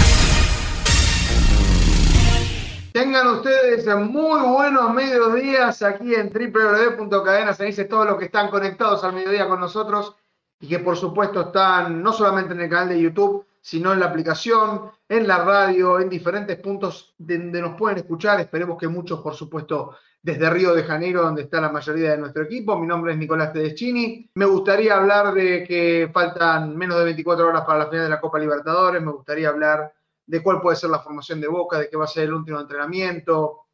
Tengan 2.94 3.26
ustedes 3.26 3.86
muy 3.98 4.48
buenos 4.48 4.94
mediodías 4.94 5.82
aquí 5.82 6.14
en 6.14 6.32
www.cadenaceneice, 6.32 7.84
todos 7.84 8.06
los 8.06 8.16
que 8.16 8.24
están 8.24 8.48
conectados 8.48 9.04
al 9.04 9.12
mediodía 9.12 9.46
con 9.46 9.60
nosotros 9.60 10.16
y 10.58 10.68
que 10.68 10.78
por 10.78 10.96
supuesto 10.96 11.42
están 11.42 12.02
no 12.02 12.14
solamente 12.14 12.54
en 12.54 12.62
el 12.62 12.70
canal 12.70 12.88
de 12.88 13.02
YouTube, 13.02 13.44
sino 13.60 13.92
en 13.92 14.00
la 14.00 14.06
aplicación, 14.06 14.90
en 15.06 15.28
la 15.28 15.44
radio, 15.44 16.00
en 16.00 16.08
diferentes 16.08 16.58
puntos 16.60 17.12
donde 17.18 17.60
nos 17.60 17.76
pueden 17.76 17.98
escuchar. 17.98 18.40
Esperemos 18.40 18.78
que 18.78 18.88
muchos, 18.88 19.20
por 19.20 19.34
supuesto, 19.34 19.98
desde 20.24 20.48
Río 20.48 20.74
de 20.74 20.84
Janeiro, 20.84 21.20
donde 21.20 21.42
está 21.42 21.60
la 21.60 21.68
mayoría 21.68 22.12
de 22.12 22.16
nuestro 22.16 22.44
equipo. 22.44 22.78
Mi 22.78 22.86
nombre 22.86 23.12
es 23.12 23.18
Nicolás 23.18 23.52
Tedeschini. 23.52 24.30
Me 24.36 24.46
gustaría 24.46 24.96
hablar 24.96 25.34
de 25.34 25.64
que 25.64 26.08
faltan 26.14 26.74
menos 26.78 26.96
de 26.96 27.04
24 27.04 27.46
horas 27.46 27.62
para 27.66 27.80
la 27.80 27.90
final 27.90 28.04
de 28.04 28.08
la 28.08 28.22
Copa 28.22 28.38
Libertadores. 28.38 29.02
Me 29.02 29.12
gustaría 29.12 29.50
hablar 29.50 29.92
de 30.24 30.42
cuál 30.42 30.62
puede 30.62 30.78
ser 30.78 30.88
la 30.88 31.00
formación 31.00 31.42
de 31.42 31.48
Boca, 31.48 31.78
de 31.78 31.90
qué 31.90 31.98
va 31.98 32.04
a 32.04 32.08
ser 32.08 32.24
el 32.24 32.32
último 32.32 32.58
entrenamiento, 32.58 33.66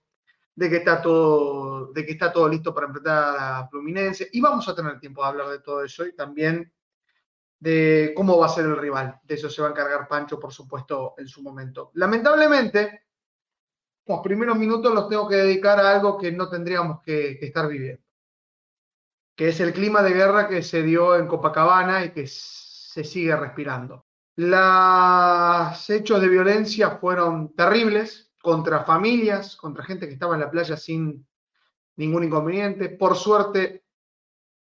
de 0.53 0.69
que 0.69 0.79
está 0.79 1.01
todo, 1.01 1.93
de 1.93 2.05
que 2.05 2.13
está 2.13 2.33
todo 2.33 2.49
listo 2.49 2.75
para 2.75 2.89
enfrentar 2.89 3.37
a 3.39 3.69
Fluminense. 3.69 4.29
Y 4.33 4.41
vamos 4.41 4.69
a 4.69 4.75
tener 4.75 4.99
tiempo 4.99 5.23
de 5.23 5.29
hablar 5.29 5.51
de 5.51 5.61
todo 5.61 5.85
eso 5.85 6.05
y 6.05 6.17
también 6.17 6.73
de 7.61 8.13
cómo 8.17 8.37
va 8.37 8.47
a 8.47 8.49
ser 8.49 8.65
el 8.65 8.77
rival. 8.77 9.21
De 9.23 9.37
eso 9.37 9.49
se 9.49 9.63
va 9.63 9.69
a 9.69 9.71
encargar 9.71 10.09
Pancho, 10.09 10.41
por 10.41 10.53
supuesto, 10.53 11.15
en 11.17 11.29
su 11.29 11.45
momento. 11.45 11.93
Lamentablemente, 11.95 13.10
los 14.07 14.21
primeros 14.21 14.59
minutos 14.59 14.93
los 14.93 15.09
tengo 15.09 15.29
que 15.29 15.37
dedicar 15.37 15.79
a 15.79 15.93
algo 15.93 16.19
que 16.19 16.33
no 16.33 16.49
tendríamos 16.49 17.01
que, 17.03 17.39
estar 17.41 17.69
viviendo, 17.69 18.03
que 19.37 19.49
es 19.49 19.61
el 19.61 19.73
clima 19.73 20.02
de 20.02 20.13
guerra 20.13 20.49
que 20.49 20.63
se 20.63 20.83
dio 20.83 21.16
en 21.16 21.27
Copacabana 21.27 22.05
y 22.05 22.11
que 22.11 22.27
se 22.27 23.05
sigue 23.05 23.37
respirando. 23.37 24.07
Los 24.37 25.91
hechos 25.91 26.21
de 26.21 26.29
violencia 26.29 26.93
fueron 26.93 27.55
terribles 27.55 28.33
contra 28.43 28.85
familias, 28.85 29.57
contra 29.57 29.85
gente 29.85 30.07
que 30.07 30.15
estaba 30.15 30.35
en 30.35 30.41
la 30.41 30.51
playa 30.51 30.77
sin 30.77 31.27
ningún 31.96 32.24
inconveniente. 32.24 32.89
Por 32.89 33.17
suerte, 33.17 33.85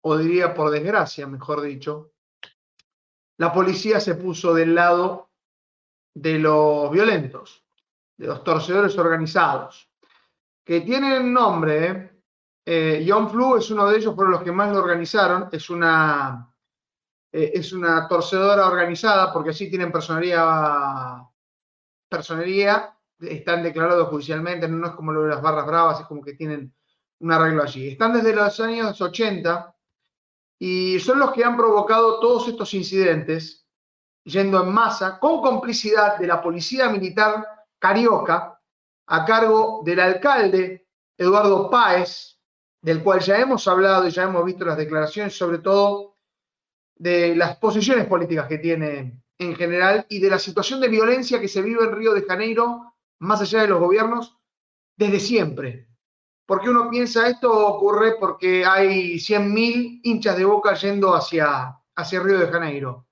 o 0.03 0.17
diría 0.17 0.55
por 0.55 0.71
desgracia, 0.71 1.27
mejor 1.27 1.63
dicho, 1.63 2.13
la 3.39 3.53
policía 3.53 4.01
se 4.01 4.15
puso 4.15 4.55
del 4.55 4.75
lado 4.75 5.31
de 6.15 6.39
los 6.39 6.91
violentos 6.91 7.66
de 8.17 8.27
los 8.27 8.43
torcedores 8.43 8.97
organizados, 8.99 9.91
que 10.65 10.81
tienen 10.81 11.33
nombre. 11.33 12.19
¿eh? 12.65 13.07
John 13.07 13.31
Flu 13.31 13.57
es 13.57 13.71
uno 13.71 13.89
de 13.89 13.99
ellos, 13.99 14.15
fueron 14.15 14.33
los 14.33 14.43
que 14.43 14.53
más 14.53 14.73
lo 14.73 14.79
organizaron. 14.79 15.49
Es 15.53 15.71
una, 15.71 16.53
eh, 17.33 17.53
es 17.55 17.73
una 17.73 18.09
torcedora 18.09 18.67
organizada 18.67 19.33
porque 19.33 19.51
así 19.51 19.69
tienen 19.69 19.93
personería, 19.93 21.23
personería, 22.09 22.97
están 23.21 23.63
declarados 23.63 24.09
judicialmente, 24.09 24.69
no 24.69 24.87
es 24.87 24.93
como 24.95 25.13
lo 25.13 25.23
de 25.23 25.31
las 25.31 25.43
barras 25.43 25.67
bravas, 25.67 26.01
es 26.01 26.07
como 26.07 26.23
que 26.23 26.35
tienen 26.35 26.75
un 27.21 27.33
arreglo 27.33 27.63
allí. 27.63 27.89
Están 27.89 28.13
desde 28.13 28.35
los 28.35 28.61
años 28.61 29.01
80 29.01 29.75
y 30.59 30.99
son 31.01 31.19
los 31.19 31.33
que 31.33 31.45
han 31.45 31.57
provocado 31.57 32.19
todos 32.21 32.49
estos 32.49 32.73
incidentes 32.75 33.67
yendo 34.25 34.63
en 34.63 34.73
masa 34.73 35.19
con 35.21 35.41
complicidad 35.41 36.19
de 36.19 36.27
la 36.27 36.43
policía 36.43 36.89
militar 36.89 37.56
Carioca, 37.79 38.61
a 39.07 39.25
cargo 39.25 39.83
del 39.85 40.01
alcalde 40.01 40.89
Eduardo 41.17 41.71
Páez, 41.71 42.39
del 42.81 43.03
cual 43.03 43.21
ya 43.21 43.39
hemos 43.39 43.67
hablado 43.69 44.07
y 44.07 44.11
ya 44.11 44.25
hemos 44.25 44.45
visto 44.45 44.65
las 44.65 44.77
declaraciones, 44.77 45.37
sobre 45.37 45.59
todo 45.59 46.17
de 46.97 47.35
las 47.37 47.57
posiciones 47.57 48.07
políticas 48.07 48.47
que 48.47 48.59
tiene 48.59 49.23
en 49.39 49.55
general 49.55 50.07
y 50.09 50.19
de 50.19 50.31
la 50.31 50.39
situación 50.39 50.81
de 50.81 50.89
violencia 50.89 51.41
que 51.41 51.49
se 51.49 51.63
vive 51.63 51.85
en 51.85 51.93
Río 51.93 52.15
de 52.15 52.23
Janeiro, 52.23 52.95
más 53.19 53.41
allá 53.41 53.63
de 53.63 53.69
los 53.69 53.81
gobiernos, 53.81 54.39
desde 54.97 55.21
siempre. 55.21 55.89
Porque 56.47 56.71
uno 56.71 56.89
piensa 56.89 57.29
esto 57.29 57.67
ocurre 57.67 58.17
porque 58.19 58.65
hay 58.65 59.17
100.000 59.17 60.01
hinchas 60.05 60.37
de 60.37 60.45
boca 60.45 60.75
yendo 60.75 61.15
hacia, 61.15 61.77
hacia 61.97 62.21
Río 62.21 62.39
de 62.39 62.49
Janeiro. 62.49 63.07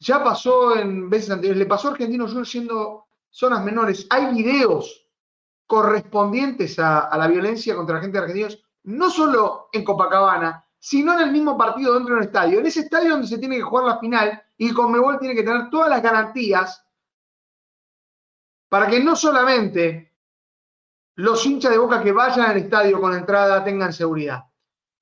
Ya 0.00 0.24
pasó 0.24 0.76
en 0.76 1.08
veces 1.08 1.30
anteriores, 1.30 1.58
le 1.58 1.66
pasó 1.66 1.88
a 1.88 1.90
Argentino 1.92 2.26
Juniors 2.26 2.50
siendo 2.50 3.03
zonas 3.34 3.64
menores. 3.64 4.06
Hay 4.10 4.32
videos 4.32 5.08
correspondientes 5.66 6.78
a, 6.78 7.10
la 7.18 7.26
violencia 7.26 7.74
contra 7.74 7.96
la 7.96 8.02
gente 8.02 8.16
de 8.16 8.22
argentinos, 8.22 8.62
no 8.84 9.10
solo 9.10 9.70
en 9.72 9.84
Copacabana, 9.84 10.64
sino 10.78 11.14
en 11.14 11.20
el 11.20 11.32
mismo 11.32 11.58
partido 11.58 11.94
dentro 11.94 12.14
de 12.14 12.20
un 12.20 12.26
estadio. 12.26 12.60
En 12.60 12.66
ese 12.66 12.80
estadio 12.80 13.10
donde 13.10 13.26
se 13.26 13.38
tiene 13.38 13.56
que 13.56 13.62
jugar 13.62 13.86
la 13.86 13.98
final 13.98 14.40
y 14.56 14.72
Conmebol 14.72 15.18
tiene 15.18 15.34
que 15.34 15.42
tener 15.42 15.68
todas 15.68 15.88
las 15.90 16.00
garantías 16.00 16.86
para 18.68 18.86
que 18.86 19.02
no 19.02 19.16
solamente 19.16 20.14
los 21.16 21.44
hinchas 21.44 21.72
de 21.72 21.78
boca 21.78 22.02
que 22.02 22.12
vayan 22.12 22.50
al 22.50 22.56
estadio 22.58 23.00
con 23.00 23.14
entrada 23.14 23.64
tengan 23.64 23.92
seguridad, 23.92 24.44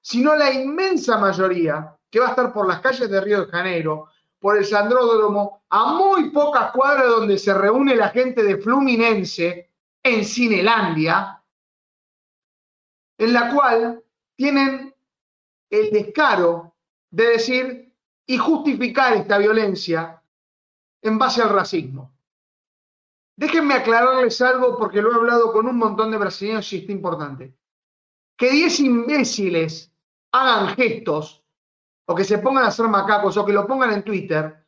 sino 0.00 0.34
la 0.36 0.50
inmensa 0.52 1.18
mayoría 1.18 1.96
que 2.10 2.20
va 2.20 2.28
a 2.28 2.30
estar 2.30 2.52
por 2.52 2.66
las 2.66 2.80
calles 2.80 3.10
de 3.10 3.20
Río 3.20 3.44
de 3.44 3.50
Janeiro, 3.50 4.08
por 4.42 4.58
el 4.58 4.64
Sandródromo, 4.64 5.62
a 5.68 5.94
muy 5.94 6.30
pocas 6.30 6.72
cuadras 6.72 7.06
donde 7.06 7.38
se 7.38 7.54
reúne 7.54 7.94
la 7.94 8.08
gente 8.08 8.42
de 8.42 8.58
Fluminense 8.58 9.70
en 10.02 10.24
Cinelandia, 10.24 11.40
en 13.18 13.32
la 13.32 13.54
cual 13.54 14.02
tienen 14.34 14.92
el 15.70 15.90
descaro 15.92 16.74
de 17.08 17.24
decir 17.28 17.94
y 18.26 18.36
justificar 18.36 19.12
esta 19.12 19.38
violencia 19.38 20.20
en 21.02 21.18
base 21.18 21.40
al 21.40 21.50
racismo. 21.50 22.12
Déjenme 23.36 23.74
aclararles 23.74 24.40
algo 24.42 24.76
porque 24.76 25.00
lo 25.00 25.12
he 25.12 25.14
hablado 25.14 25.52
con 25.52 25.68
un 25.68 25.76
montón 25.76 26.10
de 26.10 26.18
brasileños 26.18 26.70
y 26.72 26.78
está 26.78 26.90
importante. 26.90 27.54
Que 28.36 28.50
10 28.50 28.80
imbéciles 28.80 29.92
hagan 30.32 30.74
gestos 30.74 31.41
o 32.06 32.14
que 32.14 32.24
se 32.24 32.38
pongan 32.38 32.64
a 32.64 32.68
hacer 32.68 32.88
macacos 32.88 33.36
o 33.36 33.44
que 33.44 33.52
lo 33.52 33.66
pongan 33.66 33.92
en 33.92 34.02
Twitter, 34.02 34.66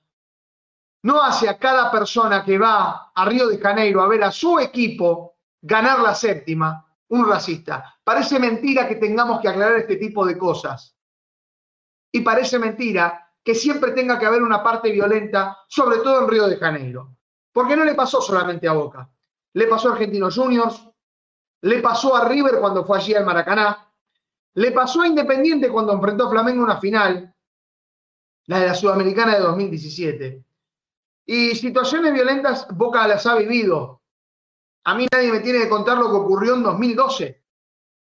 no 1.03 1.23
hace 1.23 1.49
a 1.49 1.59
cada 1.59 1.91
persona 1.91 2.45
que 2.45 2.59
va 2.59 3.13
a 3.15 3.25
Río 3.25 3.49
de 3.49 3.59
Janeiro 3.59 4.01
a 4.01 4.09
ver 4.09 4.25
a 4.25 4.33
su 4.33 4.59
equipo 4.59 5.37
ganar 5.61 6.01
la 6.01 6.15
séptima 6.15 6.85
un 7.09 7.29
racista. 7.29 7.99
Parece 8.03 8.39
mentira 8.39 8.89
que 8.89 8.97
tengamos 8.97 9.41
que 9.41 9.49
aclarar 9.49 9.79
este 9.79 9.97
tipo 9.97 10.25
de 10.27 10.39
cosas. 10.39 10.97
Y 12.13 12.21
parece 12.21 12.59
mentira 12.59 13.33
que 13.43 13.55
siempre 13.55 13.93
tenga 13.93 14.19
que 14.19 14.27
haber 14.27 14.43
una 14.43 14.63
parte 14.63 14.91
violenta, 14.91 15.59
sobre 15.69 15.99
todo 15.99 16.23
en 16.23 16.29
Río 16.29 16.47
de 16.47 16.57
Janeiro. 16.57 17.17
Porque 17.53 17.77
no 17.77 17.85
le 17.85 17.95
pasó 17.95 18.21
solamente 18.21 18.67
a 18.67 18.73
Boca. 18.73 19.09
Le 19.53 19.67
pasó 19.67 19.91
a 19.91 19.93
Argentinos 19.93 20.35
Juniors, 20.35 20.89
le 21.63 21.81
pasó 21.81 22.17
a 22.17 22.29
River 22.29 22.59
cuando 22.61 22.85
fue 22.85 22.99
allí 22.99 23.15
al 23.15 23.25
Maracaná, 23.25 23.94
le 24.55 24.71
pasó 24.71 25.03
a 25.03 25.09
Independiente 25.09 25.69
cuando 25.69 25.93
enfrentó 25.93 26.27
a 26.27 26.31
Flamengo 26.31 26.59
en 26.59 26.65
una 26.65 26.81
final, 26.81 27.35
la 28.47 28.61
de 28.61 28.67
la 28.69 28.75
Sudamericana 28.75 29.35
de 29.35 29.41
2017. 29.41 30.45
Y 31.27 31.55
situaciones 31.55 32.13
violentas 32.13 32.67
Boca 32.71 33.07
las 33.09 33.27
ha 33.27 33.35
vivido. 33.37 34.03
A 34.85 34.95
mí 34.95 35.07
nadie 35.11 35.33
me 35.33 35.41
tiene 35.41 35.61
que 35.61 35.69
contar 35.69 35.99
lo 35.99 36.11
que 36.11 36.17
ocurrió 36.17 36.55
en 36.55 36.63
2012, 36.63 37.43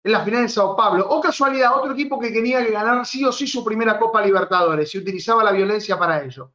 en 0.03 0.11
la 0.11 0.23
final 0.23 0.43
de 0.43 0.49
Sao 0.49 0.75
Paulo. 0.75 1.07
O 1.09 1.21
casualidad, 1.21 1.77
otro 1.77 1.93
equipo 1.93 2.19
que 2.19 2.31
tenía 2.31 2.63
que 2.63 2.71
ganar 2.71 3.05
sí 3.05 3.25
o 3.25 3.31
sí 3.31 3.47
su 3.47 3.63
primera 3.63 3.97
Copa 3.97 4.21
Libertadores 4.21 4.93
y 4.93 4.99
utilizaba 4.99 5.43
la 5.43 5.51
violencia 5.51 5.97
para 5.97 6.23
ello. 6.23 6.51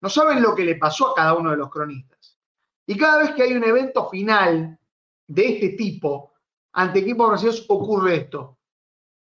No 0.00 0.08
saben 0.08 0.42
lo 0.42 0.54
que 0.54 0.64
le 0.64 0.74
pasó 0.76 1.10
a 1.10 1.14
cada 1.14 1.34
uno 1.34 1.50
de 1.50 1.56
los 1.56 1.70
cronistas. 1.70 2.36
Y 2.86 2.96
cada 2.96 3.18
vez 3.18 3.30
que 3.32 3.42
hay 3.42 3.52
un 3.52 3.62
evento 3.62 4.08
final 4.08 4.76
de 5.28 5.46
este 5.46 5.68
tipo 5.76 6.32
ante 6.72 6.98
equipos 6.98 7.28
brasileños 7.28 7.64
ocurre 7.68 8.16
esto 8.16 8.58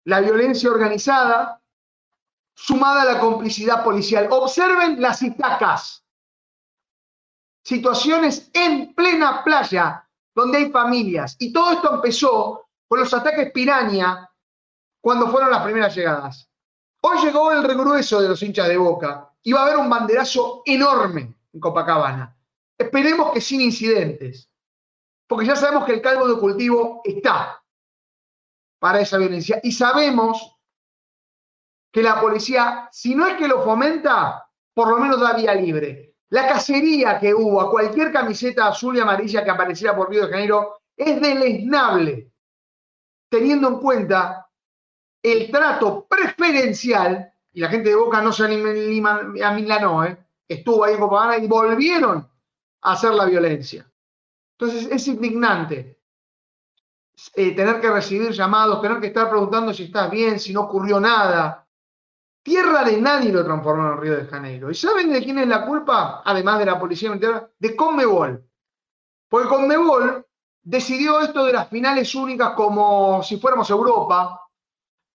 la 0.05 0.19
violencia 0.19 0.69
organizada, 0.69 1.61
sumada 2.55 3.03
a 3.03 3.05
la 3.05 3.19
complicidad 3.19 3.83
policial. 3.83 4.27
Observen 4.29 5.01
las 5.01 5.21
itacas. 5.21 6.03
Situaciones 7.63 8.49
en 8.53 8.93
plena 8.93 9.43
playa, 9.43 10.07
donde 10.35 10.57
hay 10.57 10.71
familias. 10.71 11.35
Y 11.39 11.53
todo 11.53 11.71
esto 11.71 11.93
empezó 11.95 12.67
con 12.87 12.99
los 12.99 13.13
ataques 13.13 13.51
piraña 13.51 14.29
cuando 15.01 15.29
fueron 15.29 15.51
las 15.51 15.63
primeras 15.63 15.95
llegadas. 15.95 16.49
Hoy 17.01 17.17
llegó 17.23 17.51
el 17.51 17.63
regrueso 17.63 18.21
de 18.21 18.29
los 18.29 18.41
hinchas 18.43 18.67
de 18.67 18.77
boca 18.77 19.29
y 19.41 19.51
va 19.51 19.61
a 19.61 19.63
haber 19.63 19.77
un 19.77 19.89
banderazo 19.89 20.61
enorme 20.65 21.35
en 21.51 21.59
Copacabana. 21.59 22.35
Esperemos 22.77 23.31
que 23.31 23.41
sin 23.41 23.61
incidentes, 23.61 24.49
porque 25.27 25.45
ya 25.45 25.55
sabemos 25.55 25.85
que 25.85 25.93
el 25.93 26.01
calvo 26.01 26.27
de 26.27 26.39
cultivo 26.39 27.01
está 27.03 27.62
para 28.83 28.99
esa 28.99 29.17
violencia. 29.17 29.61
Y 29.63 29.71
sabemos 29.71 30.59
que 31.89 32.03
la 32.03 32.19
policía, 32.19 32.89
si 32.91 33.15
no 33.15 33.25
es 33.25 33.35
que 33.35 33.47
lo 33.47 33.63
fomenta, 33.63 34.45
por 34.73 34.89
lo 34.89 34.97
menos 34.97 35.21
da 35.21 35.31
vía 35.31 35.55
libre. 35.55 36.17
La 36.31 36.49
cacería 36.49 37.17
que 37.17 37.33
hubo 37.33 37.61
a 37.61 37.71
cualquier 37.71 38.11
camiseta 38.11 38.67
azul 38.67 38.97
y 38.97 38.99
amarilla 38.99 39.41
que 39.41 39.51
apareciera 39.51 39.95
por 39.95 40.09
Río 40.09 40.25
de 40.25 40.31
Janeiro 40.33 40.81
es 40.97 41.21
deleznable. 41.21 42.33
teniendo 43.29 43.69
en 43.69 43.79
cuenta 43.79 44.49
el 45.21 45.49
trato 45.49 46.05
preferencial, 46.05 47.33
y 47.53 47.61
la 47.61 47.69
gente 47.69 47.87
de 47.87 47.95
Boca 47.95 48.21
no 48.21 48.33
se 48.33 48.43
amilanó, 48.43 50.03
¿eh? 50.03 50.17
estuvo 50.45 50.83
ahí 50.83 50.95
en 50.95 50.99
Copacabana 50.99 51.37
y 51.37 51.47
volvieron 51.47 52.29
a 52.81 52.91
hacer 52.91 53.13
la 53.13 53.27
violencia. 53.27 53.89
Entonces 54.59 54.91
es 54.91 55.07
indignante 55.07 56.02
eh, 57.35 57.55
tener 57.55 57.79
que 57.79 57.89
recibir 57.89 58.31
llamados, 58.31 58.81
tener 58.81 58.99
que 58.99 59.07
estar 59.07 59.29
preguntando 59.29 59.73
si 59.73 59.83
estás 59.83 60.09
bien, 60.09 60.39
si 60.39 60.53
no 60.53 60.61
ocurrió 60.61 60.99
nada. 60.99 61.67
Tierra 62.41 62.83
de 62.83 62.99
nadie 62.99 63.31
lo 63.31 63.43
transformaron 63.43 63.93
en 63.93 64.01
Río 64.01 64.17
de 64.17 64.25
Janeiro. 64.25 64.69
¿Y 64.69 64.75
saben 64.75 65.11
de 65.11 65.23
quién 65.23 65.39
es 65.39 65.47
la 65.47 65.65
culpa? 65.65 66.21
Además 66.25 66.59
de 66.59 66.65
la 66.65 66.79
policía 66.79 67.09
militar, 67.09 67.51
de 67.57 67.75
Conmebol. 67.75 68.43
Porque 69.29 69.47
Conmebol 69.47 70.25
decidió 70.61 71.19
esto 71.21 71.45
de 71.45 71.53
las 71.53 71.69
finales 71.69 72.13
únicas 72.15 72.51
como 72.51 73.21
si 73.23 73.37
fuéramos 73.37 73.69
Europa, 73.69 74.41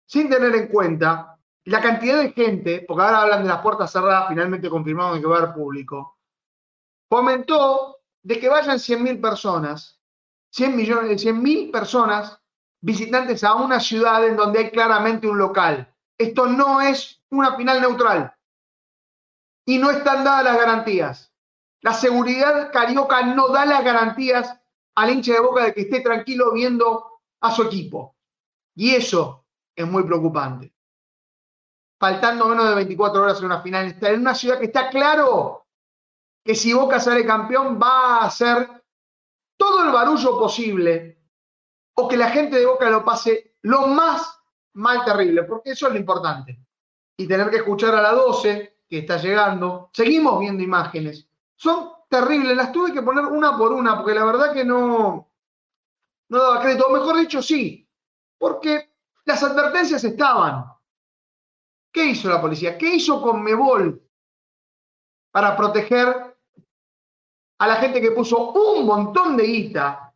sin 0.07 0.29
tener 0.29 0.55
en 0.55 0.69
cuenta 0.69 1.39
la 1.65 1.83
cantidad 1.83 2.23
de 2.23 2.33
gente, 2.33 2.85
porque 2.89 3.03
ahora 3.03 3.23
hablan 3.23 3.43
de 3.43 3.49
las 3.49 3.61
puertas 3.61 3.93
cerradas, 3.93 4.29
finalmente 4.29 4.71
confirmaron 4.71 5.21
que 5.21 5.27
va 5.27 5.37
a 5.37 5.39
haber 5.41 5.55
público, 5.55 6.19
fomentó 7.11 7.99
de 8.23 8.41
que 8.41 8.49
vayan 8.49 8.79
100.000 8.79 9.21
personas, 9.21 9.98
100 10.59 10.77
millones, 10.77 11.25
100.000 11.25 11.71
personas 11.71 12.41
visitantes 12.81 13.45
a 13.45 13.55
una 13.55 13.79
ciudad 13.79 14.27
en 14.27 14.37
donde 14.37 14.59
hay 14.59 14.71
claramente 14.71 15.29
un 15.29 15.39
local. 15.39 15.95
Esto 16.19 16.47
no 16.47 16.81
es 16.81 17.23
una 17.31 17.57
final 17.57 17.81
neutral 17.81 18.35
y 19.65 19.79
no 19.79 19.91
están 19.91 20.25
dadas 20.25 20.45
las 20.45 20.57
garantías. 20.57 21.33
La 21.81 21.93
seguridad 21.93 22.73
carioca 22.73 23.23
no 23.23 23.49
da 23.49 23.65
las 23.65 23.85
garantías 23.85 24.59
al 24.97 25.11
hincha 25.11 25.35
de 25.35 25.41
boca 25.41 25.65
de 25.65 25.75
que 25.75 25.83
esté 25.83 26.01
tranquilo 26.01 26.53
viendo 26.53 27.21
a 27.41 27.53
su 27.53 27.63
equipo. 27.63 28.17
Y 28.75 28.97
eso 28.97 29.45
es 29.77 29.87
muy 29.87 30.03
preocupante. 30.03 30.75
Faltando 32.01 32.47
menos 32.47 32.69
de 32.69 32.75
24 32.75 33.23
horas 33.23 33.39
en 33.39 33.45
una 33.47 33.63
final, 33.63 33.97
en 34.01 34.21
una 34.21 34.35
ciudad 34.35 34.59
que 34.59 34.67
está 34.67 34.89
claro 34.89 35.67
que 36.45 36.55
si 36.55 36.73
Boca 36.73 36.99
sale 36.99 37.27
campeón 37.27 37.79
va 37.81 38.17
a 38.17 38.25
hacer 38.25 38.78
todo 39.59 39.85
el 39.85 39.93
barullo 39.93 40.39
posible 40.39 41.19
o 41.95 42.09
que 42.09 42.17
la 42.17 42.31
gente 42.31 42.57
de 42.57 42.65
Boca 42.65 42.89
lo 42.89 43.05
pase 43.05 43.57
lo 43.63 43.89
más 43.89 44.41
mal 44.75 45.05
terrible, 45.05 45.43
porque 45.43 45.73
eso 45.73 45.89
es 45.89 45.93
lo 45.93 45.99
importante. 45.99 46.59
Y 47.17 47.27
tener 47.27 47.51
que 47.51 47.57
escuchar 47.57 47.95
a 47.95 48.01
la 48.01 48.13
12 48.13 48.85
que 48.89 48.99
está 48.99 49.19
llegando, 49.19 49.91
seguimos 49.93 50.39
viendo 50.39 50.63
imágenes. 50.63 51.29
Son 51.57 51.91
terribles, 52.09 52.57
las 52.57 52.73
tuve 52.73 52.93
que 52.93 53.03
poner 53.03 53.25
una 53.25 53.59
por 53.59 53.73
una, 53.73 53.97
porque 53.97 54.15
la 54.15 54.25
verdad 54.25 54.53
que 54.53 54.65
no, 54.65 55.29
no 56.29 56.39
daba 56.43 56.63
crédito, 56.63 56.87
o 56.87 56.93
mejor 56.93 57.19
dicho, 57.19 57.43
sí, 57.43 57.87
porque 58.39 58.95
las 59.25 59.43
advertencias 59.43 60.03
estaban. 60.05 60.65
¿Qué 61.93 62.05
hizo 62.05 62.29
la 62.29 62.41
policía? 62.41 62.79
¿Qué 62.79 62.95
hizo 62.95 63.21
con 63.21 63.43
Mebol 63.43 64.01
para 65.33 65.57
proteger 65.57 66.28
a 67.59 67.67
la 67.67 67.77
gente 67.77 68.01
que 68.01 68.13
puso 68.13 68.53
un 68.53 68.87
montón 68.87 69.37
de 69.37 69.45
guita, 69.45 70.15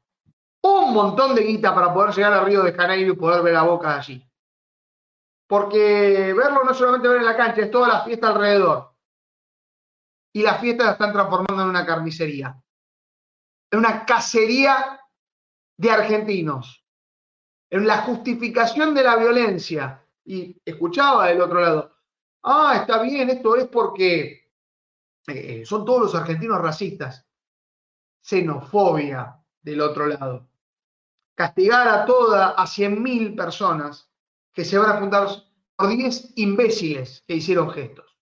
un 0.63 0.93
montón 0.93 1.35
de 1.35 1.43
guita 1.43 1.75
para 1.75 1.93
poder 1.93 2.15
llegar 2.15 2.33
a 2.33 2.45
Río 2.45 2.63
de 2.63 2.73
Janeiro 2.73 3.13
y 3.13 3.17
poder 3.17 3.43
ver 3.43 3.55
la 3.55 3.63
boca 3.63 3.89
de 3.93 3.99
allí? 3.99 4.31
Porque 5.49 6.33
verlo 6.33 6.65
no 6.65 6.73
solamente 6.73 7.09
ver 7.09 7.19
en 7.19 7.27
la 7.27 7.37
cancha, 7.37 7.63
es 7.63 7.71
toda 7.71 7.89
la 7.89 8.05
fiesta 8.05 8.29
alrededor. 8.29 8.95
Y 10.35 10.43
las 10.43 10.61
fiestas 10.61 10.87
la 10.87 10.93
están 10.93 11.13
transformando 11.13 11.63
en 11.63 11.69
una 11.69 11.85
carnicería, 11.85 12.57
en 13.71 13.79
una 13.79 14.07
cacería 14.07 15.01
de 15.77 15.91
argentinos, 15.91 16.87
en 17.71 17.87
la 17.87 17.99
justificación 17.99 18.95
de 18.95 19.03
la 19.03 19.17
violencia. 19.17 20.07
Y 20.25 20.57
escuchaba 20.65 21.27
del 21.27 21.41
otro 21.41 21.61
lado, 21.61 21.97
ah, 22.45 22.77
está 22.81 23.03
bien, 23.03 23.29
esto 23.29 23.57
es 23.57 23.67
porque 23.67 24.43
eh, 25.27 25.65
son 25.67 25.85
todos 25.85 26.03
los 26.03 26.15
argentinos 26.15 26.61
racistas. 26.61 27.27
Xenofobia 28.23 29.37
del 29.61 29.81
otro 29.81 30.07
lado. 30.07 30.49
Castigar 31.35 31.89
a 31.89 32.05
toda, 32.05 32.51
a 32.51 32.65
100.000 32.65 33.37
personas 33.37 34.09
que 34.53 34.65
se 34.65 34.79
van 34.79 34.91
a 34.91 35.01
juntar 35.01 35.29
por 35.77 35.89
10 35.89 36.33
imbéciles 36.37 37.25
que 37.27 37.35
hicieron 37.35 37.71
gestos. 37.71 38.17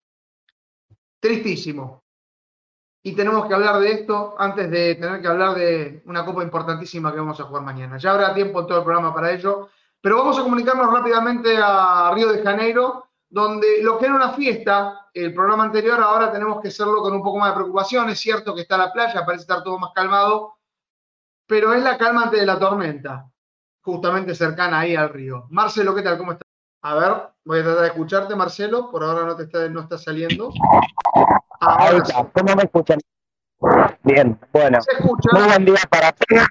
Tristísimo. 1.21 2.05
Y 3.03 3.13
tenemos 3.13 3.47
que 3.47 3.55
hablar 3.55 3.81
de 3.81 3.93
esto 3.93 4.35
antes 4.39 4.71
de 4.71 4.95
tener 4.95 5.21
que 5.21 5.29
hablar 5.29 5.55
de 5.55 6.03
una 6.07 6.25
copa 6.25 6.43
importantísima 6.43 7.13
que 7.13 7.19
vamos 7.19 7.41
a 7.41 7.45
jugar 7.45 7.63
mañana. 7.63 7.99
Ya 7.99 8.13
habrá 8.13 8.35
tiempo 8.35 8.61
en 8.61 8.67
todo 8.67 8.79
el 8.79 8.85
programa 8.85 9.15
para 9.15 9.33
ello, 9.33 9.69
pero 10.01 10.19
vamos 10.19 10.39
a 10.39 10.43
comunicarnos 10.43 10.93
rápidamente 10.93 11.57
a 11.63 12.11
Río 12.15 12.33
de 12.33 12.43
Janeiro, 12.43 13.10
donde 13.31 13.83
lo 13.83 13.97
que 13.97 14.07
era 14.07 14.15
una 14.15 14.33
fiesta, 14.33 15.07
el 15.15 15.33
programa 15.33 15.65
anterior, 15.65 16.01
ahora 16.01 16.33
tenemos 16.33 16.61
que 16.61 16.69
hacerlo 16.69 17.01
con 17.01 17.15
un 17.15 17.23
poco 17.23 17.39
más 17.39 17.51
de 17.51 17.55
preocupación. 17.55 18.11
Es 18.11 18.19
cierto 18.19 18.55
que 18.55 18.63
está 18.63 18.77
la 18.77 18.93
playa, 18.93 19.25
parece 19.25 19.43
estar 19.43 19.63
todo 19.63 19.79
más 19.79 19.93
calmado, 19.95 20.57
pero 21.47 21.73
es 21.73 21.83
la 21.83 21.97
calma 21.97 22.25
antes 22.25 22.41
de 22.41 22.47
la 22.47 22.59
tormenta, 22.59 23.31
justamente 23.83 24.35
cercana 24.35 24.81
ahí 24.81 24.97
al 24.97 25.09
río. 25.09 25.47
Marcelo, 25.51 25.95
¿qué 25.95 26.03
tal? 26.03 26.19
¿Cómo 26.19 26.33
estás? 26.33 26.47
A 26.83 26.95
ver, 26.95 27.29
voy 27.45 27.61
a 27.61 27.63
tratar 27.63 27.83
de 27.83 27.89
escucharte, 27.89 28.35
Marcelo. 28.35 28.91
Por 28.91 29.05
ahora 29.05 29.27
no 29.27 29.37
te 29.37 29.45
está, 29.45 29.69
no 29.69 29.81
está 29.81 29.99
saliendo. 29.99 30.51
Ahí 31.61 31.97
está. 31.97 32.25
¿Cómo 32.33 32.57
me 32.57 32.63
escuchan? 32.63 32.99
Bien, 34.03 34.39
bueno. 34.51 34.81
Se 34.81 34.93
escucha. 34.93 35.29
Muy 35.33 35.43
buen 35.43 35.65
día 35.67 35.83
para 35.91 36.13
todos. 36.13 36.49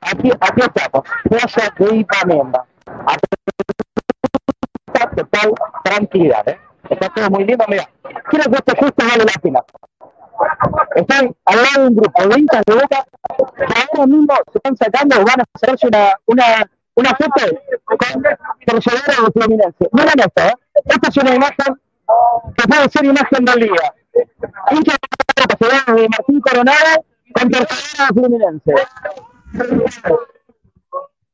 Aquí, 0.00 0.30
aquí 0.40 0.60
estamos. 0.62 1.06
Playa 1.24 1.74
de 1.78 1.96
Ipanema. 1.96 2.64
Aquí 2.86 3.24
total 5.16 5.52
tranquilidad, 5.84 6.48
¿eh? 6.48 6.58
Está 6.90 7.08
todo 7.10 7.30
muy 7.30 7.44
lindo, 7.44 7.64
mira. 7.68 7.88
Creo 8.02 8.44
que 8.44 8.56
esto 8.56 8.72
justo 8.78 9.04
vale 9.06 9.24
la 9.24 9.40
pena. 9.40 9.60
Están 10.96 11.34
al 11.44 11.56
lado 11.56 11.80
de 11.82 11.86
un 11.88 11.96
grupo 11.96 12.28
de 12.28 12.40
hinchas 12.40 12.62
de 12.66 12.74
boca 12.74 13.06
que 13.56 13.64
ahora 13.64 14.06
mismo 14.06 14.34
se 14.50 14.58
están 14.58 14.76
sacando 14.76 15.16
o 15.20 15.24
van 15.24 15.40
a 15.40 15.44
hacerse 15.54 15.86
una, 15.86 16.12
una, 16.26 16.70
una 16.94 17.10
foto 17.10 17.56
con, 17.84 18.26
a 18.26 18.72
los 18.74 19.32
Fluminense. 19.32 19.88
Miren 19.92 20.20
esto, 20.20 20.42
¿eh? 20.42 20.54
Esta 20.84 21.08
es 21.08 21.16
una 21.16 21.34
imagen 21.34 21.80
que 22.56 22.68
puede 22.68 22.88
ser 22.88 23.04
imagen 23.04 23.44
del 23.44 23.60
día. 23.60 23.94
Hinchas 24.70 24.96
de 24.96 25.92
de 25.94 26.08
Martín 26.08 26.40
Coronado 26.40 27.04
con 27.34 27.50
tercera 27.50 28.08
Fluminense. 28.08 28.74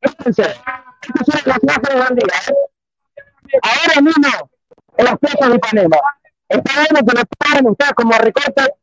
Fíjense, 0.00 0.42
estas 0.42 1.26
son 1.26 1.40
las 1.46 1.62
imágenes 1.62 2.08
del 2.08 2.16
día. 2.16 2.38
¿eh? 2.48 2.77
Ahora 3.62 4.00
mismo, 4.00 4.50
en 4.96 5.04
las 5.04 5.18
playas 5.18 5.50
de 5.50 5.56
Ipanema. 5.56 5.96
Está 6.48 6.72
bueno 6.74 7.06
que 7.06 7.18
lo 7.18 7.24
paren 7.38 7.66
ustedes 7.68 7.92
como 7.92 8.12
recorte 8.12 8.74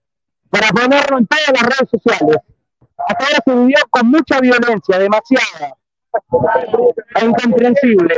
para 0.49 0.67
ponerlo 0.69 1.17
en 1.17 1.27
todas 1.27 1.47
las 1.53 1.63
redes 1.63 1.89
sociales. 1.89 2.37
Hasta 3.07 3.25
ahora 3.25 3.39
se 3.43 3.53
vivió 3.53 3.77
con 3.89 4.07
mucha 4.07 4.39
violencia, 4.39 4.99
demasiada. 4.99 5.75
E 7.15 7.25
incomprensible. 7.25 8.15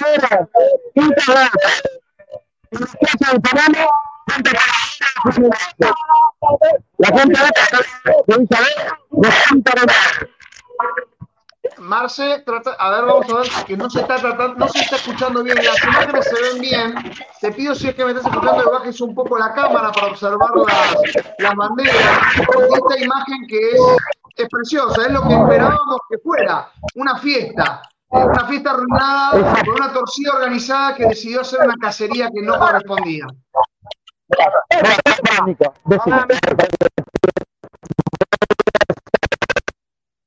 Ahora. 0.00 0.48
En 0.94 1.08
las 1.08 2.96
playas 2.96 3.32
de 3.32 3.48
gente 4.32 4.50
la 6.98 7.06
gente 7.06 7.38
de 8.26 8.42
Isabel, 8.42 8.74
de 9.10 9.30
Santa 9.30 9.72
Marce, 11.80 12.42
trata, 12.44 12.72
a 12.72 12.90
ver, 12.90 13.04
vamos 13.06 13.26
a 13.30 13.36
ver, 13.38 13.48
que 13.66 13.76
no 13.76 13.88
se 13.88 14.00
está 14.00 14.16
tratando, 14.16 14.54
no 14.54 14.68
se 14.68 14.80
está 14.80 14.96
escuchando 14.96 15.42
bien, 15.42 15.56
las 15.56 15.82
imágenes 15.82 16.24
se 16.26 16.42
ven 16.42 16.60
bien. 16.60 17.12
Te 17.40 17.52
pido 17.52 17.74
si 17.74 17.88
es 17.88 17.94
que 17.94 18.04
me 18.04 18.10
estás 18.10 18.26
escuchando 18.26 18.62
que 18.62 18.70
bajes 18.70 19.00
un 19.00 19.14
poco 19.14 19.38
la 19.38 19.54
cámara 19.54 19.90
para 19.90 20.08
observar 20.08 20.50
las, 20.54 20.96
las 21.38 21.54
banderas. 21.54 21.96
Esta 22.36 23.04
imagen 23.04 23.46
que 23.48 23.70
es, 23.70 23.80
es 24.36 24.48
preciosa, 24.50 25.06
es 25.06 25.12
lo 25.12 25.22
que 25.22 25.34
esperábamos 25.34 25.98
que 26.10 26.18
fuera, 26.18 26.70
una 26.96 27.16
fiesta. 27.18 27.82
Una 28.10 28.44
fiesta 28.46 28.72
arruinada 28.72 29.62
por 29.64 29.74
una 29.74 29.92
torcida 29.92 30.32
organizada 30.32 30.96
que 30.96 31.06
decidió 31.06 31.42
hacer 31.42 31.60
una 31.64 31.76
cacería 31.80 32.28
que 32.28 32.42
no 32.42 32.58
correspondía. 32.58 33.26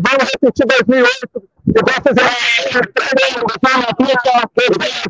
vamos 0.00 0.30
este 0.32 0.52
chico 0.52 0.68
de 0.68 0.84
frío, 0.84 1.06
que 1.74 1.80
pasa 1.82 2.10
a 2.10 2.14
ser 2.14 2.24
la 2.94 3.10
fiesta, 3.96 4.32
que 4.54 4.64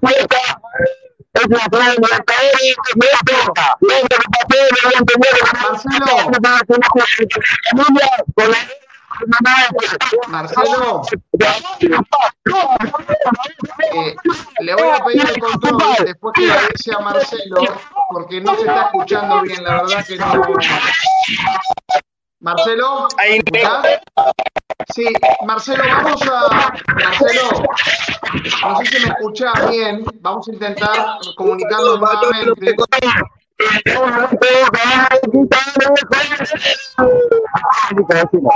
fiesta, 0.07 0.61
próxima 1.33 1.65
semana 1.65 1.91
de 1.91 1.97
Libertadores, 1.97 2.77
me 2.97 3.07
da 3.07 3.19
pelota. 3.25 3.77
Venga, 3.81 4.09
que 4.09 4.17
papel, 4.39 4.69
me 4.73 4.81
voy 4.85 4.95
a 4.95 4.99
entender. 4.99 5.35
Marcelo. 10.29 11.03
La 11.33 11.57
eh, 13.95 14.17
le 14.61 14.75
voy 14.75 14.91
a 14.91 15.05
pedir 15.05 15.29
el 15.29 15.41
control 15.41 15.97
después 16.05 16.33
que 16.35 16.47
le 16.47 16.53
avise 16.53 16.93
a 16.95 16.99
Marcelo, 16.99 17.57
porque 18.11 18.41
no 18.41 18.55
se 18.57 18.63
está 18.63 18.83
escuchando 18.87 19.43
bien, 19.43 19.63
la 19.63 19.83
verdad 19.83 20.05
que 20.07 20.17
no. 20.17 20.25
Marcelo, 22.45 23.09
Ahí. 23.17 23.41
Sí, 24.95 25.07
Marcelo, 25.47 25.83
vamos 25.83 26.21
a. 26.31 26.75
Marcelo, 26.93 27.65
no 28.63 28.77
sé 28.77 28.85
si 28.85 29.07
me 29.07 29.15
escuchás 29.15 29.71
bien, 29.71 30.05
vamos 30.21 30.47
a 30.47 30.53
intentar 30.53 31.19
comunicarnos 31.37 32.01
nuevamente. 32.01 32.77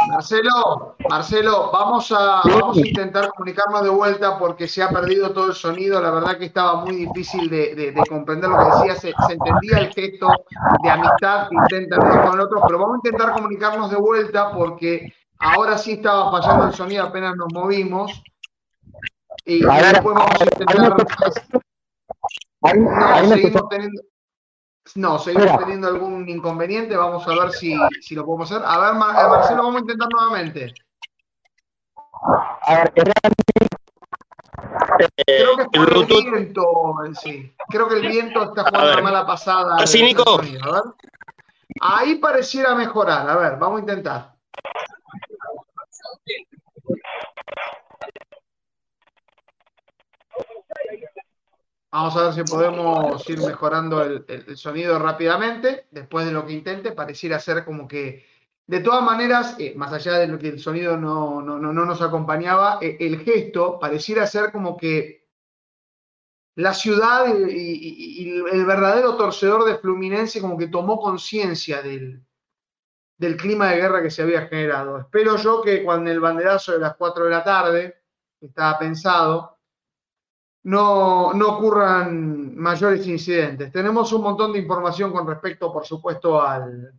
Marcelo, 0.09 0.97
Marcelo, 1.09 1.71
vamos 1.73 2.11
a, 2.13 2.41
vamos 2.45 2.77
a 2.77 2.81
intentar 2.81 3.29
comunicarnos 3.31 3.83
de 3.85 3.91
vuelta 3.91 4.39
porque 4.39 4.67
se 4.67 4.83
ha 4.83 4.89
perdido 4.91 5.31
todo 5.33 5.47
el 5.49 5.55
sonido. 5.55 6.01
La 6.01 6.11
verdad 6.11 6.37
que 6.39 6.47
estaba 6.47 6.85
muy 6.85 6.97
difícil 6.97 7.49
de, 7.49 7.75
de- 7.75 7.93
de 7.93 8.03
comprender 8.09 8.51
lo 8.51 8.59
que 8.59 8.65
decía. 8.89 8.95
Se, 8.97 9.15
se 9.27 9.33
entendía 9.35 9.79
el 9.79 9.93
gesto 9.93 10.29
de 10.83 10.91
amistad 10.91 11.49
que 11.49 11.55
intentan 11.57 12.01
uno 12.05 12.23
con 12.25 12.35
el 12.35 12.41
otro, 12.41 12.63
pero 12.67 12.79
vamos 12.79 12.95
a 12.97 13.09
intentar 13.09 13.33
comunicarnos 13.35 13.91
de 13.91 13.97
vuelta 13.97 14.53
porque 14.53 15.13
ahora 15.39 15.79
sí 15.79 15.93
estaba 15.93 16.31
fallando 16.33 16.67
el 16.67 16.75
sonido 16.75 17.05
apenas 17.05 17.37
nos 17.37 17.53
movimos. 17.53 18.23
Y, 19.45 19.65
después 19.93 20.15
vamos 20.17 20.41
a 20.41 20.45
intentar. 20.45 20.97
No, 22.75 23.29
seguimos 23.29 23.69
teniendo, 23.71 24.03
no, 24.97 25.19
seguimos 25.19 25.47
Mira. 25.47 25.59
teniendo 25.59 25.89
algún 25.89 26.29
inconveniente. 26.29 26.97
Vamos 26.97 27.27
a 27.27 27.31
ver 27.31 27.53
si, 27.53 27.79
si 28.01 28.15
lo 28.15 28.25
podemos 28.25 28.51
hacer. 28.51 28.65
A 28.67 28.79
ver, 28.79 28.95
Mar- 28.95 29.17
eh, 29.25 29.29
Marcelo, 29.29 29.63
vamos 29.63 29.77
a 29.77 29.81
intentar 29.81 30.09
nuevamente. 30.11 30.75
A 32.63 32.75
ver, 32.75 32.93
Creo 35.27 35.57
que 35.57 35.63
es 35.63 35.69
el 35.73 35.85
por 35.87 35.93
el 35.93 36.07
viento 36.07 36.95
en 37.05 37.15
sí. 37.15 37.55
Creo 37.69 37.89
que 37.89 37.97
el 37.97 38.09
viento 38.09 38.43
está 38.43 38.65
jugando 38.65 38.93
una 38.95 39.03
mala 39.03 39.27
pasada. 39.27 39.77
¿Ah, 39.79 39.87
sí, 39.87 39.99
al- 39.99 40.05
al 40.05 40.09
Nico? 40.09 40.25
sonido. 40.25 40.65
A 40.65 40.73
ver. 40.73 40.83
Ahí 41.81 42.15
pareciera 42.17 42.75
mejorar. 42.75 43.29
A 43.29 43.37
ver, 43.37 43.57
vamos 43.59 43.79
a 43.79 43.81
intentar. 43.81 44.35
Vamos 51.91 52.17
a 52.17 52.25
ver 52.25 52.35
si 52.35 52.43
podemos 52.43 53.29
ir 53.31 53.41
mejorando 53.41 54.03
el, 54.03 54.57
sonido 54.57 54.99
rápidamente. 54.99 55.87
Después 55.91 56.27
de 56.27 56.33
lo 56.33 56.45
que 56.45 56.53
intente, 56.53 56.93
pareciera 56.93 57.41
ser 57.41 57.65
como 57.65 57.89
que, 57.89 58.27
de 58.67 58.81
todas 58.81 59.03
maneras, 59.03 59.57
eh, 59.59 59.73
más 59.75 59.93
allá 59.93 60.19
de 60.19 60.27
lo 60.27 60.39
que 60.39 60.49
el 60.49 60.61
sonido 60.61 60.99
no, 60.99 61.41
no, 61.41 61.59
no, 61.59 61.73
no 61.73 61.85
nos 61.87 62.03
acompañaba, 62.03 62.79
eh, 62.83 62.99
el 63.01 63.21
gesto 63.21 63.79
pareciera 63.79 64.27
ser 64.27 64.53
como 64.53 64.77
que 64.77 65.27
la 66.57 66.75
ciudad 66.75 67.27
y, 67.49 68.29
el 68.51 68.67
verdadero 68.67 69.17
torcedor 69.17 69.65
de 69.65 69.79
Fluminense 69.79 70.41
como 70.41 70.59
que 70.59 70.67
tomó 70.67 71.01
conciencia 71.01 71.81
del, 71.83 72.23
del 73.17 73.37
clima 73.37 73.71
de 73.71 73.77
guerra 73.77 74.03
que 74.03 74.11
se 74.11 74.23
había 74.23 74.47
generado. 74.49 74.99
Espero 74.99 75.37
yo 75.37 75.63
que 75.63 75.85
cuando 75.85 76.11
el 76.11 76.21
banderazo 76.21 76.73
de 76.73 76.81
las 76.81 76.97
4 76.97 77.25
de 77.25 77.31
la 77.31 77.45
tarde, 77.45 78.03
estaba 78.41 78.79
pensado, 78.79 79.58
no, 80.65 81.33
no 81.33 81.49
ocurran 81.57 82.57
mayores 82.57 83.07
incidentes. 83.07 83.73
Tenemos 83.73 84.13
un 84.13 84.23
montón 84.23 84.53
de 84.53 84.59
información 84.59 85.13
con 85.13 85.27
respecto, 85.27 85.73
por 85.73 85.87
supuesto, 85.87 86.43
al, 86.43 86.93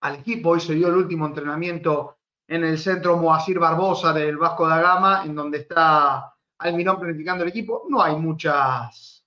al 0.00 0.14
equipo. 0.16 0.50
Hoy 0.50 0.60
se 0.60 0.74
dio 0.74 0.88
el 0.88 0.96
último 0.96 1.26
entrenamiento 1.26 2.18
en 2.46 2.64
el 2.64 2.78
centro 2.78 3.16
Moacir 3.16 3.58
Barbosa 3.58 4.12
del 4.12 4.36
Vasco 4.36 4.68
da 4.68 4.80
Gama, 4.80 5.24
en 5.24 5.34
donde 5.34 5.58
está 5.58 6.34
Almirón 6.58 6.98
planificando 6.98 7.42
el 7.42 7.50
equipo. 7.50 7.84
No 7.88 8.02
hay 8.02 8.16
muchas 8.16 9.24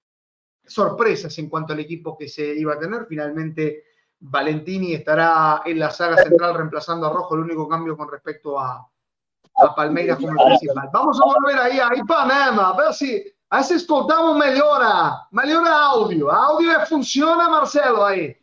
sorpresas 0.66 1.38
en 1.40 1.50
cuanto 1.50 1.74
al 1.74 1.80
equipo 1.80 2.18
que 2.18 2.28
se 2.28 2.56
iba 2.56 2.76
a 2.76 2.80
tener. 2.80 3.06
Finalmente, 3.08 3.86
Valentini 4.20 4.94
estará 4.94 5.62
en 5.66 5.80
la 5.80 5.90
saga 5.90 6.18
central 6.18 6.56
reemplazando 6.56 7.08
a 7.08 7.14
Rojo, 7.14 7.36
el 7.36 7.42
único 7.42 7.68
cambio 7.68 7.98
con 7.98 8.10
respecto 8.10 8.60
a, 8.60 8.88
a 9.56 9.76
Palmeiras 9.76 10.18
como 10.18 10.32
el 10.32 10.58
principal. 10.58 10.90
Vamos 10.92 11.20
a 11.20 11.26
volver 11.26 11.60
aí 11.60 11.80
a 11.80 11.96
Ipanema, 11.96 12.70
a 12.70 12.78
ver 12.78 12.94
se, 12.94 13.37
a 13.50 13.58
ver 13.58 13.66
se 13.66 13.76
escoltamos 13.76 14.38
melhora, 14.38 15.28
melhora 15.32 15.72
áudio. 15.72 16.32
Áudio 16.32 16.72
é- 16.72 16.86
funciona, 16.86 17.50
Marcelo, 17.50 18.04
aí. 18.06 18.36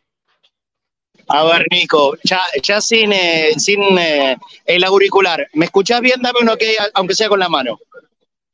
A 1.27 1.43
ver, 1.43 1.65
Nico, 1.71 2.15
ya, 2.23 2.41
ya 2.61 2.79
sin, 2.79 3.11
eh, 3.11 3.53
sin 3.57 3.81
eh, 3.97 4.37
el 4.65 4.83
auricular. 4.83 5.47
¿Me 5.53 5.65
escuchás 5.65 6.01
bien? 6.01 6.21
Dame 6.21 6.39
uno 6.41 6.55
que, 6.55 6.75
aunque 6.93 7.15
sea 7.15 7.29
con 7.29 7.39
la 7.39 7.49
mano. 7.49 7.79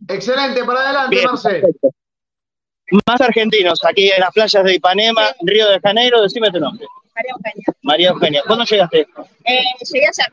Excelente, 0.08 0.64
para 0.64 0.80
adelante, 0.82 1.16
Bien, 1.16 1.26
Marcelo. 1.28 1.62
perfecto. 1.68 1.90
Más 3.08 3.22
argentinos 3.22 3.80
aquí 3.86 4.10
en 4.12 4.20
las 4.20 4.32
playas 4.32 4.64
de 4.64 4.74
Ipanema, 4.76 5.34
Río 5.42 5.68
de 5.70 5.80
Janeiro. 5.80 6.22
Decime 6.22 6.50
tu 6.52 6.60
nombre. 6.60 6.86
María 7.16 7.32
Eugenia. 7.34 7.66
María 7.84 8.10
Eugenia. 8.10 8.44
¿Cuándo 8.48 8.66
llegaste? 8.66 9.00
Eh, 9.46 9.64
llegué 9.92 10.06
ayer. 10.08 10.32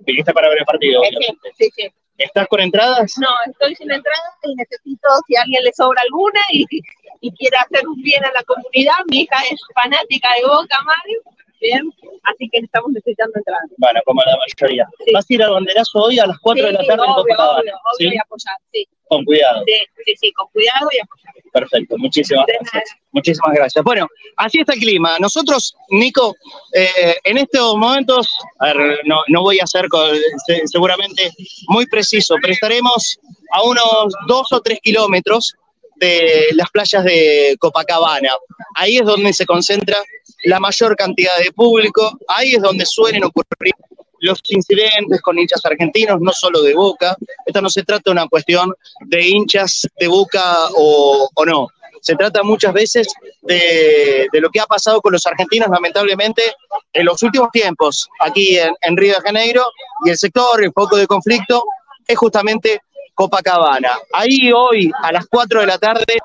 Viniste 0.00 0.32
para 0.32 0.48
ver 0.48 0.58
el 0.60 0.64
partido, 0.64 1.02
Eh, 1.02 1.08
obviamente. 1.08 1.50
sí, 1.58 1.68
sí. 1.74 1.88
¿Estás 2.18 2.48
con 2.48 2.60
entradas? 2.60 3.14
No, 3.18 3.28
estoy 3.46 3.76
sin 3.76 3.90
entrada 3.90 4.36
y 4.42 4.54
necesito, 4.56 5.08
si 5.26 5.36
alguien 5.36 5.62
le 5.62 5.72
sobra 5.72 6.02
alguna 6.02 6.40
y, 6.52 6.66
y 7.20 7.32
quiere 7.32 7.56
hacer 7.56 7.86
un 7.86 8.02
bien 8.02 8.24
a 8.24 8.32
la 8.32 8.42
comunidad, 8.42 8.96
mi 9.08 9.20
hija 9.20 9.36
es 9.50 9.60
fanática 9.72 10.28
de 10.34 10.46
Boca, 10.46 10.78
Mario, 10.84 11.22
bien, 11.60 11.90
así 12.24 12.48
que 12.50 12.58
estamos 12.58 12.90
necesitando 12.92 13.32
entradas. 13.36 13.70
Bueno, 13.76 14.00
como 14.04 14.22
la 14.22 14.36
mayoría. 14.36 14.86
Sí. 15.04 15.12
¿Vas 15.12 15.26
a 15.28 15.34
ir 15.34 15.42
al 15.42 15.52
banderazo 15.52 15.98
hoy 16.00 16.18
a 16.18 16.26
las 16.26 16.38
4 16.38 16.66
de 16.66 16.72
la 16.72 16.84
tarde 16.84 17.04
en 17.06 17.14
Copacabana? 17.14 17.60
obvio, 17.60 17.72
obvio, 17.74 18.10
¿Sí? 18.10 18.14
y 18.14 18.18
apoyar, 18.18 18.56
sí, 18.72 18.88
Con 19.08 19.24
cuidado. 19.24 19.62
sí, 19.66 19.72
sí, 20.04 20.14
sí, 20.20 20.32
con 20.32 20.48
cuidado 20.48 20.88
y 20.92 21.00
apoyar. 21.00 21.34
Perfecto, 21.52 21.96
muchísimas 21.98 22.46
De 22.46 22.52
gracias. 22.54 22.74
nada. 22.74 23.00
Muchísimas 23.12 23.54
gracias. 23.54 23.84
Bueno, 23.84 24.06
así 24.36 24.60
está 24.60 24.74
el 24.74 24.80
clima. 24.80 25.16
Nosotros, 25.18 25.74
Nico, 25.90 26.36
eh, 26.74 27.14
en 27.24 27.38
estos 27.38 27.74
momentos, 27.76 28.28
a 28.60 28.66
ver, 28.66 29.00
no, 29.06 29.22
no 29.28 29.42
voy 29.42 29.58
a 29.60 29.66
ser 29.66 29.86
seguramente 30.66 31.30
muy 31.68 31.86
preciso, 31.86 32.34
pero 32.40 32.52
estaremos 32.52 33.18
a 33.52 33.62
unos 33.62 34.12
dos 34.28 34.52
o 34.52 34.60
tres 34.60 34.78
kilómetros 34.82 35.54
de 35.96 36.48
las 36.52 36.70
playas 36.70 37.02
de 37.04 37.56
Copacabana. 37.58 38.30
Ahí 38.74 38.98
es 38.98 39.04
donde 39.04 39.32
se 39.32 39.46
concentra 39.46 39.96
la 40.44 40.60
mayor 40.60 40.96
cantidad 40.96 41.36
de 41.42 41.52
público, 41.52 42.18
ahí 42.28 42.54
es 42.54 42.62
donde 42.62 42.86
suelen 42.86 43.24
ocurrir 43.24 43.74
los 44.20 44.40
incidentes 44.48 45.20
con 45.22 45.38
hinchas 45.38 45.64
argentinos, 45.64 46.20
no 46.20 46.32
solo 46.32 46.62
de 46.62 46.74
Boca. 46.74 47.16
Esto 47.46 47.60
no 47.60 47.70
se 47.70 47.82
trata 47.82 48.02
de 48.06 48.12
una 48.12 48.26
cuestión 48.26 48.72
de 49.06 49.26
hinchas 49.26 49.86
de 49.98 50.08
Boca 50.08 50.42
o, 50.74 51.28
no. 51.46 51.68
Se 52.00 52.14
trata 52.14 52.42
muchas 52.42 52.72
veces 52.72 53.08
de, 53.42 54.28
de 54.32 54.40
lo 54.40 54.50
que 54.50 54.60
ha 54.60 54.66
pasado 54.66 55.00
con 55.00 55.12
los 55.12 55.26
argentinos, 55.26 55.68
lamentablemente, 55.68 56.42
en 56.92 57.04
los 57.04 57.22
últimos 57.22 57.50
tiempos, 57.50 58.08
aquí 58.20 58.56
en, 58.56 58.72
en 58.82 58.96
Río 58.96 59.14
de 59.14 59.20
Janeiro, 59.20 59.64
y 60.04 60.10
el 60.10 60.16
sector, 60.16 60.62
el 60.62 60.72
foco 60.72 60.96
de 60.96 61.06
conflicto, 61.06 61.64
es 62.06 62.16
justamente 62.16 62.80
Copacabana. 63.14 63.98
Ahí 64.12 64.52
hoy, 64.52 64.92
a 65.02 65.10
las 65.10 65.26
4 65.26 65.62
de 65.62 65.66
la 65.66 65.78
tarde, 65.78 66.18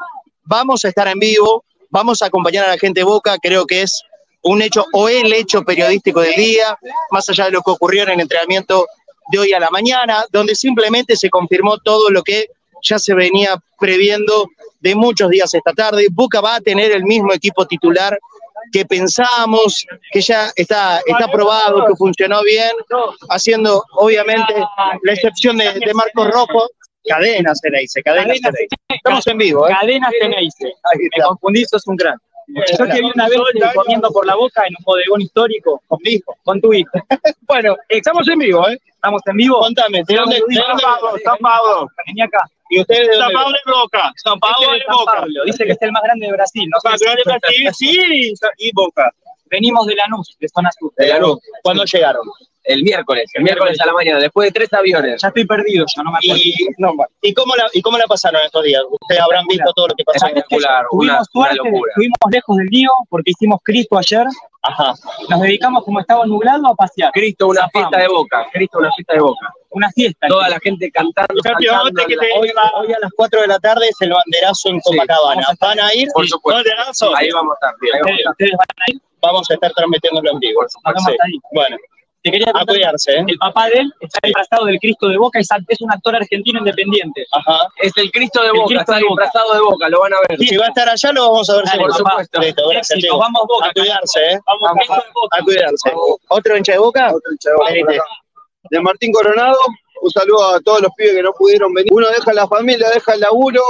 vamos 0.44 0.86
a 0.86 0.90
estar 0.90 1.08
en 1.08 1.18
vivo, 1.18 1.66
vamos 1.94 2.24
a 2.24 2.26
acompañar 2.26 2.66
a 2.66 2.70
la 2.70 2.78
gente 2.78 3.04
Boca, 3.04 3.38
creo 3.38 3.66
que 3.68 3.84
es 3.84 4.02
un 4.42 4.62
hecho 4.64 4.84
o 4.94 5.08
el 5.08 5.32
hecho 5.32 5.62
periodístico 5.62 6.22
del 6.22 6.36
día, 6.36 6.78
más 7.12 7.30
allá 7.30 7.46
de 7.46 7.52
lo 7.52 7.62
que 7.62 7.70
ocurrió 7.70 8.04
en 8.04 8.10
el 8.10 8.22
entrenamiento 8.22 8.88
de 9.32 9.40
hoy 9.40 9.54
a 9.54 9.60
la 9.60 9.70
mañana, 9.70 10.26
donde 10.32 10.56
simplemente 10.56 11.16
se 11.16 11.30
confirmó 11.30 11.78
todo 11.78 12.10
lo 12.10 12.24
que 12.24 12.48
ya 12.82 12.98
se 12.98 13.14
venía 13.14 13.56
previendo 13.80 14.48
de 14.82 14.96
muchos 14.96 15.30
días 15.30 15.54
esta 15.54 15.72
tarde. 15.72 16.08
Boca 16.12 16.42
va 16.42 16.56
a 16.56 16.62
tener 16.62 16.92
el 16.92 17.04
mismo 17.04 17.32
equipo 17.32 17.66
titular 17.68 18.20
que 18.72 18.86
pensábamos, 18.86 19.86
que 20.12 20.20
ya 20.20 20.52
está, 20.56 21.00
está 21.06 21.28
probado, 21.32 21.86
que 21.86 21.96
funcionó 21.96 22.42
bien, 22.42 22.72
haciendo 23.30 23.84
obviamente 23.98 24.54
la 25.04 25.14
excepción 25.14 25.58
de, 25.58 25.74
de 25.74 25.94
Marcos 25.94 26.28
Rojo. 26.32 26.70
Cadenas 27.06 27.60
dice, 27.62 28.02
cadenas 28.04 28.38
dice. 28.38 28.68
Estamos 28.90 29.28
en 29.28 29.38
vivo, 29.38 29.68
¿eh? 29.68 29.76
Cadenas 29.80 30.12
Teneice. 30.20 30.74
Me 31.18 31.24
confundí, 31.24 31.66
sos 31.66 31.86
un 31.88 31.96
gran. 31.96 32.18
Yo 32.48 32.86
te 32.88 33.00
vi 33.02 33.12
una 33.14 33.30
vez 33.30 33.40
comiendo 33.74 34.12
por 34.12 34.26
la 34.26 34.36
boca 34.36 34.64
en 34.68 34.76
un 34.78 34.84
bodegón 34.84 35.22
histórico 35.22 35.82
Con 35.88 36.00
mi 36.04 36.12
hijo. 36.12 36.36
con 36.44 36.60
tu 36.62 36.74
hijo. 36.74 36.92
Bueno, 37.48 37.76
estamos 37.90 38.28
en 38.28 38.40
vivo, 38.40 38.68
¿eh? 38.70 38.80
Estamos 38.88 39.22
en 39.26 39.38
vivo. 39.38 39.60
Contame, 39.60 40.02
¿de 40.08 40.16
dónde? 40.16 40.36
de 40.36 40.42
dónde- 40.42 41.24
San 41.24 41.38
Pablo. 41.40 41.88
Vení 42.08 42.22
acá. 42.22 42.40
¿Y 42.70 42.80
ustedes 42.82 43.10
de 43.10 43.16
dónde? 43.18 43.60
de 43.66 43.72
Boca. 43.72 44.12
San 44.16 44.34
Este 44.36 44.66
es 44.66 44.80
de 44.80 44.86
San 44.86 45.06
Pablo. 45.06 45.44
Dice 45.46 45.66
que 45.66 45.72
es 45.74 45.82
el 45.82 45.92
más 45.92 46.04
grande 46.04 46.26
de 46.28 46.32
Brasil. 46.32 46.68
No 46.70 46.80
sé 46.80 46.98
si- 46.98 47.24
Brasil, 47.26 47.70
sí, 47.74 48.34
y 48.58 48.72
Boca. 48.74 49.12
Venimos 49.46 49.86
de 49.86 49.96
Lanús, 49.96 50.36
de 50.40 50.48
zona 50.48 50.72
sur. 50.72 50.92
De 50.98 51.08
Lanús. 51.08 51.40
¿Cuándo 51.62 51.84
llegaron? 51.86 52.26
El 52.66 52.82
miércoles, 52.84 53.30
el 53.34 53.44
miércoles 53.44 53.80
a 53.82 53.86
la 53.86 53.94
mañana, 53.94 54.20
después 54.20 54.48
de 54.48 54.52
tres 54.60 54.72
aviones. 54.74 55.22
Ya 55.22 55.28
estoy 55.28 55.46
perdido, 55.46 55.86
ya 55.96 56.04
no 56.04 56.12
me 56.12 56.18
acuerdo. 56.18 56.42
¿Y, 56.44 56.56
¿y, 57.22 57.34
cómo, 57.34 57.56
la, 57.56 57.68
¿Y 57.74 57.82
cómo 57.82 57.98
la 57.98 58.06
pasaron 58.06 58.42
estos 58.46 58.64
días? 58.64 58.82
Ustedes 58.90 59.20
habrán 59.22 59.46
visto 59.48 59.72
todo 59.74 59.88
lo 59.90 59.96
que 59.96 60.04
pasó. 60.06 60.28
Espectacular, 60.28 60.86
una, 60.92 61.20
Tuvimos 61.20 61.28
una 61.34 61.46
suerte, 61.50 61.56
locura. 61.70 61.92
estuvimos 61.92 62.18
lejos 62.32 62.58
del 62.58 62.68
lío 62.68 62.90
porque 63.10 63.32
hicimos 63.32 63.60
Cristo 63.64 63.98
ayer. 63.98 64.26
Ajá. 64.62 64.94
Nos 65.30 65.42
dedicamos, 65.42 65.84
como 65.84 66.00
estaba 66.00 66.26
nublado, 66.26 66.68
a 66.68 66.76
pasear. 66.76 67.12
Cristo, 67.12 67.48
una 67.48 67.62
Zafamos. 67.62 67.90
fiesta 67.90 67.98
de 68.00 68.08
boca. 68.08 68.48
Cristo, 68.54 68.78
una 68.80 68.92
fiesta 68.94 69.14
de 69.14 69.20
boca. 69.20 69.54
Una 69.72 69.90
fiesta. 69.92 70.28
Toda 70.30 70.50
la 70.50 70.60
gente 70.62 70.90
cantando. 70.92 71.42
Que 71.44 72.16
te- 72.16 72.30
hoy, 72.40 72.54
hoy 72.76 72.94
a 72.94 73.00
las 73.02 73.12
4 73.14 73.42
de 73.42 73.48
la 73.48 73.60
tarde 73.60 73.88
es 73.90 73.96
el 74.00 74.12
banderazo 74.14 74.70
en 74.70 74.80
Copacabana. 74.80 75.46
¿Van 75.60 75.80
a 75.82 75.94
ir? 75.94 76.08
Por 76.14 76.26
supuesto. 76.28 76.58
¿Banderazo? 76.64 77.14
Ahí 77.16 77.30
vamos 77.32 77.58
a 77.62 77.68
estar. 77.68 77.76
bien. 77.82 77.94
Ustedes, 78.02 78.30
ustedes 78.30 78.52
van 78.52 78.68
a 78.88 78.92
ir. 78.94 79.02
Vamos 79.22 79.50
a 79.50 79.54
estar 79.54 79.72
transmitiéndolo 79.74 80.32
en 80.32 80.40
vivo. 80.40 80.62
Sí. 80.70 81.40
Bueno, 81.52 81.78
Te 82.24 82.32
quería 82.32 82.48
a 82.50 82.54
contar, 82.54 82.76
cuidarse, 82.76 83.12
¿eh? 83.12 83.24
El 83.28 83.38
papá 83.38 83.68
de 83.68 83.80
él 83.80 83.94
está 84.00 84.20
disfrazado 84.24 84.66
del 84.66 84.80
Cristo 84.80 85.10
de 85.10 85.18
Boca, 85.18 85.40
es, 85.40 85.48
es 85.68 85.82
un 85.82 85.92
actor 85.92 86.16
argentino 86.16 86.60
independiente. 86.60 87.26
Ajá. 87.34 87.68
Es 87.82 87.92
el 87.98 88.10
Cristo 88.12 88.42
de 88.42 88.48
El 88.48 88.54
boca, 88.54 88.68
Cristo 88.68 88.82
está 88.82 88.96
de 88.96 89.04
Boca. 89.04 89.24
disfrazado 89.24 89.54
de 89.54 89.60
boca, 89.60 89.90
lo 89.90 90.00
van 90.00 90.14
a 90.14 90.18
ver. 90.30 90.40
Si 90.40 90.56
va 90.56 90.66
a 90.66 90.68
estar 90.70 90.88
allá, 90.90 91.12
lo 91.12 91.32
vamos 91.32 91.50
a 91.50 91.56
ver 91.58 91.66
Dale, 91.66 91.82
por 91.82 91.94
supuesto. 91.94 92.40
Listo, 92.40 92.68
gracias, 92.70 92.98
Éxito, 92.98 93.18
vamos 93.18 93.42
Boca. 93.48 93.68
A 93.68 93.72
cuidarse, 93.74 94.20
¿eh? 94.32 94.40
Vamos, 94.46 94.72
Cristo 94.78 94.94
de 94.96 95.12
Boca. 95.22 95.38
A 95.38 95.44
cuidarse. 95.44 95.92
¿Otro 96.30 96.58
hincha 96.58 96.72
de 96.72 96.78
boca? 96.80 97.14
Venite. 97.70 98.00
de 98.72 98.80
Martín 98.80 99.12
Coronado. 99.12 99.58
Un 100.02 100.12
saludo 100.12 100.56
a 100.56 100.62
todos 100.62 100.82
los 100.82 100.92
pibes 100.96 101.14
que 101.16 101.24
no 101.24 101.32
pudieron 101.34 101.74
venir. 101.74 101.92
Uno 101.94 102.08
deja 102.10 102.34
la 102.34 102.48
familia, 102.48 102.90
deja 102.90 103.14
el 103.14 103.20
laburo. 103.22 103.62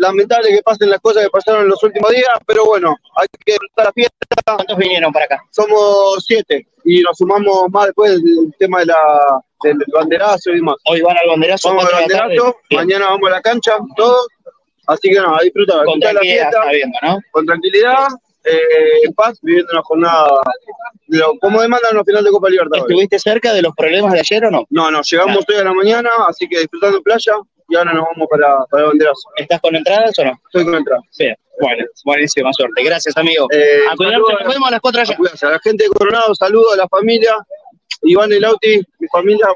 Lamentable 0.00 0.48
que 0.48 0.62
pasen 0.62 0.88
las 0.90 1.00
cosas 1.00 1.24
que 1.24 1.30
pasaron 1.30 1.62
en 1.62 1.68
los 1.68 1.82
últimos 1.82 2.10
días, 2.10 2.30
pero 2.46 2.64
bueno, 2.64 2.96
hay 3.16 3.26
que 3.44 3.52
disfrutar 3.52 3.86
la 3.86 3.92
fiesta. 3.92 4.16
¿Cuántos 4.46 4.76
vinieron 4.78 5.12
para 5.12 5.26
acá? 5.26 5.42
Somos 5.50 6.24
siete 6.26 6.66
y 6.84 7.02
nos 7.02 7.16
sumamos 7.18 7.66
más 7.70 7.86
después 7.86 8.12
del 8.12 8.54
tema 8.58 8.80
de 8.80 8.86
la, 8.86 8.96
del 9.62 9.76
banderazo 9.94 10.50
y 10.50 10.54
demás. 10.56 10.76
Hoy 10.86 11.02
van 11.02 11.16
al 11.18 11.28
banderazo. 11.28 11.68
Vamos 11.68 11.84
al 11.86 11.92
banderazo, 12.00 12.56
mañana 12.70 13.06
vamos 13.10 13.28
a 13.28 13.32
la 13.32 13.42
cancha, 13.42 13.72
todos. 13.96 14.26
Así 14.86 15.10
que 15.10 15.20
no, 15.20 15.36
a 15.36 15.42
disfrutar, 15.42 15.84
Con 15.84 16.00
disfrutar 16.00 16.14
la 16.14 16.20
fiesta 16.20 16.64
viendo, 16.70 16.98
¿no? 17.02 17.18
con 17.30 17.46
tranquilidad, 17.46 18.06
eh, 18.44 19.04
en 19.04 19.12
paz, 19.12 19.38
viviendo 19.42 19.70
una 19.72 19.82
jornada 19.82 20.28
lo- 21.08 21.38
como 21.40 21.60
demandan 21.60 21.94
los 21.94 22.04
finales 22.06 22.24
de 22.24 22.30
Copa 22.30 22.48
Libertadores. 22.48 22.90
¿Estuviste 22.90 23.18
cerca 23.18 23.52
de 23.52 23.62
los 23.62 23.74
problemas 23.76 24.12
de 24.14 24.20
ayer 24.20 24.46
o 24.46 24.50
no? 24.50 24.64
No, 24.70 24.90
no, 24.90 25.02
llegamos 25.02 25.44
Claro. 25.44 25.46
hoy 25.48 25.56
a 25.60 25.64
la 25.64 25.74
mañana, 25.74 26.10
así 26.26 26.48
que 26.48 26.58
disfrutando 26.60 27.02
playa 27.02 27.34
y 27.70 27.76
ahora 27.76 27.92
nos 27.92 28.04
vamos 28.12 28.28
para, 28.28 28.64
para 28.70 28.82
el 28.82 28.88
banderazo. 28.90 29.28
¿Estás 29.36 29.60
con 29.60 29.76
entradas 29.76 30.18
o 30.18 30.24
no? 30.24 30.32
Estoy 30.46 30.64
con 30.64 30.74
entrada. 30.74 31.00
Bien. 31.18 31.36
Bueno, 31.60 31.84
buenísima 32.04 32.52
suerte. 32.52 32.82
Gracias, 32.82 33.16
amigo. 33.16 33.46
Eh, 33.52 33.82
a 33.90 33.94
cuidarse. 33.94 34.18
Nos 34.18 34.54
vemos 34.54 34.68
a 34.68 34.70
las 34.72 34.80
4 34.80 35.00
allá. 35.00 35.16
a 35.42 35.50
la 35.50 35.60
gente 35.60 35.84
de 35.84 35.90
Coronado, 35.90 36.34
saludos 36.34 36.74
a 36.74 36.76
la 36.76 36.88
familia, 36.88 37.34
Iván 38.02 38.32
y 38.32 38.40
Lauti, 38.40 38.82
mi 38.98 39.08
familia, 39.08 39.46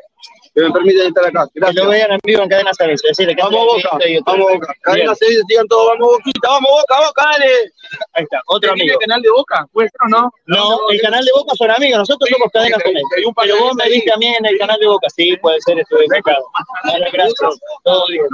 que 0.55 0.61
me 0.63 0.71
permiten 0.71 1.07
estar 1.09 1.27
acá. 1.27 1.49
Que 1.53 1.61
lo 1.61 1.67
Gracias. 1.67 1.89
vean 1.89 2.13
en 2.13 2.21
vivo 2.25 2.43
en 2.43 2.49
Cadena 2.49 2.73
Servicio. 2.75 3.09
Decirle 3.09 3.35
que 3.35 3.43
Vamos 3.43 3.61
hacen 3.77 3.91
Boca, 3.91 4.31
vamos 4.31 4.53
Boca. 4.53 4.75
Cadena 4.83 5.15
se 5.15 5.27
digan 5.49 5.67
todos, 5.67 5.87
vamos 5.89 6.09
Boquita, 6.17 6.49
vamos 6.49 6.71
Boca, 6.71 7.07
Boca, 7.07 7.23
dale. 7.33 7.51
Ahí 8.15 8.23
está, 8.25 8.41
otro 8.47 8.73
amigo. 8.73 8.99
canal 9.01 9.21
de 9.23 9.31
boca? 9.31 9.67
¿Puede 9.73 9.89
ser 9.89 10.01
o 10.07 10.09
no? 10.09 10.31
No, 10.47 10.79
el 10.91 11.01
canal 11.01 11.25
de 11.25 11.31
Boca 11.35 11.55
son 11.57 11.71
amigos, 11.71 11.99
nosotros 11.99 12.31
somos 12.31 12.49
Cadena 12.53 12.79
Servicio. 12.79 13.33
Pero 13.37 13.59
vos 13.59 13.75
me 13.75 13.85
ahí. 13.85 13.93
viste 13.93 14.13
a 14.13 14.17
mí 14.17 14.27
en 14.27 14.47
el 14.47 14.59
canal 14.59 14.79
de 14.79 14.87
Boca. 14.87 15.09
Sí, 15.15 15.37
puede 15.39 15.61
ser, 15.61 15.79
estuve 15.79 16.05
equivocado. 16.05 16.47
Dale, 16.85 17.11
gracias. 17.13 17.59
Todo 17.83 18.05
bien. 18.09 18.25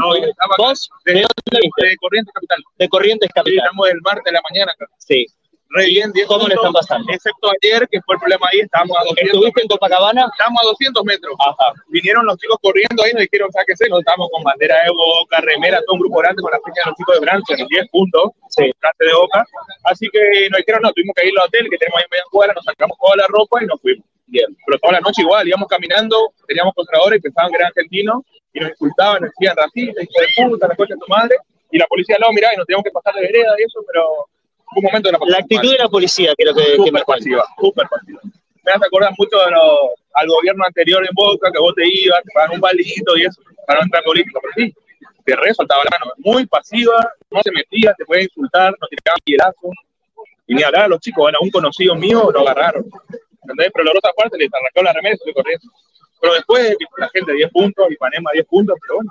¿Vos? 0.59 0.91
¿De 1.07 1.12
dónde 1.15 1.61
viste? 1.62 1.87
De 1.87 1.97
Corrientes 1.97 2.33
Capital. 2.35 2.62
De 2.79 2.89
Corrientes 2.89 3.31
Capital. 3.35 3.65
estamos 3.65 3.89
el 3.89 4.00
martes 4.03 4.25
de 4.25 4.33
la 4.33 4.41
mañana 4.49 4.73
acá. 4.73 4.87
Sí. 4.99 5.27
Re 5.71 5.87
bien, 5.87 6.11
10 6.11 6.27
¿Cómo 6.27 6.49
le 6.49 6.55
están 6.55 6.73
pasando? 6.73 7.07
Excepto 7.12 7.49
ayer, 7.49 7.87
que 7.89 8.03
fue 8.03 8.17
el 8.17 8.19
problema 8.19 8.47
ahí, 8.50 8.59
estábamos 8.61 8.97
a 8.99 9.05
200 9.05 9.23
¿Estuviste 9.23 9.62
en 9.62 9.69
Copacabana? 9.69 10.27
Estábamos 10.27 10.62
a 10.62 10.67
200 10.67 11.05
metros. 11.05 11.35
Ajá. 11.39 11.73
Vinieron 11.89 12.27
los 12.27 12.37
chicos 12.39 12.59
corriendo 12.61 13.05
ahí, 13.05 13.12
nos 13.12 13.23
dijeron, 13.23 13.53
sáquese, 13.53 13.89
nos 13.89 14.00
estábamos 14.00 14.29
con 14.35 14.43
bandera 14.43 14.75
de 14.83 14.91
boca, 14.91 15.39
remera, 15.41 15.79
todo 15.87 15.95
un 15.95 16.00
grupo 16.00 16.19
grande 16.19 16.43
con 16.43 16.50
la 16.50 16.59
fecha 16.59 16.83
de 16.83 16.91
los 16.91 16.97
chicos 16.99 17.15
de 17.15 17.21
Branson 17.21 17.61
en 17.61 17.67
10 17.69 17.89
puntos, 17.91 18.23
Sí. 18.50 18.67
de 18.67 19.15
boca. 19.15 19.47
Así 19.85 20.09
que 20.11 20.50
nos 20.50 20.59
dijeron, 20.59 20.83
no, 20.83 20.91
tuvimos 20.93 21.15
que 21.15 21.29
ir 21.29 21.39
al 21.39 21.47
hotel 21.47 21.71
que 21.71 21.78
tenemos 21.78 21.99
ahí 21.99 22.04
en 22.04 22.11
media 22.19 22.25
cuadra, 22.30 22.52
nos 22.54 22.65
sacamos 22.65 22.99
toda 22.99 23.15
la 23.15 23.26
ropa 23.30 23.63
y 23.63 23.67
nos 23.67 23.80
fuimos. 23.80 24.04
Bien. 24.26 24.50
Pero 24.67 24.78
toda 24.78 24.95
la 24.95 25.00
noche 25.00 25.23
igual, 25.23 25.47
íbamos 25.47 25.69
caminando, 25.69 26.35
teníamos 26.47 26.75
controladores 26.75 27.19
y 27.19 27.23
pensaban 27.23 27.50
que 27.50 27.56
eran 27.63 27.69
argentinos 27.71 28.23
y 28.52 28.59
nos 28.59 28.71
insultaban, 28.71 29.23
nos 29.23 29.30
decían 29.30 29.54
racistas, 29.56 30.02
hijo 30.02 30.19
de 30.19 30.50
puta, 30.50 30.67
la 30.67 30.75
cocha 30.75 30.95
de 30.95 31.00
tu 31.00 31.06
madre. 31.06 31.37
Y 31.71 31.78
la 31.78 31.87
policía 31.87 32.17
lado, 32.19 32.33
mirá, 32.33 32.50
y 32.52 32.56
nos 32.56 32.67
teníamos 32.67 32.83
que 32.83 32.91
pasar 32.91 33.15
de 33.15 33.23
vereda 33.23 33.54
y 33.59 33.63
eso, 33.63 33.78
pero 33.87 34.26
un 34.76 34.83
momento 34.85 35.09
de 35.09 35.13
la 35.13 35.19
La 35.26 35.39
actitud 35.39 35.73
de 35.73 35.78
la 35.78 35.89
policía, 35.89 36.33
quiero 36.37 36.54
que, 36.54 36.76
que 36.85 36.93
me 36.93 37.00
pasiva, 37.02 37.45
súper 37.59 37.87
pasiva. 37.89 38.21
Me 38.65 38.73
hace 38.73 38.87
acordar 38.87 39.13
mucho 39.19 39.37
de 39.45 39.50
lo- 39.50 39.91
al 40.15 40.26
gobierno 40.28 40.65
anterior 40.65 41.02
en 41.02 41.15
Boca, 41.15 41.50
que 41.52 41.59
vos 41.59 41.75
te 41.75 41.85
ibas, 41.87 42.23
te 42.25 42.30
pagaban 42.35 42.56
un 42.56 42.61
balito 42.61 43.17
y 43.17 43.23
eso, 43.25 43.41
para 43.67 43.78
no 43.80 43.85
entrar 43.85 44.02
político, 44.04 44.41
pero 44.43 44.52
sí, 44.56 44.75
te 45.25 45.37
re 45.37 45.54
soltaba 45.54 45.83
la 45.85 45.99
mano, 45.99 46.13
muy 46.19 46.47
pasiva, 46.47 47.11
no 47.30 47.41
se 47.43 47.50
metía, 47.52 47.95
te 47.97 48.04
puede 48.04 48.25
insultar, 48.25 48.75
no 48.80 48.87
tiraban 48.89 49.21
piedazos, 49.25 49.71
y 50.47 50.54
ni 50.54 50.63
hablar 50.63 50.89
los 50.91 51.00
chicos, 51.00 51.23
bueno, 51.23 51.39
un 51.41 51.50
conocido 51.50 51.95
mío 51.95 52.30
lo 52.33 52.41
agarraron, 52.41 52.85
¿entendés? 53.43 53.71
Pero 53.73 53.85
la 53.85 53.93
otra 53.97 54.13
parte 54.13 54.37
le 54.37 54.49
arrancó 54.52 54.83
la 54.83 54.93
remesa 54.93 55.23
y 55.25 55.28
le 55.28 55.35
corrió. 55.35 55.59
Pero 56.21 56.35
después, 56.35 56.76
la 56.99 57.09
gente 57.09 57.33
10 57.33 57.50
puntos, 57.50 57.91
Ipanema 57.91 58.30
10 58.35 58.47
puntos, 58.47 58.76
pero 58.83 58.97
bueno. 58.97 59.11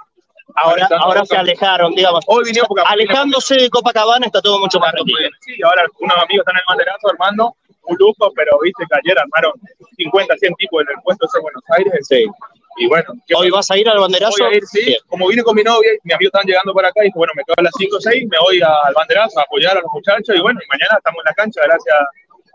Ahora, 0.56 0.88
ahora 1.00 1.26
se 1.26 1.38
alejaron, 1.38 1.94
digamos. 1.94 2.24
Hoy 2.28 2.44
vinieron 2.46 2.68
porque 2.68 2.84
Alejándose 2.86 3.56
de 3.56 3.70
Copacabana 3.70 4.26
está 4.26 4.42
todo 4.42 4.60
mucho 4.60 4.80
más 4.80 4.92
tranquilo. 4.92 5.30
Sí, 5.42 5.54
ahora 5.64 5.84
unos 6.00 6.18
amigos 6.18 6.42
están 6.42 6.56
en 6.56 6.60
el 6.60 6.66
banderazo 6.68 7.10
armando 7.10 7.56
un 7.84 7.98
lujo, 7.98 8.32
pero 8.36 8.60
viste 8.62 8.84
que 8.90 9.00
ayer 9.04 9.18
armaron 9.18 9.54
50, 9.98 10.38
100 10.38 10.56
tipos 10.56 10.82
en 10.84 10.90
el 10.90 11.02
puesto 11.04 11.28
de 11.34 11.42
Buenos 11.42 11.64
Aires. 11.70 12.08
Sí. 12.08 12.26
Y 12.78 12.88
bueno, 12.88 13.12
¿qué 13.28 13.36
¿Hoy 13.36 13.50
vas 13.50 13.70
a 13.72 13.78
ir 13.78 13.90
al 13.90 14.00
banderazo? 14.00 14.38
Voy 14.40 14.54
a 14.54 14.58
ir, 14.58 14.64
sí. 14.66 14.86
Bien. 14.86 15.00
Como 15.08 15.28
vine 15.28 15.44
con 15.44 15.56
mi 15.56 15.64
novia, 15.64 15.92
mis 16.04 16.16
amigos 16.16 16.32
están 16.34 16.48
llegando 16.48 16.72
por 16.72 16.86
acá, 16.86 17.02
y 17.02 17.06
dije, 17.08 17.18
bueno, 17.18 17.34
me 17.36 17.44
quedo 17.44 17.56
a 17.58 17.64
las 17.64 17.74
5 17.78 17.98
o 17.98 18.00
6, 18.00 18.28
me 18.30 18.40
voy 18.40 18.62
al 18.62 18.94
banderazo 18.94 19.40
a 19.40 19.44
apoyar 19.44 19.78
a 19.78 19.82
los 19.82 19.92
muchachos, 19.92 20.36
y 20.36 20.40
bueno, 20.40 20.60
y 20.64 20.68
mañana 20.70 20.96
estamos 20.98 21.20
en 21.20 21.26
la 21.26 21.34
cancha, 21.34 21.62
gracias 21.66 21.96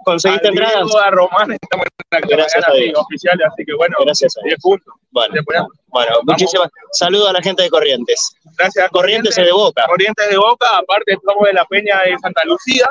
¿Conseguiste 0.05 0.49
entradas? 0.49 0.95
a 0.95 1.11
Román, 1.11 1.53
estamos 1.53 1.87
en 1.87 2.21
la 2.21 2.37
Gracias 2.37 2.69
a 2.69 2.73
Dios. 2.73 2.87
sí, 2.87 2.93
oficiales, 2.95 3.47
así 3.51 3.65
que 3.65 3.75
bueno, 3.75 3.97
Gracias 4.05 4.37
a 4.37 4.41
10 4.45 4.59
puntos. 4.61 4.95
Bueno, 5.11 5.35
bueno 5.47 5.69
Vamos. 5.89 6.23
muchísimas 6.27 6.69
saludos 6.93 7.31
a 7.31 7.33
la 7.33 7.43
gente 7.43 7.63
de 7.63 7.71
Corrientes. 7.71 8.37
Gracias 8.59 8.85
a 8.85 8.89
Corrientes 8.89 9.37
es 9.39 9.45
de 9.45 9.53
Boca. 9.53 9.85
Corrientes 9.87 10.29
de 10.29 10.37
Boca, 10.37 10.67
aparte 10.79 11.17
somos 11.25 11.47
de 11.47 11.53
la 11.55 11.65
Peña 11.65 12.01
de 12.03 12.19
Santa 12.19 12.43
Lucía, 12.45 12.87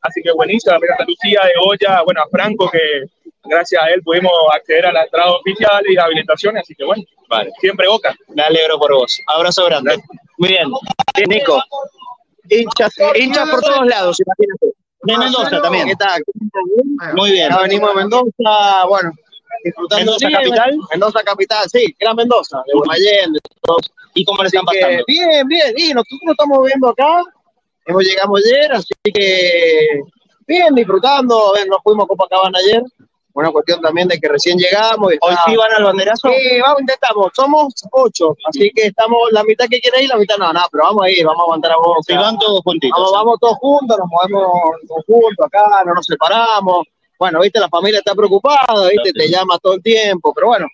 así 0.00 0.22
que 0.22 0.32
buenísimo, 0.32 0.72
la 0.74 0.80
Peña 0.80 0.92
de 0.92 0.98
Santa 0.98 1.10
Lucía, 1.10 1.40
de 1.44 1.52
Goya, 1.64 2.02
bueno, 2.02 2.22
a 2.22 2.28
Franco, 2.28 2.70
que 2.70 3.04
gracias 3.44 3.82
a 3.82 3.90
él 3.90 4.02
pudimos 4.02 4.32
acceder 4.54 4.86
a 4.86 4.92
la 4.92 5.04
entrada 5.04 5.32
oficial 5.32 5.84
y 5.88 5.96
habilitaciones, 5.98 6.62
así 6.62 6.74
que 6.74 6.84
bueno, 6.84 7.02
Vale. 7.28 7.50
siempre 7.60 7.88
Boca. 7.88 8.14
Me 8.28 8.42
alegro 8.42 8.78
por 8.78 8.92
vos. 8.92 9.18
Abrazo 9.26 9.64
grande. 9.66 9.96
Muy 10.38 10.50
bien. 10.50 10.68
Nico. 11.28 11.62
Hinchas, 12.48 12.94
hinchas 13.14 13.48
por 13.48 13.60
todos 13.60 13.86
lados, 13.86 14.18
imagínate. 14.20 14.81
De 15.02 15.18
Mendoza 15.18 15.62
también. 15.62 15.88
¿Qué 15.88 15.96
tal? 15.96 16.22
Muy 17.14 17.32
bien. 17.32 17.48
Ya 17.50 17.58
venimos 17.62 17.90
a 17.90 17.94
Mendoza, 17.94 18.84
bueno, 18.88 19.12
disfrutando 19.64 20.12
¿Mendoza 20.12 20.28
bien. 20.28 20.40
capital? 20.40 20.78
Mendoza 20.90 21.22
capital, 21.22 21.70
sí, 21.70 21.96
Gran 21.98 22.16
Mendoza, 22.16 22.62
de 22.66 22.72
Guaymallén, 22.74 23.32
de 23.32 23.40
todos. 23.62 23.92
¿Y 24.14 24.24
cómo 24.24 24.42
le 24.42 24.48
están 24.48 24.64
pasando? 24.64 25.04
bien, 25.06 25.48
bien, 25.48 25.74
y 25.76 25.94
nosotros 25.94 26.20
estamos 26.30 26.66
viendo 26.66 26.88
acá, 26.88 27.22
hemos 27.86 28.04
llegado 28.04 28.36
ayer, 28.36 28.72
así 28.72 28.92
que 29.04 30.00
bien, 30.46 30.74
disfrutando, 30.74 31.48
a 31.48 31.52
ver, 31.58 31.66
nos 31.68 31.78
fuimos 31.82 32.04
a 32.04 32.08
Copacabana 32.08 32.58
ayer, 32.58 32.82
una 33.34 33.50
cuestión 33.50 33.80
también 33.80 34.08
de 34.08 34.18
que 34.18 34.28
recién 34.28 34.58
llegamos. 34.58 35.12
y 35.12 35.18
¿Hoy 35.20 35.34
sí 35.46 35.56
van 35.56 35.72
al 35.76 35.84
banderazo? 35.84 36.28
Sí, 36.28 36.60
vamos, 36.60 36.80
intentamos, 36.80 37.30
somos 37.34 37.74
ocho, 37.92 38.36
así 38.48 38.70
que 38.74 38.86
estamos 38.86 39.18
la 39.32 39.42
mitad 39.44 39.66
que 39.70 39.80
quiere 39.80 40.02
ir, 40.02 40.08
la 40.08 40.16
mitad 40.16 40.36
no, 40.38 40.52
no, 40.52 40.60
pero 40.70 40.84
vamos 40.84 41.04
a 41.04 41.10
ir, 41.10 41.24
vamos 41.24 41.40
a 41.40 41.44
aguantar 41.44 41.72
a 41.72 41.76
vos. 41.76 42.04
Si 42.06 42.14
van 42.14 42.38
todos 42.38 42.60
juntitos. 42.62 42.98
Vamos, 42.98 43.12
vamos 43.12 43.38
todos 43.40 43.56
juntos, 43.58 43.98
nos 43.98 44.08
movemos 44.08 44.52
en 44.80 44.88
conjunto 44.88 45.44
acá, 45.44 45.82
no 45.86 45.94
nos 45.94 46.06
separamos. 46.06 46.86
Bueno, 47.18 47.40
viste, 47.40 47.60
la 47.60 47.68
familia 47.68 47.98
está 47.98 48.14
preocupada, 48.14 48.88
viste, 48.90 49.12
te 49.12 49.28
llama 49.28 49.58
todo 49.58 49.74
el 49.74 49.82
tiempo, 49.82 50.32
pero 50.34 50.48
bueno, 50.48 50.66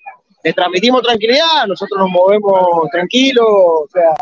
le 0.43 0.53
transmitimos 0.53 1.03
tranquilidad, 1.03 1.67
nosotros 1.67 2.01
nos 2.01 2.11
movemos 2.11 2.89
tranquilos, 2.91 3.47
o 3.47 3.87
sea, 3.93 4.15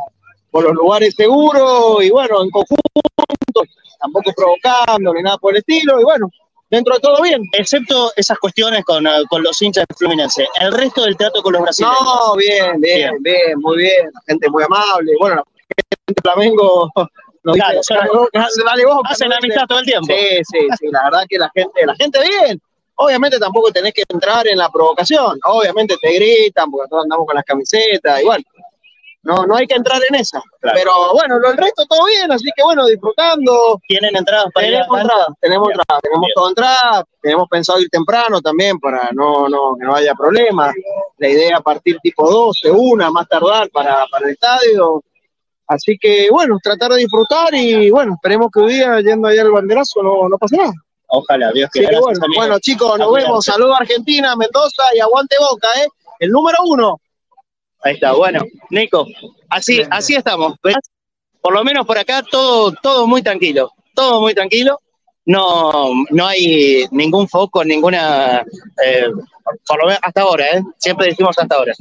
por 0.51 0.65
los 0.65 0.73
lugares 0.73 1.15
seguros 1.15 2.03
y 2.03 2.11
bueno, 2.11 2.43
en 2.43 2.51
conjunto, 2.51 2.83
tampoco 4.01 4.33
provocando 4.35 5.13
ni 5.15 5.23
nada 5.23 5.39
por 5.39 5.53
el 5.53 5.59
estilo, 5.59 6.01
y 6.01 6.05
bueno, 6.05 6.29
dentro 6.71 6.95
de 6.95 7.01
todo 7.01 7.23
bien. 7.23 7.43
Excepto 7.53 8.13
esas 8.17 8.39
cuestiones 8.39 8.85
con, 8.85 9.07
eh, 9.07 9.11
con 9.29 9.43
los 9.43 9.61
hinchas 9.63 9.85
de 9.89 9.95
Fluminense. 9.95 10.47
El 10.61 10.73
resto 10.73 11.05
del 11.05 11.17
trato 11.17 11.43
con 11.43 11.53
los 11.53 11.63
brasileños. 11.63 11.97
No, 12.03 12.35
bien, 12.37 12.81
bien, 12.81 13.13
bien, 13.23 13.59
muy 13.59 13.79
bien, 13.79 14.11
la 14.13 14.21
gente 14.27 14.51
muy 14.51 14.63
amable, 14.65 15.13
bueno, 15.21 15.37
la 15.37 15.43
gente 15.77 15.97
de 16.09 16.15
Flamengo 16.23 16.91
nos 17.45 17.55
dice, 17.55 17.67
Claro, 17.89 18.11
"Dale 18.13 18.19
Boca, 18.19 18.49
dale 18.65 18.87
Boca", 18.87 19.09
Hacen 19.11 19.29
dice. 19.29 19.39
amistad 19.43 19.67
todo 19.69 19.79
el 19.81 19.85
tiempo. 19.87 20.07
Sí, 20.09 20.43
sí, 20.51 20.59
sí, 20.79 20.87
la 20.91 21.05
verdad 21.05 21.23
que 21.29 21.39
la 21.39 21.51
gente, 21.55 21.87
la 21.87 21.95
gente 21.95 22.19
bien. 22.21 22.61
Obviamente 22.99 23.39
tampoco 23.39 23.71
tenés 23.71 23.93
que 23.93 24.03
entrar 24.09 24.49
en 24.49 24.57
la 24.57 24.71
provocación. 24.71 25.39
Obviamente 25.45 25.97
te 26.01 26.13
gritan 26.15 26.71
porque 26.71 26.89
todos 26.89 27.03
andamos 27.05 27.27
con 27.27 27.35
las 27.37 27.45
camisetas 27.45 28.23
y 28.23 28.25
bueno. 28.25 28.43
No, 29.27 29.45
no 29.45 29.57
hay 29.57 29.67
que 29.67 29.75
entrar 29.75 30.01
en 30.09 30.15
esa. 30.15 30.41
Claro. 30.61 30.79
Pero 30.79 30.93
bueno, 31.15 31.39
lo- 31.41 31.51
el 31.51 31.57
resto 31.57 31.85
todo 31.87 32.05
bien, 32.07 32.31
así 32.31 32.45
que 32.57 32.63
bueno, 32.63 32.87
disfrutando. 32.87 33.81
¿Tienen 33.89 34.15
entradas 34.17 34.47
para 34.55 34.67
ir 34.69 34.77
a 34.77 34.79
Tenemos 34.87 34.97
la 34.97 35.03
entrada, 35.03 35.27
tenemos 35.41 35.67
Bien. 35.69 35.79
entrada, 35.81 36.01
tenemos 36.01 36.21
Bien. 36.27 36.33
todo 36.35 36.49
entrada, 36.49 37.05
tenemos 37.21 37.49
pensado 37.49 37.81
ir 37.81 37.89
temprano 37.91 38.41
también 38.41 38.79
para 38.79 39.11
no, 39.13 39.49
no, 39.49 39.77
que 39.79 39.85
no 39.85 39.95
haya 39.97 40.15
problema. 40.15 40.73
La 41.19 41.29
idea 41.29 41.57
es 41.57 41.63
partir 41.63 41.99
tipo 42.03 42.31
12, 42.31 42.71
una, 42.71 43.11
más 43.11 43.27
tardar 43.29 43.69
para, 43.71 44.07
para 44.11 44.27
el 44.27 44.33
estadio. 44.35 45.03
Así 45.67 45.99
que 46.01 46.29
bueno, 46.31 46.57
tratar 46.63 46.93
de 46.93 46.99
disfrutar 46.99 47.53
y 47.53 47.91
bueno, 47.91 48.15
esperemos 48.15 48.49
que 48.53 48.61
hoy 48.61 48.75
día 48.75 49.01
yendo 49.01 49.27
allá 49.27 49.43
al 49.43 49.51
banderazo 49.51 50.03
no, 50.03 50.29
no 50.29 50.39
pase 50.39 50.57
nada. 50.57 50.73
Ojalá, 51.09 51.51
Dios 51.53 51.69
que 51.73 51.81
Gracias, 51.83 52.01
bueno, 52.01 52.21
bueno 52.37 52.59
chicos, 52.61 52.99
nos 52.99 53.13
vemos. 53.13 53.45
Saludos 53.45 53.75
a 53.75 53.83
Argentina, 53.83 54.37
Mendoza 54.37 54.85
y 54.95 55.01
aguante 55.01 55.35
Boca, 55.41 55.69
¿eh? 55.83 55.89
El 56.21 56.31
número 56.31 56.59
uno. 56.67 57.01
Ahí 57.87 57.95
está, 57.95 58.13
bueno, 58.15 58.41
Nico, 58.71 59.07
así, 59.49 59.81
así 59.91 60.17
estamos. 60.17 60.57
Por 61.41 61.55
lo 61.55 61.63
menos 61.63 61.87
por 61.87 61.97
acá 61.97 62.21
todo, 62.29 62.73
todo 62.83 63.07
muy 63.07 63.23
tranquilo, 63.23 63.71
todo 63.95 64.21
muy 64.21 64.35
tranquilo. 64.35 64.81
No, 65.25 65.93
no 66.11 66.27
hay 66.27 66.87
ningún 66.91 67.29
foco, 67.29 67.65
ninguna, 67.65 68.45
eh, 68.85 69.07
por 69.69 69.79
lo 69.79 69.87
menos 69.87 70.01
hasta 70.03 70.23
ahora, 70.23 70.47
¿eh? 70.47 70.63
siempre 70.79 71.07
decimos 71.07 71.39
hasta 71.39 71.55
ahora. 71.55 71.75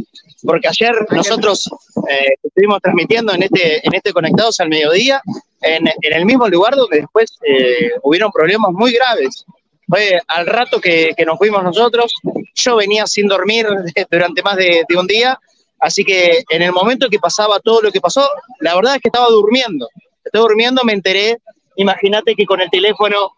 Porque 0.43 0.67
ayer 0.67 0.93
nosotros 1.09 1.67
eh, 2.07 2.35
estuvimos 2.43 2.79
transmitiendo 2.83 3.33
en 3.33 3.43
este, 3.43 3.85
en 3.85 3.95
este 3.95 4.13
Conectados 4.13 4.59
al 4.59 4.69
Mediodía, 4.69 5.21
en, 5.61 5.87
en 5.87 6.13
el 6.13 6.25
mismo 6.25 6.47
lugar 6.47 6.75
donde 6.75 6.97
después 6.97 7.35
eh, 7.47 7.93
hubieron 8.03 8.31
problemas 8.31 8.71
muy 8.73 8.93
graves. 8.93 9.43
Fue 9.87 10.19
al 10.27 10.45
rato 10.45 10.79
que, 10.79 11.13
que 11.17 11.25
nos 11.25 11.39
fuimos 11.39 11.63
nosotros, 11.63 12.13
yo 12.53 12.75
venía 12.75 13.07
sin 13.07 13.27
dormir 13.27 13.67
durante 14.11 14.43
más 14.43 14.55
de, 14.55 14.83
de 14.87 14.97
un 14.97 15.07
día, 15.07 15.39
así 15.85 16.03
que 16.03 16.43
en 16.49 16.61
el 16.61 16.71
momento 16.71 17.09
que 17.09 17.19
pasaba 17.19 17.59
todo 17.59 17.81
lo 17.81 17.91
que 17.91 18.01
pasó, 18.01 18.27
la 18.59 18.75
verdad 18.75 18.95
es 18.95 19.01
que 19.01 19.09
estaba 19.09 19.27
durmiendo. 19.27 19.87
Estaba 20.23 20.47
durmiendo, 20.47 20.83
me 20.83 20.93
enteré, 20.93 21.37
imagínate 21.75 22.35
que 22.35 22.45
con 22.45 22.59
el 22.59 22.69
teléfono, 22.71 23.33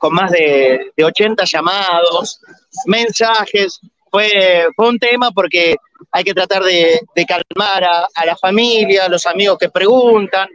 con 0.00 0.12
más 0.12 0.32
de, 0.32 0.90
de 0.96 1.04
80 1.04 1.44
llamados, 1.44 2.40
mensajes, 2.86 3.80
fue, 4.10 4.66
un 4.76 4.98
tema 4.98 5.30
porque 5.30 5.76
hay 6.10 6.24
que 6.24 6.34
tratar 6.34 6.62
de, 6.64 7.00
calmar 7.26 7.84
a, 7.84 8.26
la 8.26 8.36
familia, 8.36 9.04
a 9.04 9.08
los 9.08 9.24
amigos 9.26 9.58
que 9.58 9.68
preguntan, 9.68 10.48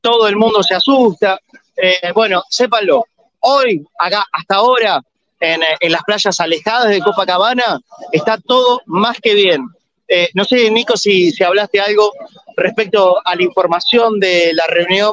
todo 0.00 0.28
el 0.28 0.36
mundo 0.36 0.62
se 0.62 0.74
asusta. 0.74 1.38
Eh, 1.76 2.12
bueno, 2.14 2.42
sépanlo, 2.48 3.04
hoy, 3.40 3.84
acá, 3.98 4.24
hasta 4.32 4.56
ahora, 4.56 5.02
en 5.40 5.92
las 5.92 6.02
playas 6.04 6.38
alejadas 6.40 6.88
de 6.88 7.00
Copacabana, 7.00 7.80
está 8.12 8.38
todo 8.38 8.80
más 8.86 9.18
que 9.20 9.34
bien. 9.34 9.66
Eh, 10.12 10.28
no 10.34 10.44
sé, 10.44 10.68
Nico, 10.72 10.96
si, 10.96 11.30
si 11.30 11.44
hablaste 11.44 11.78
algo 11.80 12.12
respecto 12.56 13.16
a 13.24 13.36
la 13.36 13.42
información 13.44 14.18
de 14.18 14.52
la 14.54 14.66
reunión 14.66 15.12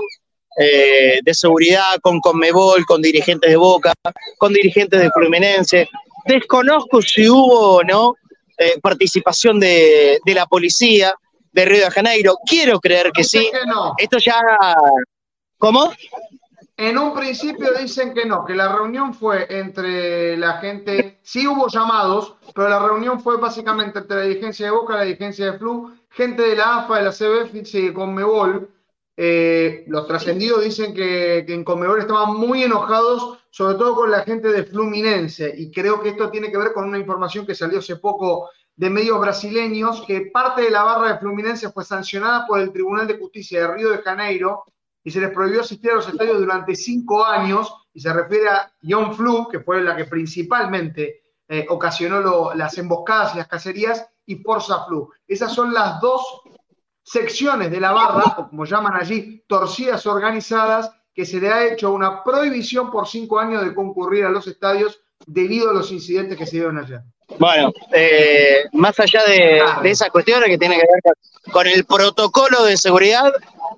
eh, 0.60 1.20
de 1.24 1.34
seguridad 1.36 2.00
con 2.02 2.20
Conmebol, 2.20 2.84
con 2.88 3.00
dirigentes 3.00 3.52
de 3.52 3.58
Boca, 3.58 3.94
con 4.40 4.54
dirigentes 4.54 5.00
de 5.00 5.12
Fluminense. 5.12 5.88
Desconozco 6.26 7.00
si 7.04 7.30
hubo 7.30 7.76
o 7.76 7.84
no 7.84 8.16
eh, 8.58 8.80
participación 8.82 9.60
de, 9.60 10.18
de 10.26 10.34
la 10.34 10.48
policía 10.48 11.14
de 11.52 11.66
Río 11.66 11.86
de 11.86 11.92
Janeiro. 11.92 12.36
Quiero 12.44 12.80
creer 12.80 13.12
que 13.12 13.24
sí. 13.24 13.48
Esto 14.00 14.18
ya... 14.18 14.42
¿Cómo? 15.60 15.92
En 16.80 16.96
un 17.00 17.12
principio 17.16 17.74
dicen 17.74 18.14
que 18.14 18.24
no, 18.24 18.46
que 18.46 18.54
la 18.54 18.72
reunión 18.72 19.12
fue 19.12 19.48
entre 19.50 20.38
la 20.38 20.60
gente, 20.60 21.18
sí 21.24 21.48
hubo 21.48 21.68
llamados, 21.70 22.36
pero 22.54 22.70
la 22.70 22.78
reunión 22.78 23.20
fue 23.20 23.38
básicamente 23.38 23.98
entre 23.98 24.18
la 24.18 24.24
dirigencia 24.24 24.68
de 24.68 24.72
Boca, 24.74 24.96
la 24.96 25.02
dirigencia 25.02 25.52
de 25.52 25.58
Flu, 25.58 25.92
gente 26.12 26.44
de 26.44 26.56
la 26.56 26.78
AFA, 26.78 26.98
de 26.98 27.04
la 27.06 27.12
CBF 27.12 27.56
y 27.56 27.82
de 27.82 27.94
Conmebol. 27.96 28.70
Eh, 29.18 29.86
los 29.88 30.06
trascendidos 30.06 30.64
dicen 30.64 30.94
que, 30.94 31.44
que 31.48 31.54
en 31.56 31.64
Conmebol 31.64 32.00
estaban 32.00 32.36
muy 32.36 32.62
enojados, 32.62 33.40
sobre 33.50 33.76
todo 33.78 33.96
con 33.96 34.12
la 34.12 34.22
gente 34.22 34.50
de 34.50 34.64
Fluminense, 34.64 35.52
y 35.58 35.72
creo 35.72 36.00
que 36.00 36.10
esto 36.10 36.30
tiene 36.30 36.52
que 36.52 36.60
ver 36.60 36.74
con 36.74 36.88
una 36.88 37.00
información 37.00 37.48
que 37.48 37.56
salió 37.56 37.80
hace 37.80 37.96
poco 37.96 38.52
de 38.76 38.92
medios 38.92 39.20
brasileños, 39.20 40.04
que 40.06 40.30
parte 40.32 40.62
de 40.62 40.70
la 40.70 40.84
barra 40.84 41.14
de 41.14 41.18
Fluminense 41.18 41.72
fue 41.72 41.84
sancionada 41.84 42.46
por 42.46 42.60
el 42.60 42.72
Tribunal 42.72 43.08
de 43.08 43.18
Justicia 43.18 43.62
de 43.62 43.74
Río 43.74 43.90
de 43.90 43.98
Janeiro 43.98 44.64
y 45.08 45.12
se 45.12 45.22
les 45.22 45.32
prohibió 45.32 45.62
asistir 45.62 45.92
a 45.92 45.96
los 45.96 46.10
estadios 46.10 46.38
durante 46.38 46.76
cinco 46.76 47.24
años, 47.26 47.74
y 47.94 48.02
se 48.02 48.12
refiere 48.12 48.50
a 48.50 48.70
Ion 48.82 49.16
Flu, 49.16 49.48
que 49.50 49.62
fue 49.62 49.82
la 49.82 49.96
que 49.96 50.04
principalmente 50.04 51.22
eh, 51.48 51.66
ocasionó 51.70 52.20
lo- 52.20 52.54
las 52.54 52.78
emboscadas 52.78 53.34
y 53.34 53.38
las 53.38 53.48
cacerías, 53.48 54.06
y 54.26 54.36
Forza 54.36 54.84
Flu. 54.86 55.10
Esas 55.26 55.54
son 55.54 55.74
las 55.74 56.02
dos 56.02 56.22
secciones 57.04 57.72
de 57.72 57.80
la 57.80 57.94
barra, 57.94 58.36
o 58.38 58.50
como 58.50 58.66
llaman 58.66 58.96
allí, 58.98 59.46
torcidas 59.48 60.06
organizadas, 60.06 60.92
que 61.16 61.26
se 61.26 61.40
le 61.40 61.50
ha 61.54 61.66
hecho 61.66 61.94
una 61.94 62.22
prohibición 62.22 62.92
por 62.92 63.08
cinco 63.08 63.40
años 63.40 63.64
de 63.64 63.74
concurrir 63.74 64.26
a 64.26 64.30
los 64.30 64.46
estadios 64.46 65.00
debido 65.26 65.70
a 65.70 65.74
los 65.74 65.90
incidentes 65.94 66.38
que 66.38 66.46
se 66.46 66.58
dieron 66.58 66.78
ayer. 66.80 67.00
Bueno, 67.40 67.72
eh, 67.94 68.66
más 68.74 69.00
allá 69.00 69.22
de, 69.26 69.62
de 69.84 69.90
esas 69.90 70.10
cuestiones 70.10 70.50
que 70.50 70.58
tienen 70.58 70.80
que 70.80 70.86
ver 70.86 71.16
con 71.52 71.66
el 71.68 71.86
protocolo 71.86 72.64
de 72.66 72.78
seguridad, 72.78 73.32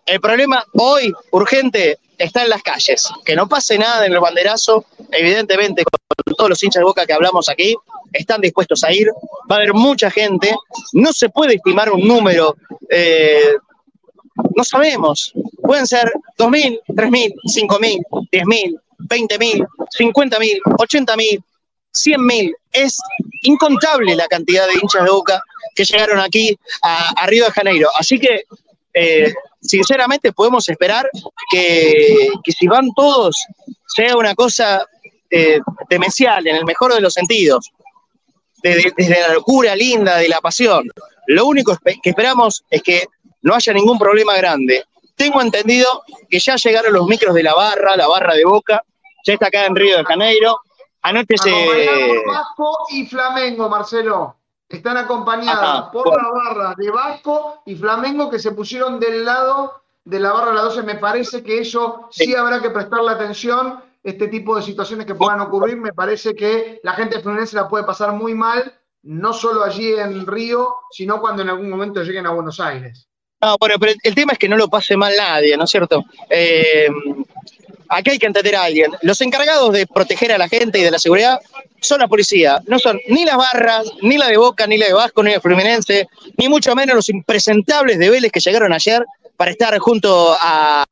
el 0.05 0.19
problema 0.19 0.63
hoy, 0.73 1.13
urgente, 1.31 1.99
está 2.17 2.43
en 2.43 2.49
las 2.49 2.61
calles. 2.61 3.09
Que 3.25 3.35
no 3.35 3.47
pase 3.47 3.77
nada 3.77 4.05
en 4.05 4.13
el 4.13 4.19
banderazo, 4.19 4.85
evidentemente, 5.11 5.83
con 5.83 6.35
todos 6.35 6.49
los 6.49 6.63
hinchas 6.63 6.81
de 6.81 6.85
boca 6.85 7.05
que 7.05 7.13
hablamos 7.13 7.49
aquí, 7.49 7.75
están 8.13 8.41
dispuestos 8.41 8.83
a 8.83 8.91
ir, 8.91 9.07
va 9.49 9.55
a 9.55 9.59
haber 9.59 9.73
mucha 9.73 10.11
gente, 10.11 10.55
no 10.93 11.13
se 11.13 11.29
puede 11.29 11.55
estimar 11.55 11.91
un 11.91 12.07
número, 12.07 12.55
eh, 12.89 13.55
no 14.55 14.63
sabemos, 14.63 15.33
pueden 15.61 15.85
ser 15.85 16.11
2.000, 16.37 16.79
3.000, 16.87 17.33
5.000, 17.45 17.99
10.000, 18.31 18.81
20.000, 18.99 19.67
50.000, 19.99 20.61
80.000, 20.63 21.43
100.000, 21.93 22.53
es 22.71 22.97
incontable 23.43 24.15
la 24.15 24.27
cantidad 24.27 24.67
de 24.67 24.73
hinchas 24.81 25.03
de 25.03 25.09
Boca 25.09 25.41
que 25.75 25.83
llegaron 25.83 26.19
aquí 26.19 26.57
a, 26.81 27.09
a 27.11 27.27
Río 27.27 27.45
de 27.45 27.51
Janeiro. 27.51 27.89
Así 27.95 28.19
que, 28.19 28.43
eh, 28.93 29.33
sinceramente, 29.61 30.33
podemos 30.33 30.67
esperar 30.69 31.09
que, 31.51 32.29
que 32.43 32.51
si 32.51 32.67
van 32.67 32.89
todos 32.95 33.35
sea 33.87 34.15
una 34.15 34.35
cosa 34.35 34.85
eh, 35.29 35.59
demencial, 35.89 36.45
en 36.47 36.55
el 36.55 36.65
mejor 36.65 36.93
de 36.93 37.01
los 37.01 37.13
sentidos, 37.13 37.71
desde, 38.61 38.91
desde 38.95 39.21
la 39.21 39.33
locura 39.33 39.75
linda, 39.75 40.17
de 40.17 40.29
la 40.29 40.41
pasión. 40.41 40.87
Lo 41.27 41.45
único 41.45 41.77
que 41.83 42.09
esperamos 42.09 42.63
es 42.69 42.81
que 42.81 43.05
no 43.41 43.55
haya 43.55 43.73
ningún 43.73 43.99
problema 43.99 44.35
grande. 44.35 44.83
Tengo 45.15 45.41
entendido 45.41 46.03
que 46.29 46.39
ya 46.39 46.55
llegaron 46.55 46.93
los 46.93 47.05
micros 47.05 47.35
de 47.35 47.43
la 47.43 47.53
barra, 47.53 47.95
la 47.95 48.07
barra 48.07 48.33
de 48.33 48.45
Boca, 48.45 48.81
ya 49.25 49.33
está 49.33 49.47
acá 49.47 49.65
en 49.65 49.75
Río 49.75 49.97
de 49.97 50.05
Janeiro. 50.05 50.59
Anoche 51.01 51.37
se... 51.37 51.51
Vasco 52.25 52.77
y 52.89 53.05
Flamengo, 53.05 53.69
Marcelo. 53.69 54.38
Están 54.69 54.97
acompañadas 54.97 55.79
Ajá, 55.79 55.91
por 55.91 56.15
la 56.15 56.29
barra 56.29 56.75
de 56.77 56.91
Vasco 56.91 57.63
y 57.65 57.75
Flamengo 57.75 58.29
que 58.29 58.37
se 58.37 58.51
pusieron 58.51 58.99
del 58.99 59.25
lado 59.25 59.81
de 60.05 60.19
la 60.19 60.31
barra 60.31 60.49
de 60.49 60.55
la 60.57 60.61
12. 60.61 60.83
Me 60.83 60.95
parece 60.95 61.41
que 61.43 61.59
eso 61.59 62.07
sí, 62.11 62.35
habrá 62.35 62.61
que 62.61 62.69
prestarle 62.69 63.11
atención. 63.11 63.81
Este 64.03 64.27
tipo 64.27 64.55
de 64.55 64.61
situaciones 64.61 65.05
que 65.05 65.15
puedan 65.15 65.41
ocurrir, 65.41 65.75
me 65.75 65.91
parece 65.91 66.33
que 66.33 66.79
la 66.83 66.93
gente 66.93 67.19
Fluminense 67.19 67.55
la 67.55 67.67
puede 67.67 67.83
pasar 67.83 68.13
muy 68.13 68.33
mal, 68.33 68.73
no 69.03 69.33
solo 69.33 69.63
allí 69.63 69.91
en 69.91 70.25
Río, 70.25 70.73
sino 70.91 71.19
cuando 71.19 71.41
en 71.41 71.49
algún 71.49 71.69
momento 71.69 72.01
lleguen 72.01 72.25
a 72.25 72.31
Buenos 72.31 72.61
Aires. 72.61 73.09
No, 73.41 73.57
bueno, 73.59 73.75
pero 73.79 73.93
el 74.01 74.15
tema 74.15 74.33
es 74.33 74.39
que 74.39 74.47
no 74.47 74.55
lo 74.55 74.69
pase 74.69 74.95
mal 74.95 75.13
nadie, 75.17 75.57
¿no 75.57 75.63
es 75.63 75.69
cierto? 75.69 76.05
Eh, 76.29 76.87
aquí 77.89 78.11
hay 78.11 78.19
que 78.19 78.27
entender 78.27 78.55
a 78.55 78.63
alguien. 78.63 78.91
Los 79.01 79.19
encargados 79.21 79.73
de 79.73 79.87
proteger 79.87 80.31
a 80.31 80.37
la 80.37 80.47
gente 80.47 80.79
y 80.79 80.83
de 80.83 80.91
la 80.91 80.99
seguridad 80.99 81.39
son 81.81 81.99
la 81.99 82.07
policía. 82.07 82.61
No 82.67 82.79
son 82.79 82.99
ni 83.07 83.25
las 83.25 83.37
barras, 83.37 83.85
ni 84.01 84.17
la 84.17 84.27
de 84.27 84.37
Boca, 84.37 84.67
ni 84.67 84.77
la 84.77 84.87
de 84.87 84.93
Vasco, 84.93 85.23
ni 85.23 85.29
la 85.29 85.35
de 85.35 85.41
Fluminense, 85.41 86.07
ni 86.37 86.47
mucho 86.47 86.75
menos 86.75 86.95
los 86.95 87.09
impresentables 87.09 87.97
de 87.97 88.09
Vélez 88.09 88.31
que 88.31 88.39
llegaron 88.39 88.73
ayer 88.73 89.03
para 89.35 89.51
estar 89.51 89.77
junto 89.79 90.35
a, 90.37 90.85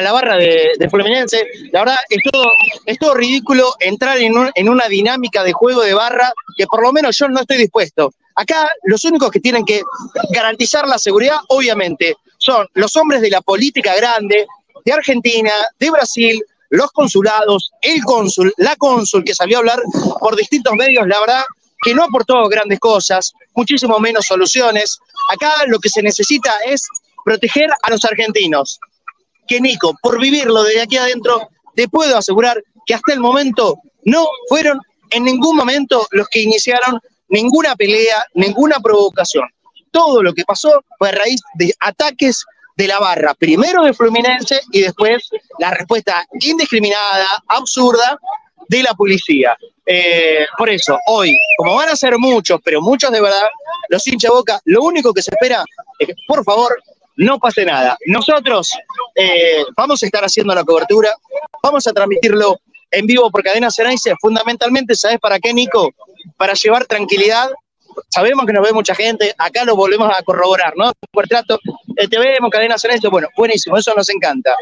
la 0.00 0.12
barra 0.12 0.36
de, 0.36 0.88
Fluminense. 0.90 1.46
La 1.72 1.80
verdad, 1.80 1.96
es 2.08 2.98
todo, 2.98 3.14
ridículo 3.14 3.72
entrar 3.78 4.18
en, 4.18 4.34
en 4.54 4.68
una 4.68 4.88
dinámica 4.88 5.44
de 5.44 5.52
juego 5.52 5.82
de 5.82 5.94
barra 5.94 6.32
que 6.56 6.66
por 6.66 6.82
lo 6.82 6.92
menos 6.92 7.16
yo 7.16 7.28
no 7.28 7.40
estoy 7.40 7.56
dispuesto. 7.56 8.12
Acá 8.34 8.68
los 8.82 9.04
únicos 9.04 9.30
que 9.30 9.38
tienen 9.38 9.64
que 9.64 9.82
garantizar 10.30 10.88
la 10.88 10.98
seguridad, 10.98 11.36
obviamente, 11.48 12.16
son 12.38 12.66
los 12.74 12.96
hombres 12.96 13.20
de 13.20 13.30
la 13.30 13.40
política 13.40 13.94
grande, 13.94 14.46
de 14.84 14.92
Argentina, 14.92 15.52
de 15.78 15.90
Brasil, 15.90 16.42
los 16.70 16.90
consulados, 16.92 17.70
el 17.82 18.02
cónsul, 18.02 18.52
la 18.56 18.76
cónsul 18.76 19.24
que 19.24 19.34
salió 19.34 19.58
a 19.58 19.60
hablar 19.60 19.80
por 20.20 20.36
distintos 20.36 20.74
medios, 20.74 21.06
la 21.06 21.20
verdad 21.20 21.44
que 21.82 21.94
no 21.94 22.02
aportó 22.02 22.48
grandes 22.48 22.80
cosas, 22.80 23.32
muchísimo 23.54 23.98
menos 24.00 24.24
soluciones. 24.26 24.98
Acá 25.32 25.52
lo 25.66 25.78
que 25.78 25.90
se 25.90 26.02
necesita 26.02 26.50
es 26.66 26.86
proteger 27.24 27.68
a 27.82 27.90
los 27.90 28.04
argentinos. 28.04 28.80
Que 29.46 29.60
Nico, 29.60 29.94
por 30.02 30.18
vivirlo 30.18 30.62
desde 30.62 30.80
aquí 30.80 30.96
adentro, 30.96 31.48
te 31.76 31.86
puedo 31.88 32.16
asegurar 32.16 32.62
que 32.86 32.94
hasta 32.94 33.12
el 33.12 33.20
momento 33.20 33.78
no 34.04 34.26
fueron 34.48 34.80
en 35.10 35.24
ningún 35.24 35.56
momento 35.56 36.06
los 36.10 36.26
que 36.28 36.40
iniciaron 36.40 36.98
ninguna 37.28 37.76
pelea, 37.76 38.24
ninguna 38.34 38.80
provocación. 38.80 39.44
todo 39.90 40.24
lo 40.24 40.34
que 40.34 40.44
pasó 40.44 40.70
fue 40.98 41.10
a 41.10 41.12
raíz 41.12 41.40
de 41.54 41.72
ataques 41.78 42.44
de 42.76 42.88
la 42.88 42.98
barra, 42.98 43.34
primero 43.34 43.84
de 43.84 43.94
Fluminense 43.94 44.60
y 44.72 44.82
después 44.82 45.28
la 45.58 45.70
respuesta 45.70 46.26
indiscriminada, 46.40 47.26
absurda 47.48 48.18
de 48.68 48.82
la 48.82 48.94
policía. 48.94 49.56
Eh, 49.86 50.46
por 50.56 50.70
eso, 50.70 50.98
hoy, 51.06 51.38
como 51.58 51.74
van 51.74 51.90
a 51.90 51.96
ser 51.96 52.18
muchos, 52.18 52.60
pero 52.64 52.80
muchos 52.80 53.10
de 53.12 53.20
verdad, 53.20 53.46
los 53.88 54.06
hinchas 54.06 54.30
boca, 54.30 54.60
lo 54.64 54.82
único 54.82 55.12
que 55.12 55.22
se 55.22 55.30
espera 55.30 55.64
es 55.98 56.08
que, 56.08 56.14
por 56.26 56.42
favor, 56.42 56.82
no 57.16 57.38
pase 57.38 57.64
nada. 57.64 57.96
Nosotros 58.06 58.70
eh, 59.14 59.64
vamos 59.76 60.02
a 60.02 60.06
estar 60.06 60.24
haciendo 60.24 60.54
la 60.54 60.64
cobertura, 60.64 61.14
vamos 61.62 61.86
a 61.86 61.92
transmitirlo 61.92 62.58
en 62.90 63.06
vivo 63.06 63.30
por 63.30 63.42
Cadena 63.42 63.70
Cenaice, 63.70 64.14
fundamentalmente, 64.20 64.94
¿sabes 64.94 65.18
para 65.18 65.38
qué, 65.38 65.52
Nico? 65.52 65.90
Para 66.36 66.54
llevar 66.54 66.86
tranquilidad. 66.86 67.50
Sabemos 68.08 68.46
que 68.46 68.52
nos 68.52 68.64
ve 68.64 68.72
mucha 68.72 68.94
gente, 68.94 69.34
acá 69.38 69.64
lo 69.64 69.76
volvemos 69.76 70.10
a 70.10 70.22
corroborar, 70.22 70.74
¿no? 70.76 70.92
Por 71.12 71.28
trato, 71.28 71.60
te 71.96 72.18
vemos, 72.18 72.50
Cadena 72.50 72.78
Cenaice, 72.78 73.08
bueno, 73.08 73.28
buenísimo, 73.36 73.76
eso 73.76 73.92
nos 73.94 74.08
encanta. 74.08 74.54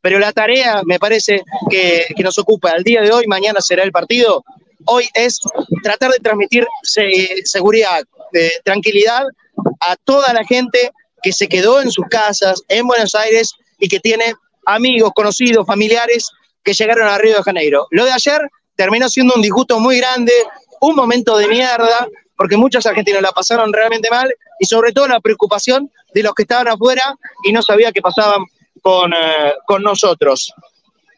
Pero 0.00 0.18
la 0.18 0.32
tarea, 0.32 0.82
me 0.84 0.98
parece, 0.98 1.42
que, 1.70 2.06
que 2.16 2.22
nos 2.22 2.38
ocupa 2.38 2.70
el 2.70 2.84
día 2.84 3.02
de 3.02 3.12
hoy, 3.12 3.26
mañana 3.26 3.60
será 3.60 3.82
el 3.82 3.92
partido, 3.92 4.44
hoy 4.86 5.08
es 5.14 5.40
tratar 5.82 6.10
de 6.10 6.18
transmitir 6.18 6.66
seguridad, 7.44 8.02
tranquilidad 8.64 9.24
a 9.80 9.96
toda 9.96 10.32
la 10.32 10.44
gente 10.44 10.90
que 11.22 11.32
se 11.32 11.48
quedó 11.48 11.80
en 11.80 11.90
sus 11.90 12.06
casas 12.06 12.62
en 12.68 12.86
Buenos 12.86 13.14
Aires 13.14 13.52
y 13.78 13.88
que 13.88 14.00
tiene 14.00 14.34
amigos, 14.66 15.12
conocidos, 15.14 15.66
familiares 15.66 16.30
que 16.62 16.72
llegaron 16.72 17.08
a 17.08 17.18
Río 17.18 17.36
de 17.36 17.42
Janeiro. 17.42 17.86
Lo 17.90 18.04
de 18.04 18.12
ayer 18.12 18.40
terminó 18.76 19.08
siendo 19.08 19.34
un 19.34 19.42
disgusto 19.42 19.78
muy 19.80 19.98
grande, 19.98 20.32
un 20.80 20.94
momento 20.94 21.36
de 21.36 21.48
mierda, 21.48 22.08
porque 22.36 22.56
muchos 22.56 22.86
argentinos 22.86 23.20
la 23.20 23.32
pasaron 23.32 23.72
realmente 23.72 24.08
mal 24.10 24.32
y 24.58 24.66
sobre 24.66 24.92
todo 24.92 25.08
la 25.08 25.20
preocupación 25.20 25.90
de 26.14 26.22
los 26.22 26.34
que 26.34 26.42
estaban 26.42 26.68
afuera 26.68 27.16
y 27.44 27.52
no 27.52 27.62
sabía 27.62 27.92
qué 27.92 28.00
pasaban 28.00 28.44
con, 28.82 29.12
eh, 29.12 29.54
con 29.66 29.82
nosotros. 29.82 30.52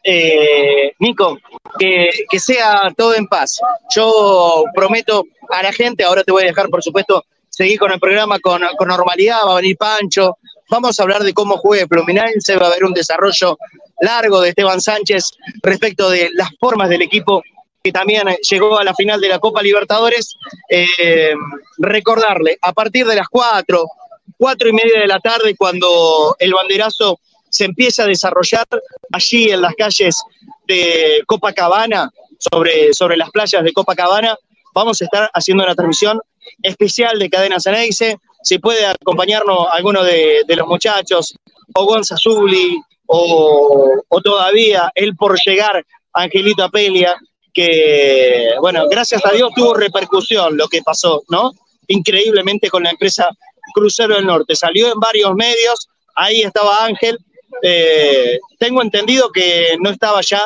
Eh, 0.03 0.93
Nico, 0.99 1.37
que, 1.79 2.09
que, 2.29 2.39
sea 2.39 2.91
todo 2.97 3.15
en 3.15 3.27
paz. 3.27 3.59
Yo 3.95 4.65
prometo 4.75 5.25
a 5.49 5.63
la 5.63 5.71
gente, 5.71 6.03
ahora 6.03 6.23
te 6.23 6.31
voy 6.31 6.43
a 6.43 6.47
dejar, 6.47 6.69
por 6.69 6.83
supuesto, 6.83 7.23
seguir 7.49 7.79
con 7.79 7.91
el 7.91 7.99
programa 7.99 8.39
con, 8.39 8.61
con 8.77 8.87
normalidad, 8.87 9.45
va 9.47 9.53
a 9.53 9.61
venir 9.61 9.77
Pancho, 9.77 10.37
vamos 10.69 10.99
a 10.99 11.03
hablar 11.03 11.23
de 11.23 11.33
cómo 11.33 11.57
juegue 11.57 11.87
Fluminense, 11.87 12.57
va 12.57 12.65
a 12.65 12.69
haber 12.69 12.83
un 12.83 12.93
desarrollo 12.93 13.57
largo 14.01 14.41
de 14.41 14.49
Esteban 14.49 14.81
Sánchez 14.81 15.31
respecto 15.61 16.09
de 16.09 16.31
las 16.33 16.49
formas 16.59 16.89
del 16.89 17.03
equipo 17.03 17.43
que 17.83 17.91
también 17.91 18.23
llegó 18.49 18.79
a 18.79 18.83
la 18.83 18.93
final 18.93 19.19
de 19.19 19.27
la 19.27 19.39
Copa 19.39 19.61
Libertadores. 19.61 20.37
Eh, 20.69 21.33
recordarle, 21.77 22.57
a 22.61 22.71
partir 22.71 23.05
de 23.05 23.15
las 23.15 23.27
cuatro, 23.27 23.85
cuatro 24.43 24.67
y 24.67 24.73
media 24.73 24.99
de 24.99 25.07
la 25.07 25.21
tarde, 25.21 25.55
cuando 25.55 26.35
el 26.37 26.53
banderazo 26.53 27.17
se 27.49 27.63
empieza 27.63 28.03
a 28.03 28.07
desarrollar 28.07 28.67
allí 29.13 29.49
en 29.49 29.61
las 29.61 29.73
calles 29.73 30.21
de 30.67 31.23
Copacabana, 31.25 32.11
sobre, 32.37 32.93
sobre 32.93 33.15
las 33.15 33.31
playas 33.31 33.63
de 33.63 33.71
Copacabana. 33.71 34.35
Vamos 34.73 35.01
a 35.01 35.05
estar 35.05 35.29
haciendo 35.33 35.63
una 35.63 35.75
transmisión 35.75 36.19
especial 36.61 37.19
de 37.19 37.29
Cadena 37.29 37.57
Ceneice. 37.57 38.17
Si 38.41 38.59
puede 38.59 38.85
acompañarnos 38.85 39.67
alguno 39.71 40.03
de, 40.03 40.43
los 40.45 40.67
muchachos, 40.67 41.33
o 41.73 41.85
Gonza 41.85 42.17
Zuli, 42.17 42.81
o, 43.05 43.93
o, 44.09 44.21
todavía 44.21 44.91
él 44.93 45.15
por 45.15 45.39
llegar, 45.39 45.85
Angelito 46.11 46.65
Apelia, 46.65 47.15
que, 47.53 48.49
bueno, 48.59 48.89
gracias 48.89 49.25
a 49.25 49.31
Dios 49.31 49.51
tuvo 49.55 49.73
repercusión 49.73 50.57
lo 50.57 50.67
que 50.67 50.81
pasó, 50.81 51.23
¿no? 51.29 51.53
Increíblemente 51.87 52.69
con 52.69 52.83
la 52.83 52.89
empresa 52.89 53.29
Crucero 53.73 54.15
del 54.15 54.25
Norte. 54.25 54.55
Salió 54.55 54.91
en 54.91 54.99
varios 54.99 55.33
medios, 55.35 55.89
ahí 56.15 56.41
estaba 56.41 56.85
Ángel, 56.85 57.17
eh, 57.61 58.39
tengo 58.59 58.81
entendido 58.81 59.31
que 59.31 59.75
no 59.79 59.89
estaba 59.89 60.21
ya 60.21 60.41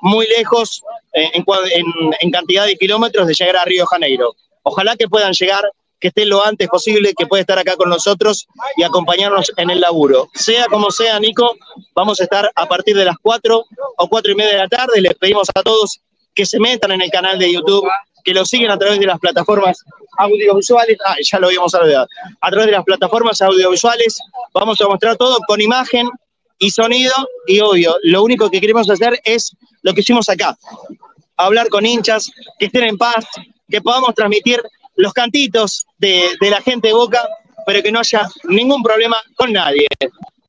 muy 0.00 0.26
lejos 0.26 0.82
eh, 1.12 1.30
en, 1.34 2.30
cantidad 2.30 2.66
de 2.66 2.76
kilómetros 2.76 3.26
de 3.26 3.34
llegar 3.34 3.56
a 3.56 3.64
Río 3.64 3.86
Janeiro. 3.86 4.34
Ojalá 4.62 4.96
que 4.96 5.08
puedan 5.08 5.32
llegar, 5.32 5.64
que 6.00 6.08
estén 6.08 6.28
lo 6.28 6.44
antes 6.44 6.68
posible, 6.68 7.14
que 7.16 7.26
pueda 7.26 7.40
estar 7.40 7.58
acá 7.58 7.76
con 7.76 7.88
nosotros 7.88 8.46
y 8.76 8.82
acompañarnos 8.82 9.52
en 9.56 9.70
el 9.70 9.80
laburo. 9.80 10.28
Sea 10.34 10.66
como 10.66 10.90
sea, 10.90 11.18
Nico, 11.20 11.56
vamos 11.94 12.20
a 12.20 12.24
estar 12.24 12.50
a 12.54 12.66
partir 12.66 12.96
de 12.96 13.04
las 13.04 13.16
4 13.22 13.64
o 13.96 14.08
4 14.08 14.32
y 14.32 14.34
media 14.34 14.52
de 14.52 14.58
la 14.58 14.68
tarde. 14.68 15.00
Les 15.00 15.14
pedimos 15.14 15.48
a 15.54 15.62
todos 15.62 16.00
que 16.34 16.46
se 16.46 16.58
metan 16.58 16.92
en 16.92 17.02
el 17.02 17.10
canal 17.10 17.38
de 17.38 17.52
YouTube, 17.52 17.86
que 18.22 18.34
lo 18.34 18.44
siguen 18.44 18.70
a 18.70 18.78
través 18.78 18.98
de 18.98 19.06
las 19.06 19.18
plataformas 19.18 19.84
audiovisuales. 20.18 20.98
Ah, 21.04 21.16
ya 21.22 21.38
lo 21.38 21.48
habíamos 21.48 21.74
hablado. 21.74 22.06
A 22.40 22.50
través 22.50 22.66
de 22.66 22.72
las 22.72 22.84
plataformas 22.84 23.40
audiovisuales 23.42 24.18
vamos 24.52 24.80
a 24.80 24.88
mostrar 24.88 25.16
todo 25.16 25.38
con 25.46 25.60
imagen, 25.60 26.08
y 26.62 26.70
sonido, 26.70 27.12
y 27.48 27.58
obvio, 27.58 27.96
lo 28.04 28.22
único 28.22 28.48
que 28.48 28.60
queremos 28.60 28.88
hacer 28.88 29.20
es 29.24 29.50
lo 29.82 29.92
que 29.92 30.00
hicimos 30.00 30.28
acá, 30.28 30.56
hablar 31.36 31.68
con 31.68 31.84
hinchas, 31.84 32.30
que 32.56 32.66
estén 32.66 32.84
en 32.84 32.96
paz, 32.96 33.24
que 33.68 33.80
podamos 33.80 34.14
transmitir 34.14 34.62
los 34.94 35.12
cantitos 35.12 35.84
de, 35.98 36.36
la 36.40 36.60
gente 36.60 36.88
de 36.88 36.94
Boca, 36.94 37.28
pero 37.66 37.82
que 37.82 37.90
no 37.90 37.98
haya 37.98 38.28
ningún 38.44 38.80
problema 38.80 39.16
con 39.34 39.52
nadie, 39.52 39.88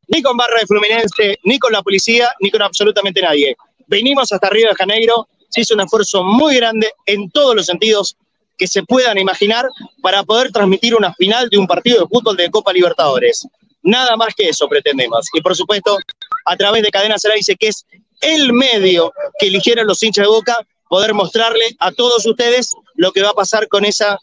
ni 0.08 0.22
con 0.22 0.38
Barra 0.38 0.60
de 0.60 0.68
Fluminense, 0.68 1.40
ni 1.46 1.58
con 1.58 1.74
la 1.74 1.82
policía, 1.82 2.30
ni 2.42 2.52
con 2.52 2.62
absolutamente 2.62 3.20
nadie. 3.20 3.56
Venimos 3.88 4.32
hasta 4.32 4.52
Río 4.52 4.70
de 4.70 4.76
Janeiro, 4.76 5.28
se 5.54 5.62
hizo 5.62 5.76
un 5.76 5.82
esfuerzo 5.82 6.24
muy 6.24 6.56
grande 6.56 6.92
en 7.06 7.30
todos 7.30 7.56
los 7.56 7.68
sentidos 7.68 8.18
que 8.58 8.66
se 8.66 8.82
puedan 8.82 9.20
imaginar 9.20 9.68
para 10.02 10.24
poder 10.24 10.52
transmitir 10.52 10.96
una 10.96 11.14
final 11.14 11.48
de 11.50 11.60
un 11.60 11.68
partido 11.68 12.02
de 12.02 12.08
fútbol 12.08 12.36
de 12.36 12.50
Copa 12.50 12.74
Libertadores. 12.74 13.48
Nada 13.84 14.16
más 14.16 14.34
que 14.36 14.50
eso 14.50 14.68
pretendemos. 14.68 15.28
Y 15.32 15.42
por 15.42 15.56
supuesto, 15.56 16.00
a 16.46 16.56
través 16.56 16.82
de 16.82 16.90
Cadena 16.90 17.18
dice 17.36 17.56
que 17.56 17.68
es 17.68 17.86
el 18.22 18.52
medio 18.52 19.14
que 19.38 19.48
eligieron 19.48 19.86
los 19.86 20.02
hinchas 20.02 20.24
de 20.24 20.30
Boca, 20.30 20.58
poder 20.90 21.14
mostrarle 21.14 21.66
a 21.78 21.92
todos 21.92 22.26
ustedes 22.26 22.74
lo 22.96 23.12
que 23.12 23.22
va 23.22 23.30
a 23.30 23.34
pasar 23.34 23.68
con 23.68 23.86
esa 23.86 24.18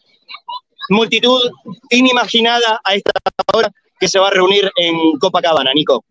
multitud 0.89 1.49
inimaginada 1.91 2.81
a 2.83 2.95
esta 2.97 3.13
hora 3.55 3.73
que 4.01 4.09
se 4.09 4.19
va 4.19 4.29
a 4.29 4.33
reunir 4.33 4.69
en 4.77 5.17
Copacabana, 5.21 5.73
Nico. 5.75 6.05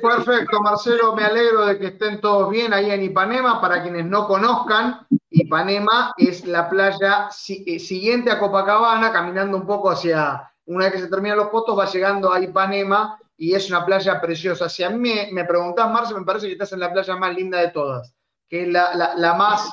Perfecto, 0.00 0.60
Marcelo, 0.60 1.14
me 1.14 1.24
alegro 1.24 1.66
de 1.66 1.78
que 1.78 1.86
estén 1.88 2.20
todos 2.20 2.50
bien 2.50 2.72
ahí 2.72 2.90
en 2.90 3.02
Ipanema. 3.02 3.60
Para 3.60 3.82
quienes 3.82 4.06
no 4.06 4.26
conozcan, 4.26 5.06
Ipanema 5.30 6.12
es 6.16 6.46
la 6.46 6.68
playa 6.68 7.28
eh, 7.48 7.78
siguiente 7.78 8.30
a 8.30 8.38
Copacabana, 8.38 9.12
caminando 9.12 9.56
un 9.56 9.66
poco 9.66 9.90
hacia 9.90 10.50
una 10.66 10.84
vez 10.84 10.94
que 10.94 11.00
se 11.00 11.08
terminan 11.08 11.38
los 11.38 11.50
fotos, 11.50 11.78
va 11.78 11.86
llegando 11.86 12.32
a 12.32 12.40
Ipanema 12.40 13.18
y 13.36 13.54
es 13.54 13.68
una 13.68 13.84
playa 13.84 14.20
preciosa. 14.20 14.68
Si 14.68 14.82
a 14.82 14.90
mí 14.90 15.12
me, 15.32 15.44
preguntás, 15.44 15.90
Marce, 15.90 16.14
me 16.14 16.24
parece 16.24 16.46
que 16.46 16.52
estás 16.52 16.72
en 16.72 16.80
la 16.80 16.92
playa 16.92 17.16
más 17.16 17.34
linda 17.34 17.58
de 17.58 17.68
todas, 17.68 18.14
que 18.48 18.62
es 18.62 18.68
la, 18.68 19.34
más, 19.36 19.70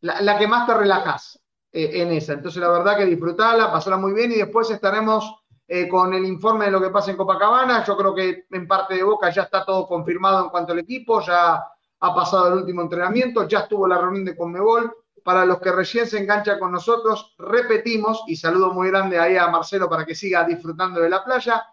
la, 0.00 0.38
que 0.38 0.46
más 0.46 0.66
te 0.66 0.74
relajas 0.74 1.40
eh, 1.72 2.02
en 2.02 2.12
esa. 2.12 2.34
Entonces, 2.34 2.60
la 2.60 2.68
verdad 2.68 2.96
que 2.96 3.06
disfrutarla, 3.06 3.72
pasarla 3.72 3.98
muy 3.98 4.12
bien 4.12 4.32
y 4.32 4.36
después 4.36 4.70
estaremos 4.70 5.42
eh, 5.70 5.86
con 5.86 6.14
el 6.14 6.24
informe 6.24 6.64
de 6.64 6.70
lo 6.70 6.80
que 6.80 6.88
pasa 6.88 7.10
en 7.10 7.18
Copacabana. 7.18 7.84
Yo 7.84 7.94
creo 7.94 8.14
que 8.14 8.46
en 8.50 8.66
parte 8.66 8.94
de 8.94 9.02
Boca 9.02 9.28
ya 9.28 9.42
está 9.42 9.66
todo 9.66 9.86
confirmado 9.86 10.44
en 10.44 10.50
cuanto 10.50 10.72
al 10.72 10.78
equipo, 10.78 11.20
ya 11.20 11.62
ha 12.00 12.14
pasado 12.14 12.48
el 12.48 12.54
último 12.60 12.80
entrenamiento, 12.80 13.46
ya 13.46 13.60
estuvo 13.60 13.86
la 13.86 13.98
reunión 13.98 14.24
de 14.24 14.34
Conmebol 14.34 14.90
para 15.22 15.44
los 15.44 15.60
que 15.60 15.70
recién 15.70 16.06
se 16.06 16.18
enganchan 16.18 16.58
con 16.58 16.72
nosotros, 16.72 17.34
repetimos, 17.36 18.24
y 18.28 18.36
saludo 18.36 18.72
muy 18.72 18.88
grande 18.88 19.18
ahí 19.18 19.36
a 19.36 19.48
Marcelo 19.48 19.86
para 19.90 20.06
que 20.06 20.14
siga 20.14 20.42
disfrutando 20.44 21.00
de 21.02 21.10
la 21.10 21.22
playa, 21.22 21.66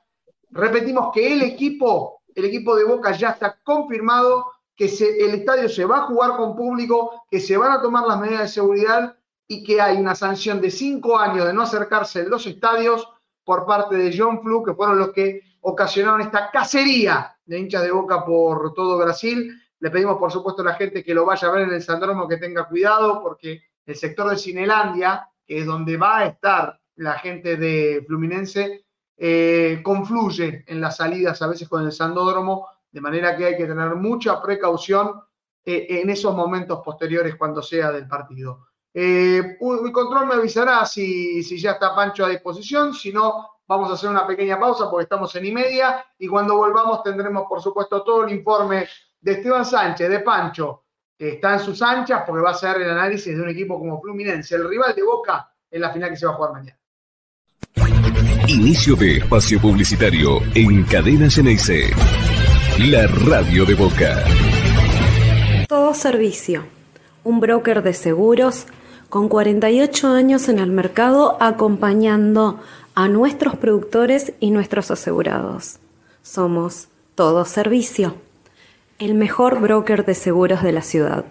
repetimos 0.49 1.09
que 1.13 1.31
el 1.31 1.41
equipo, 1.43 2.23
el 2.35 2.43
equipo 2.43 2.75
de 2.75 2.83
Boca 2.83 3.13
ya 3.13 3.29
está 3.29 3.57
confirmado, 3.63 4.51
que 4.75 4.87
el 4.87 5.35
estadio 5.35 5.69
se 5.69 5.85
va 5.85 5.99
a 5.99 6.07
jugar 6.07 6.35
con 6.35 6.53
público, 6.53 7.23
que 7.31 7.39
se 7.39 7.55
van 7.55 7.71
a 7.71 7.81
tomar 7.81 8.05
las 8.05 8.19
medidas 8.19 8.41
de 8.41 8.47
seguridad 8.49 9.15
y 9.47 9.63
que 9.63 9.79
hay 9.79 9.95
una 9.95 10.15
sanción 10.15 10.59
de 10.59 10.69
cinco 10.69 11.17
años 11.17 11.45
de 11.45 11.53
no 11.53 11.61
acercarse 11.61 12.21
en 12.21 12.29
los 12.29 12.45
estadios 12.45 13.07
por 13.45 13.65
parte 13.65 13.95
de 13.95 14.13
John 14.17 14.41
Flu, 14.41 14.63
que 14.63 14.73
fueron 14.73 14.99
los 14.99 15.13
que 15.13 15.41
ocasionaron 15.61 16.21
esta 16.21 16.51
cacería 16.51 17.37
de 17.45 17.59
hinchas 17.59 17.83
de 17.83 17.91
Boca 17.91 18.25
por 18.25 18.73
todo 18.73 18.97
Brasil 18.97 19.53
le 19.79 19.91
pedimos, 19.91 20.17
por 20.17 20.31
supuesto, 20.31 20.61
a 20.61 20.65
la 20.65 20.73
gente 20.73 21.03
que 21.03 21.13
lo 21.13 21.25
vaya 21.25 21.47
a 21.47 21.51
ver 21.51 21.67
en 21.67 21.73
el 21.73 21.81
Sandromo 21.81 22.27
que 22.27 22.37
tenga 22.37 22.67
cuidado, 22.67 23.21
porque 23.21 23.61
el 23.85 23.95
sector 23.95 24.29
de 24.29 24.37
Cinelandia, 24.37 25.29
que 25.45 25.59
es 25.59 25.65
donde 25.65 25.97
va 25.97 26.19
a 26.19 26.25
estar 26.25 26.79
la 26.95 27.19
gente 27.19 27.57
de 27.57 28.03
Fluminense, 28.07 28.85
eh, 29.17 29.81
confluye 29.83 30.63
en 30.67 30.81
las 30.81 30.97
salidas 30.97 31.41
a 31.41 31.47
veces 31.47 31.67
con 31.67 31.85
el 31.85 31.91
Sandódromo, 31.91 32.67
de 32.91 33.01
manera 33.01 33.35
que 33.35 33.45
hay 33.45 33.57
que 33.57 33.67
tener 33.67 33.95
mucha 33.95 34.41
precaución 34.41 35.21
eh, 35.63 35.87
en 35.89 36.09
esos 36.09 36.33
momentos 36.33 36.81
posteriores 36.83 37.35
cuando 37.35 37.61
sea 37.61 37.91
del 37.91 38.07
partido. 38.07 38.67
Eh, 38.97 39.57
mi 39.59 39.91
control 39.91 40.25
me 40.25 40.35
avisará 40.35 40.85
si, 40.85 41.43
si 41.43 41.59
ya 41.59 41.71
está 41.71 41.93
Pancho 41.93 42.23
a 42.23 42.29
disposición, 42.29 42.93
si 42.93 43.11
no, 43.11 43.59
vamos 43.67 43.91
a 43.91 43.95
hacer 43.95 44.09
una 44.09 44.25
pequeña 44.25 44.57
pausa 44.57 44.89
porque 44.89 45.03
estamos 45.03 45.35
en 45.35 45.45
y 45.45 45.51
media 45.51 46.05
y 46.17 46.27
cuando 46.29 46.55
volvamos 46.55 47.03
tendremos, 47.03 47.43
por 47.45 47.61
supuesto, 47.61 48.03
todo 48.03 48.23
el 48.23 48.33
informe 48.33 48.87
de 49.19 49.33
Esteban 49.33 49.65
Sánchez, 49.65 50.09
de 50.09 50.19
Pancho, 50.21 50.85
que 51.17 51.33
está 51.33 51.55
en 51.55 51.59
sus 51.59 51.81
anchas 51.81 52.23
porque 52.25 52.41
va 52.41 52.51
a 52.51 52.53
ser 52.53 52.77
el 52.77 52.89
análisis 52.89 53.35
de 53.35 53.43
un 53.43 53.49
equipo 53.49 53.77
como 53.77 53.99
Fluminense, 53.99 54.55
el 54.55 54.69
rival 54.69 54.95
de 54.95 55.03
Boca 55.03 55.51
en 55.69 55.81
la 55.81 55.91
final 55.91 56.11
que 56.11 56.15
se 56.15 56.25
va 56.25 56.31
a 56.31 56.35
jugar 56.35 56.53
mañana. 56.53 56.79
Inicio 58.47 58.95
de 58.95 59.17
espacio 59.17 59.59
publicitario 59.59 60.39
en 60.53 60.85
Cadena 60.85 61.29
Ceneice. 61.29 61.89
La 62.79 63.07
radio 63.07 63.65
de 63.65 63.73
Boca. 63.73 64.23
Todo 65.67 65.93
Servicio, 65.93 66.65
un 67.25 67.41
broker 67.41 67.83
de 67.83 67.93
seguros 67.93 68.67
con 69.15 69.29
48 69.29 70.09
años 70.09 70.49
en 70.49 70.59
el 70.59 70.71
mercado 70.71 71.37
acompañando 71.39 72.59
a 72.95 73.07
nuestros 73.07 73.55
productores 73.55 74.33
y 74.41 74.51
nuestros 74.51 74.91
asegurados. 74.91 75.77
Somos 76.21 76.89
Todo 77.15 77.45
Servicio, 77.45 78.15
el 78.99 79.13
mejor 79.13 79.61
broker 79.61 80.03
de 80.03 80.15
seguros 80.15 80.63
de 80.63 80.73
la 80.73 80.81
ciudad. 80.81 81.23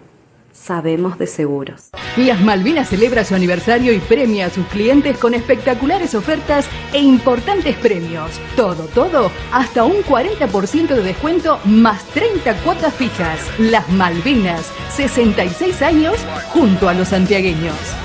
Sabemos 0.55 1.17
de 1.17 1.27
seguros. 1.27 1.89
Las 2.17 2.41
Malvinas 2.41 2.89
celebra 2.89 3.25
su 3.25 3.35
aniversario 3.35 3.91
y 3.93 3.99
premia 3.99 4.47
a 4.47 4.49
sus 4.49 4.65
clientes 4.67 5.17
con 5.17 5.33
espectaculares 5.33 6.15
ofertas 6.15 6.67
e 6.93 6.99
importantes 6.99 7.75
premios. 7.75 8.31
Todo, 8.55 8.85
todo, 8.93 9.31
hasta 9.51 9.83
un 9.83 9.97
40% 9.97 10.87
de 10.87 11.03
descuento 11.03 11.59
más 11.65 12.05
30 12.05 12.55
cuotas 12.63 12.93
fijas. 12.93 13.39
Las 13.59 13.87
Malvinas, 13.89 14.71
66 14.95 15.81
años 15.81 16.15
junto 16.49 16.87
a 16.87 16.93
los 16.93 17.09
santiagueños. 17.09 18.04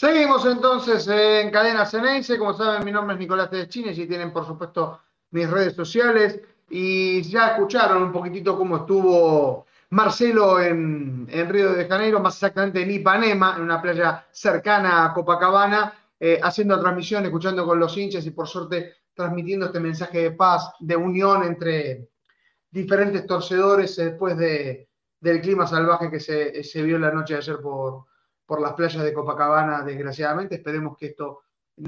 Seguimos 0.00 0.46
entonces 0.46 1.06
en 1.08 1.50
Cadena 1.50 1.84
Ceneice. 1.84 2.38
Como 2.38 2.54
saben, 2.54 2.86
mi 2.86 2.90
nombre 2.90 3.12
es 3.12 3.20
Nicolás 3.20 3.50
Tedeschines 3.50 3.98
y 3.98 4.06
tienen, 4.06 4.32
por 4.32 4.46
supuesto, 4.46 4.98
mis 5.30 5.46
redes 5.50 5.74
sociales. 5.74 6.40
Y 6.70 7.20
ya 7.20 7.48
escucharon 7.48 8.04
un 8.04 8.10
poquitito 8.10 8.56
cómo 8.56 8.78
estuvo 8.78 9.66
Marcelo 9.90 10.58
en, 10.58 11.28
en 11.30 11.48
Río 11.50 11.74
de 11.74 11.86
Janeiro, 11.86 12.18
más 12.18 12.36
exactamente 12.36 12.80
en 12.80 12.92
Ipanema, 12.92 13.56
en 13.56 13.62
una 13.62 13.82
playa 13.82 14.26
cercana 14.30 15.04
a 15.04 15.12
Copacabana, 15.12 15.92
eh, 16.18 16.40
haciendo 16.42 16.80
transmisión, 16.80 17.26
escuchando 17.26 17.66
con 17.66 17.78
los 17.78 17.94
hinchas 17.94 18.24
y 18.24 18.30
por 18.30 18.48
suerte 18.48 18.94
transmitiendo 19.12 19.66
este 19.66 19.80
mensaje 19.80 20.22
de 20.22 20.30
paz, 20.30 20.72
de 20.80 20.96
unión 20.96 21.44
entre 21.44 22.08
diferentes 22.70 23.26
torcedores 23.26 23.94
después 23.96 24.34
de, 24.38 24.88
del 25.20 25.42
clima 25.42 25.66
salvaje 25.66 26.10
que 26.10 26.20
se, 26.20 26.64
se 26.64 26.82
vio 26.82 26.98
la 26.98 27.10
noche 27.10 27.34
de 27.34 27.40
ayer 27.40 27.58
por, 27.60 28.06
por 28.50 28.60
las 28.60 28.72
playas 28.72 29.04
de 29.04 29.14
Copacabana, 29.14 29.84
desgraciadamente. 29.84 30.56
Esperemos 30.56 30.96
que 30.98 31.06
esto 31.06 31.42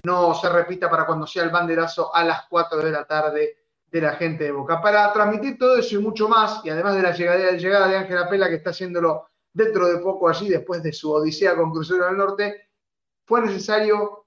no 0.04 0.32
se 0.32 0.48
repita 0.48 0.88
para 0.88 1.04
cuando 1.04 1.26
sea 1.26 1.42
el 1.42 1.50
banderazo 1.50 2.14
a 2.14 2.22
las 2.22 2.46
4 2.48 2.78
de 2.78 2.90
la 2.92 3.04
tarde 3.04 3.56
de 3.84 4.00
la 4.00 4.12
gente 4.12 4.44
de 4.44 4.52
Boca. 4.52 4.80
Para 4.80 5.12
transmitir 5.12 5.58
todo 5.58 5.76
eso 5.76 5.96
y 5.96 5.98
mucho 5.98 6.28
más, 6.28 6.64
y 6.64 6.70
además 6.70 6.94
de 6.94 7.02
la 7.02 7.10
llegada, 7.10 7.50
llegada 7.50 7.88
de 7.88 7.96
Ángela 7.96 8.28
Pela, 8.28 8.48
que 8.48 8.54
está 8.54 8.70
haciéndolo 8.70 9.26
dentro 9.52 9.88
de 9.88 9.98
poco 9.98 10.28
allí, 10.28 10.48
después 10.48 10.84
de 10.84 10.92
su 10.92 11.10
odisea 11.10 11.56
con 11.56 11.72
Crucero 11.72 12.04
del 12.04 12.16
Norte, 12.16 12.68
fue 13.24 13.40
necesario 13.40 14.26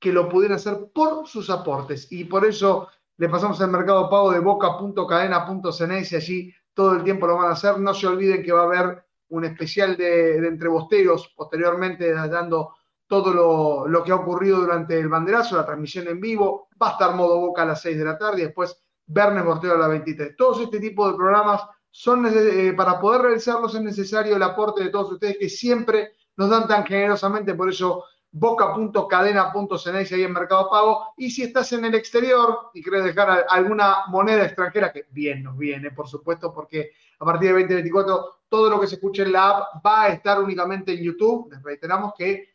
que 0.00 0.14
lo 0.14 0.30
pudieran 0.30 0.56
hacer 0.56 0.78
por 0.94 1.28
sus 1.28 1.50
aportes. 1.50 2.10
Y 2.10 2.24
por 2.24 2.46
eso 2.46 2.88
le 3.18 3.28
pasamos 3.28 3.60
al 3.60 3.70
mercado 3.70 4.08
pago 4.08 4.32
de 4.32 4.38
boca.cadena.ceneice, 4.38 6.16
allí 6.16 6.54
todo 6.72 6.94
el 6.94 7.04
tiempo 7.04 7.26
lo 7.26 7.36
van 7.36 7.48
a 7.48 7.52
hacer. 7.52 7.78
No 7.78 7.92
se 7.92 8.06
olviden 8.06 8.42
que 8.42 8.52
va 8.52 8.62
a 8.62 8.64
haber 8.64 9.07
un 9.30 9.44
especial 9.44 9.96
de, 9.96 10.40
de 10.40 11.20
posteriormente, 11.36 12.12
dando 12.12 12.74
todo 13.06 13.32
lo, 13.32 13.88
lo, 13.88 14.04
que 14.04 14.12
ha 14.12 14.16
ocurrido 14.16 14.60
durante 14.60 14.98
el 14.98 15.08
banderazo, 15.08 15.56
la 15.56 15.64
transmisión 15.64 16.08
en 16.08 16.20
vivo, 16.20 16.68
va 16.80 16.90
a 16.90 16.92
estar 16.92 17.14
modo 17.14 17.40
boca 17.40 17.62
a 17.62 17.66
las 17.66 17.80
6 17.80 17.98
de 17.98 18.04
la 18.04 18.18
tarde 18.18 18.42
y 18.42 18.44
después 18.44 18.78
Verne 19.06 19.42
Bostero 19.42 19.74
a 19.74 19.78
las 19.78 19.88
23. 19.88 20.36
Todos 20.36 20.60
este 20.60 20.78
tipo 20.78 21.10
de 21.10 21.16
programas 21.16 21.62
son 21.90 22.26
eh, 22.26 22.74
para 22.74 23.00
poder 23.00 23.22
realizarlos 23.22 23.74
es 23.74 23.80
necesario 23.80 24.36
el 24.36 24.42
aporte 24.42 24.84
de 24.84 24.90
todos 24.90 25.12
ustedes 25.12 25.38
que 25.38 25.48
siempre 25.48 26.12
nos 26.36 26.50
dan 26.50 26.68
tan 26.68 26.84
generosamente, 26.84 27.54
por 27.54 27.70
eso 27.70 28.04
boca.cadena.ceneice 28.30 30.14
ahí 30.14 30.22
en 30.22 30.32
Mercado 30.32 30.68
Pago. 30.70 31.14
Y 31.16 31.30
si 31.30 31.42
estás 31.44 31.72
en 31.72 31.86
el 31.86 31.94
exterior 31.94 32.70
y 32.74 32.82
querés 32.82 33.04
dejar 33.04 33.46
alguna 33.48 34.06
moneda 34.08 34.44
extranjera, 34.44 34.92
que 34.92 35.06
bien 35.10 35.42
nos 35.42 35.56
viene, 35.56 35.90
por 35.90 36.06
supuesto, 36.06 36.52
porque 36.52 36.92
a 37.18 37.24
partir 37.24 37.48
de 37.48 37.60
2024 37.60 38.38
todo 38.48 38.70
lo 38.70 38.80
que 38.80 38.86
se 38.86 38.94
escuche 38.94 39.22
en 39.22 39.32
la 39.32 39.48
app 39.48 39.84
va 39.84 40.04
a 40.04 40.08
estar 40.08 40.40
únicamente 40.40 40.92
en 40.92 41.02
YouTube. 41.02 41.50
Les 41.52 41.62
reiteramos 41.62 42.12
que 42.16 42.48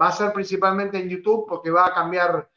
va 0.00 0.08
a 0.08 0.12
ser 0.12 0.32
principalmente 0.32 0.98
en 0.98 1.08
YouTube 1.08 1.46
porque 1.48 1.70
va 1.70 1.86
a 1.86 1.94
cambiar 1.94 2.48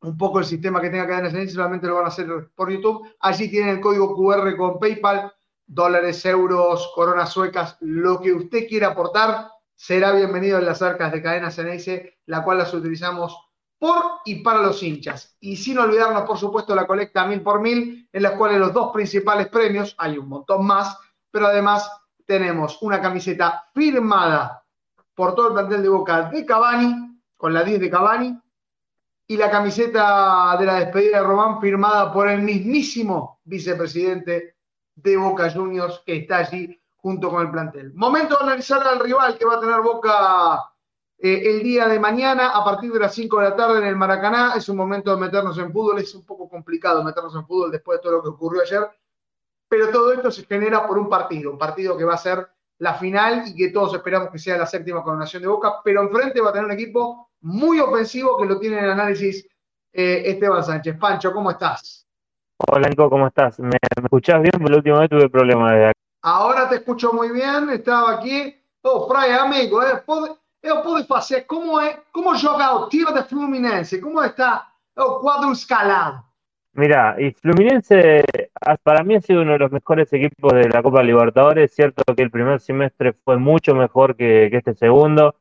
un 0.00 0.16
poco 0.16 0.38
el 0.38 0.44
sistema 0.44 0.80
que 0.80 0.90
tenga 0.90 1.08
Cadena 1.08 1.30
Ceneice, 1.30 1.54
solamente 1.54 1.88
lo 1.88 1.96
van 1.96 2.04
a 2.04 2.08
hacer 2.08 2.50
por 2.54 2.70
YouTube. 2.70 3.08
Allí 3.20 3.50
tienen 3.50 3.76
el 3.76 3.80
código 3.80 4.14
QR 4.14 4.56
con 4.56 4.78
PayPal, 4.78 5.32
dólares, 5.66 6.24
euros, 6.24 6.92
coronas 6.94 7.32
suecas, 7.32 7.76
lo 7.80 8.20
que 8.20 8.32
usted 8.32 8.68
quiera 8.68 8.88
aportar 8.88 9.50
será 9.74 10.12
bienvenido 10.12 10.58
en 10.58 10.66
las 10.66 10.82
arcas 10.82 11.12
de 11.12 11.22
Cadena 11.22 11.50
Ceneice, 11.50 12.18
la 12.26 12.44
cual 12.44 12.58
las 12.58 12.72
utilizamos 12.72 13.47
por 13.78 14.20
y 14.24 14.42
para 14.42 14.60
los 14.60 14.82
hinchas. 14.82 15.36
Y 15.40 15.56
sin 15.56 15.78
olvidarnos, 15.78 16.22
por 16.22 16.38
supuesto, 16.38 16.74
la 16.74 16.86
colecta 16.86 17.26
mil 17.26 17.42
por 17.42 17.60
mil, 17.60 18.08
en 18.12 18.22
la 18.22 18.36
cual 18.36 18.58
los 18.58 18.72
dos 18.72 18.92
principales 18.92 19.48
premios, 19.48 19.94
hay 19.98 20.18
un 20.18 20.28
montón 20.28 20.66
más, 20.66 20.98
pero 21.30 21.46
además 21.46 21.90
tenemos 22.26 22.82
una 22.82 23.00
camiseta 23.00 23.68
firmada 23.74 24.64
por 25.14 25.34
todo 25.34 25.48
el 25.48 25.54
plantel 25.54 25.82
de 25.82 25.88
Boca 25.88 26.22
de 26.30 26.44
Cavani, 26.44 27.20
con 27.36 27.54
la 27.54 27.62
10 27.62 27.80
de 27.80 27.90
Cavani, 27.90 28.40
y 29.26 29.36
la 29.36 29.50
camiseta 29.50 30.56
de 30.58 30.66
la 30.66 30.74
despedida 30.80 31.18
de 31.18 31.24
Román 31.24 31.60
firmada 31.60 32.12
por 32.12 32.28
el 32.28 32.42
mismísimo 32.42 33.40
vicepresidente 33.44 34.56
de 34.94 35.16
Boca 35.16 35.50
Juniors 35.50 36.02
que 36.04 36.16
está 36.16 36.38
allí 36.38 36.80
junto 36.96 37.30
con 37.30 37.42
el 37.42 37.50
plantel. 37.50 37.92
Momento 37.94 38.36
de 38.36 38.44
analizar 38.44 38.86
al 38.86 39.00
rival 39.00 39.36
que 39.38 39.44
va 39.44 39.54
a 39.54 39.60
tener 39.60 39.80
Boca 39.80 40.72
eh, 41.20 41.50
el 41.50 41.62
día 41.64 41.88
de 41.88 41.98
mañana 41.98 42.50
a 42.50 42.64
partir 42.64 42.92
de 42.92 43.00
las 43.00 43.12
5 43.14 43.38
de 43.40 43.50
la 43.50 43.56
tarde 43.56 43.78
en 43.78 43.86
el 43.86 43.96
Maracaná. 43.96 44.52
Es 44.56 44.68
un 44.68 44.76
momento 44.76 45.14
de 45.14 45.20
meternos 45.20 45.58
en 45.58 45.72
fútbol. 45.72 45.98
Es 45.98 46.14
un 46.14 46.24
poco 46.24 46.48
complicado 46.48 47.02
meternos 47.02 47.34
en 47.34 47.46
fútbol 47.46 47.72
después 47.72 47.98
de 47.98 48.02
todo 48.02 48.12
lo 48.12 48.22
que 48.22 48.28
ocurrió 48.28 48.62
ayer. 48.62 48.88
Pero 49.68 49.90
todo 49.90 50.12
esto 50.12 50.30
se 50.30 50.44
genera 50.44 50.86
por 50.86 50.96
un 50.96 51.08
partido, 51.08 51.50
un 51.50 51.58
partido 51.58 51.96
que 51.96 52.04
va 52.04 52.14
a 52.14 52.18
ser 52.18 52.48
la 52.78 52.94
final 52.94 53.48
y 53.48 53.54
que 53.56 53.70
todos 53.70 53.94
esperamos 53.94 54.30
que 54.30 54.38
sea 54.38 54.56
la 54.56 54.66
séptima 54.66 55.02
coronación 55.02 55.42
de 55.42 55.48
Boca. 55.48 55.80
Pero 55.82 56.02
enfrente 56.02 56.40
va 56.40 56.50
a 56.50 56.52
tener 56.52 56.66
un 56.66 56.72
equipo 56.72 57.30
muy 57.40 57.80
ofensivo 57.80 58.38
que 58.38 58.46
lo 58.46 58.58
tiene 58.58 58.78
en 58.78 58.86
análisis 58.86 59.46
eh, 59.92 60.22
Esteban 60.24 60.62
Sánchez. 60.62 60.96
Pancho, 60.98 61.32
¿cómo 61.32 61.50
estás? 61.50 62.06
Hola 62.70 62.88
Nico, 62.88 63.10
¿cómo 63.10 63.26
estás? 63.26 63.58
¿Me, 63.58 63.76
escuchás 64.02 64.40
bien? 64.40 64.52
Porque 64.52 64.70
la 64.70 64.76
última 64.76 65.00
vez 65.00 65.10
tuve 65.10 65.28
problemas 65.28 65.74
de 65.74 65.84
acá. 65.86 65.92
Ahora 66.22 66.68
te 66.68 66.76
escucho 66.76 67.12
muy 67.12 67.30
bien, 67.30 67.70
estaba 67.70 68.12
aquí. 68.12 68.54
Oh, 68.82 69.08
Fray, 69.08 69.32
amigo, 69.32 69.82
eh, 69.82 70.02
eu 70.68 70.82
pude 70.82 71.06
fazer 71.06 71.42
como 71.46 71.80
é, 71.80 71.98
como 72.12 72.34
joga 72.36 72.74
o 72.74 72.88
time 72.88 73.12
de 73.12 73.22
Fluminense, 73.24 74.00
como 74.00 74.22
está 74.22 74.68
o 74.96 75.20
cuadro 75.20 75.52
escalado. 75.52 76.24
Mira, 76.74 77.16
y 77.18 77.32
Fluminense 77.32 78.22
para 78.84 79.02
mí 79.02 79.16
ha 79.16 79.20
sido 79.20 79.42
uno 79.42 79.52
de 79.52 79.58
los 79.58 79.72
mejores 79.72 80.12
equipos 80.12 80.52
de 80.52 80.68
la 80.68 80.82
Copa 80.82 81.02
Libertadores. 81.02 81.70
Es 81.70 81.74
cierto 81.74 82.14
que 82.14 82.22
el 82.22 82.30
primer 82.30 82.60
semestre 82.60 83.14
fue 83.24 83.36
mucho 83.36 83.74
mejor 83.74 84.14
que, 84.16 84.48
que 84.50 84.58
este 84.58 84.74
segundo. 84.74 85.34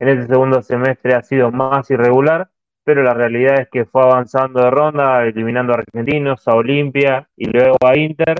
En 0.00 0.08
este 0.08 0.26
segundo 0.26 0.62
semestre 0.62 1.14
ha 1.14 1.22
sido 1.22 1.52
más 1.52 1.90
irregular, 1.90 2.50
pero 2.84 3.02
la 3.02 3.14
realidad 3.14 3.60
es 3.60 3.68
que 3.68 3.84
fue 3.84 4.02
avanzando 4.02 4.60
de 4.62 4.70
ronda, 4.70 5.24
eliminando 5.26 5.72
a 5.72 5.76
Argentinos, 5.76 6.48
a 6.48 6.54
Olimpia 6.54 7.28
y 7.36 7.46
luego 7.46 7.76
a 7.84 7.96
Inter 7.96 8.36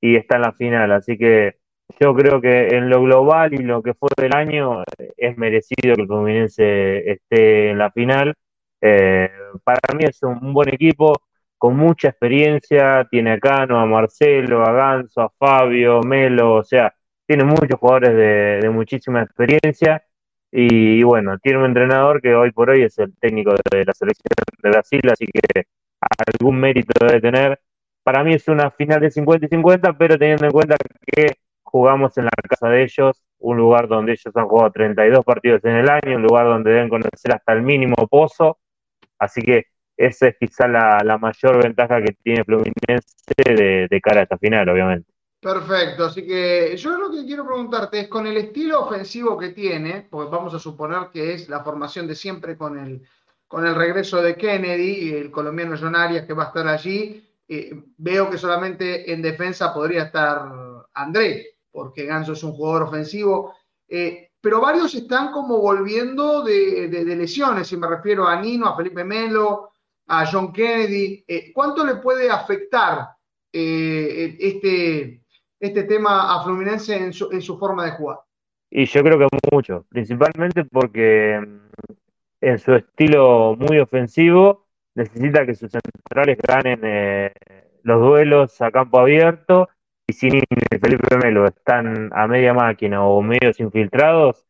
y 0.00 0.16
está 0.16 0.36
en 0.36 0.42
la 0.42 0.52
final. 0.52 0.92
Así 0.92 1.18
que 1.18 1.58
yo 2.00 2.14
creo 2.14 2.40
que 2.40 2.68
en 2.68 2.88
lo 2.90 3.02
global 3.02 3.54
y 3.54 3.58
lo 3.58 3.82
que 3.82 3.94
fue 3.94 4.08
del 4.16 4.34
año 4.34 4.82
es 5.16 5.36
merecido 5.36 5.94
que 5.94 6.02
el 6.02 6.06
Fluminense 6.06 7.10
esté 7.10 7.70
en 7.70 7.78
la 7.78 7.90
final. 7.90 8.34
Eh, 8.80 9.30
para 9.64 9.80
mí 9.96 10.04
es 10.04 10.22
un, 10.22 10.52
buen 10.52 10.68
equipo 10.74 11.14
con 11.58 11.76
mucha 11.76 12.08
experiencia, 12.08 13.06
tiene 13.10 13.32
a 13.32 13.38
Cano, 13.38 13.80
a 13.80 13.86
Marcelo, 13.86 14.62
a 14.62 14.72
Ganso, 14.72 15.22
a 15.22 15.30
Fabio, 15.38 16.00
Melo, 16.02 16.56
o 16.56 16.64
sea, 16.64 16.94
tiene 17.26 17.44
muchos 17.44 17.78
jugadores 17.78 18.60
de, 18.62 18.70
muchísima 18.70 19.22
experiencia 19.22 20.04
y, 20.50 21.02
bueno, 21.02 21.38
tiene 21.38 21.58
un 21.60 21.66
entrenador 21.66 22.20
que 22.20 22.34
hoy 22.34 22.52
por 22.52 22.70
hoy 22.70 22.82
es 22.82 22.98
el 22.98 23.14
técnico 23.18 23.52
de 23.70 23.84
la 23.84 23.92
selección 23.94 24.26
de 24.62 24.70
Brasil, 24.70 25.00
así 25.10 25.26
que 25.26 25.64
algún 26.00 26.60
mérito 26.60 26.92
debe 27.06 27.20
tener 27.20 27.60
para 28.04 28.22
mí 28.22 28.34
es 28.34 28.46
una 28.48 28.70
final 28.70 29.00
de 29.00 29.10
50 29.10 29.46
y 29.46 29.48
50, 29.48 29.94
pero 29.94 30.18
teniendo 30.18 30.44
en 30.44 30.52
cuenta 30.52 30.76
que 31.06 31.38
jugamos 31.74 32.16
en 32.18 32.26
la 32.26 32.30
casa 32.48 32.68
de 32.68 32.84
ellos, 32.84 33.20
un 33.40 33.56
lugar 33.56 33.88
donde 33.88 34.12
ellos 34.12 34.36
han 34.36 34.46
jugado 34.46 34.70
32 34.70 35.24
partidos 35.24 35.64
en 35.64 35.74
el 35.74 35.90
año, 35.90 36.14
un 36.14 36.22
lugar 36.22 36.46
donde 36.46 36.70
deben 36.70 36.88
conocer 36.88 37.34
hasta 37.34 37.52
el 37.52 37.62
mínimo 37.62 37.96
pozo, 38.06 38.58
así 39.18 39.42
que 39.42 39.64
esa 39.96 40.28
es 40.28 40.36
quizá 40.38 40.68
la, 40.68 41.18
mayor 41.18 41.60
ventaja 41.60 42.00
que 42.00 42.16
tiene 42.22 42.44
Fluminense 42.44 43.88
de, 43.90 44.00
cara 44.00 44.20
a 44.20 44.22
esta 44.22 44.38
final, 44.38 44.68
obviamente. 44.68 45.10
Perfecto, 45.40 46.04
así 46.04 46.24
que 46.24 46.76
yo 46.76 46.96
lo 46.96 47.10
que 47.10 47.26
quiero 47.26 47.44
preguntarte 47.44 47.98
es 47.98 48.08
con 48.08 48.24
el 48.28 48.36
estilo 48.36 48.82
ofensivo 48.82 49.36
que 49.36 49.48
tiene, 49.48 50.06
pues 50.08 50.30
vamos 50.30 50.54
a 50.54 50.60
suponer 50.60 51.08
que 51.12 51.34
es 51.34 51.48
la 51.48 51.64
formación 51.64 52.06
de 52.06 52.14
siempre 52.14 52.56
con 52.56 52.78
el, 52.78 53.02
con 53.48 53.66
el 53.66 53.74
regreso 53.74 54.22
de 54.22 54.36
Kennedy 54.36 55.08
y 55.08 55.14
el 55.14 55.32
colombiano 55.32 55.76
John 55.76 55.96
que 56.24 56.34
va 56.34 56.44
a 56.44 56.46
estar 56.46 56.68
allí, 56.68 57.28
eh, 57.48 57.72
veo 57.96 58.30
que 58.30 58.38
solamente 58.38 59.12
en 59.12 59.20
defensa 59.20 59.74
podría 59.74 60.04
estar 60.04 60.74
André, 60.94 61.53
porque 61.74 62.06
Ganso 62.06 62.34
es 62.34 62.44
un 62.44 62.52
jugador 62.52 62.84
ofensivo, 62.84 63.52
eh, 63.88 64.30
pero 64.40 64.60
varios 64.60 64.94
están 64.94 65.32
como 65.32 65.58
volviendo 65.58 66.44
de, 66.44 66.88
lesiones, 67.04 67.66
si 67.66 67.76
me 67.76 67.88
refiero 67.88 68.28
a 68.28 68.40
Nino, 68.40 68.68
a 68.68 68.76
Felipe 68.76 69.02
Melo, 69.02 69.70
a 70.06 70.24
John 70.24 70.52
Kennedy. 70.52 71.24
Eh, 71.26 71.52
¿Cuánto 71.52 71.84
le 71.84 71.96
puede 71.96 72.30
afectar 72.30 73.08
este, 73.50 75.22
este 75.58 75.82
tema 75.84 76.34
a 76.34 76.44
Fluminense 76.44 76.94
en 76.94 77.12
su, 77.12 77.58
forma 77.58 77.86
de 77.86 77.92
jugar? 77.92 78.18
Y 78.70 78.84
yo 78.84 79.02
creo 79.02 79.18
que 79.18 79.26
mucho, 79.50 79.84
principalmente 79.88 80.64
porque 80.64 81.40
mm, 81.40 81.92
en 82.42 82.58
su 82.58 82.74
estilo 82.74 83.56
muy 83.58 83.78
ofensivo, 83.78 84.66
necesita 84.94 85.44
que 85.44 85.54
sus 85.54 85.72
centrales 85.72 86.38
ganen 86.46 86.80
eh, 86.84 87.32
los 87.82 88.00
duelos 88.00 88.60
a 88.60 88.70
campo 88.70 89.00
abierto 89.00 89.68
y 90.06 90.12
si 90.12 90.28
Felipe 90.80 91.16
Melo 91.22 91.46
están 91.46 92.10
a 92.12 92.26
media 92.26 92.52
máquina 92.54 93.04
o 93.04 93.22
medios 93.22 93.58
infiltrados, 93.60 94.44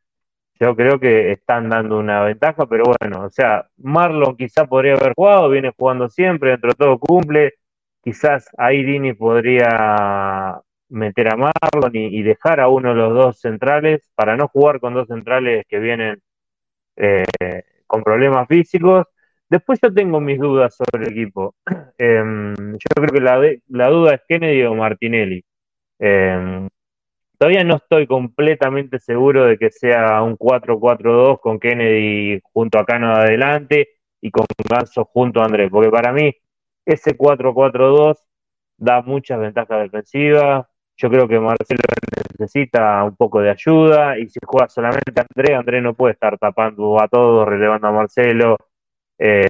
yo 0.60 0.76
creo 0.76 1.00
que 1.00 1.32
están 1.32 1.68
dando 1.68 1.98
una 1.98 2.22
ventaja, 2.22 2.66
pero 2.66 2.84
bueno, 3.00 3.24
o 3.26 3.30
sea, 3.30 3.68
Marlon 3.78 4.36
quizá 4.36 4.66
podría 4.66 4.94
haber 4.94 5.14
jugado, 5.14 5.50
viene 5.50 5.72
jugando 5.76 6.08
siempre, 6.08 6.50
dentro 6.50 6.70
de 6.70 6.76
todo 6.76 6.98
cumple, 6.98 7.54
quizás 8.02 8.48
ahí 8.58 8.84
Dini 8.84 9.14
podría 9.14 10.60
meter 10.88 11.32
a 11.32 11.36
Marlon 11.36 11.90
y, 11.94 12.22
dejar 12.22 12.60
a 12.60 12.68
uno 12.68 12.90
de 12.90 12.94
los 12.96 13.14
dos 13.14 13.40
centrales 13.40 14.10
para 14.14 14.36
no 14.36 14.48
jugar 14.48 14.80
con 14.80 14.94
dos 14.94 15.08
centrales 15.08 15.64
que 15.68 15.78
vienen 15.78 16.20
eh, 16.96 17.24
con 17.86 18.02
problemas 18.02 18.48
físicos 18.48 19.06
Después 19.54 19.78
yo 19.80 19.94
tengo 19.94 20.20
mis 20.20 20.40
dudas 20.40 20.74
sobre 20.74 21.06
el 21.06 21.12
equipo. 21.12 21.54
Em, 21.96 22.72
yo 22.72 22.88
creo 22.92 23.08
que 23.08 23.20
la, 23.68 23.88
duda 23.88 24.14
es 24.14 24.22
Kennedy 24.26 24.64
o 24.64 24.74
Martinelli. 24.74 25.44
Em, 26.00 26.68
todavía 27.38 27.62
no 27.62 27.76
estoy 27.76 28.08
completamente 28.08 28.98
seguro 28.98 29.44
de 29.44 29.56
que 29.56 29.70
sea 29.70 30.22
un 30.24 30.36
4-4-2 30.36 31.38
con 31.40 31.60
Kennedy 31.60 32.40
junto 32.52 32.80
a 32.80 32.84
Cano 32.84 33.14
adelante 33.14 33.90
y 34.20 34.32
con 34.32 34.44
Ganso 34.68 35.04
junto 35.04 35.40
a 35.40 35.44
Andrés, 35.44 35.70
porque 35.70 35.90
para 35.90 36.12
mí 36.12 36.34
ese 36.84 37.16
4-4-2 37.16 38.16
da 38.76 39.02
muchas 39.02 39.38
ventajas 39.38 39.82
defensivas. 39.82 40.66
Yo 40.96 41.08
creo 41.10 41.28
que 41.28 41.38
Marcelo 41.38 41.80
necesita 42.38 43.04
un 43.04 43.14
poco 43.14 43.40
de 43.40 43.50
ayuda 43.50 44.18
y 44.18 44.28
si 44.28 44.40
juega 44.44 44.68
solamente 44.68 45.12
Andrés, 45.20 45.56
Andrés 45.56 45.82
no 45.82 45.94
puede 45.94 46.14
estar 46.14 46.38
tapando 46.38 47.00
a 47.00 47.06
todos, 47.06 47.46
relevando 47.46 47.86
a 47.86 47.92
Marcelo 47.92 48.56
eh, 49.18 49.46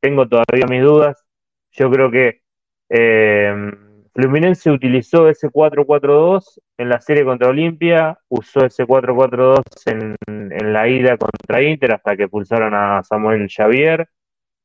tengo 0.00 0.28
todavía 0.28 0.66
mis 0.68 0.82
dudas. 0.82 1.24
Yo 1.72 1.90
creo 1.90 2.10
que 2.10 2.42
eh, 2.88 3.54
Fluminense 4.16 4.70
utilizó 4.70 5.28
ese 5.28 5.48
4-4-2 5.50 6.60
en 6.78 6.88
la 6.88 7.00
serie 7.00 7.24
contra 7.24 7.48
Olimpia, 7.48 8.18
usó 8.28 8.64
ese 8.64 8.86
4-4-2 8.86 9.62
en, 9.86 10.72
la 10.72 10.88
ida 10.88 11.18
contra 11.18 11.62
Inter 11.62 11.92
hasta 11.92 12.16
que 12.16 12.28
pulsaron 12.28 12.74
a 12.74 13.02
Samuel 13.02 13.46
Xavier 13.50 14.08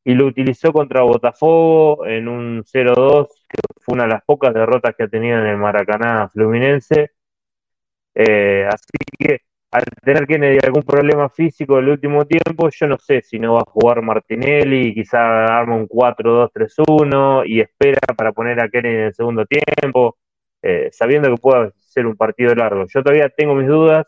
y 0.03 0.13
lo 0.13 0.28
utilizó 0.28 0.72
contra 0.74 1.01
Botafogo 1.03 2.05
en 2.05 2.28
un 2.30 2.63
0-2, 2.63 3.28
que 3.49 3.59
fue 3.82 3.95
una 3.95 4.03
de 4.03 4.09
las 4.09 4.24
pocas 4.24 4.53
derrotas 4.53 4.95
que 4.95 5.03
ha 5.03 5.07
tenido 5.09 5.39
en 5.39 5.47
el 5.47 5.57
Maracaná 5.57 6.30
Fluminense. 6.30 7.11
Eh, 8.15 8.65
así 8.69 8.88
que 9.19 9.41
al 9.72 9.84
tener 10.03 10.28
Kennedy 10.28 10.57
algún 10.63 10.84
problema 10.84 11.30
físico 11.30 11.78
en 11.78 11.86
el 11.86 11.91
último 11.91 12.26
tiempo, 12.26 12.69
yo 12.69 12.88
no 12.88 12.97
sé 12.97 13.22
si 13.22 13.39
no 13.39 13.53
va 13.53 13.61
a 13.61 13.72
jugar 13.72 14.01
Martinelli, 14.01 14.93
quizá 14.93 15.45
arma 15.45 15.76
un 15.76 15.88
4-2-3-1 15.88 17.43
y 17.47 17.61
espera 17.61 18.01
para 18.17 18.34
poner 18.34 18.61
a 18.61 18.69
Kennedy 18.69 18.95
en 18.95 19.01
el 19.03 19.13
segundo 19.13 19.45
tiempo, 19.45 20.17
eh, 20.61 20.89
sabiendo 20.91 21.30
que 21.30 21.41
puede 21.41 21.72
ser 21.78 22.05
un 22.05 22.17
partido 22.17 22.53
largo. 22.53 22.86
Yo 22.88 23.01
todavía 23.01 23.30
tengo 23.30 23.55
mis 23.55 23.67
dudas. 23.67 24.05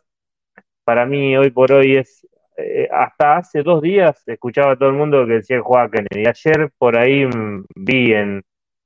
Para 0.84 1.06
mí, 1.06 1.38
hoy 1.38 1.52
por 1.52 1.72
hoy 1.72 1.98
es. 1.98 2.28
Eh, 2.58 2.88
hasta 2.92 3.38
hace 3.38 3.64
dos 3.64 3.82
días 3.82 4.22
escuchaba 4.28 4.74
a 4.74 4.76
todo 4.76 4.90
el 4.90 4.96
mundo 4.96 5.26
que 5.26 5.34
decía 5.34 5.58
que 5.58 5.64
jugaba 5.64 5.90
Kennedy. 5.90 6.28
Ayer 6.28 6.72
por 6.78 6.98
ahí 6.98 7.26
mm, 7.26 7.66
vi 7.76 8.14
en 8.14 8.44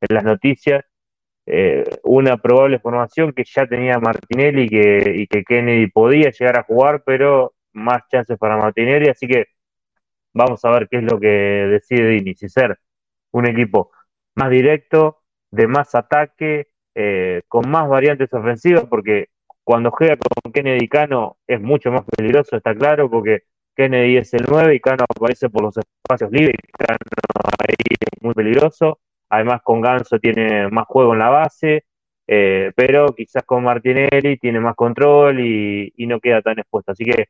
las 0.10 0.24
noticias 0.24 0.86
eh, 1.50 1.86
una 2.04 2.38
probable 2.38 2.78
formación 2.80 3.32
que 3.32 3.46
ya 3.46 3.66
tenía 3.66 4.00
Martinelli 4.00 4.68
que, 4.68 5.14
y 5.16 5.28
que 5.28 5.44
Kennedy 5.46 5.88
podía 5.88 6.30
llegar 6.30 6.60
a 6.60 6.64
jugar, 6.64 7.04
pero 7.06 7.54
más 7.72 8.02
chances 8.12 8.38
para 8.38 8.58
Martinelli, 8.58 9.08
así 9.08 9.28
que 9.28 9.46
vamos 10.34 10.64
a 10.66 10.72
ver 10.72 10.90
qué 10.90 10.98
es 10.98 11.04
lo 11.04 11.18
que 11.20 11.28
decide 11.28 12.10
Dini, 12.10 12.36
si 12.36 12.50
ser 12.50 12.78
un 13.32 13.48
equipo 13.48 13.92
más 14.36 14.50
directo, 14.50 15.20
de 15.50 15.68
más 15.68 15.96
ataque, 15.96 16.68
eh, 16.94 17.44
con 17.48 17.70
más 17.70 17.88
variantes 17.88 18.34
ofensivas, 18.34 18.86
porque 18.86 19.30
cuando 19.64 19.90
juega 19.92 20.18
con 20.18 20.52
Kennedy 20.52 20.90
Cano 20.90 21.38
es 21.48 21.62
mucho 21.62 21.92
más 21.92 22.04
peligroso, 22.06 22.58
está 22.58 22.76
claro, 22.76 23.10
porque 23.10 23.44
Kennedy 23.74 24.18
es 24.18 24.34
el 24.34 24.46
9 24.50 24.76
y 24.76 24.80
Cano 24.82 25.06
aparece 25.08 25.50
por 25.50 25.64
los 25.64 25.76
espacios 25.78 26.30
libres. 26.32 26.58
Cano 26.78 26.98
ahí 27.60 27.76
es 27.90 28.22
muy 28.22 28.34
peligroso. 28.34 29.00
Además, 29.30 29.62
con 29.64 29.82
Ganso 29.82 30.20
tiene 30.20 30.70
más 30.70 30.86
juego 30.88 31.14
en 31.14 31.20
la 31.20 31.30
base, 31.30 31.86
eh, 32.28 32.72
pero 32.76 33.14
quizás 33.16 33.44
con 33.44 33.64
Martinelli 33.64 34.38
tiene 34.38 34.60
más 34.60 34.76
control 34.76 35.40
y, 35.40 35.94
no 36.08 36.20
queda 36.20 36.42
tan 36.42 36.60
expuesto. 36.60 36.92
Así 36.92 37.06
que 37.06 37.28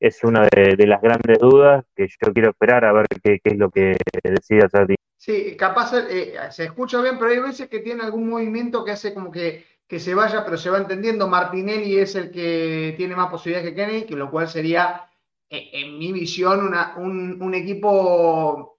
es 0.00 0.22
una 0.24 0.46
de, 0.46 0.86
las 0.86 1.00
grandes 1.00 1.38
dudas 1.38 1.84
que 1.94 2.06
yo 2.06 2.32
quiero 2.32 2.50
esperar 2.50 2.84
a 2.84 2.92
ver 2.92 3.06
qué, 3.22 3.40
es 3.42 3.56
lo 3.56 3.70
que 3.70 3.96
decide 4.22 4.64
hacer. 4.64 4.96
Sí, 5.16 5.56
capaz 5.56 5.92
eh, 6.08 6.34
se 6.50 6.64
escucha 6.64 7.00
bien, 7.00 7.18
pero 7.18 7.30
hay 7.30 7.40
veces 7.40 7.68
que 7.68 7.80
tiene 7.80 8.02
algún 8.02 8.28
movimiento 8.28 8.84
que 8.84 8.92
hace 8.92 9.14
como 9.14 9.30
que, 9.30 9.64
que 9.88 10.00
se 10.00 10.14
vaya, 10.14 10.44
pero 10.44 10.56
se 10.56 10.70
va 10.70 10.78
entendiendo. 10.78 11.28
Martinelli 11.28 11.98
es 11.98 12.14
el 12.14 12.30
que 12.30 12.94
tiene 12.96 13.16
más 13.16 13.30
posibilidades 13.30 13.70
que 13.70 13.76
Kennedy, 13.76 14.04
que 14.04 14.16
lo 14.16 14.30
cual 14.30 14.48
sería, 14.48 15.08
eh, 15.48 15.70
en 15.72 15.98
mi 15.98 16.12
visión, 16.12 16.72
un, 16.96 17.54
equipo 17.54 18.75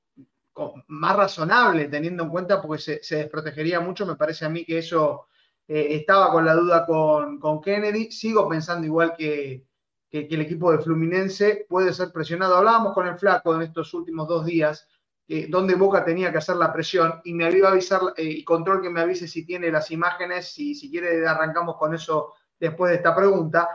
más 0.88 1.16
razonable, 1.16 1.88
teniendo 1.88 2.24
en 2.24 2.30
cuenta, 2.30 2.62
porque 2.62 3.00
se, 3.02 3.16
desprotegería 3.16 3.80
mucho. 3.80 4.06
Me 4.06 4.16
parece 4.16 4.46
a 4.46 4.50
mí 4.50 4.66
que 4.66 4.80
eso 4.80 5.28
eh, 5.68 5.88
estaba 5.92 6.32
con 6.32 6.46
la 6.46 6.56
duda 6.56 6.86
con, 6.86 7.40
con, 7.40 7.62
Kennedy. 7.62 8.12
Sigo 8.12 8.48
pensando 8.48 8.86
igual 8.86 9.14
que, 9.18 9.66
que, 10.10 10.28
el 10.30 10.42
equipo 10.42 10.72
de 10.72 10.80
Fluminense 10.80 11.66
puede 11.70 11.94
ser 11.94 12.12
presionado. 12.12 12.58
Hablábamos 12.58 12.94
con 12.94 13.08
el 13.08 13.18
Flaco 13.18 13.56
en 13.56 13.64
estos 13.64 13.94
últimos 13.94 14.28
dos 14.28 14.46
días 14.46 14.88
eh, 15.30 15.48
donde 15.50 15.76
Boca 15.76 16.06
tenía 16.06 16.32
que 16.32 16.38
hacer 16.38 16.56
la 16.56 16.72
presión 16.72 17.20
y 17.26 17.34
me 17.34 17.46
había 17.46 17.68
avisar 17.68 18.00
eh, 18.16 18.46
control 18.46 18.82
que 18.82 18.90
me 18.90 19.02
avise 19.02 19.28
si 19.28 19.46
tiene 19.46 19.70
las 19.70 19.92
imágenes 19.92 20.58
y 20.58 20.74
si 20.74 20.90
quiere 20.90 21.28
arrancamos 21.28 21.76
con 21.76 21.94
eso 21.94 22.34
después 22.58 22.92
de 22.92 22.98
esta 22.98 23.14
pregunta. 23.14 23.68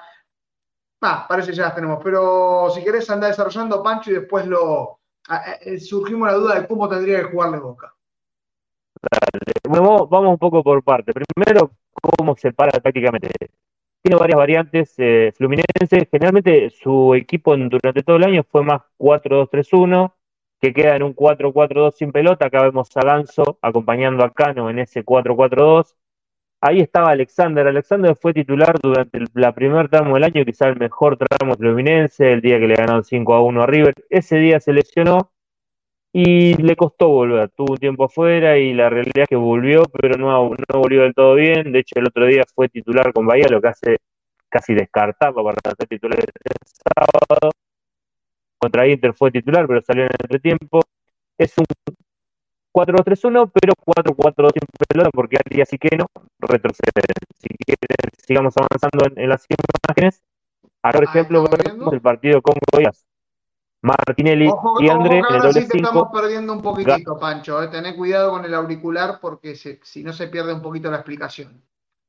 Ah, 1.03 1.27
parece 1.29 1.53
ya 1.53 1.65
las 1.65 1.75
tenemos, 1.75 1.99
pero 2.03 2.71
si 2.75 2.83
querés 2.83 3.11
andar 3.11 3.31
desarrollando 3.31 3.83
Pancho 3.83 4.11
y 4.11 4.15
después 4.15 4.47
lo 4.47 5.02
surgimos 5.81 6.29
la 6.29 6.35
duda 6.35 6.61
de 6.61 6.67
cómo 6.67 6.89
tendría 6.89 7.19
que 7.19 7.31
jugarle 7.31 7.59
Boca. 7.59 7.95
Vamos, 9.69 10.09
un 10.11 10.39
poco 10.39 10.63
por 10.63 10.83
parte. 10.83 11.13
Primero, 11.13 11.73
cómo 11.93 12.37
se 12.37 12.53
para 12.53 12.73
tácticamente. 12.81 13.29
Tiene 14.03 14.17
varias 14.19 14.37
variantes. 14.37 14.95
Fluminense, 15.37 16.09
generalmente 16.11 16.71
su 16.71 17.15
equipo 17.15 17.57
durante 17.57 18.03
todo 18.03 18.17
el 18.17 18.25
año 18.25 18.45
fue 18.45 18.63
más 18.63 18.83
4-2-3-1 18.99 20.13
que 20.61 20.73
queda 20.73 20.97
en 20.97 21.03
un 21.03 21.15
4-4-2 21.15 21.95
sin 21.95 22.13
pelota. 22.13 22.47
Acá 22.47 22.63
vemos 22.63 22.97
a 22.97 23.05
Lanzo 23.05 23.59
acompañando 23.63 24.25
a 24.25 24.31
Cano 24.31 24.71
en 24.71 24.79
ese 24.81 25.05
4-4-2. 25.05 25.95
Ahí 26.65 26.79
estaba 26.81 27.11
Alexander. 27.11 27.67
Alexander 27.67 28.15
fue 28.15 28.33
titular 28.33 28.79
durante 28.81 29.19
la 29.35 29.53
primer 29.53 29.89
tramo 29.89 30.15
del 30.15 30.23
año, 30.25 30.45
quizá 30.45 30.69
el 30.69 30.77
mejor 30.79 31.19
tramo 31.19 31.55
fluminense, 31.57 32.33
el 32.33 32.41
día 32.41 32.61
que 32.61 32.69
le 32.69 32.77
ganaron 32.77 33.03
5 33.05 33.35
a 33.35 33.43
1 33.43 33.63
a 33.63 33.67
River. 33.67 33.95
Ese 34.09 34.37
día 34.37 34.61
se 34.61 34.73
lesionó 34.73 35.33
y 36.13 36.55
le 36.55 36.77
costó 36.77 37.09
volver. 37.09 37.51
Tuvo 37.51 37.73
un 37.73 37.79
tiempo 37.79 38.05
afuera 38.05 38.59
y 38.59 38.75
la 38.75 38.91
realidad 38.91 39.25
es 39.25 39.29
que 39.29 39.37
volvió, 39.37 39.83
pero 39.93 40.17
no, 40.17 40.51
no 40.51 40.79
volvió 40.81 41.03
del 41.03 41.15
todo 41.15 41.35
bien. 41.35 41.73
De 41.73 41.81
hecho, 41.81 41.99
el 41.99 42.07
otro 42.07 42.27
día 42.27 42.45
fue 42.55 42.69
titular 42.69 43.13
con 43.13 43.27
Bahía, 43.27 43.47
lo 43.51 43.61
que 43.61 43.69
hace 43.69 43.99
casi 44.49 44.75
descartarlo 44.75 45.45
para 45.45 45.57
ser 45.77 45.89
titular 45.89 46.19
el 46.21 46.31
sábado 46.65 47.51
contra 48.59 48.87
Inter 48.87 49.15
fue 49.15 49.33
titular, 49.33 49.67
pero 49.67 49.83
salió 49.83 50.05
en 50.05 50.11
el 50.11 50.19
entretiempo. 50.23 50.81
Es 51.37 51.59
un 51.59 51.65
4-3-1, 52.73 53.51
pero 53.53 53.75
4-4-2 53.85 54.51
sin 54.53 54.63
pelota, 54.89 55.11
porque 55.13 55.39
día 55.51 55.65
sí 55.67 55.79
que 55.79 55.97
no 55.97 56.07
retrocede. 56.41 56.91
Si 57.39 57.49
quieren, 57.49 58.11
sigamos 58.27 58.55
avanzando 58.57 59.21
en, 59.21 59.29
las 59.29 59.47
imágenes. 59.87 60.23
Ahora, 60.83 60.99
por 60.99 61.05
ejemplo, 61.05 61.45
vemos 61.45 61.93
el 61.93 62.01
partido 62.01 62.43
con 62.43 62.55
Goiás. 62.73 63.07
Martinelli 63.83 64.49
y 64.79 64.89
André 64.89 65.19
en 65.19 65.25
el 65.29 65.41
doble 65.41 65.53
sí 65.53 65.69
estamos 65.75 66.09
perdiendo 66.13 66.53
un 66.53 66.63
poquitito, 66.63 67.19
Pancho. 67.19 67.61
Eh. 67.63 67.69
Tené 67.69 67.97
cuidado 67.97 68.31
con 68.31 68.45
el 68.45 68.55
auricular 68.55 69.19
porque 69.21 69.57
si 69.57 70.05
no 70.05 70.13
se 70.13 70.29
pierde 70.29 70.55
un 70.55 70.63
poquito 70.63 70.89
la 70.91 70.99
explicación. 70.99 71.63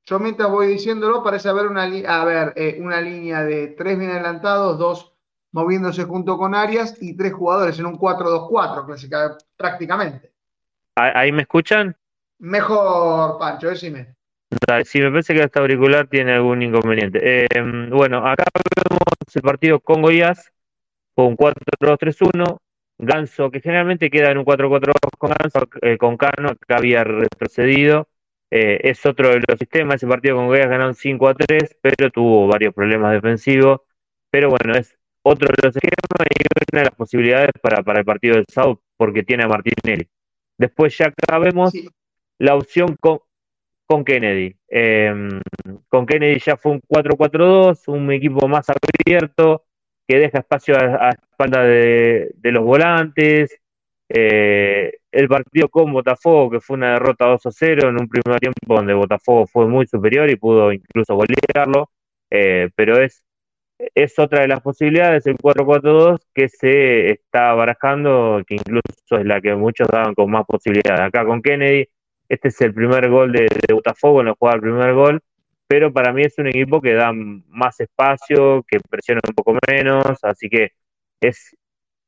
Yo 0.05 0.19
mientras 0.19 0.51
voy 0.51 0.67
diciéndolo, 0.67 1.23
parece 1.23 1.49
haber 1.49 1.67
una, 1.67 1.83
a 1.83 2.25
ver, 2.25 2.53
eh, 2.55 2.77
una 2.79 3.01
línea 3.01 3.43
de 3.43 3.69
tres 3.69 3.97
bien 3.97 4.11
adelantados, 4.11 4.77
dos 4.77 5.13
moviéndose 5.51 6.03
junto 6.03 6.37
con 6.37 6.53
Arias 6.53 6.97
y 7.01 7.15
tres 7.15 7.33
jugadores 7.33 7.79
en 7.79 7.85
un 7.85 7.97
4-2-4, 7.97 9.37
prácticamente. 9.55 10.32
¿Ahí 10.95 11.31
me 11.31 11.41
escuchan? 11.41 11.95
Mejor, 12.39 13.39
Pancho, 13.39 13.69
decime. 13.69 14.15
Si 14.85 14.99
me 15.01 15.09
parece 15.09 15.33
que 15.33 15.41
este 15.41 15.59
auricular 15.59 16.07
tiene 16.07 16.33
algún 16.33 16.61
inconveniente. 16.61 17.47
Em, 17.49 17.89
bueno, 17.89 18.25
acá 18.25 18.45
vemos 18.53 19.01
el 19.33 19.41
partido 19.41 19.79
con 19.79 20.01
Goiás 20.01 20.51
con 21.15 21.35
4-2-3-1. 21.35 22.57
Ganso, 22.99 23.49
que 23.49 23.59
generalmente 23.59 24.09
queda 24.09 24.31
en 24.31 24.37
un 24.37 24.45
4-4-2 24.45 24.93
con 25.17 25.31
Ganso, 25.31 25.67
eh, 25.81 25.97
con 25.97 26.17
Cano, 26.17 26.53
que 26.55 26.73
había 26.73 27.03
retrocedido. 27.03 28.07
Eh, 28.51 28.79
es 28.83 29.03
otro 29.05 29.29
de 29.29 29.41
los 29.47 29.57
sistemas. 29.57 29.95
Ese 29.95 30.07
partido 30.07 30.35
con 30.35 30.47
Goiás 30.47 30.69
ganaron 30.69 30.93
5 30.93 31.33
3, 31.33 31.77
pero 31.81 32.11
tuvo 32.11 32.47
varios 32.47 32.73
problemas 32.73 33.11
defensivos. 33.13 33.81
Pero 34.29 34.49
bueno, 34.49 34.75
es 34.77 34.95
otro 35.23 35.47
de 35.47 35.67
los 35.67 35.75
esquemas 35.75 36.29
y 36.37 36.43
una 36.71 36.81
de 36.81 36.85
las 36.85 36.95
posibilidades 36.95 37.51
para, 37.61 37.99
el 37.99 38.05
partido 38.05 38.35
del 38.35 38.45
South, 38.47 38.79
porque 38.97 39.23
tiene 39.23 39.43
a 39.43 39.47
Martinelli. 39.47 40.07
Después 40.57 40.97
ya 40.97 41.07
acá 41.07 41.39
vemos 41.39 41.73
la 42.39 42.55
opción 42.55 42.95
con, 42.99 43.19
con 43.85 44.03
Kennedy. 44.03 44.55
Em, 44.67 45.41
con 45.87 46.05
Kennedy 46.05 46.39
ya 46.39 46.57
fue 46.57 46.73
un 46.73 46.81
4-4-2, 46.81 47.87
un 47.87 48.11
equipo 48.11 48.47
más 48.47 48.67
abierto, 48.69 49.63
que 50.07 50.17
deja 50.17 50.39
espacio 50.39 50.75
a, 50.77 51.09
espalda 51.09 51.63
de, 51.63 52.33
los 52.43 52.63
volantes. 52.63 53.59
Eh, 54.09 54.91
el 55.11 55.27
partido 55.27 55.69
con 55.69 55.91
Botafogo, 55.91 56.51
que 56.51 56.59
fue 56.59 56.75
una 56.75 56.93
derrota 56.93 57.25
2 57.25 57.41
0 57.49 57.89
en 57.89 58.01
un 58.01 58.07
primer 58.07 58.39
tiempo 58.39 58.75
donde 58.75 58.93
Botafogo 58.93 59.47
fue 59.47 59.67
muy 59.67 59.87
superior 59.87 60.29
y 60.29 60.35
pudo 60.35 60.71
incluso 60.71 61.15
golearlo, 61.15 61.89
eh, 62.29 62.69
pero 62.75 63.01
es 63.01 63.23
es 63.95 64.17
otra 64.19 64.41
de 64.41 64.47
las 64.47 64.61
posibilidades, 64.61 65.25
el 65.27 65.37
4-4-2, 65.37 66.19
que 66.33 66.49
se 66.49 67.11
está 67.11 67.53
barajando, 67.53 68.43
que 68.47 68.55
incluso 68.55 69.17
es 69.17 69.25
la 69.25 69.41
que 69.41 69.55
muchos 69.55 69.87
daban 69.87 70.13
con 70.15 70.31
más 70.31 70.45
posibilidades. 70.45 71.01
Acá 71.01 71.25
con 71.25 71.41
Kennedy, 71.41 71.87
este 72.29 72.49
es 72.49 72.61
el 72.61 72.73
primer 72.73 73.09
gol 73.09 73.31
de, 73.31 73.47
de 73.67 73.73
Botafogo, 73.73 74.21
el 74.21 74.33
juega 74.37 74.55
el 74.55 74.61
primer 74.61 74.93
gol, 74.93 75.21
pero 75.67 75.91
para 75.91 76.13
mí 76.13 76.23
es 76.23 76.37
un 76.37 76.47
equipo 76.47 76.81
que 76.81 76.93
da 76.93 77.11
más 77.13 77.79
espacio, 77.79 78.63
que 78.67 78.79
presiona 78.79 79.21
un 79.27 79.33
poco 79.33 79.57
menos, 79.67 80.05
así 80.23 80.49
que 80.49 80.71
es 81.21 81.55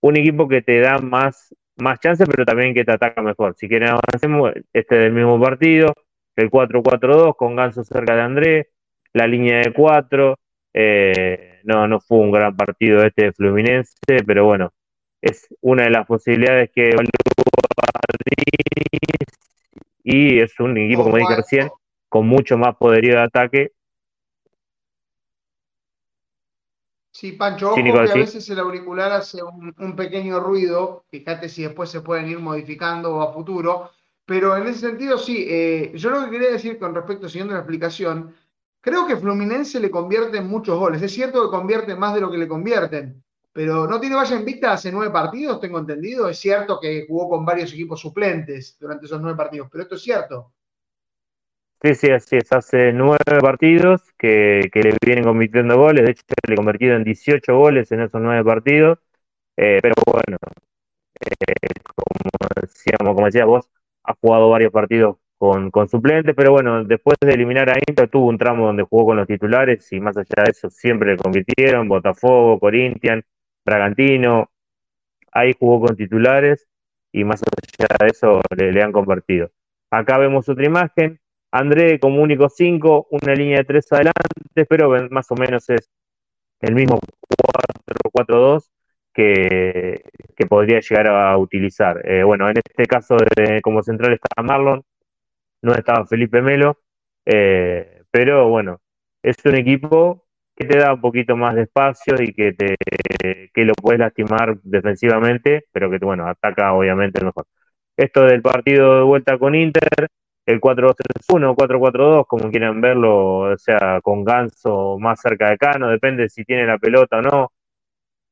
un 0.02 0.18
equipo 0.18 0.48
que 0.48 0.62
te 0.62 0.80
da 0.80 1.00
más, 1.00 1.56
más 1.78 2.00
chance, 2.00 2.26
pero 2.26 2.46
también 2.46 2.74
que 2.74 2.86
te 2.86 2.92
ataca 2.92 3.22
mejor. 3.22 3.56
Si 3.58 3.68
quieren 3.68 3.90
avancemos, 3.90 4.52
este 4.74 4.96
es 5.00 5.08
el 5.08 5.14
mismo 5.14 5.40
partido, 5.42 5.94
el 6.36 6.50
4-4-2 6.50 7.36
con 7.36 7.56
Ganso 7.56 7.84
cerca 7.84 8.16
de 8.16 8.22
André, 8.22 8.70
la 9.14 9.28
línea 9.28 9.60
de 9.60 9.74
4, 9.74 10.38
eh, 10.78 11.62
no, 11.64 11.88
no 11.88 12.02
fue 12.02 12.18
un 12.18 12.32
gran 12.32 12.54
partido 12.58 13.02
este 13.02 13.26
de 13.26 13.32
Fluminense, 13.32 13.96
pero 14.28 14.44
bueno, 14.44 14.74
es 15.22 15.48
una 15.62 15.84
de 15.84 15.90
las 15.90 16.06
posibilidades 16.06 16.70
que 16.76 16.90
y 20.04 20.40
es 20.40 20.60
un 20.60 20.78
equipo, 20.78 21.04
como 21.04 21.16
dije 21.16 21.36
recién, 21.36 21.70
con 22.10 22.28
mucho 22.28 22.58
más 22.58 22.76
poderío 22.76 23.16
de 23.16 23.22
ataque. 23.22 23.72
Sí, 27.12 27.32
Pancho, 27.32 27.72
ojo 27.72 27.82
que 27.82 27.90
a 27.92 28.14
veces 28.14 28.50
el 28.50 28.60
auricular 28.60 29.14
hace 29.14 29.40
un, 29.42 29.96
pequeño 29.96 30.42
ruido, 30.42 31.06
fíjate 31.10 31.48
si 31.48 31.64
después 31.64 31.90
se 31.90 32.02
pueden 32.02 32.28
ir 32.28 32.40
modificando 32.40 33.22
a 33.22 33.32
futuro, 33.32 33.92
pero 34.26 34.58
en 34.58 34.68
ese 34.68 34.90
sentido 34.90 35.18
sí, 35.18 35.48
eh, 35.50 35.94
yo 35.96 36.10
lo 36.10 36.26
que 36.26 36.32
quería 36.32 36.52
decir 36.52 36.78
con 36.78 36.94
respecto, 36.94 37.30
siguiendo 37.30 37.54
la 37.54 37.62
explicación, 37.62 38.36
Creo 38.86 39.08
que 39.08 39.16
Fluminense 39.16 39.80
le 39.80 39.90
convierte 39.90 40.38
en 40.38 40.48
muchos 40.48 40.78
goles. 40.78 41.02
Es 41.02 41.12
cierto 41.12 41.42
que 41.42 41.58
convierte 41.58 41.96
más 41.96 42.14
de 42.14 42.22
lo 42.22 42.30
que 42.30 42.38
le 42.38 42.48
convierten, 42.48 43.20
pero 43.52 43.88
no 43.88 44.00
tiene 44.00 44.16
valla 44.16 44.36
invicta 44.36 44.74
hace 44.74 44.92
nueve 44.92 45.12
partidos, 45.12 45.60
tengo 45.60 45.80
entendido. 45.80 46.30
Es 46.30 46.38
cierto 46.38 46.80
que 46.80 47.04
jugó 47.08 47.28
con 47.30 47.44
varios 47.44 47.74
equipos 47.74 48.00
suplentes 48.00 48.78
durante 48.80 49.08
esos 49.08 49.20
nueve 49.20 49.36
partidos, 49.36 49.70
pero 49.72 49.82
esto 49.82 49.96
es 49.96 50.04
cierto. 50.04 50.54
Sí, 51.82 51.96
sí, 51.96 52.12
así 52.12 52.36
es. 52.36 52.52
Hace 52.52 52.94
nueve 52.94 53.40
partidos 53.42 54.04
que, 54.20 54.70
le 54.72 54.98
vienen 55.04 55.24
convirtiendo 55.24 55.78
goles. 55.78 56.06
De 56.06 56.12
hecho, 56.12 56.22
le 56.48 56.54
he 56.54 56.56
convertido 56.56 56.96
en 56.96 57.04
18 57.04 57.58
goles 57.58 57.92
en 57.92 58.02
esos 58.02 58.22
nueve 58.22 58.44
partidos. 58.44 59.00
Eh, 59.58 59.80
pero 59.82 59.96
bueno, 60.06 60.38
eh, 61.22 61.56
como, 61.84 62.50
decíamos, 62.62 63.26
decías 63.26 63.48
vos, 63.48 63.68
ha 64.04 64.14
jugado 64.22 64.48
varios 64.52 64.72
partidos 64.72 65.18
con, 65.38 65.72
con 65.72 65.88
suplente, 65.90 66.34
pero 66.34 66.52
bueno, 66.52 66.84
después 66.84 67.18
de 67.22 67.34
eliminar 67.34 67.70
a 67.70 67.76
Inter 67.88 68.10
tuvo 68.10 68.28
un 68.28 68.38
tramo 68.38 68.68
donde 68.68 68.84
jugó 68.84 69.08
con 69.08 69.18
los 69.18 69.28
titulares 69.28 69.92
y 69.92 70.00
más 70.00 70.16
allá 70.18 70.44
de 70.46 70.52
eso 70.52 70.70
siempre 70.70 71.12
le 71.12 71.18
convirtieron, 71.18 71.88
Botafogo, 71.90 72.60
Corinthian, 72.60 73.24
Bragantino, 73.66 74.50
ahí 75.32 75.54
jugó 75.60 75.88
con 75.88 75.96
titulares 75.96 76.68
y 77.12 77.24
más 77.24 77.42
allá 77.44 77.88
de 78.00 78.08
eso 78.08 78.42
le, 78.58 78.82
han 78.84 78.92
convertido. 78.92 79.52
Acá 79.92 80.18
vemos 80.18 80.48
otra 80.50 80.66
imagen, 80.66 81.20
André 81.52 82.00
como 82.00 82.22
único 82.22 82.50
5, 82.50 83.08
una 83.12 83.34
línea 83.34 83.60
de 83.60 83.64
3 83.66 83.92
adelante, 83.94 84.66
pero 84.70 84.90
más 85.10 85.32
o 85.32 85.36
menos 85.36 85.70
es 85.70 85.90
el 86.62 86.76
mismo 86.76 87.00
4-4-2 87.30 88.72
que, 89.14 90.02
que 90.36 90.46
podría 90.48 90.80
llegar 90.82 91.08
a 91.08 91.38
utilizar. 91.38 92.02
Eh, 92.10 92.24
bueno, 92.24 92.50
en 92.50 92.58
este 92.58 92.86
caso 92.86 93.16
de- 93.36 93.62
como 93.62 93.84
central 93.84 94.14
está 94.14 94.42
Marlon, 94.44 94.84
no 95.66 95.74
estaba 95.74 96.06
Felipe 96.08 96.42
Melo, 96.42 96.80
eh, 97.26 98.04
pero 98.12 98.50
bueno, 98.50 98.82
es 99.24 99.38
un 99.46 99.56
equipo 99.56 100.26
que 100.56 100.66
te 100.66 100.78
da 100.78 100.94
un 100.94 101.02
poquito 101.02 101.36
más 101.36 101.56
de 101.56 101.64
espacio 101.64 102.16
y 102.22 102.34
que 102.34 102.54
te 102.54 102.76
que 103.54 103.66
lo 103.66 103.74
puedes 103.74 104.00
lastimar 104.00 104.60
defensivamente, 104.64 105.66
pero 105.72 105.90
que 105.90 105.98
bueno, 106.00 106.28
ataca 106.28 106.74
obviamente 106.74 107.24
mejor. 107.24 107.46
Esto 107.98 108.24
del 108.26 108.42
partido 108.42 108.98
de 108.98 109.04
vuelta 109.04 109.38
con 109.38 109.56
Inter, 109.56 110.10
el 110.46 110.60
4-2-3-1, 110.62 111.56
4-4-2, 111.56 112.26
como 112.28 112.52
quieran 112.52 112.82
verlo, 112.82 113.54
o 113.54 113.58
sea, 113.58 114.00
con 114.02 114.24
Ganso 114.24 114.98
más 115.00 115.20
cerca 115.22 115.50
de 115.50 115.58
Cano, 115.58 115.90
depende 115.90 116.30
si 116.30 116.44
tiene 116.46 116.66
la 116.66 116.78
pelota 116.78 117.18
o 117.18 117.22
no. 117.22 117.52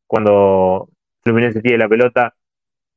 Cuando 0.08 0.90
Fluminense 1.24 1.62
tiene 1.62 1.78
la 1.80 1.90
pelota, 1.90 2.36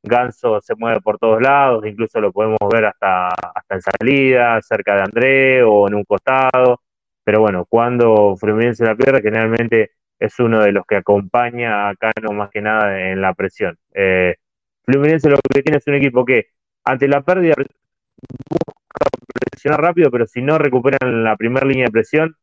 Ganso 0.06 0.60
se 0.60 0.74
mueve 0.76 1.00
por 1.00 1.18
todos 1.18 1.40
lados, 1.42 1.84
incluso 1.86 2.20
lo 2.20 2.32
podemos 2.32 2.58
ver 2.72 2.86
hasta, 2.86 3.28
hasta 3.28 3.74
en 3.74 3.82
salida, 3.82 4.62
cerca 4.62 4.94
de 4.94 5.02
André 5.02 5.62
o 5.62 5.88
en 5.88 5.94
un 5.94 6.04
costado. 6.04 6.80
Pero 7.24 7.40
bueno, 7.40 7.66
cuando 7.68 8.36
Fluminense 8.36 8.84
la 8.84 8.94
pierde, 8.94 9.20
generalmente 9.20 9.90
es 10.18 10.38
uno 10.38 10.60
de 10.60 10.72
los 10.72 10.86
que 10.86 10.96
acompaña 10.96 11.88
a 11.88 11.94
Cano 11.96 12.32
más 12.32 12.50
que 12.50 12.60
nada 12.60 13.10
en 13.10 13.20
la 13.20 13.34
presión. 13.34 13.76
Eh, 13.92 14.36
Fluminense 14.84 15.28
lo 15.28 15.38
que 15.52 15.62
tiene 15.62 15.78
es 15.78 15.86
un 15.88 15.94
equipo 15.94 16.24
que 16.24 16.46
ante 16.84 17.08
la 17.08 17.22
pérdida 17.22 17.54
busca 17.56 19.10
presionar 19.50 19.80
rápido, 19.80 20.10
pero 20.10 20.26
si 20.26 20.40
no 20.40 20.56
recuperan 20.58 21.24
la 21.24 21.36
primera 21.36 21.66
línea 21.66 21.86
de 21.86 21.90
presión, 21.90 22.36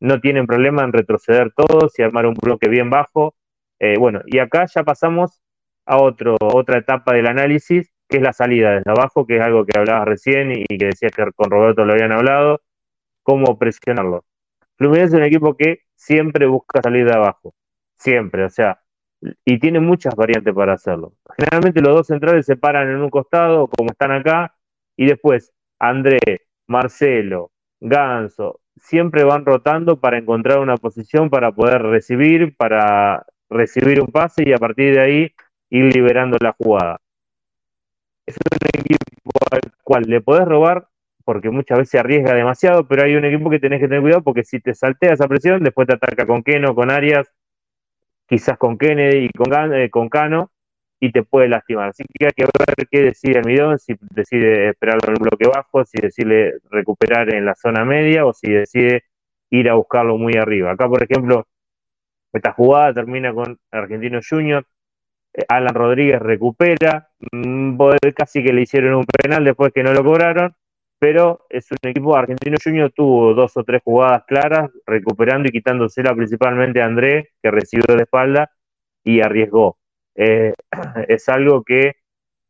no 0.00 0.20
tienen 0.20 0.46
problema 0.46 0.82
en 0.82 0.92
retroceder 0.92 1.52
todos 1.54 1.98
y 1.98 2.02
armar 2.02 2.26
un 2.26 2.34
bloque 2.34 2.68
bien 2.68 2.88
bajo. 2.88 3.34
Eh, 3.78 3.96
bueno, 3.98 4.22
y 4.24 4.38
acá 4.38 4.64
ya 4.64 4.82
pasamos 4.82 5.41
a 5.86 5.98
otro, 5.98 6.36
otra 6.40 6.78
etapa 6.78 7.14
del 7.14 7.26
análisis, 7.26 7.92
que 8.08 8.18
es 8.18 8.22
la 8.22 8.32
salida 8.32 8.72
desde 8.72 8.90
abajo, 8.90 9.26
que 9.26 9.36
es 9.36 9.42
algo 9.42 9.64
que 9.64 9.78
hablabas 9.78 10.06
recién 10.06 10.52
y 10.52 10.78
que 10.78 10.86
decías 10.86 11.12
que 11.12 11.24
con 11.34 11.50
Roberto 11.50 11.84
lo 11.84 11.92
habían 11.94 12.12
hablado, 12.12 12.60
cómo 13.22 13.58
presionarlo. 13.58 14.24
Fluminense 14.76 15.16
es 15.16 15.20
un 15.20 15.26
equipo 15.26 15.56
que 15.56 15.80
siempre 15.94 16.46
busca 16.46 16.82
salir 16.82 17.06
de 17.06 17.14
abajo, 17.14 17.54
siempre, 17.96 18.44
o 18.44 18.50
sea, 18.50 18.80
y 19.44 19.58
tiene 19.58 19.80
muchas 19.80 20.14
variantes 20.14 20.54
para 20.54 20.74
hacerlo. 20.74 21.14
Generalmente 21.36 21.80
los 21.80 21.94
dos 21.94 22.06
centrales 22.08 22.46
se 22.46 22.56
paran 22.56 22.88
en 22.90 22.96
un 22.96 23.10
costado, 23.10 23.68
como 23.68 23.90
están 23.90 24.12
acá, 24.12 24.54
y 24.96 25.06
después 25.06 25.52
André, 25.78 26.18
Marcelo, 26.66 27.52
Ganso, 27.80 28.60
siempre 28.76 29.24
van 29.24 29.44
rotando 29.44 30.00
para 30.00 30.18
encontrar 30.18 30.58
una 30.58 30.76
posición 30.76 31.30
para 31.30 31.52
poder 31.52 31.82
recibir, 31.82 32.56
para 32.56 33.24
recibir 33.48 34.00
un 34.00 34.08
pase 34.08 34.44
y 34.46 34.52
a 34.52 34.58
partir 34.58 34.94
de 34.94 35.00
ahí 35.00 35.34
ir 35.72 35.94
liberando 35.94 36.36
la 36.40 36.52
jugada. 36.52 36.98
Es 38.26 38.36
un 38.36 38.80
equipo 38.80 39.30
al 39.50 39.60
cual 39.82 40.04
le 40.06 40.20
podés 40.20 40.46
robar 40.46 40.86
porque 41.24 41.50
muchas 41.50 41.78
veces 41.78 42.00
arriesga 42.00 42.34
demasiado, 42.34 42.86
pero 42.86 43.04
hay 43.04 43.16
un 43.16 43.24
equipo 43.24 43.48
que 43.48 43.58
tenés 43.58 43.80
que 43.80 43.88
tener 43.88 44.02
cuidado 44.02 44.22
porque 44.22 44.44
si 44.44 44.60
te 44.60 44.74
saltea 44.74 45.14
esa 45.14 45.26
presión, 45.28 45.62
después 45.62 45.88
te 45.88 45.94
ataca 45.94 46.26
con 46.26 46.42
Keno, 46.42 46.74
con 46.74 46.90
Arias, 46.90 47.26
quizás 48.26 48.58
con 48.58 48.76
Kennedy 48.76 49.26
y 49.26 49.28
con, 49.30 49.74
eh, 49.74 49.88
con 49.88 50.08
Cano, 50.08 50.50
y 51.00 51.10
te 51.10 51.22
puede 51.22 51.48
lastimar. 51.48 51.90
Así 51.90 52.04
que 52.18 52.26
hay 52.26 52.32
que 52.32 52.44
ver 52.44 52.88
qué 52.90 53.02
decide 53.02 53.38
Almidón, 53.38 53.78
si 53.78 53.94
decide 54.00 54.68
esperarlo 54.70 55.08
en 55.08 55.12
el 55.14 55.22
bloque 55.22 55.48
bajo, 55.48 55.84
si 55.84 56.00
decide 56.00 56.58
recuperar 56.70 57.34
en 57.34 57.46
la 57.46 57.54
zona 57.54 57.84
media 57.84 58.26
o 58.26 58.32
si 58.34 58.50
decide 58.50 59.04
ir 59.50 59.70
a 59.70 59.74
buscarlo 59.74 60.18
muy 60.18 60.34
arriba. 60.34 60.72
Acá, 60.72 60.88
por 60.88 61.02
ejemplo, 61.02 61.46
esta 62.32 62.52
jugada 62.52 62.94
termina 62.94 63.32
con 63.32 63.58
Argentino 63.70 64.20
Junior, 64.28 64.66
Alan 65.48 65.74
Rodríguez 65.74 66.20
recupera, 66.20 67.08
mm, 67.32 67.78
casi 68.14 68.42
que 68.42 68.52
le 68.52 68.62
hicieron 68.62 68.94
un 68.94 69.04
penal 69.04 69.44
después 69.44 69.72
que 69.72 69.82
no 69.82 69.92
lo 69.92 70.04
cobraron, 70.04 70.54
pero 70.98 71.46
es 71.50 71.70
un 71.70 71.78
equipo 71.82 72.16
argentino 72.16 72.56
junior, 72.62 72.92
tuvo 72.94 73.34
dos 73.34 73.56
o 73.56 73.64
tres 73.64 73.82
jugadas 73.82 74.24
claras, 74.26 74.70
recuperando 74.86 75.48
y 75.48 75.52
quitándosela 75.52 76.14
principalmente 76.14 76.80
a 76.80 76.86
André, 76.86 77.30
que 77.42 77.50
recibió 77.50 77.96
de 77.96 78.02
espalda 78.04 78.50
y 79.04 79.20
arriesgó. 79.20 79.78
Eh, 80.14 80.54
es 81.08 81.28
algo 81.28 81.64
que 81.64 81.96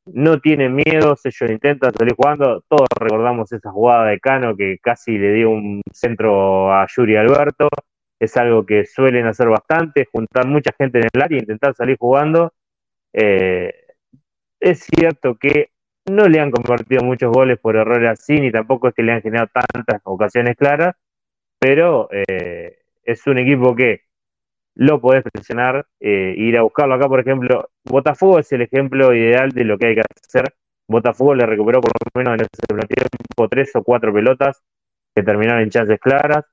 no 0.07 0.41
tienen 0.41 0.74
miedo, 0.74 1.16
ellos 1.24 1.51
intentan 1.51 1.93
salir 1.95 2.14
jugando, 2.14 2.62
todos 2.68 2.89
recordamos 2.99 3.53
esa 3.53 3.70
jugada 3.70 4.07
de 4.07 4.20
Cano 4.20 4.57
que 4.57 4.78
casi 4.83 5.16
le 5.16 5.33
dio 5.33 5.51
un 5.51 5.80
centro 5.93 6.72
a 6.72 6.87
Yuri 6.95 7.16
Alberto, 7.16 7.68
es 8.20 8.37
algo 8.37 8.64
que 8.66 8.85
suelen 8.85 9.26
hacer 9.26 9.49
bastante, 9.49 10.09
juntar 10.12 10.47
mucha 10.47 10.72
gente 10.78 10.99
en 10.99 11.09
el 11.12 11.22
área 11.22 11.39
e 11.39 11.41
intentar 11.41 11.74
salir 11.74 11.97
jugando. 11.99 12.53
Eh, 13.13 13.73
es 14.61 14.81
cierto 14.81 15.37
que 15.37 15.71
no 16.07 16.29
le 16.29 16.41
han 16.41 16.51
convertido 16.51 17.03
muchos 17.05 17.33
goles 17.33 17.59
por 17.59 17.77
errores 17.77 18.11
así, 18.11 18.41
ni 18.41 18.51
tampoco 18.51 18.89
es 18.89 18.95
que 18.95 19.03
le 19.03 19.13
han 19.13 19.23
generado 19.23 19.51
tantas 19.53 20.01
ocasiones 20.05 20.57
claras, 20.57 20.97
pero 21.59 22.09
eh, 22.13 22.79
es 23.05 23.27
un 23.27 23.39
equipo 23.39 23.75
que 23.75 24.03
lo 24.75 25.01
podés 25.01 25.23
presionar, 25.25 25.87
eh, 26.01 26.35
ir 26.37 26.57
a 26.57 26.63
buscarlo. 26.63 26.95
Acá, 26.95 27.09
por 27.09 27.21
ejemplo, 27.21 27.71
Botafogo 27.85 28.39
es 28.39 28.51
el 28.53 28.63
ejemplo 28.63 29.15
ideal 29.15 29.51
de 29.51 29.65
lo 29.65 29.79
que 29.79 29.89
hay 29.89 29.95
que 29.97 30.03
hacer. 30.27 30.55
Botafogo 30.89 31.35
le 31.35 31.47
recuperó 31.47 31.81
por 31.81 31.93
lo 31.93 32.19
menos 32.19 32.35
en 32.35 32.47
ese 32.47 32.87
tiempo 32.87 33.49
tres 33.49 33.75
o 33.77 33.83
cuatro 33.83 34.13
pelotas 34.13 34.63
que 35.15 35.23
terminaron 35.23 35.63
en 35.63 35.71
chances 35.71 35.99
claras. 36.01 36.45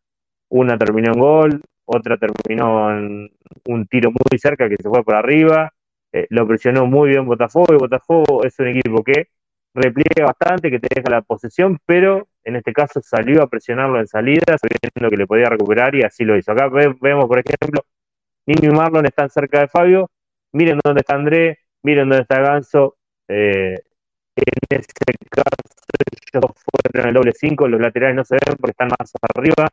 Una 0.49 0.78
terminó 0.78 1.14
en 1.14 1.20
gol, 1.20 1.62
otra 1.86 2.18
terminó 2.18 2.91
en 2.91 3.32
un 3.66 3.88
tiro 3.88 4.12
muy 4.12 4.39
cerca 4.39 4.68
que 4.68 4.78
se 4.78 4.89
fue 4.89 5.03
por 5.03 5.16
arriba. 5.16 5.74
Eh, 6.12 6.28
lo 6.32 6.47
presionó 6.47 6.86
muy 6.88 7.10
bien 7.10 7.26
Botafogo 7.26 7.74
y 7.74 7.78
Botafogo 7.78 8.43
es 8.43 8.57
un 8.60 8.68
equipo 8.70 9.03
que 9.03 9.28
repliega 9.74 10.26
bastante, 10.26 10.72
que 10.72 10.80
te 10.80 10.88
deja 10.95 11.10
la 11.10 11.22
posesión, 11.22 11.78
pero 11.86 12.28
en 12.43 12.55
este 12.55 12.74
caso 12.74 12.99
salió 13.03 13.43
a 13.43 13.47
presionarlo 13.47 13.99
en 13.99 14.07
salida, 14.07 14.57
sabiendo 14.60 15.10
que 15.10 15.18
le 15.18 15.28
podía 15.28 15.49
recuperar 15.49 15.93
y 15.95 16.03
así 16.03 16.24
lo 16.26 16.36
hizo. 16.38 16.51
Acá 16.51 16.68
ve- 16.70 16.95
vemos, 17.01 17.26
por 17.28 17.39
ejemplo, 17.39 17.84
Niño 18.47 18.72
y 18.72 18.76
Marlon 18.76 19.05
están 19.05 19.30
cerca 19.30 19.62
de 19.62 19.68
Fabio, 19.68 20.10
miren 20.53 20.80
dónde 20.84 21.01
está 21.01 21.16
André, 21.16 21.60
miren 21.84 22.10
dónde 22.10 22.24
está 22.24 22.41
Ganso. 22.41 22.97
eh, 23.30 23.76
en 24.36 24.80
ese 24.80 24.88
caso, 25.30 25.49
ellos 26.34 26.51
fueron 26.91 27.10
el 27.10 27.14
doble 27.14 27.32
5, 27.34 27.68
los 27.68 27.80
laterales 27.82 28.16
no 28.16 28.26
se 28.26 28.36
ven 28.36 28.55
porque 28.57 28.72
están 28.72 28.89
más 28.89 29.12
arriba, 29.36 29.68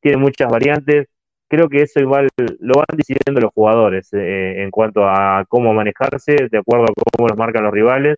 tienen 0.00 0.20
muchas 0.20 0.50
variantes. 0.50 1.08
Creo 1.52 1.68
que 1.68 1.82
eso 1.82 2.00
igual 2.00 2.30
lo 2.60 2.72
van 2.78 2.96
decidiendo 2.96 3.38
los 3.42 3.52
jugadores 3.52 4.08
eh, 4.14 4.62
en 4.62 4.70
cuanto 4.70 5.06
a 5.06 5.44
cómo 5.46 5.74
manejarse, 5.74 6.48
de 6.50 6.58
acuerdo 6.58 6.84
a 6.84 6.94
cómo 7.14 7.28
los 7.28 7.36
marcan 7.36 7.64
los 7.64 7.74
rivales, 7.74 8.16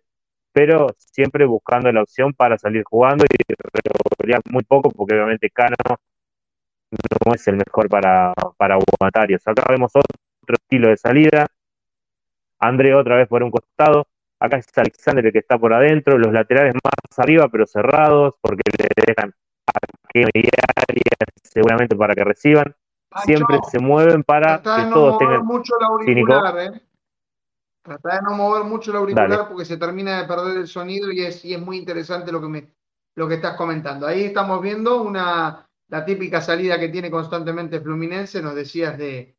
pero 0.53 0.87
siempre 0.97 1.45
buscando 1.45 1.91
la 1.91 2.03
opción 2.03 2.31
para 2.31 2.57
salir 2.57 2.85
jugando 2.85 3.25
y 3.25 3.53
revolear 4.17 4.39
muy 4.49 4.63
poco, 4.63 4.89
porque 4.89 5.15
obviamente 5.15 5.49
Cano 5.49 5.75
no 7.25 7.33
es 7.33 7.45
el 7.49 7.57
mejor 7.57 7.89
para, 7.89 8.33
para 8.55 8.75
aguantarios. 8.75 9.45
Acá 9.45 9.65
vemos 9.69 9.91
otro 9.93 10.55
estilo 10.55 10.87
de 10.87 10.95
salida. 10.95 11.47
André 12.59 12.95
otra 12.95 13.17
vez 13.17 13.27
por 13.27 13.43
un 13.43 13.51
costado. 13.51 14.07
Acá 14.39 14.59
es 14.59 14.67
Alexander 14.77 15.25
el 15.25 15.33
que 15.33 15.39
está 15.39 15.57
por 15.57 15.73
adentro. 15.73 16.17
Los 16.17 16.31
laterales 16.31 16.73
más 16.75 17.19
arriba, 17.19 17.49
pero 17.49 17.67
cerrados, 17.67 18.35
porque 18.39 18.61
le 18.79 18.87
dejan 19.07 19.33
a 19.73 20.81
Arias 20.87 21.17
seguramente 21.43 21.97
para 21.97 22.15
que 22.15 22.23
reciban. 22.23 22.73
Siempre 23.23 23.59
se 23.71 23.79
mueven 23.79 24.23
para 24.23 24.61
Trata 24.61 24.77
de 24.77 24.83
que 24.83 24.89
no 24.89 24.95
todos 24.95 25.13
mover 25.13 25.27
tengan. 25.27 25.45
mucho 25.45 25.73
el 25.79 25.85
auricular, 25.85 26.59
¿eh? 26.59 26.81
Trata 27.81 28.15
de 28.15 28.21
no 28.23 28.31
mover 28.35 28.63
mucho 28.63 28.91
el 28.91 28.97
auricular 28.97 29.29
Dale. 29.29 29.43
porque 29.47 29.65
se 29.65 29.77
termina 29.77 30.21
de 30.21 30.27
perder 30.27 30.57
el 30.57 30.67
sonido 30.67 31.11
y 31.11 31.21
es, 31.21 31.45
y 31.45 31.53
es 31.53 31.61
muy 31.61 31.77
interesante 31.77 32.31
lo 32.31 32.41
que, 32.41 32.47
me, 32.47 32.71
lo 33.15 33.27
que 33.27 33.35
estás 33.35 33.55
comentando. 33.55 34.07
Ahí 34.07 34.23
estamos 34.25 34.61
viendo 34.61 35.01
una, 35.03 35.67
la 35.89 36.03
típica 36.05 36.41
salida 36.41 36.79
que 36.79 36.89
tiene 36.89 37.11
constantemente 37.11 37.79
Fluminense. 37.79 38.41
Nos 38.41 38.55
decías 38.55 38.97
de, 38.97 39.37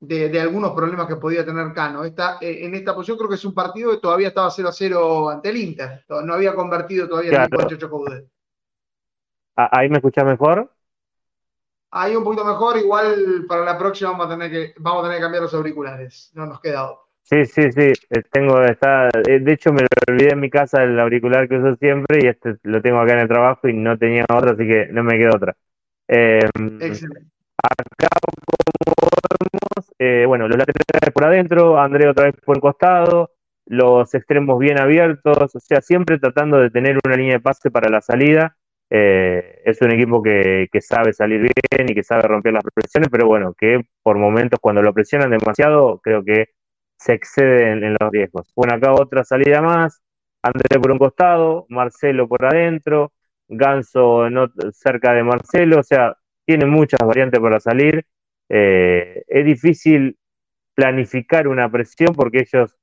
de, 0.00 0.28
de 0.28 0.40
algunos 0.40 0.72
problemas 0.72 1.06
que 1.06 1.16
podía 1.16 1.44
tener 1.46 1.72
Cano. 1.72 2.02
Esta, 2.04 2.38
eh, 2.40 2.66
en 2.66 2.74
esta 2.74 2.94
posición 2.94 3.16
creo 3.16 3.28
que 3.30 3.36
es 3.36 3.44
un 3.44 3.54
partido 3.54 3.92
que 3.92 3.98
todavía 3.98 4.28
estaba 4.28 4.50
0 4.50 4.68
a 4.68 4.72
0 4.72 5.30
ante 5.30 5.48
el 5.50 5.56
Inter. 5.56 6.04
No 6.24 6.34
había 6.34 6.54
convertido 6.54 7.08
todavía 7.08 7.30
en 7.32 7.42
el 7.42 7.48
Claro. 7.48 7.68
Chacho 7.70 7.88
Coudet. 7.88 8.26
Ah, 9.56 9.68
¿Ahí 9.70 9.88
me 9.88 9.98
escuchás 9.98 10.24
mejor? 10.24 10.73
Ahí 11.96 12.16
un 12.16 12.24
poquito 12.24 12.44
mejor, 12.44 12.76
igual 12.76 13.44
para 13.48 13.64
la 13.64 13.78
próxima 13.78 14.10
vamos 14.10 14.26
a 14.26 14.30
tener 14.30 14.50
que, 14.50 14.74
vamos 14.78 15.00
a 15.00 15.02
tener 15.04 15.18
que 15.18 15.22
cambiar 15.22 15.42
los 15.44 15.54
auriculares. 15.54 16.32
No 16.34 16.44
nos 16.44 16.60
queda 16.60 16.90
otra. 16.90 17.04
Sí, 17.22 17.44
sí, 17.46 17.70
sí. 17.70 17.92
eh, 18.10 18.22
Tengo, 18.32 18.62
está, 18.64 19.08
eh, 19.28 19.38
de 19.38 19.52
hecho, 19.52 19.72
me 19.72 19.82
lo 19.82 20.12
olvidé 20.12 20.32
en 20.32 20.40
mi 20.40 20.50
casa 20.50 20.82
el 20.82 20.98
auricular 20.98 21.48
que 21.48 21.56
uso 21.56 21.76
siempre 21.76 22.18
y 22.20 22.26
este 22.26 22.56
lo 22.64 22.82
tengo 22.82 22.98
acá 22.98 23.12
en 23.12 23.20
el 23.20 23.28
trabajo 23.28 23.68
y 23.68 23.74
no 23.74 23.96
tenía 23.96 24.26
otro, 24.28 24.54
así 24.54 24.66
que 24.66 24.88
no 24.90 25.04
me 25.04 25.16
queda 25.16 25.36
otra. 25.36 25.56
Eh, 26.08 26.40
Excelente. 26.80 27.30
acá, 27.62 28.08
como 28.20 29.08
vemos, 29.52 29.94
eh, 30.00 30.24
bueno, 30.26 30.48
los 30.48 30.58
laterales 30.58 31.14
por 31.14 31.24
adentro, 31.24 31.80
André 31.80 32.08
otra 32.08 32.24
vez 32.24 32.34
por 32.44 32.56
el 32.56 32.60
costado, 32.60 33.30
los 33.66 34.12
extremos 34.14 34.58
bien 34.58 34.80
abiertos, 34.80 35.54
o 35.54 35.60
sea, 35.60 35.80
siempre 35.80 36.18
tratando 36.18 36.58
de 36.58 36.70
tener 36.70 36.98
una 37.06 37.16
línea 37.16 37.34
de 37.34 37.40
pase 37.40 37.70
para 37.70 37.88
la 37.88 38.00
salida. 38.00 38.56
Eh, 38.96 39.60
es 39.64 39.82
un 39.82 39.90
equipo 39.90 40.22
que, 40.22 40.68
que 40.70 40.80
sabe 40.80 41.12
salir 41.12 41.40
bien 41.40 41.86
y 41.88 41.94
que 41.96 42.04
sabe 42.04 42.22
romper 42.22 42.52
las 42.52 42.62
presiones, 42.62 43.08
pero 43.10 43.26
bueno, 43.26 43.52
que 43.52 43.80
por 44.04 44.18
momentos 44.18 44.60
cuando 44.60 44.82
lo 44.82 44.94
presionan 44.94 45.30
demasiado, 45.30 45.98
creo 46.00 46.22
que 46.24 46.50
se 46.96 47.14
exceden 47.14 47.82
en 47.82 47.96
los 47.98 48.12
riesgos. 48.12 48.52
Bueno, 48.54 48.76
acá 48.76 48.92
otra 48.92 49.24
salida 49.24 49.60
más, 49.60 50.00
André 50.42 50.78
por 50.80 50.92
un 50.92 50.98
costado, 50.98 51.66
Marcelo 51.70 52.28
por 52.28 52.44
adentro, 52.44 53.12
Ganso 53.48 54.28
cerca 54.72 55.12
de 55.12 55.24
Marcelo, 55.24 55.80
o 55.80 55.82
sea, 55.82 56.16
tiene 56.46 56.66
muchas 56.66 57.00
variantes 57.00 57.40
para 57.40 57.58
salir. 57.58 58.06
Eh, 58.48 59.24
es 59.26 59.44
difícil 59.44 60.16
planificar 60.74 61.48
una 61.48 61.68
presión 61.68 62.14
porque 62.14 62.46
ellos 62.46 62.76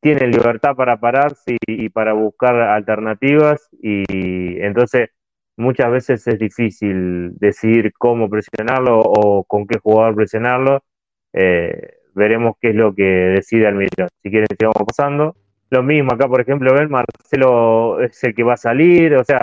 tienen 0.00 0.30
libertad 0.30 0.74
para 0.76 0.98
pararse 0.98 1.58
y, 1.66 1.90
para 1.90 2.14
buscar 2.14 2.54
alternativas 2.56 3.68
y 3.82 4.60
entonces 4.62 5.10
muchas 5.58 5.90
veces 5.90 6.26
es 6.26 6.38
difícil 6.38 7.36
decidir 7.38 7.92
cómo 7.98 8.30
presionarlo 8.30 9.00
o 9.00 9.44
con 9.44 9.66
qué 9.66 9.78
jugador 9.78 10.14
presionarlo. 10.14 10.82
Eh, 11.32 11.98
veremos 12.14 12.54
qué 12.60 12.70
es 12.70 12.74
lo 12.76 12.94
que 12.94 13.02
decide 13.04 13.66
Almirón. 13.66 14.08
Si 14.22 14.30
quieren, 14.30 14.46
sigamos 14.48 14.76
pasando. 14.86 15.36
Lo 15.70 15.82
mismo 15.82 16.12
acá, 16.14 16.28
por 16.28 16.40
ejemplo, 16.40 16.72
ven, 16.72 16.90
Marcelo 16.90 18.00
es 18.00 18.22
el 18.24 18.34
que 18.34 18.42
va 18.42 18.54
a 18.54 18.56
salir, 18.56 19.14
o 19.16 19.24
sea, 19.24 19.42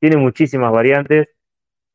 tiene 0.00 0.16
muchísimas 0.18 0.70
variantes 0.70 1.28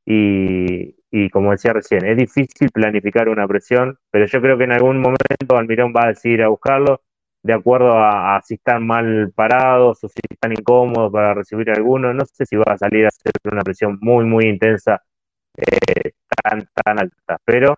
y, 0.06 0.96
y 1.12 1.30
como 1.30 1.52
decía 1.52 1.74
recién, 1.74 2.06
es 2.06 2.18
difícil 2.18 2.72
planificar 2.72 3.30
una 3.30 3.48
presión, 3.48 4.00
pero 4.10 4.26
yo 4.26 4.42
creo 4.42 4.58
que 4.58 4.64
en 4.64 4.72
algún 4.72 5.00
momento 5.00 5.58
Almirón 5.58 5.94
va 5.96 6.06
a 6.06 6.08
decidir 6.10 6.42
a 6.42 6.48
buscarlo 6.48 7.02
de 7.42 7.54
acuerdo 7.54 7.94
a, 7.94 8.42
si 8.44 8.56
están 8.56 8.86
mal 8.86 9.32
parados 9.36 10.04
o 10.04 10.08
si 10.10 10.20
están 10.30 10.52
incómodos 10.52 11.12
para 11.12 11.34
recibir 11.34 11.70
alguno. 11.72 12.14
No 12.14 12.26
sé 12.26 12.46
si 12.46 12.56
va 12.56 12.74
a 12.74 12.78
salir 12.78 13.06
a 13.06 13.10
hacer 13.10 13.32
una 13.52 13.62
presión 13.62 13.98
muy, 14.02 14.26
muy 14.26 14.46
intensa, 14.46 15.02
eh, 15.58 16.12
tan, 16.44 16.68
tan 16.74 17.00
alta, 17.00 17.38
pero 17.46 17.78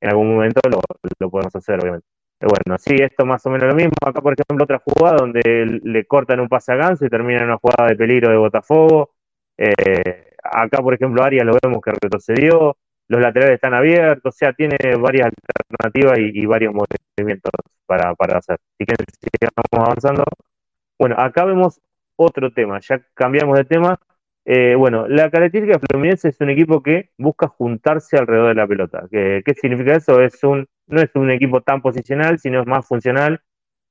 en 0.00 0.10
algún 0.10 0.34
momento 0.34 0.60
lo, 0.68 0.80
lo 1.18 1.30
podemos 1.30 1.54
hacer, 1.56 1.80
obviamente. 1.80 2.06
Bueno, 2.40 2.78
sí, 2.78 2.94
esto 2.96 3.24
más 3.24 3.44
o 3.46 3.50
menos 3.50 3.68
lo 3.68 3.74
mismo. 3.74 3.94
Acá, 4.04 4.20
por 4.20 4.34
ejemplo, 4.34 4.64
otra 4.64 4.78
jugada 4.84 5.16
donde 5.16 5.80
le 5.82 6.04
cortan 6.06 6.40
un 6.40 6.48
pase 6.48 6.72
a 6.72 6.76
Ganso 6.76 7.06
y 7.06 7.08
termina 7.08 7.40
en 7.40 7.46
una 7.46 7.56
jugada 7.56 7.88
de 7.88 7.96
peligro 7.96 8.30
de 8.30 8.36
Botafogo. 8.36 9.14
Eh, 9.56 10.34
acá, 10.42 10.82
por 10.82 10.94
ejemplo, 10.94 11.22
Arias 11.22 11.46
lo 11.46 11.56
vemos 11.62 11.80
que 11.82 11.92
retrocedió, 11.92 12.76
los 13.08 13.20
laterales 13.20 13.54
están 13.54 13.74
abiertos, 13.74 14.34
o 14.34 14.36
sea, 14.36 14.52
tiene 14.52 14.76
varias 14.98 15.30
alternativas 15.70 16.18
y, 16.18 16.46
varios 16.46 16.74
movimientos 16.74 17.52
para, 17.86 18.14
para 18.14 18.38
hacer. 18.38 18.58
Así 18.78 18.86
que 18.86 18.94
sigamos 19.38 19.88
avanzando. 19.88 20.24
Bueno, 20.98 21.16
acá 21.18 21.44
vemos 21.44 21.80
otro 22.16 22.52
tema, 22.52 22.80
ya 22.80 23.00
cambiamos 23.14 23.56
de 23.56 23.64
tema. 23.64 23.98
Eh, 24.48 24.76
bueno, 24.76 25.08
la 25.08 25.28
característica 25.30 25.80
Fluminense 25.80 26.28
es 26.28 26.40
un 26.40 26.50
equipo 26.50 26.80
que 26.82 27.10
busca 27.18 27.48
juntarse 27.48 28.16
alrededor 28.16 28.48
de 28.48 28.54
la 28.54 28.66
pelota. 28.66 29.06
¿Qué, 29.10 29.42
significa 29.60 29.96
eso? 29.96 30.20
Es 30.20 30.42
un, 30.44 30.66
no 30.86 31.00
es 31.00 31.10
un 31.14 31.30
equipo 31.30 31.62
tan 31.62 31.82
posicional, 31.82 32.38
sino 32.38 32.60
es 32.60 32.66
más 32.66 32.86
funcional. 32.86 33.40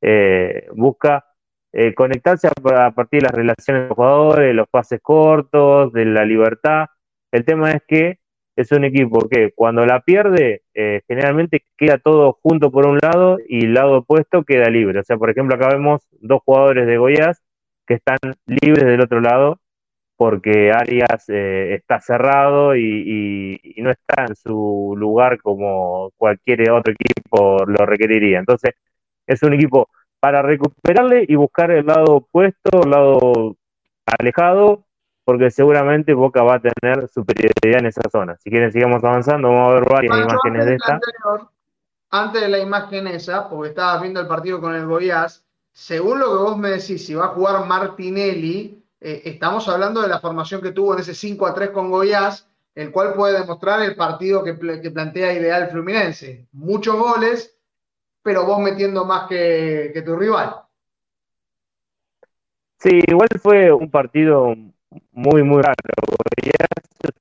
Eh, 0.01 0.67
busca 0.73 1.25
eh, 1.73 1.93
conectarse 1.93 2.47
a, 2.47 2.91
partir 2.91 3.21
de 3.21 3.27
las 3.27 3.35
relaciones 3.35 3.83
de 3.83 3.87
los 3.89 3.95
jugadores, 3.97 4.55
los 4.55 4.67
pases 4.69 5.01
cortos, 5.01 5.91
de 5.91 6.05
la 6.05 6.23
libertad. 6.25 6.85
El 7.31 7.43
tema 7.43 7.71
es 7.71 7.83
que 7.85 8.19
es 8.55 8.71
un 8.71 8.85
equipo 8.85 9.27
que 9.29 9.51
cuando 9.53 9.85
la 9.85 10.01
pierde, 10.01 10.63
eh, 10.73 11.01
generalmente 11.07 11.63
queda 11.77 11.97
todo 11.97 12.39
junto 12.41 12.71
por 12.71 12.87
un 12.87 12.99
lado 13.01 13.37
y 13.47 13.65
el 13.65 13.73
lado 13.73 13.99
opuesto 13.99 14.43
queda 14.43 14.69
libre. 14.69 14.99
O 14.99 15.03
sea, 15.03 15.17
por 15.17 15.29
ejemplo, 15.29 15.55
acá 15.55 15.69
vemos 15.69 16.07
dos 16.11 16.41
jugadores 16.45 16.87
de 16.87 16.97
Goiás 16.97 17.43
que 17.85 17.95
están 17.95 18.17
libres 18.47 18.85
del 18.85 19.01
otro 19.01 19.19
lado 19.21 19.59
porque 20.17 20.71
Arias 20.71 21.25
eh, 21.29 21.75
está 21.75 21.99
cerrado 21.99 22.75
y, 22.75 23.59
y, 23.63 23.81
no 23.81 23.91
está 23.91 24.25
en 24.27 24.35
su 24.35 24.95
lugar 24.97 25.41
como 25.41 26.11
cualquier 26.17 26.71
otro 26.71 26.93
equipo 26.93 27.65
lo 27.65 27.85
requeriría. 27.85 28.39
Entonces, 28.39 28.75
es 29.27 29.43
un 29.43 29.53
equipo 29.53 29.89
para 30.19 30.41
recuperarle 30.41 31.25
y 31.27 31.35
buscar 31.35 31.71
el 31.71 31.85
lado 31.85 32.15
opuesto, 32.17 32.83
el 32.83 32.91
lado 32.91 33.57
alejado, 34.05 34.84
porque 35.25 35.51
seguramente 35.51 36.13
Boca 36.13 36.43
va 36.43 36.55
a 36.55 36.61
tener 36.61 37.09
superioridad 37.09 37.79
en 37.79 37.87
esa 37.87 38.01
zona. 38.09 38.37
Si 38.37 38.49
quieren, 38.49 38.71
sigamos 38.71 39.03
avanzando, 39.03 39.49
vamos 39.49 39.71
a 39.71 39.73
ver 39.73 39.89
varias 39.89 40.17
imágenes 40.17 40.65
de 40.65 40.75
esta. 40.75 40.99
antes 42.11 42.41
de 42.41 42.47
la 42.47 42.59
imagen 42.59 43.07
esa, 43.07 43.49
porque 43.49 43.69
estabas 43.69 44.01
viendo 44.01 44.21
el 44.21 44.27
partido 44.27 44.61
con 44.61 44.73
el 44.75 44.85
Goiás, 44.85 45.43
según 45.73 46.19
lo 46.19 46.27
que 46.27 46.37
vos 46.37 46.57
me 46.57 46.69
decís, 46.69 47.05
si 47.05 47.15
va 47.15 47.25
a 47.25 47.29
jugar 47.29 47.65
Martinelli, 47.65 48.81
eh, 49.01 49.23
estamos 49.25 49.67
hablando 49.67 50.01
de 50.01 50.07
la 50.07 50.21
formación 50.21 50.61
que 50.61 50.71
tuvo 50.71 50.93
en 50.93 51.01
ese 51.01 51.13
5 51.13 51.45
a 51.45 51.53
3 51.53 51.71
con 51.71 51.89
Goiás, 51.89 52.47
el 52.75 52.91
cual 52.91 53.13
puede 53.13 53.39
demostrar 53.39 53.81
el 53.81 53.95
partido 53.95 54.43
que, 54.43 54.57
que 54.81 54.91
plantea 54.91 55.33
ideal 55.33 55.69
Fluminense. 55.69 56.47
Muchos 56.51 56.95
goles, 56.95 57.57
pero 58.21 58.45
vos 58.45 58.59
metiendo 58.59 59.05
más 59.05 59.27
que, 59.27 60.01
tu 60.05 60.15
rival. 60.15 60.55
Sí, 62.79 63.01
igual 63.07 63.29
fue 63.41 63.71
un 63.71 63.89
partido 63.89 64.55
muy, 65.11 65.43
muy 65.43 65.61
raro. 65.61 65.75
Es 66.37 67.11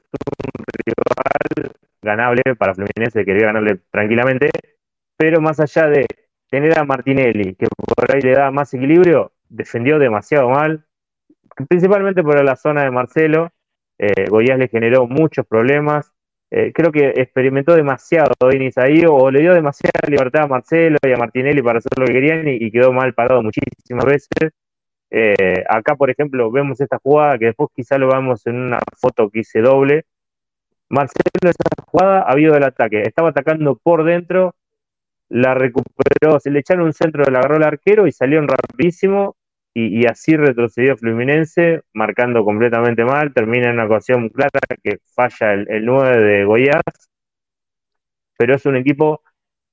un 0.57 0.64
rival 0.85 1.72
ganable 2.03 2.43
para 2.57 2.75
Fluminense, 2.75 3.25
quería 3.25 3.47
ganarle 3.47 3.81
tranquilamente, 3.91 4.51
pero 5.16 5.41
más 5.41 5.61
allá 5.61 5.87
de 5.89 6.07
tener 6.51 6.79
a 6.79 6.85
Martinelli, 6.85 7.55
que 7.55 7.66
por 7.66 8.14
ahí 8.14 8.20
le 8.20 8.33
da 8.33 8.51
más 8.51 8.72
equilibrio, 8.75 9.33
defendió 9.49 9.99
demasiado 9.99 10.51
mal, 10.51 10.85
principalmente 11.68 12.22
por 12.22 12.43
la 12.43 12.57
zona 12.57 12.85
de 12.85 12.91
Marcelo. 12.91 13.51
Eh, 13.99 14.27
Goiás 14.29 14.59
le 14.59 14.68
generó 14.68 15.07
muchos 15.07 15.47
problemas, 15.47 16.12
eh, 16.57 16.72
creo 16.72 16.93
que 16.93 17.09
experimentó 17.16 17.75
demasiado 17.75 18.33
Denis 18.49 18.79
ahí 18.79 19.03
o 19.09 19.29
le 19.29 19.41
dio 19.41 19.55
demasiada 19.55 20.09
libertad 20.09 20.43
a 20.45 20.47
Marcelo 20.47 20.99
y 21.03 21.12
a 21.12 21.16
Martinelli 21.16 21.62
para 21.62 21.79
hacer 21.79 21.91
lo 21.99 22.07
que 22.07 22.12
querían 22.12 22.47
y, 22.47 22.70
quedó 22.70 22.93
mal 22.93 23.12
parado 23.12 23.43
muchísimas 23.43 24.05
veces. 24.05 24.53
Eh, 25.17 25.62
acá, 25.69 25.95
por 25.95 26.11
ejemplo, 26.11 26.51
vemos 26.51 26.81
esta 26.81 26.99
jugada 26.99 27.39
que 27.39 27.47
después 27.47 27.71
quizá 27.73 27.99
lo 27.99 28.09
vemos 28.09 28.45
en 28.49 28.57
una 28.57 28.81
foto 28.97 29.31
que 29.31 29.41
hice 29.41 29.61
doble. 29.61 30.07
Marcelo 30.89 31.51
esa 31.51 31.85
jugada 31.87 32.23
ha 32.23 32.33
habido 32.33 32.57
el 32.57 32.65
ataque, 32.65 33.03
estaba 33.03 33.29
atacando 33.29 33.77
por 33.77 34.03
dentro, 34.05 34.57
la 35.29 35.55
recuperó, 35.55 36.41
se 36.41 36.51
le 36.51 36.61
echaron 36.61 36.87
un 36.87 36.93
centro, 36.93 37.25
le 37.31 37.39
agarró 37.39 37.57
el 37.59 37.62
arquero 37.62 38.09
y 38.09 38.12
salieron 38.12 38.49
rapidísimo 38.49 39.37
y, 39.73 40.07
así 40.07 40.37
retrocedió 40.37 40.97
Fluminense, 40.97 41.83
marcando 41.93 42.45
completamente 42.45 43.05
mal, 43.05 43.33
termina 43.33 43.69
en 43.69 43.75
una 43.75 43.87
ocasión 43.87 44.29
clara 44.31 44.61
que 44.83 44.99
falla 45.15 45.53
el, 45.55 45.85
9 45.85 46.19
de 46.23 46.45
Goiás, 46.45 46.83
pero 48.37 48.57
es 48.57 48.67
un 48.67 48.77
equipo 48.77 49.23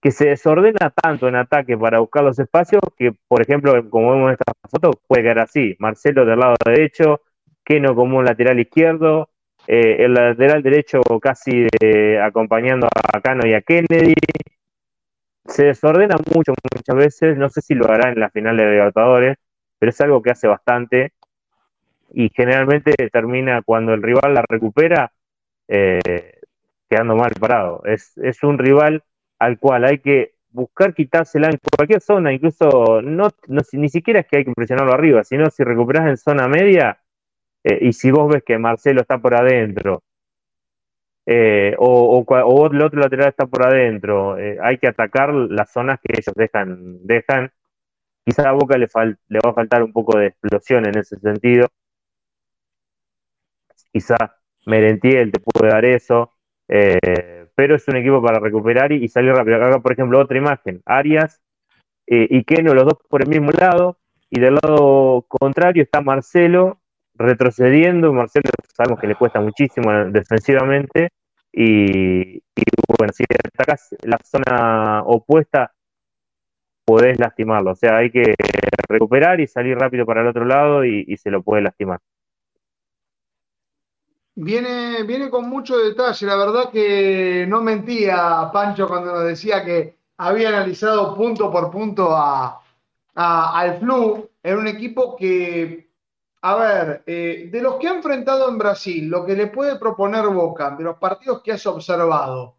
que 0.02 0.12
se 0.12 0.30
desordena 0.30 0.89
tanto 0.89 1.28
en 1.28 1.36
ataque 1.36 1.78
para 1.78 1.99
buscar 1.99 2.24
los 2.24 2.39
espacios 2.39 2.82
que, 2.97 3.14
por 3.28 3.41
ejemplo, 3.41 3.89
como 3.89 4.12
vemos 4.12 4.30
en 4.30 4.34
esta 4.34 4.54
foto, 4.70 4.91
puede 5.08 5.24
quedar 5.24 5.39
así, 5.39 5.76
Marcelo 5.80 6.26
del 6.26 6.39
lado 6.39 6.56
derecho, 6.66 7.22
Keno 7.64 7.95
como 7.95 8.18
un 8.18 8.26
lateral 8.26 8.60
izquierdo, 8.60 9.30
eh, 9.68 9.97
el 9.99 10.14
lateral 10.14 10.64
derecho 10.64 11.02
casi 11.22 11.68
eh, 11.80 12.20
acompañando 12.20 12.88
a 12.88 13.22
Cano 13.22 13.45
y 13.45 13.54
a 13.54 13.62
Kennedy, 13.62 14.16
se 15.45 15.66
desordena 15.66 16.16
mucho 16.34 16.54
muchas 16.74 16.95
veces, 16.95 17.38
no 17.38 17.49
sé 17.49 17.62
si 17.62 17.76
lo 17.76 17.89
hará 17.89 18.12
en 18.12 18.20
la 18.20 18.30
final 18.30 18.58
de 18.58 18.72
Libertadores, 18.72 19.38
pero 19.78 19.89
es 19.89 20.02
algo 20.02 20.22
que 20.22 20.32
hace 20.32 20.47
bastante. 20.47 21.14
Y 22.14 22.30
generalmente 22.30 22.93
termina 23.12 23.62
cuando 23.62 23.93
el 23.93 24.04
rival 24.04 24.34
la 24.34 24.43
recupera 24.47 25.12
eh, 25.68 26.39
quedando 26.89 27.16
mal 27.16 27.32
parado. 27.39 27.82
Es, 27.86 28.14
un 28.43 28.58
rival 28.60 29.04
al 29.42 29.60
cual 29.60 29.86
hay 29.86 30.00
que 30.00 30.36
buscar 30.52 30.94
quitársela 30.94 31.50
en 31.50 31.60
cualquier 31.78 32.02
zona, 32.02 32.34
incluso 32.34 33.02
no, 33.02 33.30
ni 33.74 33.89
siquiera 33.89 34.22
es 34.22 34.28
que 34.28 34.38
hay 34.38 34.46
que 34.46 34.54
presionarlo 34.54 34.94
arriba, 34.94 35.24
sino 35.24 35.50
si 35.50 35.64
recuperas 35.64 36.08
en 36.10 36.18
zona 36.18 36.48
media 36.48 37.00
eh, 37.64 37.80
y 37.82 37.94
si 37.94 38.12
vos 38.12 38.30
ves 38.34 38.44
que 38.44 38.58
Marcelo 38.58 39.02
está 39.02 39.20
por 39.20 39.36
adentro 39.36 40.04
eh, 41.26 41.76
o, 41.78 42.24
o, 42.28 42.68
el 42.72 42.82
otro 42.82 43.00
lateral 43.00 43.30
está 43.30 43.46
por 43.46 43.66
adentro, 43.66 44.36
hay 44.62 44.78
que 44.80 44.88
atacar 44.88 45.34
las 45.34 45.72
zonas 45.72 46.00
que 46.02 46.14
ellos 46.18 46.34
dejan, 46.36 47.06
dejan 47.06 47.52
Quizá 48.26 48.50
a 48.50 48.54
Boca 48.54 48.78
le, 48.78 48.88
le 49.30 49.39
va 49.44 49.52
a 49.52 49.54
faltar 49.54 49.84
un 49.84 49.92
poco 49.92 50.18
de 50.18 50.28
explosión 50.28 50.86
en 50.86 50.98
ese 50.98 51.18
sentido. 51.20 51.68
Quizá 53.92 54.16
Merentiel 54.66 55.32
te 55.32 55.39
puede 55.39 55.72
dar 55.72 55.86
eso. 55.86 56.31
Eh, 56.72 57.48
pero 57.54 57.76
es 57.76 57.88
un 57.90 57.98
equipo 57.98 58.22
para 58.22 58.40
recuperar 58.40 58.92
y, 58.92 59.08
salir 59.10 59.34
rápido. 59.34 59.58
Acá, 59.58 59.80
por 59.80 59.92
ejemplo, 59.92 60.20
otra 60.20 60.38
imagen. 60.38 60.82
Arias 60.86 61.42
eh, 62.08 62.28
y 62.30 62.44
Keno, 62.46 62.74
los 62.74 62.86
dos 62.86 62.98
por 63.10 63.22
el 63.22 63.28
mismo 63.28 63.52
lado. 63.52 63.98
Y 64.30 64.40
del 64.40 64.56
lado 64.56 65.26
contrario 65.28 65.84
está 65.84 66.02
Marcelo 66.02 66.80
retrocediendo. 67.14 68.14
Marcelo 68.14 68.50
sabemos 68.76 69.00
que 69.00 69.08
le 69.08 69.16
cuesta 69.16 69.42
muchísimo 69.42 69.92
defensivamente. 70.06 71.10
Y, 71.52 72.38
y 72.38 72.64
bueno, 72.98 73.12
si 73.14 73.26
atacas 73.26 73.94
la 74.04 74.18
zona 74.24 75.04
opuesta, 75.04 75.74
podés 76.86 77.20
lastimarlo. 77.20 77.72
O 77.72 77.76
sea, 77.76 77.98
hay 77.98 78.12
que 78.12 78.36
recuperar 78.90 79.40
y 79.40 79.48
salir 79.48 79.78
rápido 79.78 80.06
para 80.06 80.22
el 80.22 80.28
otro 80.28 80.46
lado 80.46 80.86
y, 80.86 81.16
se 81.18 81.32
lo 81.32 81.42
puede 81.42 81.64
lastimar. 81.64 82.00
Viene, 84.36 85.04
viene 85.04 85.30
con 85.30 85.50
mucho 85.50 85.78
detalle. 85.78 86.26
La 86.26 86.36
verdad 86.36 86.72
que 86.72 87.46
no 87.48 87.62
mentía 87.62 88.50
Pancho 88.54 88.88
cuando 88.88 89.14
nos 89.14 89.26
decía 89.26 89.64
que 89.64 89.98
había 90.18 90.50
analizado 90.50 91.16
punto 91.16 91.52
por 91.52 91.70
punto 91.72 92.16
a, 92.16 92.62
al 93.16 93.80
Flu 93.80 94.30
en 94.42 94.58
un 94.58 94.68
equipo 94.68 95.16
que, 95.16 95.92
a 96.42 96.56
ver, 96.56 97.04
eh, 97.06 97.50
de 97.52 97.62
los 97.62 97.76
que 97.76 97.88
ha 97.88 97.96
enfrentado 97.96 98.50
en 98.50 98.58
Brasil, 98.58 99.08
lo 99.08 99.26
que 99.26 99.36
le 99.36 99.48
puede 99.48 99.78
proponer 99.78 100.28
Boca, 100.28 100.76
de 100.78 100.84
los 100.84 100.98
partidos 100.98 101.42
que 101.42 101.52
has 101.52 101.66
observado, 101.66 102.56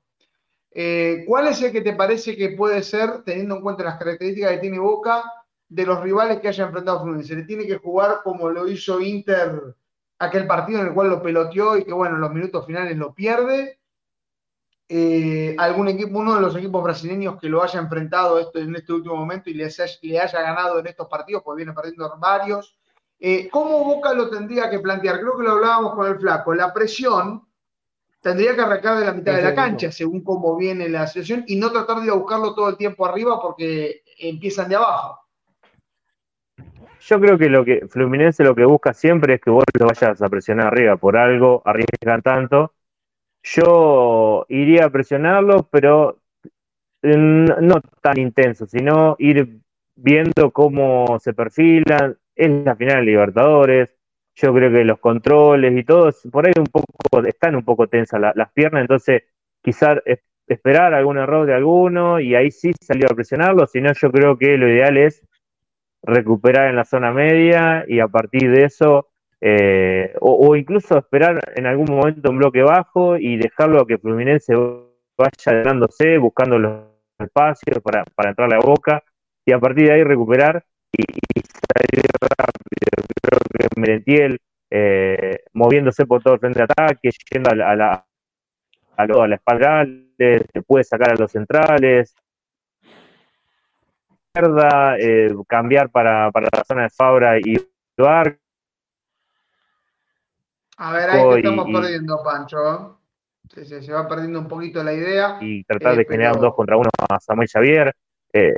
eh, 0.70 1.24
¿cuál 1.26 1.48
es 1.48 1.62
el 1.62 1.72
que 1.72 1.80
te 1.80 1.94
parece 1.94 2.36
que 2.36 2.50
puede 2.50 2.82
ser, 2.82 3.22
teniendo 3.24 3.56
en 3.56 3.62
cuenta 3.62 3.84
las 3.84 3.98
características 3.98 4.52
que 4.52 4.58
tiene 4.58 4.78
Boca, 4.78 5.24
de 5.68 5.86
los 5.86 6.00
rivales 6.00 6.40
que 6.40 6.48
haya 6.48 6.64
enfrentado 6.64 7.02
Fluminense? 7.02 7.36
¿Le 7.36 7.44
tiene 7.44 7.66
que 7.66 7.78
jugar 7.78 8.20
como 8.22 8.50
lo 8.50 8.68
hizo 8.68 9.00
Inter 9.00 9.74
aquel 10.22 10.46
partido 10.46 10.80
en 10.80 10.86
el 10.88 10.94
cual 10.94 11.08
lo 11.10 11.22
peloteó 11.22 11.76
y 11.76 11.84
que, 11.84 11.92
bueno, 11.92 12.14
en 12.16 12.20
los 12.20 12.32
minutos 12.32 12.64
finales 12.66 12.96
lo 12.96 13.12
pierde? 13.12 13.78
Eh, 14.88 15.54
¿algún 15.58 15.88
equipo, 15.88 16.18
uno 16.18 16.34
de 16.34 16.40
los 16.42 16.54
equipos 16.54 16.82
brasileños 16.82 17.40
que 17.40 17.48
lo 17.48 17.62
haya 17.62 17.80
enfrentado 17.80 18.38
esto, 18.38 18.58
en 18.58 18.76
este 18.76 18.92
último 18.92 19.16
momento 19.16 19.48
y 19.48 19.54
les 19.54 19.80
haya- 19.80 19.98
le 20.02 20.20
haya 20.20 20.42
ganado 20.42 20.78
en 20.78 20.86
estos 20.86 21.08
partidos, 21.08 21.42
porque 21.42 21.58
viene 21.64 21.72
perdiendo 21.72 22.14
varios? 22.18 22.76
Eh, 23.18 23.48
¿Cómo 23.50 23.84
Boca 23.84 24.12
lo 24.12 24.28
tendría 24.28 24.68
que 24.68 24.80
plantear? 24.80 25.20
Creo 25.20 25.36
que 25.36 25.44
lo 25.44 25.52
hablábamos 25.52 25.94
con 25.94 26.06
el 26.06 26.18
flaco. 26.18 26.52
La 26.54 26.74
presión 26.74 27.46
tendría 28.20 28.54
que 28.54 28.60
arrancar 28.60 28.98
de 28.98 29.06
la 29.06 29.12
mitad 29.12 29.32
de 29.36 29.42
la 29.42 29.54
cancha, 29.54 29.90
según 29.92 30.22
cómo 30.22 30.56
viene 30.56 30.88
la 30.88 31.06
situación, 31.06 31.44
y 31.46 31.56
no 31.56 31.72
tratar 31.72 31.98
de 31.98 32.04
ir 32.06 32.10
a 32.10 32.14
buscarlo 32.14 32.54
todo 32.54 32.68
el 32.68 32.76
tiempo 32.76 33.06
arriba 33.06 33.40
porque 33.40 34.02
empiezan 34.18 34.68
de 34.68 34.76
abajo. 34.76 35.18
Yo 37.08 37.20
creo 37.20 37.38
que 37.38 37.48
lo 37.48 37.64
que 37.64 37.86
Fluminense 37.88 38.44
lo 38.44 38.54
que 38.54 38.64
busca 38.64 38.92
siempre 38.94 39.34
es 39.34 39.40
que 39.40 39.50
vos 39.50 39.64
lo 39.78 39.86
vayas 39.86 40.22
a 40.22 40.28
presionar 40.28 40.68
arriba. 40.68 40.96
Por 40.96 41.16
algo 41.16 41.62
arriesgan 41.64 42.22
tanto. 42.22 42.74
Yo 43.42 44.46
iría 44.48 44.86
a 44.86 44.90
presionarlo, 44.90 45.68
pero 45.70 46.20
eh, 47.02 47.16
no 47.16 47.80
tan 48.02 48.18
intenso, 48.18 48.66
sino 48.66 49.16
ir 49.18 49.60
viendo 49.96 50.52
cómo 50.52 51.18
se 51.20 51.34
perfilan. 51.34 52.18
Es 52.36 52.50
la 52.64 52.76
final 52.76 52.98
de 52.98 53.02
Libertadores. 53.12 53.90
Yo 54.36 54.54
creo 54.54 54.72
que 54.72 54.84
los 54.84 54.98
controles 55.00 55.76
y 55.78 55.84
todo, 55.84 56.10
por 56.32 56.46
ahí 56.46 56.52
un 56.58 56.66
poco, 56.66 56.86
están 57.26 57.56
un 57.56 57.64
poco 57.64 57.88
tensas 57.88 58.20
la- 58.20 58.32
las 58.36 58.52
piernas, 58.52 58.82
entonces 58.82 59.24
quizás 59.62 59.98
es- 60.06 60.20
esperar 60.48 60.94
algún 60.94 61.18
error 61.18 61.46
de 61.46 61.54
alguno 61.54 62.20
y 62.20 62.34
ahí 62.34 62.50
sí 62.50 62.72
salir 62.80 63.06
a 63.10 63.14
presionarlo. 63.14 63.66
Si 63.66 63.80
no, 63.80 63.92
yo 63.92 64.10
creo 64.12 64.38
que 64.38 64.56
lo 64.58 64.68
ideal 64.68 64.96
es 64.98 65.22
recuperar 66.02 66.68
en 66.68 66.76
la 66.76 66.84
zona 66.84 67.12
media 67.12 67.84
y 67.86 68.00
a 68.00 68.08
partir 68.08 68.50
de 68.50 68.64
eso, 68.64 69.08
eh, 69.40 70.14
o, 70.20 70.54
incluso 70.56 70.98
esperar 70.98 71.40
en 71.56 71.66
algún 71.66 71.86
momento 71.90 72.30
un 72.30 72.38
bloque 72.38 72.62
bajo 72.62 73.16
y 73.16 73.36
dejarlo 73.36 73.80
a 73.80 73.86
que 73.86 73.98
Fluminense 73.98 74.54
vaya 74.54 75.62
ganándose, 75.62 76.18
buscando 76.18 76.58
los 76.58 76.84
espacios 77.18 77.80
para, 77.82 78.04
para 78.14 78.30
entrarle 78.30 78.56
a 78.56 78.60
boca 78.60 79.02
y 79.44 79.52
a 79.52 79.58
partir 79.58 79.88
de 79.88 79.94
ahí 79.94 80.04
recuperar 80.04 80.64
y, 80.92 81.02
y 81.02 81.40
salir 81.40 82.06
rápido. 82.20 83.06
Creo 83.22 83.38
que 83.70 83.80
Merentiel 83.80 84.38
eh, 84.74 85.40
moviéndose 85.52 86.06
por 86.06 86.22
todo 86.22 86.34
el 86.34 86.40
frente 86.40 86.60
de 86.60 86.64
ataque, 86.64 87.10
yendo 87.30 87.50
a 87.50 87.54
la, 87.54 87.70
a 87.72 87.76
la, 87.76 88.06
a 88.96 89.28
la 89.28 89.34
espalda, 89.34 89.86
puede 90.66 90.84
sacar 90.84 91.10
a 91.10 91.16
los 91.16 91.30
centrales, 91.30 92.14
izquierda, 94.34 94.96
eh, 94.98 95.34
cambiar 95.46 95.90
para, 95.90 96.30
para 96.30 96.48
la 96.56 96.64
zona 96.64 96.82
de 96.84 96.90
Fabra 96.90 97.38
y 97.38 97.54
Duarte. 97.96 98.40
A 100.78 100.92
ver, 100.92 101.10
ahí 101.10 101.28
te 101.28 101.36
estamos 101.40 101.68
y- 101.68 101.72
perdiendo, 101.72 102.22
Pancho. 102.24 102.98
Sí, 103.54 103.64
sí, 103.66 103.82
se 103.82 103.92
va 103.92 104.08
perdiendo 104.08 104.38
un 104.40 104.48
poquito 104.48 104.82
la 104.82 104.94
idea. 104.94 105.36
y 105.40 105.62
tratar 105.64 105.94
Eh, 105.94 105.96
de 105.98 106.04
generar 106.06 106.32
pero- 106.32 106.44
dos 106.46 106.54
contra 106.54 106.76
uno 106.78 106.88
a 107.10 107.20
Samuel 107.20 107.48
Xavier. 107.48 107.94
Eh, 108.32 108.56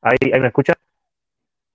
ahí, 0.00 0.16
ahí 0.32 0.40
me 0.40 0.46
escucha. 0.46 0.72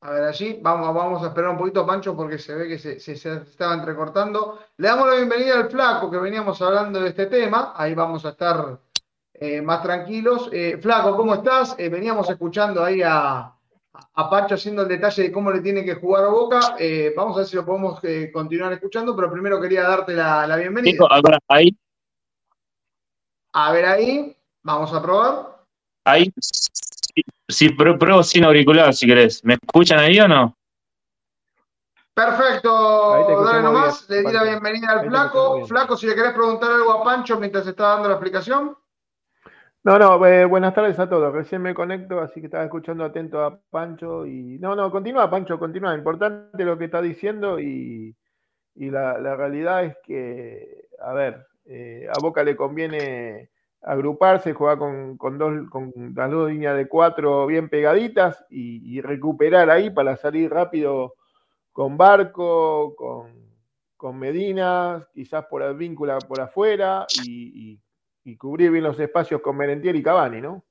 A 0.01 0.09
ver, 0.11 0.23
allí 0.23 0.59
vamos, 0.61 0.93
vamos 0.93 1.23
a 1.23 1.27
esperar 1.27 1.51
un 1.51 1.57
poquito, 1.57 1.85
Pancho, 1.85 2.15
porque 2.15 2.37
se 2.39 2.55
ve 2.55 2.67
que 2.67 2.79
se, 2.79 2.99
se- 2.99 3.15
se 3.15 3.33
estaba 3.35 3.75
entrecortando. 3.75 4.59
Le 4.77 4.87
damos 4.87 5.07
la 5.07 5.15
bienvenida 5.15 5.55
al 5.55 5.69
Flaco, 5.69 6.09
que 6.09 6.17
veníamos 6.17 6.59
hablando 6.61 6.99
de 6.99 7.09
este 7.09 7.27
tema. 7.27 7.73
Ahí 7.75 7.93
vamos 7.93 8.25
a 8.25 8.29
estar 8.29 8.79
eh, 9.39 9.61
más 9.61 9.81
tranquilos. 9.83 10.49
Eh, 10.51 10.77
Flaco, 10.81 11.15
¿cómo 11.15 11.33
estás? 11.35 11.75
Eh, 11.77 11.89
veníamos 11.89 12.29
escuchando 12.29 12.83
ahí 12.83 13.01
a, 13.01 13.51
a 14.13 14.29
Pancho 14.29 14.55
haciendo 14.55 14.83
el 14.83 14.87
detalle 14.87 15.23
de 15.23 15.31
cómo 15.31 15.51
le 15.51 15.61
tiene 15.61 15.83
que 15.83 15.95
jugar 15.95 16.25
a 16.25 16.29
Boca. 16.29 16.75
Eh, 16.79 17.13
vamos 17.15 17.35
a 17.35 17.39
ver 17.39 17.47
si 17.47 17.55
lo 17.55 17.65
podemos 17.65 17.99
eh, 18.03 18.29
continuar 18.33 18.73
escuchando, 18.73 19.15
pero 19.15 19.31
primero 19.31 19.59
quería 19.61 19.83
darte 19.83 20.13
la, 20.13 20.45
la 20.47 20.57
bienvenida. 20.57 20.91
Nico, 20.91 21.11
ahora, 21.11 21.39
ahí, 21.47 21.75
A 23.53 23.71
ver 23.71 23.85
ahí, 23.85 24.35
vamos 24.63 24.93
a 24.93 25.01
probar. 25.01 25.63
ahí, 26.05 26.31
sí, 26.39 27.23
sí, 27.47 27.69
pr- 27.69 27.97
pruebo 27.97 28.23
sin 28.23 28.43
auricular 28.43 28.93
si 28.93 29.05
querés. 29.07 29.43
¿Me 29.43 29.53
escuchan 29.55 29.99
ahí 29.99 30.19
o 30.19 30.27
no? 30.27 30.55
Perfecto, 32.13 33.43
dale 33.43 33.61
nomás. 33.61 34.07
bien, 34.07 34.23
Le 34.23 34.29
di 34.29 34.33
la 34.37 34.43
bienvenida 34.43 34.91
al 34.91 35.07
Flaco. 35.09 35.65
Flaco, 35.67 35.97
si 35.97 36.07
le 36.07 36.15
querés 36.15 36.31
preguntar 36.33 36.71
algo 36.71 36.93
a 36.93 37.03
Pancho 37.03 37.37
mientras 37.37 37.67
está 37.67 37.89
dando 37.89 38.07
la 38.07 38.15
explicación. 38.15 38.75
No, 39.85 39.99
no, 39.99 40.25
eh, 40.25 40.45
buenas 40.45 40.73
tardes 40.73 40.97
a 40.97 41.07
todos. 41.07 41.31
Recién 41.31 41.61
me 41.61 41.75
conecto, 41.75 42.19
así 42.19 42.39
que 42.39 42.47
estaba 42.47 42.63
escuchando 42.63 43.03
atento 43.05 43.43
a 43.43 43.59
Pancho 43.69 44.25
y 44.25 44.57
no, 44.57 44.75
no, 44.75 44.89
continúa 44.89 45.29
Pancho, 45.29 45.59
continúa. 45.59 45.93
Importante 45.93 46.65
lo 46.65 46.75
que 46.75 46.85
está 46.85 47.03
diciendo 47.03 47.59
y, 47.59 48.15
y 48.73 48.89
la, 48.89 49.19
la 49.19 49.35
realidad 49.35 49.83
es 49.85 49.95
que, 50.03 50.87
a 50.99 51.13
ver, 51.13 51.45
eh, 51.65 52.07
a 52.09 52.19
Boca 52.19 52.43
le 52.43 52.55
conviene 52.55 53.51
agruparse, 53.83 54.53
jugar 54.53 54.79
con, 54.79 55.17
con 55.17 55.37
dos, 55.37 55.69
con 55.69 55.93
las 56.15 56.31
dos 56.31 56.49
líneas 56.49 56.75
de 56.75 56.87
cuatro 56.87 57.45
bien 57.45 57.69
pegaditas 57.69 58.43
y, 58.49 59.01
recuperar 59.01 59.69
ahí 59.69 59.91
para 59.91 60.17
salir 60.17 60.51
rápido 60.51 61.13
con 61.71 61.95
Barco, 61.95 62.95
con, 62.95 63.33
con 63.97 64.17
Medina, 64.17 65.07
quizás 65.13 65.45
por 65.45 65.61
el 65.61 65.75
vínculo 65.75 66.17
por 66.27 66.41
afuera 66.41 67.05
y, 67.23 67.79
y- 68.25 68.35
cubrir 68.37 68.71
bien 68.71 68.83
los 68.83 68.99
espacios 68.99 69.41
con 69.41 69.55
Merentiel 69.57 69.95
y 69.95 70.03
Cavani, 70.03 70.41
¿no? 70.41 70.63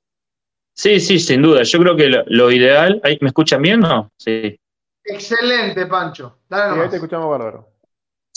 Sí, 0.73 0.99
sí, 0.99 1.19
sin 1.19 1.41
duda. 1.41 1.63
Yo 1.63 1.79
creo 1.79 1.95
que 1.95 2.07
lo, 2.07 2.23
lo 2.27 2.51
ideal. 2.51 2.99
¿ahí, 3.03 3.17
¿Me 3.21 3.29
escuchan 3.29 3.61
bien 3.61 3.83
o 3.85 3.87
no? 3.87 4.11
Sí. 4.17 4.59
Excelente, 5.03 5.85
Pancho. 5.85 6.39
Dale 6.49 6.63
Sí, 6.63 6.69
ahí 6.69 6.75
nomás. 6.75 6.89
te 6.89 6.95
escuchamos 6.97 7.29
bárbaro. 7.29 7.69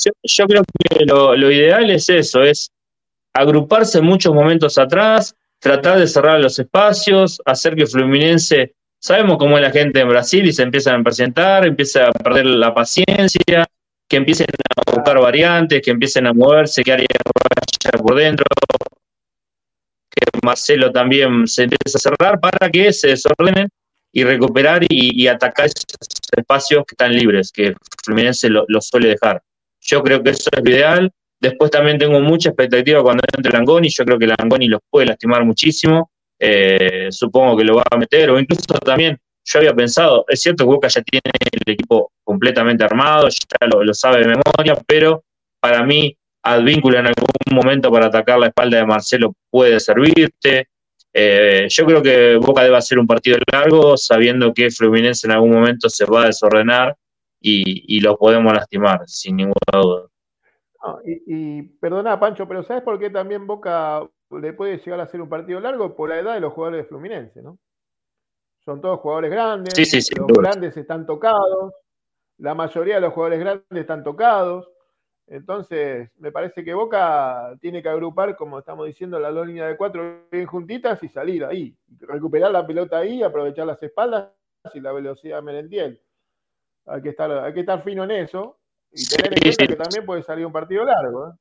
Yo, 0.05 0.13
yo 0.23 0.47
creo 0.47 0.63
que 0.63 1.05
lo, 1.05 1.35
lo 1.35 1.51
ideal 1.51 1.91
es 1.91 2.09
eso, 2.09 2.43
es 2.43 2.71
agruparse 3.35 3.99
en 3.99 4.05
muchos 4.05 4.33
momentos 4.33 4.79
atrás, 4.79 5.35
tratar 5.59 5.99
de 5.99 6.07
cerrar 6.07 6.39
los 6.39 6.57
espacios, 6.59 7.43
hacer 7.45 7.75
que 7.75 7.87
Fluminense, 7.87 8.75
sabemos 9.01 9.39
cómo 9.39 9.57
es 9.59 9.63
la 9.63 9.73
gente 9.73 10.01
en 10.01 10.09
Brasil 10.09 10.47
y 10.47 10.53
se 10.53 10.63
empiezan 10.63 11.01
a 11.01 11.03
presentar, 11.05 11.67
empieza 11.67 12.07
a 12.07 12.13
perder 12.13 12.47
la 12.47 12.73
paciencia, 12.73 13.67
que 14.09 14.17
empiecen 14.17 14.47
a 14.77 14.93
buscar 14.95 15.19
variantes, 15.21 15.83
que 15.83 15.91
empiecen 15.91 16.29
a 16.29 16.33
moverse, 16.33 16.85
que 16.85 16.93
Arias 16.93 17.09
vaya 17.91 18.03
por 18.03 18.15
dentro, 18.15 18.45
Marcelo 20.43 20.93
también 20.93 21.47
se 21.47 21.65
empiece 21.65 21.97
a 21.97 22.01
cerrar 22.01 22.41
para 22.41 22.71
que 22.71 22.93
se 22.93 23.09
desordenen 23.09 23.69
y 24.13 24.25
recuperar 24.25 24.85
y, 24.89 25.27
atacar 25.27 25.67
esos 25.67 25.85
espacios 26.37 26.85
que 26.87 26.95
están 26.95 27.13
libres, 27.13 27.53
que 27.53 27.75
Fluminense 28.05 28.49
lo 28.49 28.81
suele 28.81 29.09
dejar. 29.09 29.43
Yo 29.81 30.03
creo 30.03 30.23
que 30.23 30.31
eso 30.31 30.51
es 30.53 30.63
lo 30.63 30.71
ideal. 30.71 31.11
Después 31.41 31.71
también 31.71 31.99
tengo 31.99 32.21
mucha 32.21 32.51
expectativa 32.51 33.03
cuando 33.03 33.23
entre 33.35 33.53
Langoni. 33.53 33.89
Yo 33.89 34.05
creo 34.05 34.19
que 34.19 34.27
Langoni 34.27 34.69
los 34.69 34.81
puede 34.91 35.07
lastimar 35.07 35.45
muchísimo. 35.45 36.11
Eh, 36.39 37.09
supongo 37.11 37.57
que 37.57 37.65
lo 37.65 37.77
va 37.77 37.85
a 37.91 37.97
meter. 37.97 38.31
O 38.31 38.39
incluso 38.39 38.63
también, 38.85 39.19
yo 39.45 39.59
había 39.59 39.75
pensado, 39.75 40.25
es 40.29 40.43
cierto 40.43 40.65
que 40.65 40.71
Boca 40.71 40.89
ya 40.89 41.01
tiene 41.01 41.23
el 41.41 41.73
equipo 41.73 42.13
completamente 42.23 42.85
armado, 42.85 43.29
ya 43.29 43.67
lo, 43.67 43.83
lo 43.83 43.95
sabe 43.95 44.19
de 44.19 44.27
memoria, 44.27 44.77
pero 44.87 45.25
para 45.59 45.83
mí, 45.85 46.17
Advíncula 46.43 47.01
en 47.01 47.07
algún 47.09 47.27
momento 47.53 47.91
para 47.91 48.07
atacar 48.07 48.39
la 48.39 48.47
espalda 48.47 48.79
de 48.79 48.87
Marcelo 48.87 49.33
puede 49.51 49.79
servirte. 49.81 50.69
Eh, 51.13 51.67
yo 51.69 51.85
creo 51.87 52.03
que 52.03 52.37
Boca 52.37 52.63
debe 52.63 52.77
hacer 52.77 52.99
un 52.99 53.07
partido 53.07 53.39
largo, 53.53 53.97
sabiendo 53.97 54.53
que 54.55 54.71
Fluminense 54.71 55.27
en 55.27 55.33
algún 55.33 55.51
momento 55.51 55.89
se 55.89 56.05
va 56.05 56.23
a 56.23 56.27
desordenar 56.27 56.97
y, 57.41 57.97
y 57.97 58.01
lo 58.01 58.17
podemos 58.17 58.53
lastimar, 58.53 59.01
sin 59.07 59.37
ninguna 59.37 59.55
duda. 59.83 60.07
No, 60.85 60.99
y, 61.05 61.23
y 61.27 61.63
perdona, 61.63 62.21
Pancho, 62.21 62.47
pero 62.47 62.63
¿sabes 62.63 62.83
por 62.83 62.99
qué 62.99 63.11
también 63.11 63.47
Boca 63.47 64.07
le 64.31 64.53
puede 64.53 64.79
llegar 64.79 65.01
a 65.01 65.09
ser 65.09 65.21
un 65.21 65.29
partido 65.29 65.59
largo? 65.61 65.97
Por 65.97 66.11
la 66.11 66.19
edad 66.21 66.35
de 66.35 66.41
los 66.41 66.53
jugadores 66.53 66.85
de 66.85 66.89
Fluminense, 66.89 67.43
¿no? 67.43 67.59
Son 68.65 68.81
todos 68.81 69.01
jugadores 69.01 69.31
grandes, 69.31 69.75
Sí, 69.75 69.85
sí, 69.87 70.01
sin 70.03 70.19
los 70.19 70.29
duda. 70.29 70.51
grandes 70.51 70.77
están 70.77 71.05
tocados, 71.07 71.73
la 72.39 72.55
mayoría 72.55 72.97
de 72.97 73.01
los 73.01 73.13
jugadores 73.13 73.41
grandes 73.41 73.65
están 73.73 74.05
tocados. 74.05 74.69
Entonces, 75.31 76.11
me 76.19 76.33
parece 76.33 76.65
que 76.65 76.73
Boca 76.73 77.55
tiene 77.61 77.83
que 77.83 77.89
agrupar, 77.89 78.35
como 78.35 78.59
estamos 78.59 78.87
diciendo, 78.87 79.21
las 79.21 79.35
dos 79.35 79.47
líneas 79.47 79.69
de 79.69 79.77
cuatro 79.77 80.23
bien 80.31 80.47
juntitas 80.47 81.03
y 81.03 81.09
salir 81.09 81.45
ahí. 81.45 81.77
Recuperar 82.01 82.51
la 82.51 82.67
pelota 82.67 82.99
ahí, 82.99 83.23
aprovechar 83.23 83.67
las 83.67 83.83
espaldas 83.83 84.31
y 84.73 84.81
la 84.81 84.93
velocidad 84.93 85.37
de 85.37 85.43
Merentiel. 85.43 86.01
Hay 86.87 87.03
que 87.03 87.11
estar, 87.11 87.31
hay 87.31 87.53
que 87.53 87.61
estar 87.61 87.83
fino 87.83 88.05
en 88.05 88.13
eso 88.13 88.59
y 88.91 89.07
tener 89.07 89.35
en 89.35 89.41
cuenta 89.43 89.67
que 89.67 89.77
también 89.77 90.07
puede 90.07 90.23
salir 90.23 90.47
un 90.47 90.53
partido 90.53 90.85
largo. 90.85 91.29
¿eh? 91.29 91.33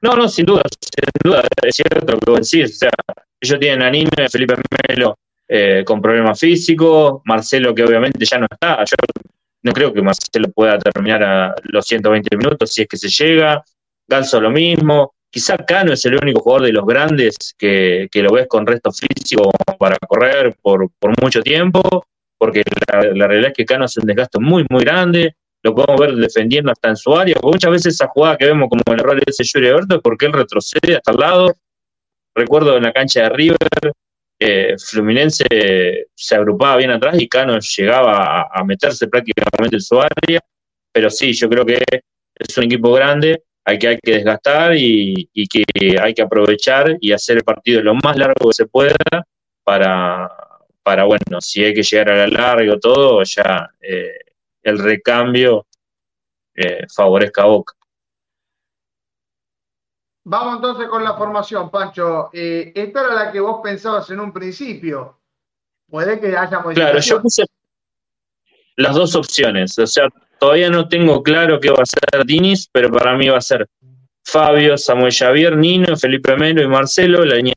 No, 0.00 0.16
no, 0.16 0.26
sin 0.26 0.46
duda, 0.46 0.62
sin 0.80 1.30
duda, 1.30 1.42
es 1.62 1.76
cierto 1.76 2.18
que 2.18 2.30
vos 2.30 2.50
decís. 2.50 2.76
O 2.76 2.78
sea, 2.78 2.90
ellos 3.38 3.60
tienen 3.60 3.82
a 3.82 3.90
Nino 3.90 4.10
y 4.16 4.22
a 4.22 4.28
Felipe 4.28 4.54
Melo 4.88 5.18
eh, 5.46 5.84
con 5.84 6.00
problemas 6.00 6.40
físicos, 6.40 7.20
Marcelo 7.26 7.74
que 7.74 7.84
obviamente 7.84 8.24
ya 8.24 8.38
no 8.38 8.46
está. 8.50 8.82
Yo 8.84 8.96
no 9.62 9.72
creo 9.72 9.92
que 9.92 10.02
Marcelo 10.02 10.50
pueda 10.52 10.78
terminar 10.78 11.22
a 11.22 11.54
los 11.64 11.86
120 11.86 12.36
minutos 12.36 12.72
si 12.72 12.82
es 12.82 12.88
que 12.88 12.96
se 12.96 13.08
llega. 13.08 13.62
Ganso 14.08 14.40
lo 14.40 14.50
mismo. 14.50 15.14
Quizá 15.30 15.56
Cano 15.56 15.92
es 15.92 16.04
el 16.04 16.16
único 16.16 16.40
jugador 16.40 16.66
de 16.66 16.72
los 16.72 16.84
grandes 16.84 17.54
que, 17.56 18.08
que 18.10 18.22
lo 18.22 18.32
ves 18.32 18.46
con 18.48 18.66
resto 18.66 18.90
físico 18.92 19.50
para 19.78 19.96
correr 20.06 20.54
por, 20.60 20.90
por 20.98 21.22
mucho 21.22 21.42
tiempo, 21.42 21.80
porque 22.36 22.62
la, 22.92 23.26
realidad 23.26 23.50
es 23.50 23.56
que 23.56 23.64
Cano 23.64 23.84
hace 23.84 24.00
un 24.00 24.06
desgaste 24.06 24.38
muy, 24.40 24.66
muy 24.68 24.84
grande 24.84 25.34
lo 25.62 25.74
podemos 25.74 26.00
ver 26.00 26.14
defendiendo 26.16 26.72
hasta 26.72 26.88
en 26.88 26.96
su 26.96 27.16
área, 27.16 27.36
muchas 27.42 27.70
veces 27.70 27.94
esa 27.94 28.08
jugada 28.08 28.36
que 28.36 28.46
vemos 28.46 28.68
como 28.68 28.82
el 28.86 29.00
error 29.00 29.16
de 29.16 29.22
ese 29.26 29.44
Yuri 29.44 29.68
Alberto 29.68 29.96
es 29.96 30.00
porque 30.02 30.26
él 30.26 30.32
retrocede 30.32 30.96
hasta 30.96 31.12
el 31.12 31.18
lado. 31.18 31.56
Recuerdo 32.34 32.76
en 32.76 32.84
la 32.84 32.92
cancha 32.92 33.22
de 33.22 33.28
River, 33.28 33.58
eh, 34.44 34.76
Fluminense 34.78 35.44
se 36.14 36.34
agrupaba 36.34 36.76
bien 36.76 36.90
atrás 36.90 37.20
y 37.20 37.28
Cano 37.28 37.58
llegaba 37.58 38.48
a, 38.52 38.64
meterse 38.64 39.08
prácticamente 39.08 39.76
en 39.76 39.80
su 39.80 40.00
área, 40.00 40.40
pero 40.92 41.10
sí, 41.10 41.32
yo 41.32 41.48
creo 41.48 41.64
que 41.64 41.82
es 42.34 42.58
un 42.58 42.64
equipo 42.64 42.92
grande, 42.92 43.42
hay 43.64 43.78
que, 43.78 43.88
hay 43.88 43.98
que 44.02 44.12
desgastar 44.12 44.74
y, 44.76 45.28
que 45.48 45.64
hay 46.00 46.14
que 46.14 46.22
aprovechar 46.22 46.96
y 47.00 47.12
hacer 47.12 47.38
el 47.38 47.44
partido 47.44 47.82
lo 47.82 47.94
más 47.94 48.16
largo 48.16 48.48
que 48.48 48.54
se 48.54 48.66
pueda 48.66 48.96
para, 49.64 50.28
para 50.82 51.04
bueno, 51.04 51.40
si 51.40 51.64
hay 51.64 51.74
que 51.74 51.82
llegar 51.82 52.10
a 52.10 52.26
la 52.26 52.26
larga 52.26 52.74
o 52.74 52.78
todo, 52.78 53.22
ya... 53.24 53.70
Eh, 53.80 54.18
el 54.62 54.78
recambio 54.78 55.66
eh, 56.54 56.86
favorezca 56.94 57.42
a 57.42 57.46
Boca. 57.46 57.74
Vamos 60.24 60.56
entonces 60.56 60.88
con 60.88 61.02
la 61.02 61.14
formación, 61.14 61.70
Pancho. 61.70 62.30
Eh, 62.32 62.72
esta 62.74 63.00
era 63.00 63.14
la 63.14 63.32
que 63.32 63.40
vos 63.40 63.60
pensabas 63.62 64.08
en 64.10 64.20
un 64.20 64.32
principio. 64.32 65.18
Puede 65.88 66.20
que 66.20 66.28
haya. 66.36 66.62
Claro, 66.62 66.98
yo 67.00 67.20
puse 67.20 67.44
las 68.76 68.94
dos 68.94 69.14
opciones. 69.16 69.78
O 69.78 69.86
sea, 69.86 70.08
todavía 70.38 70.70
no 70.70 70.88
tengo 70.88 71.22
claro 71.22 71.60
qué 71.60 71.70
va 71.70 71.82
a 71.82 71.86
ser 71.86 72.24
Dinis, 72.24 72.68
pero 72.72 72.90
para 72.90 73.16
mí 73.16 73.28
va 73.28 73.38
a 73.38 73.42
ser 73.42 73.68
Fabio, 74.24 74.78
Samuel 74.78 75.12
Javier, 75.12 75.56
Nino, 75.56 75.96
Felipe 75.96 76.36
Melo 76.36 76.62
y 76.62 76.68
Marcelo, 76.68 77.24
la 77.24 77.36
línea 77.36 77.54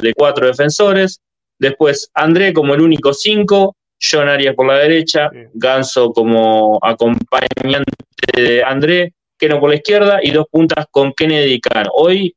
de 0.00 0.14
cuatro 0.14 0.46
defensores. 0.46 1.20
Después 1.58 2.10
André 2.14 2.52
como 2.52 2.74
el 2.74 2.80
único 2.80 3.12
cinco, 3.12 3.76
John 4.00 4.28
Arias 4.28 4.54
por 4.54 4.66
la 4.66 4.78
derecha, 4.78 5.30
Ganso 5.54 6.12
como 6.12 6.78
acompañante 6.82 7.92
de 8.34 8.62
André, 8.64 9.12
Keno 9.38 9.60
por 9.60 9.70
la 9.70 9.76
izquierda 9.76 10.20
y 10.22 10.30
dos 10.30 10.46
puntas 10.50 10.86
con 10.90 11.12
Kennedy 11.12 11.54
y 11.54 11.60
Cano. 11.60 11.90
Hoy, 11.94 12.34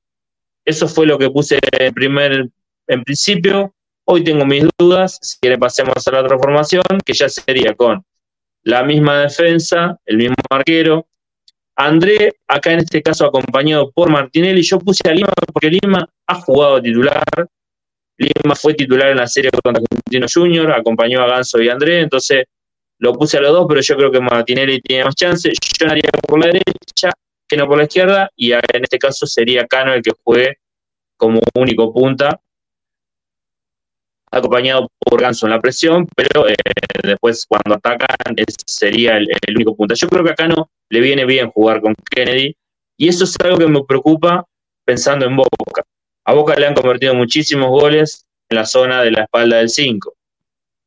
eso 0.65 0.87
fue 0.87 1.05
lo 1.05 1.17
que 1.17 1.29
puse 1.29 1.59
en, 1.79 1.93
primer, 1.93 2.49
en 2.87 3.03
principio. 3.03 3.73
Hoy 4.05 4.23
tengo 4.23 4.45
mis 4.45 4.65
dudas. 4.77 5.19
Si 5.21 5.37
quieren, 5.39 5.59
pasemos 5.59 6.07
a 6.07 6.11
la 6.11 6.27
transformación, 6.27 6.83
que 7.05 7.13
ya 7.13 7.29
sería 7.29 7.73
con 7.73 8.03
la 8.63 8.83
misma 8.83 9.21
defensa, 9.21 9.97
el 10.05 10.17
mismo 10.17 10.35
arquero. 10.49 11.07
André, 11.75 12.33
acá 12.47 12.73
en 12.73 12.79
este 12.79 13.01
caso 13.03 13.25
acompañado 13.25 13.91
por 13.91 14.09
Martinelli. 14.09 14.63
Yo 14.63 14.79
puse 14.79 15.07
a 15.07 15.13
Lima 15.13 15.29
porque 15.53 15.69
Lima 15.69 16.07
ha 16.25 16.35
jugado 16.41 16.81
titular, 16.81 17.23
Lima 18.17 18.55
fue 18.55 18.73
titular 18.73 19.09
en 19.09 19.17
la 19.17 19.27
serie 19.27 19.51
contra 19.51 19.83
Argentino 19.83 20.25
Junior, 20.33 20.71
acompañó 20.71 21.21
a 21.21 21.27
Ganso 21.27 21.61
y 21.61 21.69
André, 21.69 22.01
entonces 22.01 22.45
lo 22.99 23.13
puse 23.13 23.37
a 23.37 23.41
los 23.41 23.51
dos, 23.51 23.65
pero 23.67 23.81
yo 23.81 23.95
creo 23.95 24.11
que 24.11 24.19
Martinelli 24.19 24.81
tiene 24.81 25.05
más 25.05 25.15
chance. 25.15 25.51
Yo 25.79 25.87
haría 25.87 26.09
por 26.27 26.39
la 26.39 26.47
derecha, 26.47 27.11
que 27.47 27.57
no 27.57 27.67
por 27.67 27.77
la 27.77 27.83
izquierda, 27.83 28.31
y 28.35 28.51
en 28.51 28.83
este 28.83 28.97
caso 28.97 29.25
sería 29.25 29.67
Cano 29.67 29.93
el 29.93 30.01
que 30.01 30.11
juegue 30.23 30.57
como 31.15 31.39
único 31.55 31.93
punta, 31.93 32.39
acompañado 34.31 34.87
por 34.99 35.21
Ganso 35.21 35.45
en 35.45 35.51
la 35.51 35.61
presión, 35.61 36.07
pero 36.15 36.47
eh, 36.47 36.55
después 37.03 37.45
cuando 37.47 37.75
atacan 37.75 38.35
sería 38.65 39.17
el, 39.17 39.27
el, 39.29 39.55
único 39.55 39.75
punta. 39.75 39.95
Yo 39.95 40.07
creo 40.09 40.23
que 40.23 40.31
a 40.31 40.35
Cano 40.35 40.69
le 40.89 40.99
viene 40.99 41.25
bien 41.25 41.49
jugar 41.49 41.81
con 41.81 41.95
Kennedy, 42.09 42.55
y 42.97 43.07
eso 43.07 43.23
es 43.23 43.35
algo 43.43 43.57
que 43.57 43.67
me 43.67 43.83
preocupa 43.83 44.45
pensando 44.85 45.25
en 45.25 45.35
Boca. 45.35 45.83
A 46.25 46.33
Boca 46.33 46.55
le 46.55 46.67
han 46.67 46.73
convertido 46.73 47.13
muchísimos 47.13 47.69
goles 47.69 48.25
en 48.49 48.57
la 48.57 48.65
zona 48.65 49.01
de 49.01 49.11
la 49.11 49.23
espalda 49.23 49.57
del 49.57 49.69
5. 49.69 50.13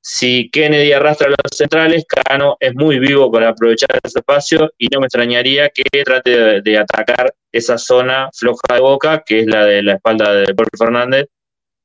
Si 0.03 0.49
Kennedy 0.51 0.93
arrastra 0.93 1.27
a 1.27 1.31
los 1.31 1.39
centrales, 1.55 2.07
Cano 2.07 2.57
es 2.59 2.75
muy 2.75 2.99
vivo 2.99 3.31
para 3.31 3.51
aprovechar 3.51 4.01
ese 4.03 4.21
espacio 4.21 4.73
y 4.79 4.89
no 4.89 5.01
me 5.01 5.07
extrañaría 5.07 5.69
que 5.69 5.83
trate 6.03 6.63
de, 6.63 6.79
atacar 6.79 7.35
esa 7.53 7.77
zona 7.77 8.31
floja 8.33 8.75
de 8.75 8.81
Boca, 8.81 9.23
que 9.25 9.41
es 9.41 9.47
la 9.47 9.67
de 9.67 9.83
la 9.83 9.95
espalda 9.95 10.33
de 10.33 10.55
Paul 10.55 10.69
Fernández, 10.79 11.27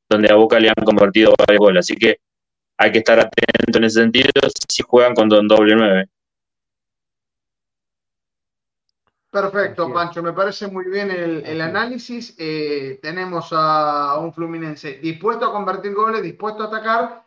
donde 0.10 0.32
a 0.32 0.36
Boca 0.36 0.60
le 0.60 0.70
han 0.70 0.86
convertido 0.86 1.34
varios 1.38 1.60
goles. 1.60 1.80
Así 1.80 1.96
que 1.98 2.20
hay 2.78 2.92
que 2.94 3.00
estar 3.00 3.20
atento 3.20 3.80
en 3.80 3.84
ese 3.84 4.02
sentido 4.02 4.30
si 4.70 4.84
juegan 4.84 5.14
con 5.14 5.28
Don 5.28 5.48
doble 5.48 5.76
9. 5.76 6.10
Perfecto, 9.30 9.92
Pancho, 9.92 10.24
me 10.24 10.32
parece 10.32 10.68
muy 10.68 10.86
bien 10.90 11.12
el, 11.12 11.60
análisis. 11.60 12.34
Eh, 12.38 13.00
tenemos 13.02 13.50
a 13.52 14.18
un 14.20 14.32
Fluminense 14.34 15.00
dispuesto 15.00 15.46
a 15.46 15.52
convertir 15.52 15.94
goles, 15.94 16.24
dispuesto 16.24 16.64
a 16.64 16.68
atacar, 16.68 17.25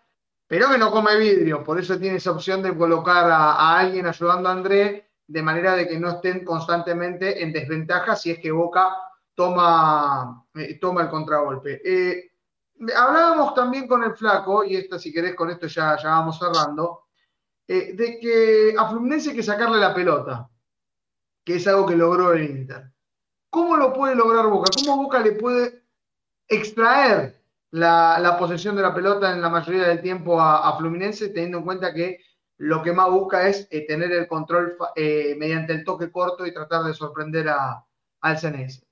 pero 0.48 0.68
que 0.70 0.78
no 0.78 0.90
come 0.90 1.16
vidrio. 1.16 1.62
Por 1.62 1.78
eso 1.78 1.98
tiene 1.98 2.16
esa 2.16 2.32
opción 2.32 2.62
de 2.62 2.76
colocar 2.76 3.30
a, 3.30 3.78
alguien 3.78 4.06
ayudando 4.06 4.48
a 4.48 4.52
André, 4.52 5.12
de 5.26 5.42
manera 5.42 5.74
de 5.76 5.86
que 5.86 6.00
no 6.00 6.08
estén 6.08 6.44
constantemente 6.44 7.40
en 7.42 7.52
desventaja 7.52 8.16
si 8.16 8.32
es 8.32 8.40
que 8.40 8.50
Boca 8.50 8.96
toma, 9.34 10.44
eh, 10.54 10.78
toma 10.80 11.02
el 11.02 11.08
contragolpe. 11.08 11.80
Eh, 11.84 12.32
hablábamos 12.96 13.54
también 13.54 13.86
con 13.86 14.02
el 14.02 14.16
Flaco, 14.16 14.64
y 14.64 14.74
esto, 14.74 14.98
si 14.98 15.12
querés, 15.12 15.36
con 15.36 15.50
esto 15.50 15.68
ya, 15.68 15.96
ya 15.96 16.08
vamos 16.08 16.38
cerrando, 16.38 17.04
de 17.66 18.18
que 18.18 18.74
a 18.76 18.88
Fluminense 18.88 19.30
hay 19.30 19.36
que 19.36 19.42
sacarle 19.42 19.78
la 19.78 19.94
pelota 19.94 20.48
que 21.48 21.56
es 21.56 21.66
algo 21.66 21.86
que 21.86 21.96
logró 21.96 22.34
el 22.34 22.44
Inter. 22.44 22.92
¿Cómo 23.48 23.78
lo 23.78 23.94
puede 23.94 24.14
lograr 24.14 24.48
Boca? 24.48 24.70
¿Cómo 24.76 25.02
Boca 25.04 25.18
le 25.20 25.32
puede 25.32 25.82
extraer 26.46 27.37
la, 27.70 28.36
posesión 28.38 28.76
de 28.76 28.82
la 28.82 28.94
pelota 28.94 29.32
en 29.32 29.40
la 29.40 29.48
mayoría 29.48 29.88
del 29.88 30.00
tiempo 30.00 30.40
a, 30.40 30.76
Fluminense, 30.78 31.28
teniendo 31.28 31.58
en 31.58 31.64
cuenta 31.64 31.92
que 31.92 32.18
lo 32.58 32.82
que 32.82 32.92
más 32.92 33.10
busca 33.10 33.48
es 33.48 33.68
eh, 33.70 33.86
tener 33.86 34.10
el 34.12 34.26
control 34.26 34.76
eh, 34.96 35.36
mediante 35.38 35.72
el 35.72 35.84
toque 35.84 36.10
corto 36.10 36.46
y 36.46 36.52
tratar 36.52 36.82
de 36.84 36.94
sorprender 36.94 37.48
a, 37.48 37.84
al 38.20 38.38
CNS? 38.38 38.82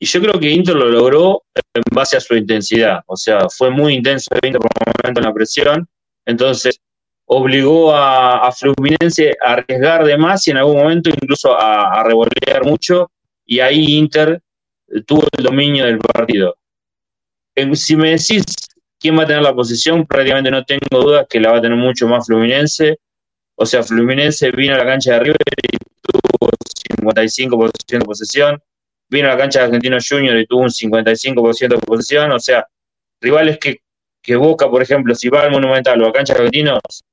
Y 0.00 0.06
yo 0.06 0.20
creo 0.20 0.38
que 0.38 0.50
Inter 0.50 0.76
lo 0.76 0.88
logró 0.88 1.42
en 1.74 1.82
base 1.92 2.16
a 2.16 2.20
su 2.20 2.36
intensidad. 2.36 3.02
O 3.06 3.16
sea, 3.16 3.48
fue 3.48 3.70
muy 3.70 3.94
intenso 3.94 4.30
el 4.32 4.46
Inter 4.46 4.60
por 4.60 4.70
un 4.86 4.92
momento 5.02 5.20
en 5.20 5.26
la 5.26 5.34
presión. 5.34 5.88
Entonces, 6.24 6.80
obligó 7.24 7.92
a, 7.94 8.50
Fluminense 8.52 9.36
a 9.44 9.54
arriesgar 9.54 10.04
de 10.04 10.16
más 10.16 10.46
y 10.46 10.52
en 10.52 10.58
algún 10.58 10.76
momento 10.76 11.10
incluso 11.10 11.58
a, 11.58 12.00
a 12.00 12.62
mucho 12.62 13.10
y 13.44 13.60
ahí 13.60 13.96
Inter 13.96 14.40
tuvo 15.06 15.24
el 15.36 15.44
dominio 15.44 15.84
del 15.84 15.98
partido. 15.98 16.56
Si 17.74 17.96
me 17.96 18.10
decís 18.10 18.44
quién 18.98 19.18
va 19.18 19.22
a 19.22 19.26
tener 19.26 19.42
la 19.42 19.54
posición, 19.54 20.06
prácticamente 20.06 20.50
no 20.50 20.64
tengo 20.64 21.02
dudas 21.02 21.26
que 21.28 21.40
la 21.40 21.52
va 21.52 21.58
a 21.58 21.60
tener 21.60 21.76
mucho 21.76 22.06
más 22.08 22.26
Fluminense. 22.26 22.98
O 23.56 23.66
sea, 23.66 23.82
Fluminense 23.82 24.50
vino 24.50 24.74
a 24.74 24.78
la 24.78 24.84
cancha 24.84 25.14
de 25.14 25.20
River 25.20 25.36
y 25.62 25.78
tuvo 26.02 26.50
55% 27.16 27.72
de 27.86 28.00
posesión. 28.00 28.62
Vino 29.10 29.28
a 29.28 29.32
la 29.32 29.38
cancha 29.38 29.60
de 29.60 29.64
Argentino 29.66 29.96
Junior 30.06 30.36
y 30.36 30.46
tuvo 30.46 30.62
un 30.62 30.68
55% 30.68 31.68
de 31.68 31.78
posesión. 31.78 32.32
O 32.32 32.38
sea, 32.38 32.66
rivales 33.20 33.58
que, 33.58 33.82
que 34.22 34.36
Boca, 34.36 34.70
por 34.70 34.82
ejemplo, 34.82 35.14
si 35.14 35.28
va 35.28 35.42
al 35.42 35.50
Monumental 35.50 36.00
o 36.02 36.08
a 36.08 36.12
cancha 36.12 36.34
de 36.34 36.40
Argentinos, 36.40 37.04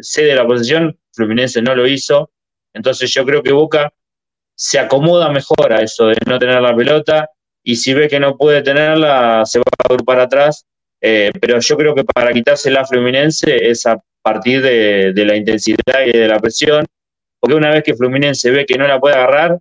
cede 0.00 0.34
la 0.34 0.46
posesión, 0.46 0.98
Fluminense 1.12 1.62
no 1.62 1.74
lo 1.74 1.86
hizo, 1.86 2.30
entonces 2.72 3.12
yo 3.12 3.24
creo 3.24 3.42
que 3.42 3.52
Boca 3.52 3.92
se 4.54 4.78
acomoda 4.78 5.30
mejor 5.30 5.72
a 5.72 5.82
eso 5.82 6.06
de 6.06 6.16
no 6.26 6.38
tener 6.38 6.60
la 6.60 6.74
pelota 6.74 7.30
y 7.62 7.76
si 7.76 7.94
ve 7.94 8.08
que 8.08 8.20
no 8.20 8.36
puede 8.36 8.62
tenerla 8.62 9.44
se 9.44 9.58
va 9.58 9.64
a 9.66 9.92
agrupar 9.92 10.20
atrás, 10.20 10.66
eh, 11.00 11.30
pero 11.40 11.58
yo 11.60 11.76
creo 11.76 11.94
que 11.94 12.04
para 12.04 12.32
quitársela 12.32 12.80
a 12.80 12.86
Fluminense 12.86 13.70
es 13.70 13.86
a 13.86 13.98
partir 14.22 14.62
de, 14.62 15.12
la 15.14 15.36
intensidad 15.36 16.04
y 16.06 16.12
de 16.12 16.28
la 16.28 16.38
presión, 16.38 16.84
porque 17.40 17.56
una 17.56 17.70
vez 17.70 17.82
que 17.82 17.94
Fluminense 17.94 18.50
ve 18.50 18.66
que 18.66 18.76
no 18.76 18.86
la 18.86 18.98
puede 18.98 19.14
agarrar, 19.14 19.58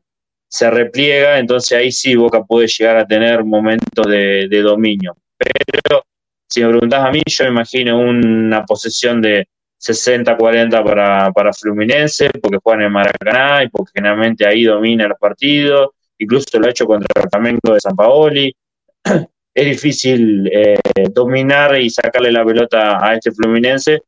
se 0.50 0.70
repliega, 0.72 1.40
entonces 1.40 1.78
ahí 1.78 1.92
sí 1.92 2.16
Boca 2.16 2.44
puede 2.44 2.68
llegar 2.68 2.98
a 2.98 3.06
tener 3.06 3.44
momentos 3.44 4.06
de, 4.08 4.48
de 4.50 4.62
dominio. 4.62 5.16
Pero 5.38 6.04
si 6.50 6.64
me 6.64 6.70
preguntás 6.70 7.04
a 7.04 7.12
mí, 7.12 7.22
yo 7.26 7.44
me 7.46 7.52
imagino 7.52 8.00
una 8.00 8.66
posesión 8.66 9.22
de 9.22 9.48
60-40 9.80 10.84
para, 10.84 11.32
para 11.32 11.54
Fluminense, 11.54 12.30
porque 12.42 12.60
juegan 12.64 12.84
en 12.84 12.92
Maracaná 12.92 13.64
y 13.64 13.70
porque 13.70 13.92
generalmente 13.96 14.48
ahí 14.48 14.64
domina 14.64 15.08
los 15.08 15.20
partidos, 15.20 15.90
incluso 16.20 16.60
lo 16.60 16.68
ha 16.68 16.70
hecho 16.70 16.86
contra 16.86 17.08
el 17.22 17.30
Flamengo 17.30 17.74
de 17.74 17.80
San 17.80 17.96
Paoli. 17.96 18.56
Es 19.54 19.66
difícil 19.66 20.48
eh, 20.54 20.78
dominar 21.12 21.82
y 21.82 21.90
sacarle 21.90 22.32
la 22.32 22.46
pelota 22.46 23.04
a 23.04 23.16
este 23.16 23.32
Fluminense, 23.32 24.04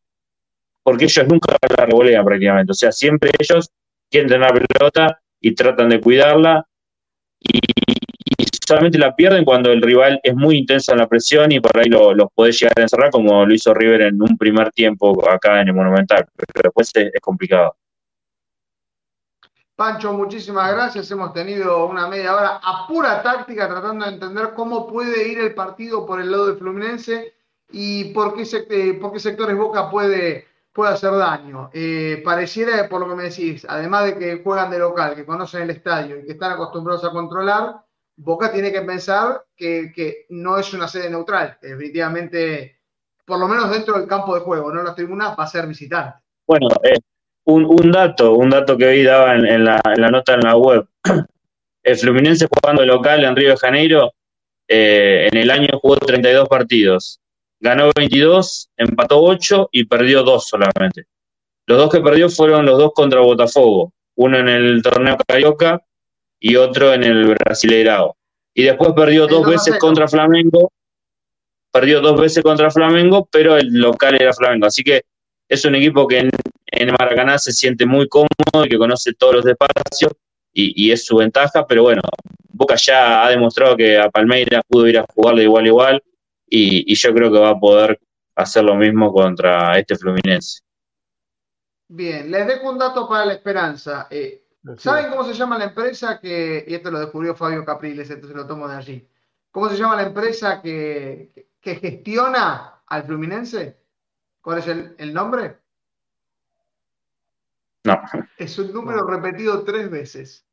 porque 0.84 1.06
ellos 1.06 1.28
nunca 1.28 1.58
la 1.76 1.86
revolean 1.88 2.24
prácticamente, 2.24 2.72
o 2.72 2.76
sea, 2.76 2.92
siempre 2.92 3.32
ellos 3.40 3.68
quieren 4.12 4.30
tener 4.30 4.48
la 4.48 4.54
pelota 4.54 5.20
y 5.42 5.56
tratan 5.56 5.90
de 5.90 6.00
cuidarla. 6.00 6.68
y, 7.42 7.60
solamente 8.70 9.00
la 9.00 9.16
pierden 9.16 9.46
cuando 9.46 9.72
el 9.72 9.82
rival 9.82 10.20
es 10.22 10.36
muy 10.36 10.58
intenso 10.58 10.92
en 10.92 11.00
la 11.00 11.08
presión 11.08 11.52
y 11.52 11.60
por 11.60 11.76
ahí 11.76 11.90
los 11.90 12.16
lo 12.16 12.30
podés 12.30 12.60
llegar 12.60 12.78
a 12.78 12.84
encerrar 12.84 13.10
como 13.10 13.44
lo 13.44 13.54
hizo 13.54 13.74
River 13.74 14.02
en 14.02 14.22
un 14.22 14.38
primer 14.38 14.70
tiempo 14.72 15.28
acá 15.28 15.62
en 15.62 15.70
el 15.70 15.74
Monumental, 15.74 16.26
pero 16.36 16.62
después 16.66 16.92
es, 16.94 17.12
complicado. 17.20 17.76
Pancho, 19.80 20.12
muchísimas 20.12 20.74
gracias. 20.74 21.10
Hemos 21.10 21.32
tenido 21.32 21.86
una 21.86 22.06
media 22.10 22.36
hora 22.36 22.60
a 22.62 22.86
pura 22.86 23.24
táctica 23.24 23.66
tratando 23.66 24.04
de 24.04 24.12
entender 24.12 24.54
cómo 24.54 24.86
puede 24.86 25.26
ir 25.26 25.40
el 25.40 25.56
partido 25.56 26.06
por 26.06 26.20
el 26.20 26.30
lado 26.30 26.48
de 26.48 26.58
Fluminense 26.58 27.34
y 27.72 28.14
por 28.14 28.36
qué, 28.36 28.98
por 29.00 29.14
qué 29.14 29.20
sectores 29.22 29.56
Boca 29.56 29.90
puede 29.90 30.50
puede 30.74 30.92
hacer 30.92 31.12
daño. 31.12 31.70
Eh, 31.72 32.22
pareciera, 32.26 32.90
por 32.90 33.00
lo 33.00 33.08
que 33.08 33.16
me 33.16 33.24
decís, 33.24 33.66
además 33.70 34.04
de 34.04 34.18
que 34.18 34.44
juegan 34.44 34.70
de 34.70 34.80
local, 34.80 35.16
que 35.16 35.26
conocen 35.26 35.62
el 35.62 35.70
estadio 35.70 36.20
y 36.20 36.26
que 36.26 36.34
están 36.34 36.52
acostumbrados 36.52 37.06
a 37.06 37.12
controlar, 37.12 37.82
Boca 38.18 38.52
tiene 38.52 38.74
que 38.74 38.82
pensar 38.82 39.46
que, 39.56 40.26
no 40.28 40.58
es 40.58 40.74
una 40.74 40.90
sede 40.90 41.10
neutral, 41.10 41.58
definitivamente, 41.62 42.82
por 43.26 43.40
lo 43.40 43.48
menos 43.48 43.72
dentro 43.72 43.98
del 43.98 44.10
campo 44.10 44.36
de 44.36 44.42
juego, 44.42 44.74
no 44.74 44.80
en 44.80 44.88
las 44.88 44.96
tribunas, 44.96 45.40
va 45.40 45.46
a 45.46 45.48
ser 45.48 45.68
visitante. 45.68 46.20
Bueno, 46.46 46.68
eh, 46.84 47.00
un, 47.52 47.92
dato, 47.92 48.34
un 48.34 48.50
dato 48.50 48.78
que 48.78 48.86
hoy 48.86 49.04
daba 49.04 49.36
en, 49.36 49.64
la, 49.64 49.82
nota 50.12 50.34
en 50.34 50.42
la 50.42 50.56
web. 50.56 50.88
El 51.84 51.98
Fluminense 51.98 52.48
jugando 52.50 52.86
local 52.86 53.24
en 53.24 53.36
Río 53.36 53.52
de 53.52 53.58
Janeiro, 53.58 54.14
eh, 54.68 55.30
en 55.32 55.38
el 55.38 55.50
año 55.50 55.68
jugó 55.82 55.96
32 55.98 56.48
partidos 56.48 57.20
ganó 57.60 57.92
22, 57.96 58.70
empató 58.78 59.22
8 59.22 59.70
y 59.72 59.86
perdió 59.86 60.24
2 60.24 60.48
solamente. 60.48 61.06
Los 61.66 61.78
dos 61.78 61.92
que 61.92 62.02
perdió 62.02 62.30
fueron 62.30 62.66
los 62.66 62.78
dos 62.78 62.94
contra 62.94 63.20
Botafogo, 63.20 63.94
uno 64.16 64.40
en 64.40 64.50
el 64.50 64.82
torneo 64.82 65.18
Carioca 65.28 65.82
y 66.40 66.56
otro 66.56 66.94
en 66.94 67.04
el 67.04 67.28
Brasileirao. 67.28 68.16
Y 68.54 68.64
después 68.64 68.94
perdió 68.94 69.28
dos 69.28 69.46
veces 69.46 69.78
contra 69.78 70.08
Flamengo, 70.08 70.72
perdió 71.72 72.02
dos 72.02 72.20
veces 72.20 72.44
contra 72.44 72.72
Flamengo, 72.72 73.28
pero 73.32 73.56
el 73.58 73.68
local 73.74 74.18
era 74.20 74.34
Flamengo. 74.34 74.66
Así 74.66 74.84
que 74.84 75.04
es 75.48 75.64
un 75.66 75.76
equipo 75.76 76.08
que 76.08 76.20
en, 76.80 76.96
Maracaná 76.98 77.38
se 77.38 77.52
siente 77.52 77.86
muy 77.86 78.08
cómodo 78.08 78.66
y 78.66 78.70
que 78.70 78.78
conoce 78.78 79.14
todos 79.14 79.36
los 79.36 79.46
espacios 79.46 80.14
y, 80.54 80.88
y, 80.88 80.92
es 80.92 81.06
su 81.06 81.18
ventaja, 81.18 81.66
pero 81.68 81.84
bueno, 81.84 82.02
Boca 82.50 82.76
ya 82.76 83.26
ha 83.26 83.30
demostrado 83.30 83.78
que 83.78 83.98
a 83.98 84.10
Palmeiras 84.10 84.64
pudo 84.68 84.88
ir 84.88 84.98
a 84.98 85.06
jugarle 85.14 85.44
igual 85.44 85.68
igual 85.68 86.04
y, 86.50 86.96
yo 86.96 87.14
creo 87.14 87.32
que 87.32 87.40
va 87.40 87.52
a 87.52 87.60
poder 87.60 88.00
hacer 88.36 88.64
lo 88.64 88.76
mismo 88.76 89.14
contra 89.14 89.78
este 89.78 89.96
Fluminense. 89.96 90.62
Bien, 91.88 92.30
les 92.30 92.48
dejo 92.48 92.70
un 92.70 92.78
dato 92.78 93.08
para 93.08 93.26
la 93.26 93.34
esperanza. 93.34 94.08
Eh, 94.10 94.46
¿Saben 94.78 95.10
cómo 95.10 95.24
se 95.24 95.34
llama 95.34 95.58
la 95.58 95.66
empresa 95.66 96.20
que, 96.20 96.66
y 96.68 96.74
esto 96.74 96.92
lo 96.92 97.00
descubrió 97.00 97.36
Fabio 97.36 97.66
Capriles, 97.66 98.10
entonces 98.10 98.36
lo 98.36 98.46
tomo 98.46 98.68
de 98.68 98.76
allí, 98.76 99.10
¿cómo 99.52 99.70
se 99.70 99.78
llama 99.78 99.96
la 99.96 100.04
empresa 100.04 100.62
que, 100.62 101.50
gestiona 101.62 102.82
al 102.86 103.04
Fluminense? 103.04 103.80
¿Cuál 104.42 104.60
es 104.60 104.68
el, 104.68 105.14
nombre? 105.14 105.60
No. 107.84 108.02
Es 108.38 108.60
un 108.60 108.74
número 108.74 109.06
repetido 109.06 109.64
tres 109.64 109.90
veces. 109.90 110.46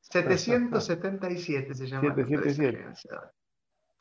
777 0.00 1.74
se 1.74 1.86
llama. 1.86 2.14
777. 2.14 3.32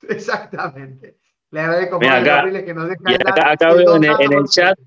Exactamente. 0.09 1.17
Le 1.51 1.59
agradezco 1.59 1.99
Mira, 1.99 2.17
acá, 2.17 2.65
que 2.65 2.73
nos 2.73 2.89
deja 2.89 3.29
acá, 3.29 3.51
acá 3.51 3.73
veo 3.73 3.95
en 3.97 4.05
el, 4.05 4.45
chat, 4.45 4.77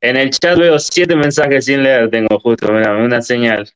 en 0.00 0.16
el 0.16 0.30
chat 0.30 0.58
veo 0.58 0.78
siete 0.78 1.16
mensajes 1.16 1.64
sin 1.64 1.82
leer, 1.82 2.10
tengo 2.10 2.38
justo, 2.38 2.70
mira, 2.72 2.96
una 2.96 3.22
señal. 3.22 3.68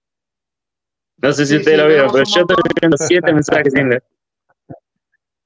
No 1.17 1.33
sé 1.33 1.47
si 1.47 1.57
ustedes 1.57 1.79
lo 1.79 1.89
vieron, 1.89 2.11
pero 2.13 2.25
yo 2.25 2.41
estoy 2.43 2.57
viendo 2.81 2.97
siete 2.99 3.33
mensajes 3.33 3.73
sin 3.73 3.89
leer. 3.89 4.05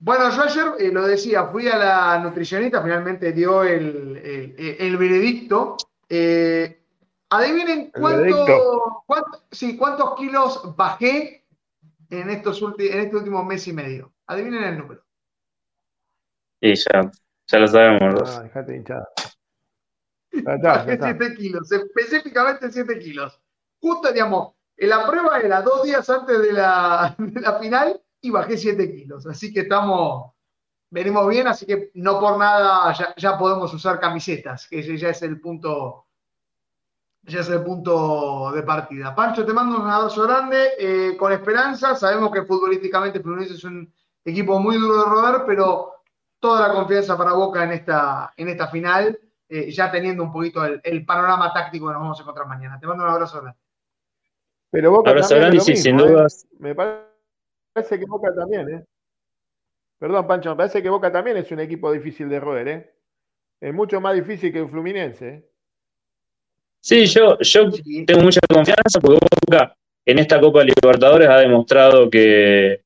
Bueno, 0.04 0.30
yo 0.30 0.42
ayer 0.42 0.66
eh, 0.80 0.90
lo 0.90 1.06
decía, 1.06 1.44
fui 1.44 1.68
a 1.68 1.76
la 1.76 2.18
nutricionista, 2.18 2.82
finalmente 2.82 3.32
dio 3.32 3.62
el, 3.62 4.16
el, 4.16 4.76
el 4.80 4.96
veredicto. 4.96 5.76
Eh, 6.08 6.82
Adivinen 7.30 7.92
cuánto, 7.92 9.04
sí, 9.52 9.76
cuántos 9.76 10.16
kilos 10.16 10.76
bajé 10.76 11.46
en, 12.10 12.30
estos 12.30 12.60
en 12.60 13.00
este 13.00 13.16
último 13.16 13.44
mes 13.44 13.66
y 13.68 13.72
medio. 13.72 14.12
Adivinen 14.26 14.64
el 14.64 14.78
número. 14.78 15.04
Y 16.60 16.74
ya, 16.74 17.08
ya 17.46 17.58
lo 17.60 17.68
sabemos. 17.68 18.36
Ah, 18.36 18.42
dejate 18.42 18.76
hinchada. 18.76 19.08
Bajé 20.42 20.98
7 21.00 21.34
kilos, 21.38 21.70
específicamente 21.70 22.72
7 22.72 22.98
kilos. 22.98 23.40
Justo, 23.80 24.12
digamos, 24.12 24.54
en 24.76 24.88
la 24.88 25.06
prueba 25.06 25.38
era 25.38 25.62
dos 25.62 25.84
días 25.84 26.10
antes 26.10 26.42
de 26.42 26.52
la, 26.52 27.14
de 27.18 27.40
la 27.40 27.58
final 27.60 28.02
y 28.22 28.30
bajé 28.30 28.56
7 28.56 28.94
kilos. 28.94 29.26
Así 29.26 29.52
que 29.52 29.60
estamos, 29.60 30.32
venimos 30.88 31.28
bien, 31.28 31.46
así 31.46 31.66
que 31.66 31.90
no 31.94 32.18
por 32.18 32.38
nada 32.38 32.92
ya, 32.94 33.14
ya 33.16 33.36
podemos 33.36 33.72
usar 33.74 34.00
camisetas, 34.00 34.66
que 34.68 34.80
ese 34.80 34.96
ya 34.96 35.10
es 35.10 35.22
el 35.22 35.40
punto 35.40 36.06
ya 37.24 37.40
es 37.40 37.48
el 37.50 37.62
punto 37.62 38.50
de 38.52 38.62
partida. 38.62 39.14
Pancho, 39.14 39.46
te 39.46 39.52
mando 39.52 39.80
un 39.80 39.88
abrazo 39.88 40.24
grande, 40.24 40.70
eh, 40.78 41.16
con 41.16 41.32
esperanza. 41.32 41.94
Sabemos 41.94 42.32
que 42.32 42.42
futbolísticamente 42.42 43.20
Fluminense 43.20 43.54
es 43.54 43.64
un 43.64 43.92
equipo 44.24 44.58
muy 44.58 44.76
duro 44.76 44.98
de 44.98 45.04
rodar, 45.04 45.44
pero 45.46 45.92
toda 46.40 46.66
la 46.66 46.74
confianza 46.74 47.16
para 47.16 47.32
Boca 47.32 47.62
en 47.62 47.72
esta, 47.72 48.32
en 48.36 48.48
esta 48.48 48.66
final, 48.68 49.18
eh, 49.48 49.70
ya 49.70 49.90
teniendo 49.90 50.24
un 50.24 50.32
poquito 50.32 50.64
el, 50.64 51.04
panorama 51.04 51.52
táctico 51.52 51.86
que 51.86 51.92
nos 51.92 52.02
vamos 52.02 52.18
a 52.18 52.22
encontrar 52.22 52.48
mañana. 52.48 52.80
Te 52.80 52.86
mando 52.86 53.04
un 53.04 53.10
abrazo 53.10 53.40
grande. 53.40 53.58
Pero 54.70 54.90
Boca 54.90 55.10
abrazo 55.10 55.36
grande, 55.36 55.60
sí, 55.60 55.76
sin 55.76 56.00
¿eh? 56.00 56.02
dudas. 56.02 56.46
Me 56.58 56.74
parece 56.74 57.11
que 57.74 58.04
Boca 58.06 58.34
también, 58.34 58.68
¿eh? 58.68 58.84
Perdón, 59.98 60.26
Pancho, 60.26 60.50
me 60.50 60.56
parece 60.56 60.82
que 60.82 60.88
Boca 60.88 61.10
también 61.10 61.36
es 61.36 61.50
un 61.52 61.60
equipo 61.60 61.92
difícil 61.92 62.28
de 62.28 62.40
roer, 62.40 62.68
¿eh? 62.68 62.94
Es 63.60 63.72
mucho 63.72 64.00
más 64.00 64.14
difícil 64.14 64.52
que 64.52 64.58
el 64.58 64.68
Fluminense, 64.68 65.28
¿eh? 65.28 65.48
Sí, 66.80 67.06
yo, 67.06 67.38
yo 67.38 67.70
tengo 68.06 68.22
mucha 68.22 68.40
confianza 68.48 68.98
porque 69.00 69.20
Boca 69.46 69.76
en 70.04 70.18
esta 70.18 70.40
Copa 70.40 70.64
Libertadores 70.64 71.28
ha 71.28 71.38
demostrado 71.38 72.10
que, 72.10 72.80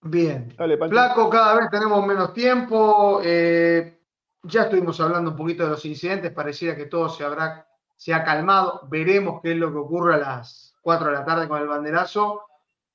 Bien. 0.00 0.50
Flaco, 0.56 1.28
cada 1.28 1.56
vez 1.56 1.68
tenemos 1.70 2.06
menos 2.06 2.32
tiempo. 2.32 3.20
Eh, 3.22 4.00
ya 4.42 4.62
estuvimos 4.62 4.98
hablando 5.00 5.30
un 5.30 5.36
poquito 5.36 5.64
de 5.64 5.70
los 5.70 5.84
incidentes, 5.84 6.32
pareciera 6.32 6.74
que 6.74 6.86
todo 6.86 7.08
se 7.08 7.24
habrá 7.24 7.66
se 8.02 8.12
ha 8.12 8.24
calmado. 8.24 8.88
Veremos 8.90 9.40
qué 9.40 9.52
es 9.52 9.56
lo 9.56 9.70
que 9.70 9.78
ocurre 9.78 10.14
a 10.14 10.18
las 10.18 10.74
4 10.82 11.06
de 11.06 11.12
la 11.12 11.24
tarde 11.24 11.46
con 11.46 11.62
el 11.62 11.68
banderazo. 11.68 12.42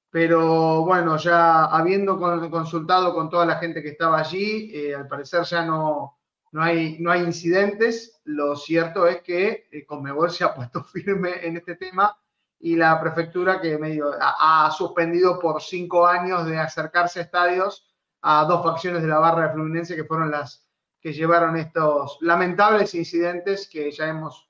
Pero 0.10 0.84
bueno, 0.84 1.16
ya 1.16 1.64
habiendo 1.64 2.20
consultado 2.52 3.14
con 3.14 3.30
toda 3.30 3.46
la 3.46 3.56
gente 3.56 3.82
que 3.82 3.90
estaba 3.90 4.20
allí, 4.20 4.70
eh, 4.74 4.94
al 4.94 5.08
parecer 5.08 5.44
ya 5.44 5.64
no, 5.64 6.18
no, 6.52 6.62
hay, 6.62 6.98
no 7.00 7.10
hay 7.10 7.22
incidentes. 7.22 8.20
Lo 8.26 8.58
cierto 8.58 9.08
es 9.08 9.22
que 9.22 9.70
eh, 9.72 9.86
Conmebol 9.86 10.30
se 10.30 10.44
ha 10.44 10.54
puesto 10.56 10.84
firme 10.84 11.36
en 11.42 11.56
este 11.56 11.78
tema 11.78 12.18
y 12.60 12.76
la 12.76 13.00
prefectura 13.00 13.62
que 13.62 13.78
medio 13.78 14.12
ha, 14.20 14.70
suspendido 14.72 15.40
por 15.40 15.62
cinco 15.62 16.06
años 16.06 16.46
de 16.46 16.60
acercarse 16.60 17.20
a 17.20 17.24
estadios 17.24 17.96
a 18.24 18.44
dos 18.44 18.62
facciones 18.62 19.04
de 19.04 19.08
la 19.08 19.20
barra 19.20 19.48
de 19.48 19.54
Fluminense 19.54 19.96
que 19.96 20.04
fueron 20.04 20.32
las 20.32 20.68
que 21.00 21.14
llevaron 21.14 21.56
estos 21.56 22.18
lamentables 22.20 22.94
incidentes 22.94 23.70
que 23.70 23.90
ya 23.92 24.08
hemos 24.08 24.48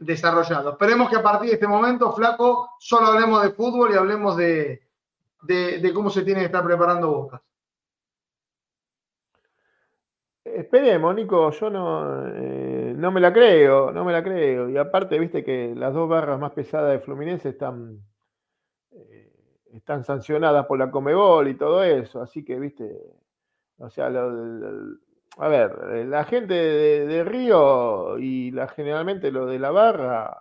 desarrollado. 0.00 0.70
Esperemos 0.72 1.08
que 1.10 1.16
a 1.16 1.22
partir 1.22 1.50
de 1.50 1.54
este 1.54 1.68
momento, 1.68 2.12
Flaco, 2.12 2.70
solo 2.80 3.06
hablemos 3.08 3.42
de 3.42 3.50
fútbol 3.50 3.92
y 3.92 3.96
hablemos 3.96 4.36
de, 4.36 4.82
de, 5.42 5.92
cómo 5.94 6.10
se 6.10 6.22
tiene 6.22 6.40
que 6.40 6.46
estar 6.46 6.64
preparando 6.64 7.10
Boca. 7.10 7.42
Esperemos, 10.42 11.14
Nico, 11.14 11.50
yo 11.50 11.70
no, 11.70 12.26
eh, 12.34 12.94
no 12.96 13.12
me 13.12 13.20
la 13.20 13.32
creo, 13.32 13.92
no 13.92 14.04
me 14.04 14.12
la 14.12 14.22
creo. 14.24 14.68
Y 14.70 14.76
aparte, 14.78 15.18
viste 15.18 15.44
que 15.44 15.74
las 15.76 15.92
dos 15.92 16.08
barras 16.08 16.40
más 16.40 16.52
pesadas 16.52 16.92
de 16.92 16.98
Fluminense 17.00 17.50
están, 17.50 17.98
eh, 18.92 19.30
están 19.74 20.02
sancionadas 20.02 20.64
por 20.66 20.78
la 20.78 20.90
Comebol 20.90 21.46
y 21.48 21.54
todo 21.56 21.84
eso. 21.84 22.22
Así 22.22 22.42
que, 22.42 22.58
viste, 22.58 23.00
o 23.78 23.90
sea, 23.90 24.08
lo- 24.08 24.30
lo- 24.30 24.96
a 25.36 25.48
ver, 25.48 25.78
eh, 25.92 26.04
la 26.04 26.24
gente 26.24 26.54
de, 26.54 27.24
Río 27.24 28.18
y 28.18 28.50
la, 28.50 28.68
generalmente 28.68 29.30
lo 29.30 29.46
de 29.46 29.58
la 29.58 29.70
barra 29.70 30.36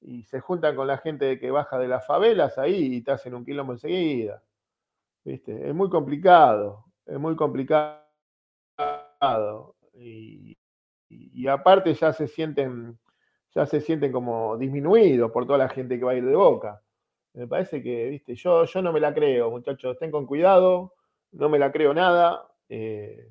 y 0.00 0.24
se 0.24 0.40
juntan 0.40 0.76
con 0.76 0.86
la 0.86 0.98
gente 0.98 1.38
que 1.38 1.50
baja 1.50 1.78
de 1.78 1.88
las 1.88 2.06
favelas 2.06 2.58
ahí 2.58 2.96
y 2.96 3.02
te 3.02 3.12
hacen 3.12 3.34
un 3.34 3.44
quilombo 3.44 3.72
enseguida. 3.72 4.42
¿Viste? 5.24 5.68
Es 5.68 5.74
muy 5.74 5.88
complicado, 5.88 6.86
es 7.06 7.18
muy 7.18 7.36
complicado. 7.36 8.02
Y 11.08 11.46
aparte 11.46 11.94
ya 11.94 12.12
se 12.12 12.26
sienten, 12.26 12.98
ya 13.54 13.66
se 13.66 13.80
sienten 13.80 14.12
como 14.12 14.56
disminuidos 14.56 15.30
por 15.30 15.46
toda 15.46 15.58
la 15.58 15.68
gente 15.68 15.98
que 15.98 16.04
va 16.04 16.12
a 16.12 16.16
ir 16.16 16.26
de 16.26 16.34
boca. 16.34 16.82
Me 17.34 17.46
parece 17.46 17.82
que, 17.82 18.08
viste, 18.08 18.34
yo, 18.34 18.64
yo 18.64 18.82
no 18.82 18.92
me 18.92 19.00
la 19.00 19.14
creo, 19.14 19.50
muchachos, 19.50 19.92
estén 19.92 20.10
con 20.10 20.26
cuidado, 20.26 20.94
no 21.32 21.48
me 21.48 21.58
la 21.58 21.72
creo 21.72 21.94
nada, 21.94 22.46
eh, 22.68 23.30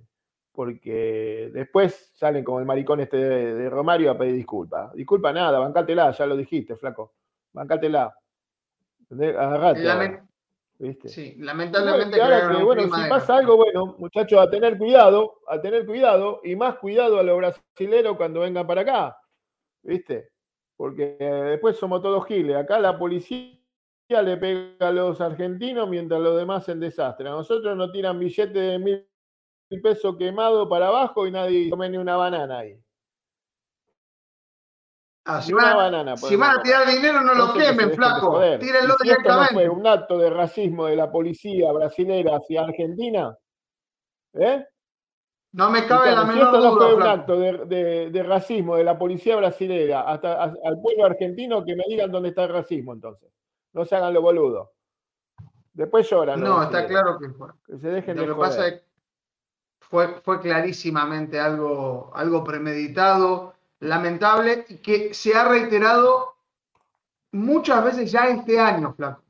porque 0.52 1.50
después 1.54 2.12
salen 2.14 2.44
como 2.44 2.60
el 2.60 2.66
maricón 2.66 3.00
este 3.00 3.18
de, 3.18 3.56
de 3.56 3.70
Romario 3.70 4.12
a 4.12 4.18
pedir 4.18 4.36
disculpas. 4.36 4.94
Disculpa 4.94 5.32
nada, 5.32 5.60
bancátela, 5.60 6.12
ya 6.12 6.26
lo 6.26 6.36
dijiste, 6.36 6.76
flaco. 6.76 7.14
Bancátela. 7.54 8.14
Agarrate. 9.10 10.24
¿viste? 10.82 11.10
Sí, 11.10 11.36
lamentablemente 11.38 12.18
que 12.18 12.64
bueno, 12.64 12.84
si 12.84 13.10
pasa 13.10 13.38
algo, 13.38 13.56
bueno, 13.56 13.96
muchachos, 14.00 14.40
a 14.40 14.50
tener 14.50 14.78
cuidado, 14.78 15.40
a 15.48 15.62
tener 15.62 15.86
cuidado, 15.86 16.42
y 16.44 16.56
más 16.56 16.78
cuidado 16.78 17.20
a 17.20 17.24
los 17.24 17.38
brasileros 17.38 18.18
cuando 18.18 18.40
vengan 18.40 18.66
para 18.66 18.82
acá, 18.82 19.18
¿viste? 19.84 20.30
Porque 20.76 21.18
eh, 21.20 21.26
después 21.52 21.78
somos 21.78 22.02
todos 22.02 22.26
giles. 22.26 22.56
Acá 22.56 22.80
la 22.80 22.98
policía 22.98 23.60
le 24.10 24.38
pega 24.38 24.88
a 24.88 24.92
los 24.92 25.22
argentinos 25.22 25.88
mientras 25.88 26.20
los 26.20 26.36
demás 26.36 26.68
en 26.70 26.80
desastre. 26.80 27.28
A 27.28 27.32
nosotros 27.32 27.78
nos 27.78 27.92
tiran 27.92 28.18
billetes 28.18 28.54
de 28.54 28.80
mil 28.80 29.08
pesos 29.80 30.16
quemados 30.18 30.68
para 30.70 30.88
abajo 30.88 31.26
y 31.28 31.32
nadie 31.32 31.70
come 31.70 31.90
ni 31.90 31.98
una 31.98 32.18
banana 32.18 32.60
ahí. 32.60 32.78
Ah, 35.26 35.40
si 35.42 35.54
van, 35.54 35.66
a- 35.66 35.76
banana. 35.76 36.18
si 36.18 36.36
van 36.36 36.60
a 36.60 36.64
tirar 36.64 36.88
dinero, 36.88 37.22
no 37.22 37.36
lo 37.36 37.54
que 37.54 37.60
quemen, 37.60 37.92
flaco. 37.92 38.40
Tírenlo 38.60 38.96
si 39.02 39.10
esto 39.12 39.22
no 39.30 39.36
fue 39.38 39.64
directamente. 39.64 39.70
un 39.70 39.88
acto 39.88 40.18
de 40.18 40.30
racismo 40.32 40.86
de 40.88 40.96
la 40.96 41.12
policía 41.12 41.72
brasilera 41.72 42.38
hacia 42.38 42.64
Argentina, 42.64 43.38
¿eh? 44.34 44.66
No 45.54 45.70
me 45.70 45.86
cabe 45.86 46.08
la 46.08 46.22
Escuchame, 46.22 46.34
si 46.34 46.40
menor 46.40 46.56
esto 46.56 46.66
no 46.66 46.72
duda, 46.76 46.86
fue 46.86 46.96
un 46.96 47.02
flaco. 47.02 47.20
acto 47.22 47.40
de, 47.40 47.66
de- 47.66 48.10
de 48.10 48.24
racismo 48.24 48.76
de 48.78 48.84
la 48.84 48.98
policía 48.98 49.36
brasilera 49.36 50.02
hasta 50.02 50.42
a- 50.44 50.54
al 50.64 50.82
pueblo 50.82 51.06
argentino, 51.06 51.64
que 51.64 51.76
me 51.76 51.84
digan 51.88 52.12
dónde 52.12 52.30
está 52.30 52.46
el 52.46 52.50
racismo 52.54 52.94
entonces. 52.94 53.30
No 53.74 53.86
se 53.86 53.96
hagan 53.96 54.14
los 54.14 54.24
boludos. 54.24 54.70
Después 55.74 56.10
lloran. 56.10 56.42
No, 56.42 56.64
está 56.64 56.88
claro 56.88 57.18
que. 57.20 57.28
Que 57.68 57.78
se 57.78 57.90
dejen 57.90 58.16
Lo 58.16 58.22
de 58.24 58.28
que 58.30 58.34
joder. 58.34 58.50
pasa 58.50 58.68
es 58.68 58.74
que 58.82 58.91
fue, 59.92 60.22
fue 60.24 60.40
clarísimamente 60.40 61.38
algo, 61.38 62.12
algo 62.16 62.46
premeditado, 62.46 63.56
lamentable, 63.82 64.66
y 64.70 64.78
que 64.78 65.14
se 65.14 65.36
ha 65.36 65.44
reiterado 65.44 66.36
muchas 67.34 67.84
veces 67.84 68.10
ya 68.10 68.30
este 68.30 68.58
año, 68.58 68.94
Flaco. 68.94 69.22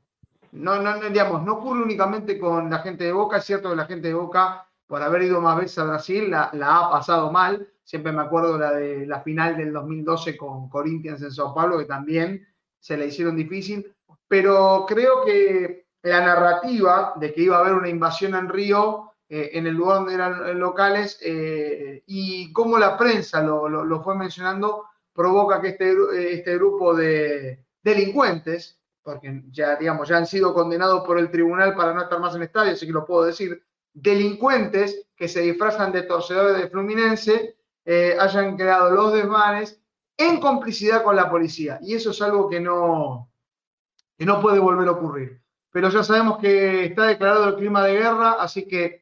No, 0.52 0.80
no, 0.80 0.96
no, 0.96 1.08
digamos, 1.08 1.42
no 1.42 1.54
ocurre 1.54 1.82
únicamente 1.82 2.38
con 2.38 2.70
la 2.70 2.78
gente 2.78 3.04
de 3.04 3.12
Boca, 3.12 3.38
es 3.38 3.44
cierto 3.44 3.70
que 3.70 3.76
la 3.76 3.86
gente 3.86 4.08
de 4.08 4.14
Boca, 4.14 4.68
por 4.86 5.02
haber 5.02 5.22
ido 5.22 5.40
más 5.40 5.56
veces 5.56 5.78
a 5.78 5.84
Brasil, 5.84 6.30
la, 6.30 6.50
la 6.52 6.78
ha 6.78 6.90
pasado 6.90 7.32
mal. 7.32 7.68
Siempre 7.82 8.12
me 8.12 8.22
acuerdo 8.22 8.56
la 8.56 8.72
de 8.72 9.04
la 9.06 9.20
final 9.20 9.56
del 9.56 9.72
2012 9.72 10.36
con 10.36 10.68
Corinthians 10.68 11.22
en 11.22 11.32
Sao 11.32 11.52
Paulo, 11.52 11.78
que 11.78 11.86
también 11.86 12.46
se 12.78 12.96
la 12.96 13.06
hicieron 13.06 13.34
difícil. 13.34 13.92
Pero 14.28 14.84
creo 14.86 15.24
que 15.24 15.86
la 16.02 16.20
narrativa 16.20 17.14
de 17.16 17.32
que 17.32 17.42
iba 17.42 17.56
a 17.56 17.60
haber 17.60 17.74
una 17.74 17.88
invasión 17.88 18.34
en 18.34 18.48
Río, 18.48 19.11
eh, 19.34 19.50
en 19.54 19.66
el 19.66 19.74
lugar 19.74 19.96
donde 20.00 20.14
eran 20.14 20.46
eh, 20.46 20.54
locales, 20.54 21.18
eh, 21.22 22.02
y 22.06 22.52
cómo 22.52 22.78
la 22.78 22.96
prensa 22.98 23.42
lo, 23.42 23.66
lo- 23.68 24.02
fue 24.02 24.14
mencionando, 24.14 24.84
provoca 25.14 25.60
que 25.62 25.68
este, 25.68 26.34
este 26.34 26.54
grupo 26.56 26.94
de 26.94 27.64
delincuentes, 27.82 28.78
porque 29.02 29.42
ya, 29.50 29.76
digamos, 29.76 30.06
ya 30.08 30.18
han 30.18 30.26
sido 30.26 30.52
condenados 30.52 31.04
por 31.06 31.18
el 31.18 31.30
tribunal 31.30 31.74
para 31.74 31.94
no 31.94 32.02
estar 32.02 32.20
más 32.20 32.34
en 32.34 32.42
estadio, 32.42 32.72
así 32.72 32.86
que 32.86 32.92
lo 32.92 33.06
puedo 33.06 33.24
decir, 33.24 33.64
delincuentes 33.94 35.06
que 35.16 35.28
se 35.28 35.40
disfrazan 35.40 35.92
de 35.92 36.02
torcedores 36.02 36.56
de 36.58 36.68
Fluminense, 36.68 37.56
hayan 38.18 38.56
creado 38.56 38.90
los 38.90 39.12
desmanes 39.14 39.80
en 40.16 40.40
complicidad 40.40 41.02
con 41.02 41.16
la 41.16 41.30
policía. 41.30 41.78
Y 41.82 41.94
eso 41.94 42.10
es 42.10 42.20
algo 42.22 42.48
que 42.48 42.60
no, 42.60 43.30
que 44.16 44.24
no 44.26 44.40
puede 44.40 44.58
volver 44.60 44.88
a 44.88 44.92
ocurrir. 44.92 45.42
Pero 45.70 45.88
ya 45.88 46.02
sabemos 46.02 46.38
que 46.38 46.84
está 46.84 47.06
declarado 47.06 47.48
el 47.48 47.56
clima 47.56 47.84
de 47.84 47.94
guerra, 47.94 48.32
así 48.32 48.68
que 48.68 49.01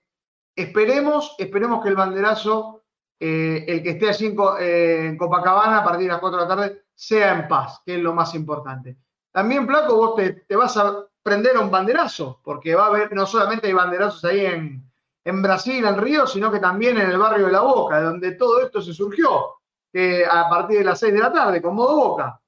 esperemos, 0.54 1.34
esperemos 1.38 1.82
que 1.82 1.88
el 1.88 1.96
banderazo, 1.96 2.84
eh, 3.18 3.64
el 3.66 3.82
que 3.82 3.90
esté 3.90 4.08
allí 4.08 4.26
en, 4.26 4.36
eh, 4.60 5.06
en 5.06 5.18
Copacabana 5.18 5.78
a 5.78 5.84
partir 5.84 6.06
de 6.06 6.12
las 6.12 6.20
4 6.20 6.38
de 6.38 6.44
la 6.44 6.56
tarde, 6.56 6.82
sea 6.94 7.32
en 7.32 7.48
paz, 7.48 7.80
que 7.84 7.96
es 7.96 8.00
lo 8.00 8.12
más 8.12 8.34
importante. 8.34 8.96
También, 9.32 9.66
Flaco, 9.66 9.96
vos 9.96 10.16
te, 10.16 10.56
vas 10.56 10.76
a 10.76 11.06
prender 11.22 11.56
a 11.56 11.60
un 11.60 11.70
banderazo, 11.70 12.40
porque 12.42 12.74
va 12.74 12.84
a 12.84 12.88
haber, 12.88 13.12
no 13.12 13.26
solamente 13.26 13.68
hay 13.68 13.72
banderazos 13.72 14.24
ahí 14.24 14.44
en, 14.46 14.90
en 15.24 15.42
Brasil, 15.42 15.84
en 15.84 15.98
Río, 15.98 16.26
sino 16.26 16.50
que 16.50 16.58
también 16.58 16.98
en 16.98 17.10
el 17.10 17.18
barrio 17.18 17.46
de 17.46 17.52
La 17.52 17.60
Boca, 17.60 18.00
donde 18.00 18.32
todo 18.32 18.60
esto 18.60 18.80
se 18.80 18.92
surgió, 18.92 19.60
que 19.92 20.24
a 20.24 20.48
partir 20.48 20.78
de 20.78 20.84
las 20.84 20.98
6 20.98 21.12
de 21.12 21.20
la 21.20 21.32
tarde, 21.32 21.62
con 21.62 21.74
modo 21.74 21.96
Boca. 21.96 22.40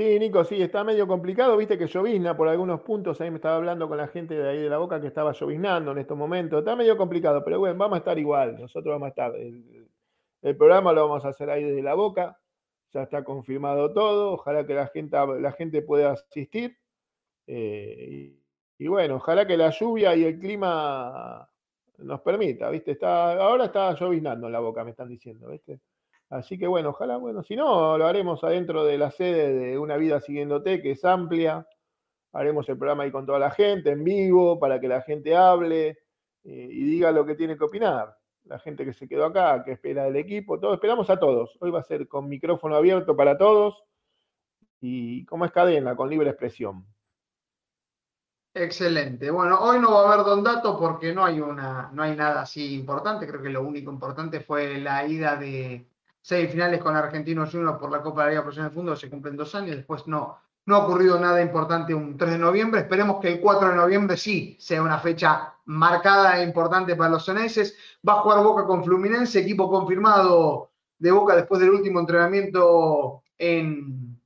Sí, 0.00 0.18
Nico, 0.18 0.44
sí, 0.44 0.62
está 0.62 0.82
medio 0.82 1.06
complicado. 1.06 1.58
Viste 1.58 1.76
que 1.76 1.86
llovizna 1.86 2.34
por 2.34 2.48
algunos 2.48 2.80
puntos. 2.80 3.20
Ahí 3.20 3.30
me 3.30 3.36
estaba 3.36 3.56
hablando 3.56 3.86
con 3.86 3.98
la 3.98 4.08
gente 4.08 4.32
de 4.34 4.48
ahí 4.48 4.62
de 4.62 4.70
la 4.70 4.78
boca 4.78 4.98
que 4.98 5.08
estaba 5.08 5.32
lloviznando 5.32 5.92
en 5.92 5.98
estos 5.98 6.16
momentos. 6.16 6.60
Está 6.60 6.74
medio 6.74 6.96
complicado, 6.96 7.44
pero 7.44 7.58
bueno, 7.58 7.76
vamos 7.76 7.96
a 7.96 7.98
estar 7.98 8.18
igual. 8.18 8.58
Nosotros 8.58 8.94
vamos 8.94 9.04
a 9.04 9.08
estar. 9.10 9.36
El, 9.36 10.56
programa 10.56 10.94
lo 10.94 11.06
vamos 11.06 11.26
a 11.26 11.28
hacer 11.28 11.50
ahí 11.50 11.64
desde 11.64 11.82
la 11.82 11.92
boca. 11.92 12.40
Ya 12.94 13.02
está 13.02 13.22
confirmado 13.24 13.92
todo. 13.92 14.32
Ojalá 14.32 14.66
que 14.66 14.72
la 14.72 14.86
gente, 14.86 15.18
la 15.38 15.52
gente 15.52 15.82
pueda 15.82 16.12
asistir. 16.12 16.78
Eh, 17.46 18.32
y, 18.78 18.84
y 18.84 18.88
bueno, 18.88 19.16
ojalá 19.16 19.46
que 19.46 19.58
la 19.58 19.68
lluvia 19.68 20.16
y 20.16 20.24
el 20.24 20.38
clima 20.38 21.46
nos 21.98 22.22
permita, 22.22 22.70
¿viste? 22.70 22.92
Está, 22.92 23.32
ahora 23.34 23.66
está 23.66 23.94
lloviznando 23.94 24.46
en 24.46 24.52
la 24.54 24.60
boca, 24.60 24.82
me 24.82 24.92
están 24.92 25.10
diciendo, 25.10 25.48
¿viste? 25.48 25.78
Así 26.30 26.56
que 26.58 26.68
bueno, 26.68 26.90
ojalá, 26.90 27.16
bueno, 27.16 27.42
si 27.42 27.56
no, 27.56 27.98
lo 27.98 28.06
haremos 28.06 28.42
adentro 28.44 28.84
de 28.84 28.96
la 28.96 29.10
sede 29.10 29.52
de 29.52 29.78
Una 29.78 29.96
Vida 29.96 30.20
Siguiéndote, 30.20 30.80
que 30.80 30.92
es 30.92 31.04
amplia. 31.04 31.66
Haremos 32.32 32.68
el 32.68 32.78
programa 32.78 33.02
ahí 33.02 33.10
con 33.10 33.26
toda 33.26 33.40
la 33.40 33.50
gente, 33.50 33.90
en 33.90 34.04
vivo, 34.04 34.60
para 34.60 34.80
que 34.80 34.86
la 34.86 35.02
gente 35.02 35.34
hable 35.34 35.88
eh, 36.44 36.68
y 36.70 36.84
diga 36.84 37.10
lo 37.10 37.26
que 37.26 37.34
tiene 37.34 37.58
que 37.58 37.64
opinar. 37.64 38.16
La 38.44 38.60
gente 38.60 38.84
que 38.84 38.92
se 38.92 39.08
quedó 39.08 39.24
acá, 39.24 39.64
que 39.64 39.72
espera 39.72 40.04
del 40.04 40.16
equipo, 40.16 40.60
todo, 40.60 40.74
esperamos 40.74 41.10
a 41.10 41.18
todos. 41.18 41.58
Hoy 41.60 41.72
va 41.72 41.80
a 41.80 41.84
ser 41.84 42.06
con 42.06 42.28
micrófono 42.28 42.76
abierto 42.76 43.16
para 43.16 43.36
todos 43.36 43.82
y 44.80 45.24
como 45.26 45.44
es 45.44 45.50
cadena, 45.50 45.96
con 45.96 46.08
libre 46.08 46.30
expresión. 46.30 46.86
Excelente. 48.54 49.30
Bueno, 49.32 49.60
hoy 49.60 49.80
no 49.80 49.92
va 49.92 50.02
a 50.02 50.12
haber 50.14 50.26
Don 50.26 50.44
Dato 50.44 50.78
porque 50.78 51.12
no 51.12 51.24
hay 51.24 51.40
una, 51.40 51.90
no 51.92 52.04
hay 52.04 52.16
nada 52.16 52.42
así 52.42 52.74
importante. 52.74 53.26
Creo 53.26 53.42
que 53.42 53.50
lo 53.50 53.62
único 53.62 53.90
importante 53.90 54.40
fue 54.40 54.78
la 54.78 55.06
ida 55.06 55.36
de 55.36 55.86
semifinales 56.20 56.80
con 56.80 56.96
Argentinos 56.96 57.50
Juniors 57.50 57.78
por 57.78 57.90
la 57.90 58.02
Copa 58.02 58.20
de 58.20 58.26
la 58.26 58.30
Liga 58.30 58.42
Profesional 58.42 58.70
de 58.70 58.74
Fútbol. 58.74 58.96
Se 58.96 59.10
cumplen 59.10 59.36
dos 59.36 59.54
años. 59.54 59.76
Después 59.76 60.06
no, 60.06 60.38
no 60.66 60.76
ha 60.76 60.84
ocurrido 60.84 61.18
nada 61.18 61.40
importante 61.40 61.94
un 61.94 62.16
3 62.16 62.32
de 62.32 62.38
noviembre. 62.38 62.80
Esperemos 62.80 63.20
que 63.20 63.32
el 63.32 63.40
4 63.40 63.70
de 63.70 63.76
noviembre 63.76 64.16
sí 64.16 64.56
sea 64.60 64.82
una 64.82 64.98
fecha 64.98 65.54
marcada 65.64 66.38
e 66.40 66.44
importante 66.44 66.96
para 66.96 67.10
los 67.10 67.24
soneses. 67.24 67.76
Va 68.06 68.14
a 68.14 68.20
jugar 68.20 68.42
Boca 68.42 68.64
con 68.64 68.84
Fluminense, 68.84 69.40
equipo 69.40 69.70
confirmado 69.70 70.70
de 70.98 71.10
Boca 71.10 71.34
después 71.34 71.60
del 71.60 71.70
último 71.70 72.00
entrenamiento 72.00 73.22
en, 73.38 74.20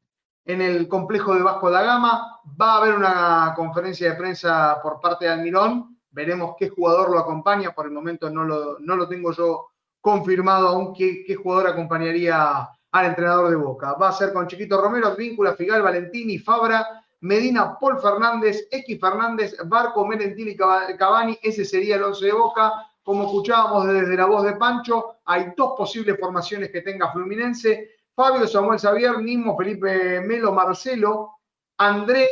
en 0.45 0.61
el 0.61 0.89
complejo 0.89 1.35
de 1.35 1.43
Vasco 1.43 1.71
da 1.71 1.83
Gama. 1.83 2.41
Va 2.61 2.75
a 2.75 2.77
haber 2.79 2.95
una 2.95 3.55
conferencia 3.57 4.11
de 4.11 4.17
prensa 4.17 4.81
por 4.83 5.01
parte 5.01 5.27
de 5.27 5.33
Almirón. 5.33 5.99
Veremos 6.11 6.57
qué 6.59 6.69
jugador 6.69 7.11
lo 7.11 7.19
acompaña. 7.19 7.73
Por 7.75 7.87
el 7.87 7.93
momento 7.93 8.29
no 8.31 8.45
lo, 8.45 8.79
no 8.81 8.97
lo 8.97 9.09
tengo 9.09 9.33
yo 9.33 9.74
confirmado 10.05 10.69
aún 10.69 10.93
qué, 10.93 11.35
jugador 11.35 11.69
acompañaría 11.69 12.69
al 12.93 13.07
entrenador 13.07 13.49
de 13.49 13.57
Boca. 13.57 13.95
Va 13.95 14.09
a 14.09 14.13
ser 14.13 14.35
con 14.35 14.47
Chiquito 14.47 14.79
Romero, 14.79 15.17
Víncula, 15.17 15.55
Figal, 15.55 15.81
Valentini, 15.81 16.39
Fabra, 16.39 17.03
Medina, 17.23 17.79
Paul 17.79 17.99
Fernández, 17.99 18.69
X 18.71 19.01
Fernández, 19.01 19.57
Barco, 19.65 20.07
Merentini 20.07 20.51
y 20.51 20.57
Cavani. 20.57 21.39
Ese 21.43 21.65
sería 21.65 21.97
el 21.97 22.03
once 22.03 22.27
de 22.27 22.33
Boca. 22.33 22.87
Como 23.03 23.25
escuchábamos 23.25 23.87
desde 23.87 24.15
la 24.15 24.27
voz 24.27 24.45
de 24.45 24.53
Pancho, 24.57 25.17
hay 25.25 25.55
dos 25.57 25.73
posibles 25.75 26.21
formaciones 26.21 26.71
que 26.71 26.83
tenga 26.83 27.11
Fluminense. 27.11 27.93
Fabio, 28.15 28.47
Samuel 28.47 28.79
Xavier, 28.79 29.23
Nimo, 29.23 29.57
Felipe 29.57 30.21
Melo, 30.21 30.53
Marcelo, 30.53 31.39
André, 31.79 32.29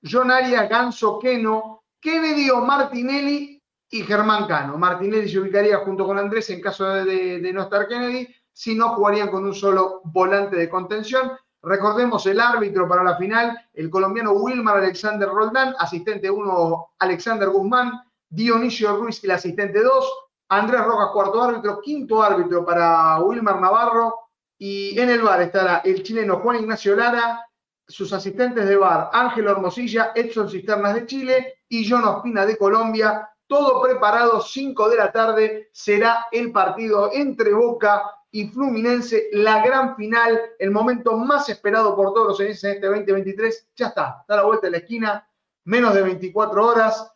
John 0.00 0.28
Ganso, 0.70 1.18
Keno, 1.18 1.82
Kennedy 2.00 2.50
Martinelli 2.64 3.55
y 3.90 4.02
Germán 4.02 4.46
Cano. 4.46 4.76
Martinelli 4.78 5.28
se 5.28 5.38
ubicaría 5.38 5.78
junto 5.78 6.06
con 6.06 6.18
Andrés 6.18 6.50
en 6.50 6.60
caso 6.60 6.84
de, 6.84 7.50
no 7.52 7.62
estar 7.62 7.86
Kennedy, 7.86 8.28
si 8.52 8.74
no 8.74 8.90
jugarían 8.90 9.30
con 9.30 9.44
un 9.44 9.54
solo 9.54 10.00
volante 10.04 10.56
de 10.56 10.68
contención. 10.68 11.32
Recordemos 11.62 12.24
el 12.26 12.40
árbitro 12.40 12.88
para 12.88 13.02
la 13.02 13.16
final, 13.16 13.58
el 13.74 13.90
colombiano 13.90 14.32
Wilmar 14.32 14.78
Alexander 14.78 15.28
Roldán, 15.28 15.74
asistente 15.78 16.30
1 16.30 16.94
Alexander 16.98 17.48
Guzmán, 17.48 17.92
Dionisio 18.28 18.96
Ruiz, 18.96 19.22
el 19.24 19.32
asistente 19.32 19.82
2, 19.82 20.12
Andrés 20.48 20.84
Rojas, 20.84 21.10
cuarto 21.12 21.42
árbitro, 21.42 21.80
quinto 21.80 22.22
árbitro 22.22 22.64
para 22.64 23.18
Wilmar 23.20 23.60
Navarro, 23.60 24.14
y 24.58 24.98
en 24.98 25.10
el 25.10 25.22
bar 25.22 25.42
estará 25.42 25.82
el 25.84 26.02
chileno 26.02 26.38
Juan 26.38 26.60
Ignacio 26.60 26.96
Lara, 26.96 27.46
sus 27.86 28.12
asistentes 28.12 28.66
de 28.66 28.76
bar 28.76 29.10
Ángel 29.12 29.46
Hermosilla, 29.46 30.12
Edson 30.14 30.48
Cisternas 30.48 30.94
de 30.94 31.06
Chile 31.06 31.54
y 31.68 31.88
John 31.88 32.04
Ospina 32.04 32.46
de 32.46 32.56
Colombia. 32.56 33.28
Todo 33.46 33.80
preparado, 33.80 34.40
5 34.40 34.88
de 34.88 34.96
la 34.96 35.12
tarde 35.12 35.70
será 35.72 36.26
el 36.32 36.52
partido 36.52 37.10
entre 37.12 37.54
Boca 37.54 38.02
y 38.30 38.48
Fluminense, 38.48 39.28
la 39.32 39.64
gran 39.64 39.96
final, 39.96 40.38
el 40.58 40.70
momento 40.70 41.16
más 41.16 41.48
esperado 41.48 41.94
por 41.94 42.12
todos 42.12 42.28
los 42.28 42.40
en 42.40 42.48
este 42.48 42.80
2023. 42.80 43.70
Ya 43.76 43.86
está, 43.86 44.18
está 44.20 44.36
la 44.36 44.42
vuelta 44.42 44.66
de 44.66 44.72
la 44.72 44.78
esquina, 44.78 45.28
menos 45.64 45.94
de 45.94 46.02
24 46.02 46.66
horas, 46.66 47.12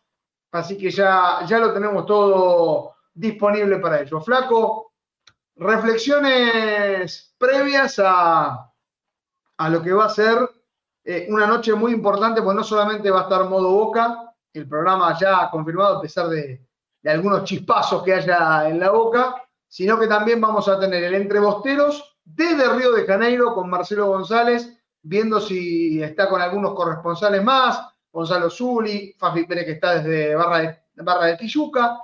así 0.53 0.79
que 0.79 0.91
ya, 0.91 1.45
ya 1.47 1.59
lo 1.59 1.73
tenemos 1.73 2.07
todo 2.07 2.95
disponible 3.13 3.79
para 3.79 4.01
ello. 4.01 4.21
Flaco, 4.21 4.93
reflexiones 5.57 7.35
previas 7.37 8.01
a, 8.03 8.73
a 9.59 9.69
lo 9.69 9.83
que 9.83 9.93
va 9.93 10.07
a 10.07 10.11
ser 10.11 10.39
eh, 11.05 11.27
una 11.29 11.47
noche 11.47 11.75
muy 11.75 11.93
importante, 11.93 12.41
pues 12.41 12.57
no 12.57 12.65
solamente 12.65 13.11
va 13.11 13.21
a 13.21 13.23
estar 13.25 13.45
modo 13.45 13.71
boca, 13.71 14.30
el 14.53 14.69
programa 14.69 15.17
ya 15.19 15.49
confirmado 15.51 15.99
a 15.99 16.01
pesar 16.01 16.29
de, 16.29 16.67
algunos 17.05 17.45
chispazos 17.45 18.03
que 18.03 18.15
haya 18.15 18.69
en 18.69 18.79
la 18.79 18.91
boca, 18.91 19.43
sino 19.67 19.99
que 19.99 20.07
también 20.07 20.41
vamos 20.41 20.69
a 20.69 20.79
tener 20.79 21.03
el 21.05 21.15
Entre 21.15 21.39
Bosteros 21.39 22.19
desde 22.25 22.69
Río 22.75 22.93
de 22.93 23.07
Janeiro 23.07 23.55
con 23.55 23.71
Marcelo 23.71 24.07
González, 24.07 24.79
viendo 25.03 25.41
si 25.41 26.03
está 26.03 26.29
con 26.29 26.43
algunos 26.43 26.75
corresponsales 26.75 27.43
más, 27.43 27.81
Gonzalo 28.13 28.51
Zuli, 28.51 29.15
Fafi 29.19 29.45
Pérez 29.45 29.65
que 29.65 29.73
está 29.73 29.95
desde 29.95 30.35
Barra 30.35 30.59
de, 30.59 30.79
Barra 30.97 31.37
Tijuca, 31.37 31.99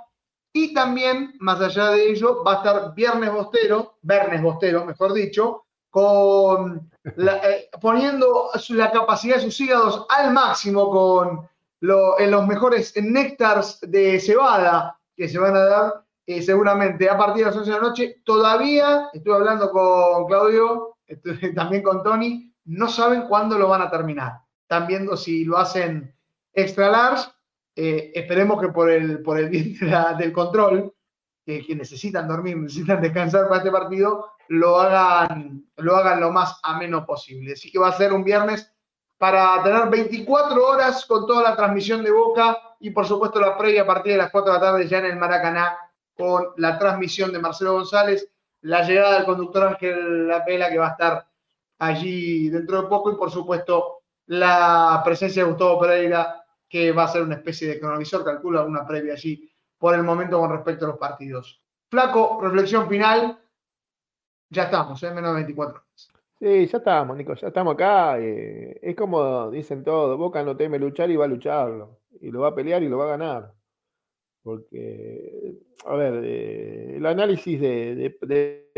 y 0.51 0.73
también, 0.73 1.35
más 1.39 1.61
allá 1.61 1.91
de 1.91 2.09
ello, 2.09 2.43
va 2.43 2.53
a 2.53 2.55
estar 2.55 2.95
Viernes 2.95 3.31
Bostero, 3.31 3.97
Viernes 4.01 4.41
Bostero, 4.41 4.85
mejor 4.85 5.13
dicho, 5.13 5.65
con 5.91 6.89
eh, 7.03 7.69
poniendo 7.79 8.49
la 8.69 8.91
capacidad 8.91 9.35
de 9.35 9.43
sus 9.43 9.59
hígados 9.61 10.05
al 10.09 10.33
máximo 10.33 10.89
con 10.89 11.47
en 11.81 12.31
los 12.31 12.47
mejores 12.47 12.93
néctares 13.01 13.79
de 13.81 14.19
cebada 14.19 14.99
que 15.15 15.29
se 15.29 15.39
van 15.39 15.55
a 15.55 15.65
dar 15.65 16.05
eh, 16.25 16.41
seguramente 16.41 17.09
a 17.09 17.17
partir 17.17 17.45
de 17.45 17.51
las 17.51 17.57
11 17.57 17.71
de 17.71 17.77
la 17.77 17.83
noche. 17.83 18.21
Todavía, 18.23 19.09
estuve 19.13 19.35
hablando 19.35 19.71
con 19.71 20.25
Claudio, 20.25 20.97
también 21.55 21.83
con 21.83 22.03
Tony, 22.03 22.53
no 22.65 22.89
saben 22.89 23.23
cuándo 23.23 23.57
lo 23.57 23.69
van 23.69 23.81
a 23.81 23.89
terminar. 23.89 24.41
Están 24.61 24.87
viendo 24.87 25.15
si 25.15 25.45
lo 25.45 25.57
hacen 25.57 26.13
extra 26.53 26.89
large. 26.89 27.29
Eh, 27.75 28.11
esperemos 28.13 28.59
que 28.59 28.69
por 28.69 28.89
el, 28.89 29.21
por 29.21 29.39
el 29.39 29.49
bien 29.49 29.77
del 30.17 30.33
control, 30.33 30.93
que 31.45 31.75
necesitan 31.75 32.27
dormir, 32.27 32.57
necesitan 32.57 33.01
descansar 33.01 33.47
para 33.47 33.59
este 33.59 33.71
partido, 33.71 34.31
lo 34.49 34.79
hagan, 34.79 35.65
lo 35.77 35.95
hagan 35.95 36.19
lo 36.19 36.31
más 36.31 36.59
ameno 36.63 37.05
posible. 37.05 37.53
Así 37.53 37.71
que 37.71 37.79
va 37.79 37.87
a 37.87 37.93
ser 37.93 38.11
un 38.11 38.25
viernes 38.25 38.73
para 39.17 39.63
tener 39.63 39.89
24 39.89 40.65
horas 40.65 41.05
con 41.05 41.25
toda 41.25 41.41
la 41.41 41.55
transmisión 41.55 42.03
de 42.03 42.11
Boca 42.11 42.75
y 42.79 42.91
por 42.91 43.05
supuesto 43.05 43.39
la 43.39 43.57
previa 43.57 43.81
a 43.81 43.85
partir 43.85 44.13
de 44.13 44.19
las 44.19 44.31
4 44.31 44.53
de 44.53 44.59
la 44.59 44.65
tarde 44.65 44.87
ya 44.87 44.99
en 44.99 45.05
el 45.05 45.15
Maracaná 45.17 45.77
con 46.15 46.47
la 46.57 46.77
transmisión 46.77 47.31
de 47.31 47.39
Marcelo 47.39 47.73
González, 47.73 48.29
la 48.61 48.83
llegada 48.83 49.15
del 49.15 49.25
conductor 49.25 49.67
Ángel 49.67 50.27
Lapela 50.27 50.69
que 50.69 50.77
va 50.77 50.87
a 50.87 50.91
estar 50.91 51.27
allí 51.79 52.49
dentro 52.49 52.81
de 52.81 52.87
poco 52.87 53.11
y 53.11 53.15
por 53.15 53.31
supuesto 53.31 54.01
la 54.27 55.01
presencia 55.03 55.43
de 55.43 55.49
Gustavo 55.49 55.79
Pereira 55.79 56.43
que 56.69 56.91
va 56.91 57.03
a 57.05 57.07
ser 57.07 57.21
una 57.21 57.35
especie 57.35 57.67
de 57.67 57.79
cronovisor, 57.79 58.23
calcula 58.23 58.63
una 58.63 58.85
previa 58.85 59.13
allí 59.13 59.49
por 59.77 59.95
el 59.95 60.03
momento 60.03 60.39
con 60.39 60.51
respecto 60.51 60.85
a 60.85 60.89
los 60.89 60.97
partidos. 60.97 61.61
Flaco, 61.89 62.39
reflexión 62.41 62.89
final. 62.89 63.39
Ya 64.49 64.63
estamos, 64.63 65.01
¿eh? 65.03 65.11
menos 65.11 65.31
de 65.31 65.35
24 65.35 65.75
horas. 65.75 65.86
Sí, 66.39 66.67
ya 66.67 66.77
estamos, 66.77 67.17
Nico, 67.17 67.33
ya 67.33 67.47
estamos 67.47 67.73
acá. 67.73 68.19
Eh, 68.19 68.79
es 68.81 68.95
como 68.95 69.49
dicen 69.49 69.83
todos, 69.83 70.17
Boca 70.17 70.43
no 70.43 70.55
teme 70.55 70.77
luchar 70.77 71.09
y 71.09 71.15
va 71.15 71.25
a 71.25 71.27
lucharlo. 71.27 71.99
Y 72.21 72.29
lo 72.29 72.41
va 72.41 72.49
a 72.49 72.55
pelear 72.55 72.83
y 72.83 72.89
lo 72.89 72.97
va 72.99 73.05
a 73.05 73.17
ganar. 73.17 73.53
Porque, 74.43 75.55
a 75.85 75.95
ver, 75.95 76.23
eh, 76.23 76.95
el 76.97 77.05
análisis 77.05 77.59
de, 77.59 78.17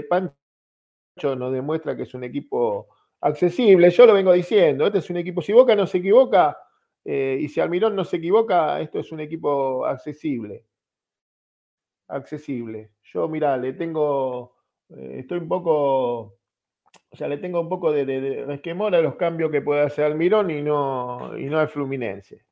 Pancho 0.10 1.36
nos 1.36 1.54
demuestra 1.54 1.96
que 1.98 2.04
es 2.04 2.14
un 2.14 2.24
equipo 2.24 2.88
accesible. 3.22 3.90
Yo 3.92 4.06
lo 4.06 4.14
vengo 4.14 4.34
diciendo, 4.34 4.88
este 4.88 5.00
es 5.00 5.10
un 5.10 5.18
equipo, 5.18 5.42
si 5.42 5.54
Boca 5.54 5.76
no 5.76 5.88
se 5.88 6.00
equivoca 6.00 6.58
eh, 7.06 7.38
y 7.42 7.50
si 7.50 7.60
Almirón 7.62 7.96
no 7.96 8.06
se 8.06 8.18
equivoca, 8.18 8.80
esto 8.82 9.00
es 9.00 9.12
un 9.12 9.20
equipo 9.22 9.86
accesible. 9.86 10.66
Accesible. 12.08 12.92
Yo, 13.04 13.28
mira, 13.28 13.58
le 13.58 13.74
tengo, 13.74 14.56
estoy 14.90 15.40
un 15.40 15.48
poco, 15.48 16.39
o 17.12 17.16
sea, 17.16 17.28
le 17.28 17.38
tengo 17.38 17.60
un 17.60 17.70
poco 17.70 17.92
de, 17.92 18.06
de, 18.06 18.44
a 18.44 19.02
los 19.02 19.16
cambios 19.16 19.52
que 19.52 19.62
puede 19.62 19.82
hacer 19.82 20.06
Almirón 20.06 20.52
y 20.52 20.62
no, 20.62 21.38
y 21.38 21.46
no 21.46 21.60
al 21.60 21.68
Fluminense. 21.68 22.46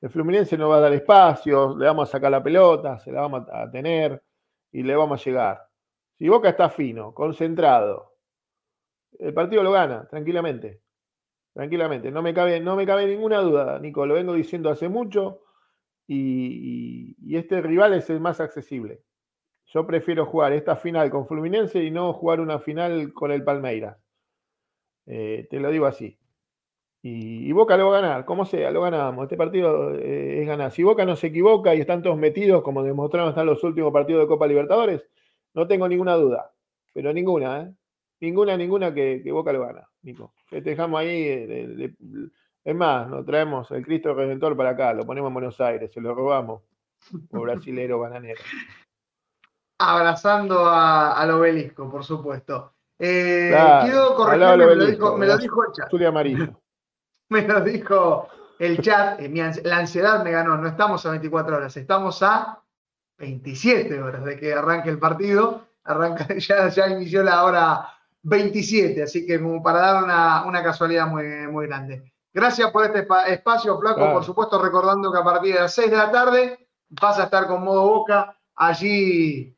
El 0.00 0.10
Fluminense 0.10 0.56
no 0.56 0.68
va 0.68 0.76
a 0.76 0.80
dar 0.80 0.92
espacio, 0.92 1.76
le 1.76 1.86
vamos 1.86 2.08
a 2.08 2.12
sacar 2.12 2.30
la 2.30 2.42
pelota, 2.42 2.98
se 2.98 3.10
la 3.10 3.22
vamos 3.22 3.46
a 3.50 3.70
tener 3.70 4.22
y 4.72 4.82
le 4.82 4.94
vamos 4.94 5.20
a 5.20 5.24
llegar. 5.24 5.68
Si 6.18 6.28
Boca 6.28 6.50
está 6.50 6.70
fino, 6.70 7.12
concentrado, 7.12 8.16
el 9.18 9.34
partido 9.34 9.62
lo 9.62 9.72
gana 9.72 10.06
tranquilamente. 10.08 10.82
Tranquilamente. 11.54 12.10
No 12.10 12.22
me 12.22 12.34
cabe, 12.34 12.60
no 12.60 12.76
me 12.76 12.86
cabe 12.86 13.06
ninguna 13.06 13.40
duda, 13.40 13.78
Nico. 13.78 14.04
Lo 14.04 14.14
vengo 14.14 14.34
diciendo 14.34 14.68
hace 14.70 14.88
mucho 14.90 15.40
y, 16.06 17.16
este 17.34 17.60
rival 17.62 17.94
es 17.94 18.10
el 18.10 18.20
más 18.20 18.40
accesible. 18.40 19.02
Yo 19.66 19.86
prefiero 19.86 20.26
jugar 20.26 20.52
esta 20.52 20.76
final 20.76 21.10
con 21.10 21.26
Fluminense 21.26 21.82
y 21.82 21.90
no 21.90 22.12
jugar 22.12 22.40
una 22.40 22.58
final 22.58 23.12
con 23.12 23.32
el 23.32 23.42
Palmeiras. 23.44 23.98
Eh, 25.06 25.46
te 25.50 25.60
lo 25.60 25.70
digo 25.70 25.86
así. 25.86 26.18
Y, 27.02 27.52
Boca 27.52 27.76
lo 27.76 27.88
va 27.90 27.98
a 27.98 28.00
ganar, 28.00 28.24
como 28.24 28.44
sea, 28.44 28.70
lo 28.72 28.82
ganamos. 28.82 29.24
Este 29.24 29.36
partido 29.36 29.94
eh, 29.94 30.40
es 30.42 30.46
ganar. 30.46 30.72
Si 30.72 30.82
Boca 30.82 31.04
no 31.04 31.14
se 31.14 31.28
equivoca 31.28 31.74
y 31.74 31.80
están 31.80 32.02
todos 32.02 32.18
metidos, 32.18 32.62
como 32.62 32.82
demostraron 32.82 33.28
hasta 33.28 33.44
los 33.44 33.62
últimos 33.62 33.92
partidos 33.92 34.22
de 34.22 34.28
Copa 34.28 34.46
Libertadores, 34.48 35.08
no 35.54 35.68
tengo 35.68 35.88
ninguna 35.88 36.14
duda. 36.14 36.52
Pero 36.92 37.12
ninguna, 37.12 37.60
¿eh? 37.62 37.74
Ninguna, 38.20 38.56
ninguna 38.56 38.94
que, 38.94 39.22
Boca 39.30 39.52
lo 39.52 39.60
gana, 39.60 39.88
Nico. 40.02 40.34
dejamos 40.50 41.00
ahí. 41.00 41.08
Eh, 41.10 41.94
es 42.64 42.74
más, 42.74 43.08
nos 43.08 43.24
traemos 43.24 43.70
el 43.70 43.84
Cristo 43.84 44.12
Redentor 44.12 44.56
para 44.56 44.70
acá, 44.70 44.92
lo 44.92 45.06
ponemos 45.06 45.28
en 45.28 45.34
Buenos 45.34 45.60
Aires, 45.60 45.92
se 45.92 46.00
lo 46.00 46.14
robamos. 46.14 46.62
O 47.30 47.40
brasilero 47.40 48.00
bananero. 48.00 48.40
Abrazando 49.78 50.68
al 50.68 51.30
obelisco, 51.30 51.90
por 51.90 52.04
supuesto. 52.04 52.72
Eh, 52.98 53.54
quiero 53.82 54.14
corregirme, 54.14 54.66
me 54.66 54.74
lo 54.74 54.86
dijo, 54.86 55.16
me 55.18 55.26
lo 55.26 55.36
dijo 55.36 55.64
el 55.64 55.72
chat. 55.72 56.06
amarillo. 56.06 56.60
me 57.28 57.42
lo 57.46 57.60
dijo 57.60 58.28
el 58.58 58.80
chat, 58.80 59.20
eh, 59.20 59.60
la 59.64 59.78
ansiedad 59.78 60.24
me 60.24 60.30
ganó, 60.30 60.56
no 60.56 60.68
estamos 60.68 61.04
a 61.04 61.10
24 61.10 61.56
horas, 61.56 61.76
estamos 61.76 62.22
a 62.22 62.62
27 63.18 64.00
horas 64.00 64.24
de 64.24 64.38
que 64.38 64.54
arranque 64.54 64.88
el 64.88 64.98
partido, 64.98 65.66
arranca, 65.84 66.26
ya, 66.38 66.68
ya 66.68 66.88
inició 66.88 67.22
la 67.22 67.44
hora 67.44 67.88
27, 68.22 69.02
así 69.02 69.26
que 69.26 69.40
como 69.40 69.62
para 69.62 69.80
dar 69.80 70.04
una, 70.46 70.62
casualidad 70.62 71.06
muy, 71.06 71.46
muy 71.48 71.66
grande. 71.66 72.12
Gracias 72.32 72.70
por 72.70 72.84
este 72.84 73.06
espacio, 73.32 73.78
Flaco, 73.78 74.12
por 74.12 74.24
supuesto 74.24 74.62
recordando 74.62 75.10
que 75.10 75.18
a 75.18 75.24
partir 75.24 75.54
de 75.54 75.60
las 75.60 75.74
6 75.74 75.90
de 75.90 75.96
la 75.96 76.10
tarde 76.10 76.68
vas 76.88 77.18
a 77.18 77.24
estar 77.24 77.46
con 77.46 77.64
modo 77.64 77.86
boca 77.86 78.36
allí 78.54 79.55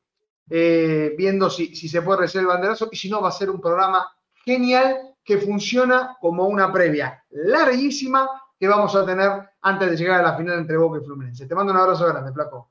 eh, 0.50 1.14
viendo 1.16 1.50
si, 1.50 1.74
si 1.74 1.88
se 1.88 2.02
puede 2.02 2.20
recibir 2.20 2.42
el 2.42 2.48
banderazo 2.48 2.88
y 2.90 2.96
si 2.96 3.10
no 3.10 3.20
va 3.20 3.28
a 3.28 3.32
ser 3.32 3.50
un 3.50 3.60
programa 3.60 4.06
genial 4.44 5.14
que 5.22 5.38
funciona 5.38 6.16
como 6.20 6.46
una 6.46 6.72
previa 6.72 7.22
larguísima 7.30 8.28
que 8.58 8.66
vamos 8.66 8.94
a 8.96 9.04
tener 9.04 9.30
antes 9.60 9.90
de 9.90 9.96
llegar 9.96 10.20
a 10.20 10.30
la 10.30 10.36
final 10.36 10.58
entre 10.58 10.76
Boca 10.76 10.98
y 11.00 11.04
Fluminense. 11.04 11.46
Te 11.46 11.54
mando 11.54 11.72
un 11.72 11.78
abrazo 11.78 12.06
grande, 12.06 12.32
Flaco. 12.32 12.70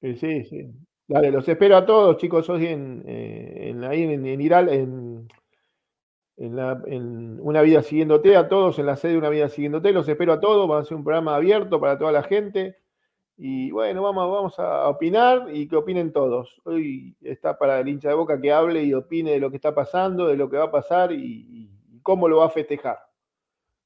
Sí, 0.00 0.16
sí, 0.16 0.44
sí. 0.44 0.70
Dale, 1.08 1.30
los 1.30 1.48
espero 1.48 1.76
a 1.76 1.84
todos, 1.84 2.16
chicos, 2.16 2.48
hoy 2.48 2.66
en, 2.66 3.02
eh, 3.06 3.70
en 3.70 3.84
ahí 3.84 4.02
en, 4.02 4.24
en 4.24 4.40
Iral, 4.40 4.68
en, 4.68 5.28
en, 6.36 7.40
Una 7.40 7.62
Vida 7.62 7.82
Siguiéndote, 7.82 8.36
a 8.36 8.48
todos 8.48 8.78
en 8.78 8.86
la 8.86 8.96
sede 8.96 9.12
de 9.12 9.18
Una 9.18 9.28
Vida 9.28 9.48
Siguiéndote, 9.48 9.92
los 9.92 10.08
espero 10.08 10.32
a 10.32 10.40
todos, 10.40 10.70
va 10.70 10.80
a 10.80 10.84
ser 10.84 10.96
un 10.96 11.04
programa 11.04 11.36
abierto 11.36 11.80
para 11.80 11.98
toda 11.98 12.12
la 12.12 12.22
gente. 12.22 12.76
Y 13.36 13.70
bueno, 13.70 14.02
vamos, 14.02 14.30
vamos 14.30 14.58
a 14.58 14.88
opinar 14.88 15.48
y 15.52 15.66
que 15.66 15.76
opinen 15.76 16.12
todos. 16.12 16.60
Hoy 16.64 17.16
está 17.22 17.58
para 17.58 17.80
el 17.80 17.88
hincha 17.88 18.08
de 18.08 18.14
boca 18.14 18.40
que 18.40 18.52
hable 18.52 18.84
y 18.84 18.94
opine 18.94 19.32
de 19.32 19.40
lo 19.40 19.50
que 19.50 19.56
está 19.56 19.74
pasando, 19.74 20.26
de 20.26 20.36
lo 20.36 20.50
que 20.50 20.58
va 20.58 20.64
a 20.64 20.70
pasar 20.70 21.12
y, 21.12 21.70
cómo 22.02 22.28
lo 22.28 22.38
va 22.38 22.46
a 22.46 22.50
festejar. 22.50 22.98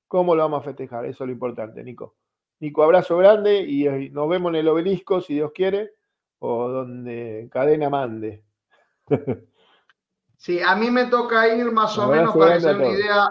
¿Cómo 0.08 0.34
lo 0.34 0.42
vamos 0.42 0.60
a 0.60 0.64
festejar? 0.64 1.04
Eso 1.04 1.24
es 1.24 1.28
lo 1.28 1.32
importante, 1.32 1.82
Nico. 1.84 2.16
Nico, 2.60 2.82
abrazo 2.82 3.18
grande 3.18 3.60
y 3.60 3.86
eh, 3.86 4.10
nos 4.10 4.28
vemos 4.28 4.50
en 4.50 4.56
el 4.56 4.68
obelisco, 4.68 5.20
si 5.20 5.34
Dios 5.34 5.52
quiere, 5.54 5.92
o 6.38 6.68
donde 6.68 7.48
cadena 7.50 7.90
mande. 7.90 8.44
Sí, 10.38 10.60
a 10.60 10.76
mí 10.76 10.90
me 10.90 11.06
toca 11.06 11.48
ir 11.48 11.72
más 11.72 11.96
o 11.98 12.08
menos 12.08 12.36
para 12.36 12.56
hacer 12.56 12.76
una 12.76 12.88
idea. 12.88 13.30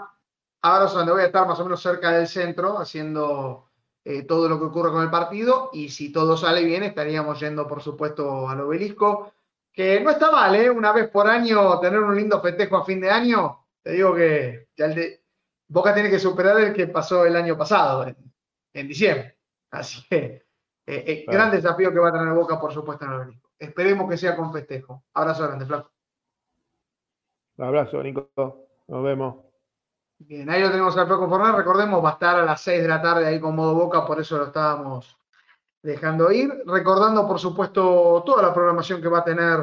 Ahora 0.62 0.86
es 0.86 0.92
donde 0.92 1.12
voy 1.12 1.22
a 1.22 1.26
estar 1.26 1.46
más 1.46 1.58
o 1.60 1.64
menos 1.64 1.80
cerca 1.80 2.10
del 2.10 2.26
centro, 2.26 2.78
haciendo 2.78 3.65
eh, 4.08 4.22
todo 4.22 4.48
lo 4.48 4.60
que 4.60 4.66
ocurre 4.66 4.92
con 4.92 5.02
el 5.02 5.10
partido. 5.10 5.68
Y 5.72 5.88
si 5.88 6.12
todo 6.12 6.36
sale 6.36 6.62
bien, 6.62 6.84
estaríamos 6.84 7.40
yendo, 7.40 7.66
por 7.66 7.82
supuesto, 7.82 8.48
al 8.48 8.60
obelisco. 8.60 9.32
Que 9.72 10.00
no 10.00 10.10
está 10.10 10.30
mal, 10.30 10.54
¿eh? 10.54 10.70
Una 10.70 10.92
vez 10.92 11.08
por 11.10 11.26
año 11.26 11.80
tener 11.80 11.98
un 11.98 12.14
lindo 12.14 12.40
festejo 12.40 12.76
a 12.76 12.84
fin 12.84 13.00
de 13.00 13.10
año. 13.10 13.66
Te 13.82 13.92
digo 13.92 14.14
que 14.14 14.68
ya 14.76 14.86
el 14.86 14.94
de, 14.94 15.24
Boca 15.66 15.92
tiene 15.92 16.08
que 16.08 16.20
superar 16.20 16.60
el 16.60 16.72
que 16.72 16.86
pasó 16.86 17.26
el 17.26 17.34
año 17.34 17.58
pasado, 17.58 18.06
en, 18.72 18.86
diciembre. 18.88 19.38
Así 19.72 20.06
que, 20.08 20.46
eh, 20.86 21.04
eh, 21.04 21.24
gran 21.26 21.50
desafío 21.50 21.92
que 21.92 21.98
va 21.98 22.10
a 22.10 22.12
tener 22.12 22.32
Boca, 22.32 22.60
por 22.60 22.72
supuesto, 22.72 23.04
en 23.04 23.10
el 23.10 23.16
obelisco. 23.18 23.50
Esperemos 23.58 24.08
que 24.08 24.16
sea 24.16 24.36
con 24.36 24.52
festejo. 24.52 25.02
Abrazo 25.14 25.42
grande, 25.42 25.66
Flaco. 25.66 25.90
Un 27.56 27.64
abrazo, 27.64 28.00
Nico. 28.04 28.30
Nos 28.86 29.02
vemos. 29.02 29.45
Bien, 30.18 30.48
ahí 30.48 30.62
lo 30.62 30.70
tenemos 30.70 30.96
al 30.96 31.06
Flaco 31.06 31.28
Fornal. 31.28 31.56
Recordemos, 31.56 32.02
va 32.02 32.10
a 32.10 32.12
estar 32.14 32.36
a 32.36 32.44
las 32.44 32.60
6 32.62 32.82
de 32.82 32.88
la 32.88 33.02
tarde 33.02 33.26
ahí 33.26 33.38
con 33.38 33.54
modo 33.54 33.74
Boca, 33.74 34.06
por 34.06 34.18
eso 34.20 34.38
lo 34.38 34.46
estábamos 34.46 35.16
dejando 35.82 36.32
ir. 36.32 36.62
Recordando, 36.64 37.26
por 37.26 37.38
supuesto, 37.38 38.22
toda 38.24 38.42
la 38.42 38.54
programación 38.54 39.02
que 39.02 39.08
va 39.08 39.18
a 39.18 39.24
tener 39.24 39.58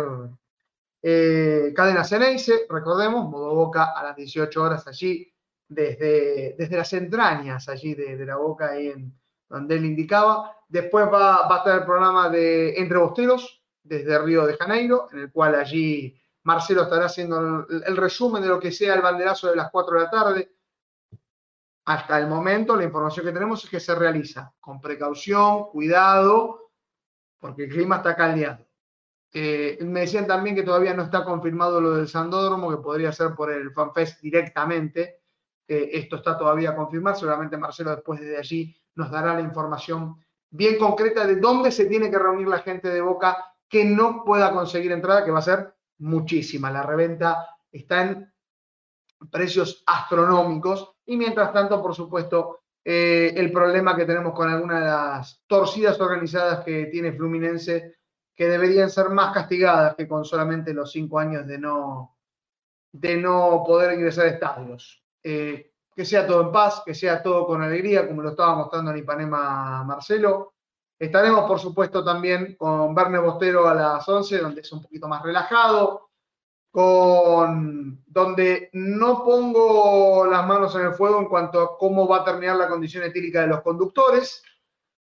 eh, 1.02 1.74
Cadena 1.76 2.04
Ceneice. 2.04 2.68
Recordemos, 2.70 3.28
modo 3.30 3.56
Boca 3.56 3.94
a 3.96 4.04
las 4.04 4.16
18 4.16 4.62
horas 4.62 4.88
allí, 4.88 5.34
desde, 5.68 6.56
desde 6.58 6.78
las 6.78 6.94
entrañas 6.94 7.68
allí 7.68 7.96
de, 7.96 8.24
la 8.24 8.36
Boca, 8.36 8.70
ahí 8.72 8.90
en 8.90 9.12
donde 9.50 9.76
él 9.76 9.86
indicaba. 9.86 10.56
Después 10.68 11.08
va, 11.08 11.48
va 11.48 11.56
a 11.56 11.58
estar 11.60 11.80
el 11.80 11.86
programa 11.86 12.30
de 12.30 12.76
Entre 12.80 13.00
Bosteros, 13.00 13.64
desde 13.82 14.20
Río 14.20 14.46
de 14.46 14.56
Janeiro, 14.56 15.08
en 15.12 15.20
el 15.20 15.32
cual 15.32 15.56
allí 15.56 16.23
Marcelo 16.44 16.84
estará 16.84 17.06
haciendo 17.06 17.65
el, 17.70 17.98
resumen 17.98 18.41
de 18.41 18.49
lo 18.49 18.60
que 18.60 18.72
sea 18.72 18.95
el 18.95 19.02
banderazo 19.02 19.49
de 19.49 19.56
las 19.56 19.72
4 19.72 19.98
de 19.98 20.03
la 20.03 20.10
tarde. 20.10 20.56
Hasta 21.86 22.18
el 22.20 22.28
momento 22.28 22.76
la 22.76 22.84
información 22.84 23.26
que 23.26 23.32
tenemos 23.32 23.64
es 23.64 23.70
que 23.70 23.80
se 23.80 23.95
realiza 23.95 24.53
con 24.60 24.80
precaución, 24.80 25.70
cuidado, 25.70 26.72
porque 27.40 27.65
el 27.65 27.70
clima 27.70 27.98
está 27.98 28.15
caldeado. 28.15 28.65
Eh, 29.32 29.80
me 29.82 30.02
decían 30.02 30.28
también 30.28 30.56
que 30.56 30.64
todavía 30.64 30.94
no 30.94 31.03
está 31.03 31.26
confirmado 31.26 31.82
lo 31.82 31.95
del 31.95 32.07
Sandódromo, 32.07 32.70
que 32.70 32.78
podría 32.78 33.11
ser 33.11 33.34
por 33.36 33.52
el 33.52 33.72
FanFest 33.72 34.22
directamente. 34.22 35.22
esto 35.68 36.18
está 36.18 36.38
todavía 36.38 36.72
a 36.72 36.76
confirmar. 36.76 37.15
Seguramente 37.15 37.57
Marcelo 37.57 37.91
después 37.91 38.20
de 38.20 38.38
allí 38.38 38.76
nos 38.95 39.10
dará 39.10 39.34
la 39.34 39.41
información 39.41 40.24
bien 40.49 40.78
concreta 40.78 41.26
de 41.26 41.38
dónde 41.38 41.72
se 41.72 41.86
tiene 41.86 42.11
que 42.11 42.20
reunir 42.20 42.48
la 42.48 42.60
gente 42.60 42.90
de 42.90 43.02
Boca 43.02 43.53
que 43.68 43.84
no 43.86 44.24
pueda 44.24 44.52
conseguir 44.52 44.91
entrada, 44.91 45.26
que 45.26 45.32
va 45.32 45.40
a 45.40 45.41
ser 45.41 45.74
muchísima. 46.04 46.72
La 46.72 46.84
reventa 46.84 47.48
está 47.72 48.04
en 48.04 48.34
precios 49.32 49.84
astronómicos 49.86 50.96
y 51.06 51.18
mientras 51.18 51.52
tanto, 51.54 51.82
por 51.82 51.96
supuesto, 51.96 52.60
eh, 52.84 53.34
el 53.36 53.52
problema 53.52 53.96
que 53.96 54.06
tenemos 54.06 54.34
con 54.34 54.50
algunas 54.50 54.82
de 54.82 54.86
las 54.86 55.44
torcidas 55.48 56.00
organizadas 56.00 56.64
que 56.66 56.88
tiene 56.88 57.14
Fluminense, 57.14 57.96
que 58.36 58.48
deberían 58.48 58.90
ser 58.90 59.10
más 59.10 59.34
castigadas 59.34 59.96
que 59.96 60.08
con 60.08 60.26
solamente 60.26 60.74
los 60.74 60.92
cinco 60.92 61.20
años 61.20 61.48
de 61.48 61.58
no, 61.58 62.18
de 62.92 63.18
no 63.18 63.64
poder 63.66 63.94
ingresar 63.94 64.26
a 64.26 64.30
estadios. 64.30 65.04
Eh, 65.24 65.72
que 65.96 66.06
sea 66.06 66.26
todo 66.26 66.42
en 66.42 66.52
paz, 66.52 66.82
que 66.86 66.96
sea 66.96 67.22
todo 67.22 67.46
con 67.46 67.62
alegría, 67.62 68.08
como 68.08 68.24
lo 68.24 68.30
estaba 68.30 68.56
mostrando 68.56 68.92
en 68.92 68.98
Ipanema 68.98 69.84
Marcelo, 69.84 70.53
Estaremos, 70.99 71.45
por 71.45 71.60
supuesto, 71.60 72.03
también 72.03 72.56
con 72.56 72.94
Verne 72.95 73.20
Bostero 73.20 73.68
a 73.68 73.74
las 73.74 74.07
11, 74.07 74.38
donde 74.40 74.61
es 74.61 74.72
un 74.72 74.82
poquito 74.82 75.07
más 75.07 75.22
relajado, 75.22 76.10
con 76.72 78.03
donde 78.07 78.70
no 78.74 79.24
pongo 79.24 80.26
las 80.26 80.48
manos 80.48 80.76
en 80.76 80.88
el 80.88 80.94
fuego 80.94 81.20
en 81.20 81.28
cuanto 81.28 81.61
a 81.61 81.78
cómo 81.78 82.07
va 82.07 82.18
a 82.18 82.24
terminar 82.24 82.56
la 82.56 82.68
condición 82.68 83.03
etílica 83.03 83.41
de 83.41 83.48
los 83.48 83.61
conductores. 83.61 84.44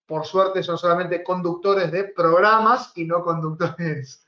Por 0.06 0.26
suerte 0.26 0.62
son 0.62 0.78
solamente 0.78 1.24
conductores 1.24 1.91
de 1.91 2.06
programas 2.06 2.91
y 2.95 3.06
no 3.06 3.24
conductores 3.24 4.26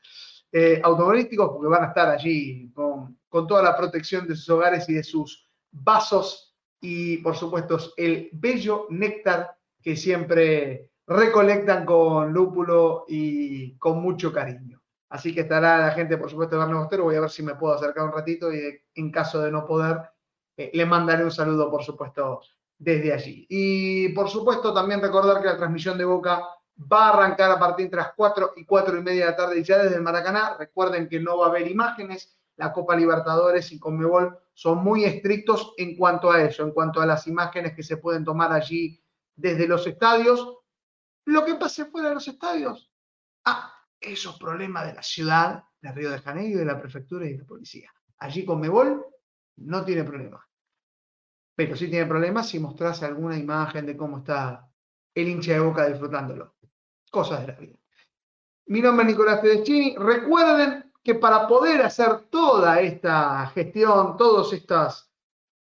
eh, 0.51 0.81
automovilísticos, 0.84 1.49
porque 1.49 1.67
van 1.67 1.84
a 1.84 1.88
estar 1.88 2.09
allí 2.09 2.71
con, 2.73 3.19
con 3.29 3.45
toda 3.45 3.61
la 3.61 3.77
protección 3.77 4.27
de 4.27 4.35
sus 4.35 4.49
hogares 4.49 4.88
y 4.89 4.93
de 4.93 5.03
sus 5.03 5.47
vasos 5.71 6.55
y, 6.79 7.17
por 7.17 7.35
supuesto, 7.35 7.77
el 7.97 8.29
bello 8.31 8.88
néctar 8.89 9.57
que 9.81 9.95
siempre 9.95 10.91
recolectan 11.07 11.85
con 11.85 12.34
lúpulo 12.34 13.05
y 13.07 13.77
con 13.77 14.01
mucho 14.01 14.31
cariño. 14.31 14.81
Así 15.09 15.34
que 15.34 15.41
estará 15.41 15.77
la 15.79 15.91
gente, 15.91 16.17
por 16.17 16.29
supuesto, 16.29 16.55
de 16.55 16.59
Barrio 16.59 16.79
Bostero. 16.79 17.03
Voy 17.05 17.15
a 17.15 17.21
ver 17.21 17.29
si 17.29 17.41
me 17.41 17.55
puedo 17.55 17.73
acercar 17.73 18.05
un 18.05 18.11
ratito 18.11 18.53
y 18.53 18.81
en 18.95 19.11
caso 19.11 19.41
de 19.41 19.51
no 19.51 19.65
poder, 19.65 20.01
eh, 20.57 20.69
le 20.73 20.85
mandaré 20.85 21.23
un 21.23 21.31
saludo, 21.31 21.71
por 21.71 21.84
supuesto, 21.84 22.41
desde 22.77 23.13
allí. 23.13 23.45
Y 23.49 24.09
por 24.09 24.29
supuesto, 24.29 24.73
también 24.73 25.01
recordar 25.01 25.41
que 25.41 25.47
la 25.47 25.57
transmisión 25.57 25.97
de 25.97 26.03
Boca 26.03 26.43
va 26.91 27.07
a 27.07 27.13
arrancar 27.13 27.51
a 27.51 27.59
partir 27.59 27.89
de 27.89 27.97
las 27.97 28.11
4 28.13 28.53
y 28.57 28.65
4 28.65 28.97
y 28.97 29.01
media 29.01 29.25
de 29.25 29.31
la 29.31 29.38
tarde 29.38 29.63
ya 29.63 29.77
desde 29.77 29.95
el 29.95 30.01
Maracaná. 30.01 30.57
Recuerden 30.59 31.07
que 31.07 31.21
no 31.21 31.38
va 31.38 31.47
a 31.47 31.49
haber 31.49 31.71
imágenes. 31.71 32.38
La 32.57 32.73
Copa 32.73 32.95
Libertadores 32.95 33.71
y 33.71 33.79
Conmebol 33.79 34.38
son 34.53 34.84
muy 34.84 35.05
estrictos 35.05 35.73
en 35.77 35.95
cuanto 35.95 36.31
a 36.31 36.41
eso, 36.41 36.63
en 36.63 36.71
cuanto 36.71 36.99
a 36.99 37.05
las 37.05 37.27
imágenes 37.27 37.73
que 37.75 37.84
se 37.84 37.97
pueden 37.97 38.25
tomar 38.25 38.51
allí 38.51 38.99
desde 39.35 39.67
los 39.67 39.85
estadios 39.85 40.57
lo 41.27 41.43
que 41.43 41.55
pase 41.55 41.85
fuera 41.85 42.09
de 42.09 42.15
los 42.15 42.27
estadios. 42.27 42.89
Ah, 43.45 43.73
esos 43.99 44.39
problemas 44.39 44.87
de 44.87 44.93
la 44.93 45.03
ciudad 45.03 45.63
de 45.81 45.91
Río 45.91 46.09
de 46.09 46.19
Janeiro, 46.19 46.59
de 46.59 46.65
la 46.65 46.79
prefectura 46.79 47.25
y 47.25 47.33
de 47.33 47.39
la 47.39 47.45
policía. 47.45 47.91
Allí 48.19 48.45
con 48.45 48.61
Mebol 48.61 49.05
no 49.57 49.83
tiene 49.83 50.05
problema. 50.05 50.45
Pero 51.53 51.75
sí 51.75 51.89
tiene 51.89 52.05
problemas 52.05 52.47
si 52.47 52.59
mostrase 52.59 53.05
alguna 53.05 53.37
imagen 53.37 53.85
de 53.85 53.97
cómo 53.97 54.19
está 54.19 54.69
el 55.13 55.27
hincha 55.27 55.53
de 55.53 55.59
boca 55.59 55.87
disfrutándolo. 55.87 56.55
Cosas 57.11 57.41
de 57.41 57.47
la 57.47 57.59
vida. 57.59 57.75
Mi 58.67 58.81
nombre 58.81 59.05
es 59.05 59.11
Nicolás 59.11 59.41
Tedeschini. 59.41 59.97
Recuerden 59.97 60.93
que 61.03 61.15
para 61.15 61.45
poder 61.45 61.81
hacer 61.81 62.29
toda 62.29 62.79
esta 62.79 63.47
gestión, 63.47 64.15
todos 64.15 64.53
estos 64.53 65.11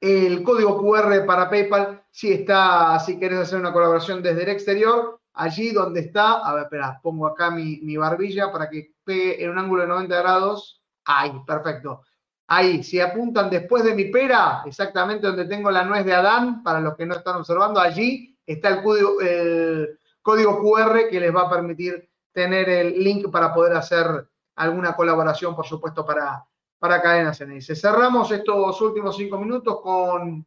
el 0.00 0.42
código 0.42 0.78
QR 0.78 1.24
para 1.24 1.48
PayPal, 1.48 2.02
si 2.10 2.32
está, 2.32 2.98
si 2.98 3.16
quieres 3.18 3.38
hacer 3.38 3.60
una 3.60 3.72
colaboración 3.72 4.20
desde 4.22 4.42
el 4.42 4.48
exterior, 4.48 5.17
allí 5.38 5.70
donde 5.70 6.00
está, 6.00 6.40
a 6.40 6.52
ver, 6.52 6.64
espera, 6.64 6.98
pongo 7.00 7.26
acá 7.26 7.50
mi, 7.50 7.96
barbilla 7.96 8.50
para 8.52 8.68
que 8.68 8.94
pegue 9.04 9.42
en 9.42 9.50
un 9.50 9.58
ángulo 9.58 9.82
de 9.82 9.88
90 9.88 10.18
grados. 10.18 10.82
Ahí, 11.04 11.32
perfecto. 11.46 12.02
Ahí, 12.48 12.82
si 12.82 13.00
apuntan 13.00 13.48
después 13.48 13.84
de 13.84 13.94
mi 13.94 14.06
pera, 14.06 14.62
exactamente 14.66 15.26
donde 15.26 15.44
tengo 15.44 15.70
la 15.70 15.84
nuez 15.84 16.04
de 16.04 16.14
Adán, 16.14 16.62
para 16.62 16.80
los 16.80 16.96
que 16.96 17.06
no 17.06 17.14
están 17.14 17.36
observando, 17.36 17.78
allí 17.80 18.36
está 18.44 18.70
el 18.70 18.82
código, 18.82 20.58
QR 20.60 21.08
que 21.08 21.20
les 21.20 21.34
va 21.34 21.42
a 21.42 21.50
permitir 21.50 22.10
tener 22.32 22.68
el 22.68 22.98
link 23.02 23.30
para 23.30 23.54
poder 23.54 23.76
hacer 23.76 24.28
alguna 24.56 24.96
colaboración, 24.96 25.54
por 25.54 25.66
supuesto, 25.66 26.04
para, 26.04 26.44
para 26.78 27.00
Cadena. 27.00 27.32
Cerramos 27.32 28.30
estos 28.32 28.80
últimos 28.80 29.16
cinco 29.16 29.38
minutos 29.38 29.80
con 29.82 30.44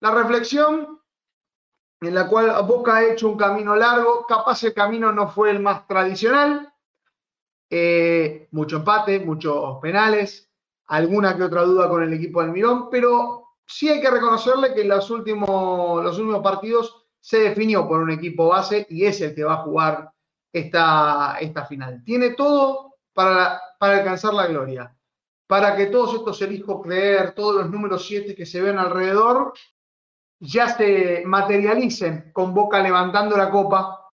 la 0.00 0.10
reflexión 0.12 1.00
en 2.00 2.14
la 2.14 2.28
cual 2.28 2.52
Boca 2.66 2.96
ha 2.96 3.04
hecho 3.04 3.28
un 3.28 3.36
camino 3.36 3.74
largo, 3.74 4.24
capaz 4.26 4.62
el 4.62 4.74
camino 4.74 5.12
no 5.12 5.28
fue 5.28 5.50
el 5.50 5.60
más 5.60 5.86
tradicional, 5.86 6.72
eh, 7.70 8.48
mucho 8.52 8.76
empate, 8.76 9.20
muchos 9.20 9.78
penales, 9.80 10.48
alguna 10.86 11.36
que 11.36 11.42
otra 11.42 11.62
duda 11.62 11.88
con 11.88 12.02
el 12.02 12.12
equipo 12.12 12.40
del 12.40 12.52
Mirón, 12.52 12.88
pero 12.90 13.48
sí 13.66 13.88
hay 13.88 14.00
que 14.00 14.10
reconocerle 14.10 14.74
que 14.74 14.84
los 14.84 15.10
últimos, 15.10 16.02
los 16.02 16.18
últimos 16.18 16.42
partidos 16.42 17.06
se 17.20 17.40
definió 17.40 17.86
por 17.86 18.00
un 18.00 18.10
equipo 18.10 18.48
base 18.48 18.86
y 18.88 19.04
es 19.04 19.20
el 19.20 19.34
que 19.34 19.44
va 19.44 19.54
a 19.54 19.62
jugar 19.62 20.12
esta, 20.52 21.36
esta 21.40 21.66
final. 21.66 22.02
Tiene 22.04 22.30
todo 22.30 22.94
para, 23.12 23.60
para 23.78 23.98
alcanzar 23.98 24.32
la 24.32 24.46
gloria, 24.46 24.96
para 25.46 25.76
que 25.76 25.86
todos 25.86 26.14
estos 26.14 26.40
elijo 26.42 26.80
creer, 26.80 27.32
todos 27.32 27.56
los 27.56 27.70
números 27.70 28.06
7 28.06 28.34
que 28.34 28.46
se 28.46 28.62
ven 28.62 28.78
alrededor, 28.78 29.52
ya 30.40 30.68
se 30.68 31.22
materialicen 31.24 32.30
con 32.32 32.54
Boca 32.54 32.80
levantando 32.80 33.36
la 33.36 33.50
copa 33.50 34.10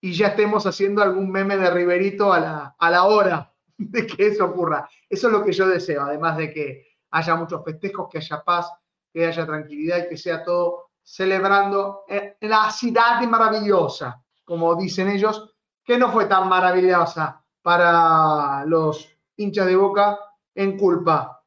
y 0.00 0.12
ya 0.12 0.28
estemos 0.28 0.66
haciendo 0.66 1.02
algún 1.02 1.30
meme 1.30 1.56
de 1.56 1.70
Riverito 1.70 2.32
a 2.32 2.40
la, 2.40 2.76
a 2.78 2.90
la 2.90 3.04
hora 3.04 3.52
de 3.78 4.06
que 4.06 4.26
eso 4.26 4.44
ocurra. 4.44 4.88
Eso 5.08 5.28
es 5.28 5.32
lo 5.32 5.44
que 5.44 5.52
yo 5.52 5.66
deseo, 5.68 6.02
además 6.02 6.36
de 6.36 6.52
que 6.52 6.86
haya 7.10 7.34
muchos 7.36 7.64
festejos, 7.64 8.08
que 8.10 8.18
haya 8.18 8.42
paz, 8.42 8.70
que 9.12 9.26
haya 9.26 9.46
tranquilidad 9.46 9.98
y 9.98 10.08
que 10.08 10.16
sea 10.16 10.42
todo 10.42 10.90
celebrando 11.02 12.04
la 12.40 12.70
ciudad 12.70 13.20
maravillosa, 13.22 14.22
como 14.44 14.74
dicen 14.76 15.08
ellos, 15.08 15.54
que 15.84 15.98
no 15.98 16.12
fue 16.12 16.26
tan 16.26 16.48
maravillosa 16.48 17.44
para 17.60 18.64
los 18.66 19.08
hinchas 19.36 19.66
de 19.66 19.76
Boca 19.76 20.18
en 20.54 20.78
culpa 20.78 21.42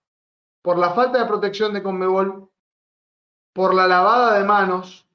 por 0.61 0.77
la 0.80 0.89
falta 0.89 1.19
de 1.19 1.27
protección 1.27 1.73
de 1.73 1.84
Conmebol, 1.84 2.49
por 3.56 3.73
la 3.73 3.88
lavada 3.88 4.38
de 4.38 4.44
manos 4.44 5.07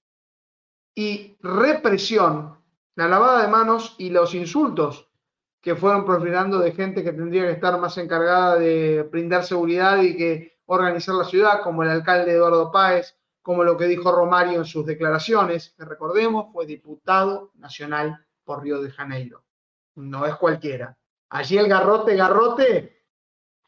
y 0.95 1.37
represión, 1.43 2.57
la 2.95 3.07
lavada 3.07 3.43
de 3.43 3.49
manos 3.49 3.97
y 3.99 4.09
los 4.09 4.35
insultos 4.35 5.11
que 5.61 5.77
fueron 5.77 6.07
profilando 6.07 6.59
de 6.59 6.73
gente 6.73 7.05
que 7.05 7.12
tendría 7.12 7.43
que 7.43 7.51
estar 7.51 7.79
más 7.79 7.99
encargada 7.99 8.57
de 8.57 9.03
brindar 9.03 9.45
seguridad 9.45 10.01
y 10.01 10.17
que 10.17 10.59
organizar 10.65 11.17
la 11.17 11.25
ciudad, 11.25 11.61
como 11.62 11.83
el 11.83 11.91
alcalde 11.91 12.33
Eduardo 12.33 12.73
Páez, 12.73 13.15
como 13.43 13.62
lo 13.62 13.77
que 13.77 13.85
dijo 13.85 14.11
Romario 14.11 14.61
en 14.61 14.65
sus 14.65 14.87
declaraciones, 14.87 15.75
que 15.77 15.85
recordemos 15.85 16.51
fue 16.51 16.65
diputado 16.65 17.51
nacional 17.57 18.25
por 18.43 18.62
Río 18.62 18.81
de 18.81 18.91
Janeiro. 18.91 19.45
No 19.97 20.25
es 20.25 20.35
cualquiera. 20.37 20.97
Allí 21.29 21.59
el 21.59 21.69
garrote, 21.69 22.17
garrote, 22.17 23.05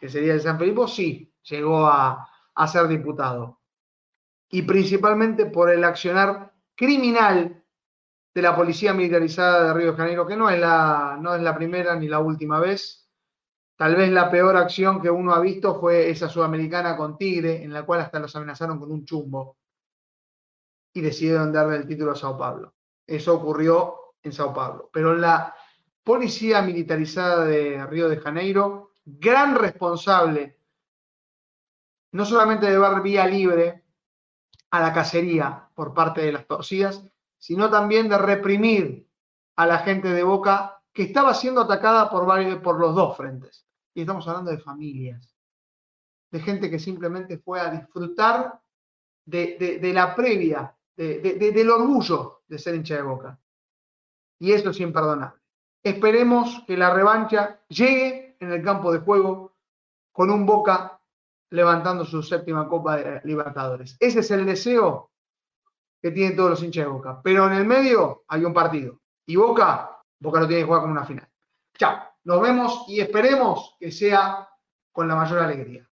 que 0.00 0.08
sería 0.08 0.32
el 0.32 0.40
San 0.40 0.58
Felipe, 0.58 0.88
sí, 0.88 1.30
llegó 1.42 1.86
a, 1.86 2.26
a 2.54 2.66
ser 2.66 2.88
diputado. 2.88 3.58
Y 4.52 4.62
principalmente 4.62 5.46
por 5.46 5.70
el 5.70 5.82
accionar 5.82 6.52
criminal 6.74 7.64
de 8.34 8.42
la 8.42 8.54
policía 8.54 8.92
militarizada 8.92 9.64
de 9.64 9.74
Río 9.74 9.92
de 9.92 9.96
Janeiro, 9.96 10.26
que 10.26 10.36
no 10.36 10.50
es 10.50 10.60
la, 10.60 11.18
no 11.20 11.34
es 11.34 11.42
la 11.42 11.56
primera 11.56 11.96
ni 11.96 12.06
la 12.06 12.18
última 12.18 12.60
vez. 12.60 13.08
Tal 13.76 13.96
vez 13.96 14.10
la 14.10 14.30
peor 14.30 14.56
acción 14.56 15.00
que 15.00 15.10
uno 15.10 15.34
ha 15.34 15.40
visto 15.40 15.80
fue 15.80 16.10
esa 16.10 16.28
sudamericana 16.28 16.96
con 16.96 17.16
Tigre, 17.16 17.62
en 17.62 17.72
la 17.72 17.84
cual 17.84 18.00
hasta 18.00 18.18
los 18.18 18.36
amenazaron 18.36 18.78
con 18.78 18.92
un 18.92 19.04
chumbo 19.04 19.56
y 20.94 21.00
decidieron 21.00 21.50
darle 21.50 21.76
el 21.76 21.86
título 21.86 22.12
a 22.12 22.16
Sao 22.16 22.36
Paulo. 22.36 22.74
Eso 23.06 23.34
ocurrió 23.34 24.14
en 24.22 24.32
Sao 24.32 24.52
Paulo. 24.52 24.90
Pero 24.92 25.14
la 25.14 25.54
policía 26.04 26.60
militarizada 26.60 27.44
de 27.46 27.86
Río 27.86 28.08
de 28.08 28.18
Janeiro, 28.18 28.92
gran 29.04 29.54
responsable, 29.54 30.58
no 32.12 32.26
solamente 32.26 32.66
de 32.66 32.78
dar 32.78 33.02
vía 33.02 33.26
libre 33.26 33.81
a 34.72 34.80
la 34.80 34.92
cacería 34.92 35.68
por 35.74 35.92
parte 35.92 36.22
de 36.22 36.32
las 36.32 36.46
torcidas, 36.46 37.04
sino 37.38 37.70
también 37.70 38.08
de 38.08 38.16
reprimir 38.18 39.06
a 39.56 39.66
la 39.66 39.78
gente 39.78 40.08
de 40.08 40.22
Boca 40.22 40.82
que 40.92 41.02
estaba 41.04 41.34
siendo 41.34 41.60
atacada 41.60 42.10
por, 42.10 42.24
varios, 42.26 42.58
por 42.60 42.80
los 42.80 42.94
dos 42.94 43.16
frentes. 43.16 43.66
Y 43.94 44.00
estamos 44.00 44.26
hablando 44.26 44.50
de 44.50 44.58
familias, 44.58 45.36
de 46.30 46.40
gente 46.40 46.70
que 46.70 46.78
simplemente 46.78 47.36
fue 47.38 47.60
a 47.60 47.70
disfrutar 47.70 48.60
de, 49.26 49.92
la 49.94 50.14
previa, 50.16 50.74
del 50.96 51.70
orgullo 51.70 52.42
de 52.48 52.58
ser 52.58 52.74
hincha 52.74 52.96
de 52.96 53.02
Boca. 53.02 53.38
Y 54.38 54.52
eso 54.52 54.70
es 54.70 54.80
imperdonable. 54.80 55.38
Esperemos 55.82 56.64
que 56.66 56.78
la 56.78 56.94
revancha 56.94 57.60
llegue 57.68 58.36
en 58.40 58.52
el 58.52 58.62
campo 58.62 58.90
de 58.90 59.00
juego 59.00 59.54
con 60.12 60.30
un 60.30 60.46
Boca 60.46 60.98
levantando 61.52 62.04
su 62.04 62.22
séptima 62.22 62.66
Copa 62.66 62.96
de 62.96 63.20
Libertadores. 63.24 63.96
Ese 64.00 64.20
es 64.20 64.30
el 64.30 64.46
deseo 64.46 65.10
que 66.00 66.10
tienen 66.10 66.34
todos 66.34 66.50
los 66.50 66.62
hinchas 66.62 66.86
de 66.86 66.90
Boca. 66.90 67.20
Pero 67.22 67.46
en 67.46 67.52
el 67.52 67.66
medio 67.66 68.24
hay 68.26 68.44
un 68.44 68.54
partido. 68.54 69.00
Y 69.26 69.36
Boca, 69.36 70.02
Boca 70.18 70.40
lo 70.40 70.48
tiene 70.48 70.62
que 70.62 70.66
jugar 70.66 70.80
como 70.80 70.92
una 70.92 71.04
final. 71.04 71.28
Chao. 71.78 71.98
Nos 72.24 72.40
vemos 72.40 72.84
y 72.88 73.00
esperemos 73.00 73.76
que 73.78 73.90
sea 73.90 74.48
con 74.92 75.08
la 75.08 75.14
mayor 75.14 75.40
alegría. 75.40 75.88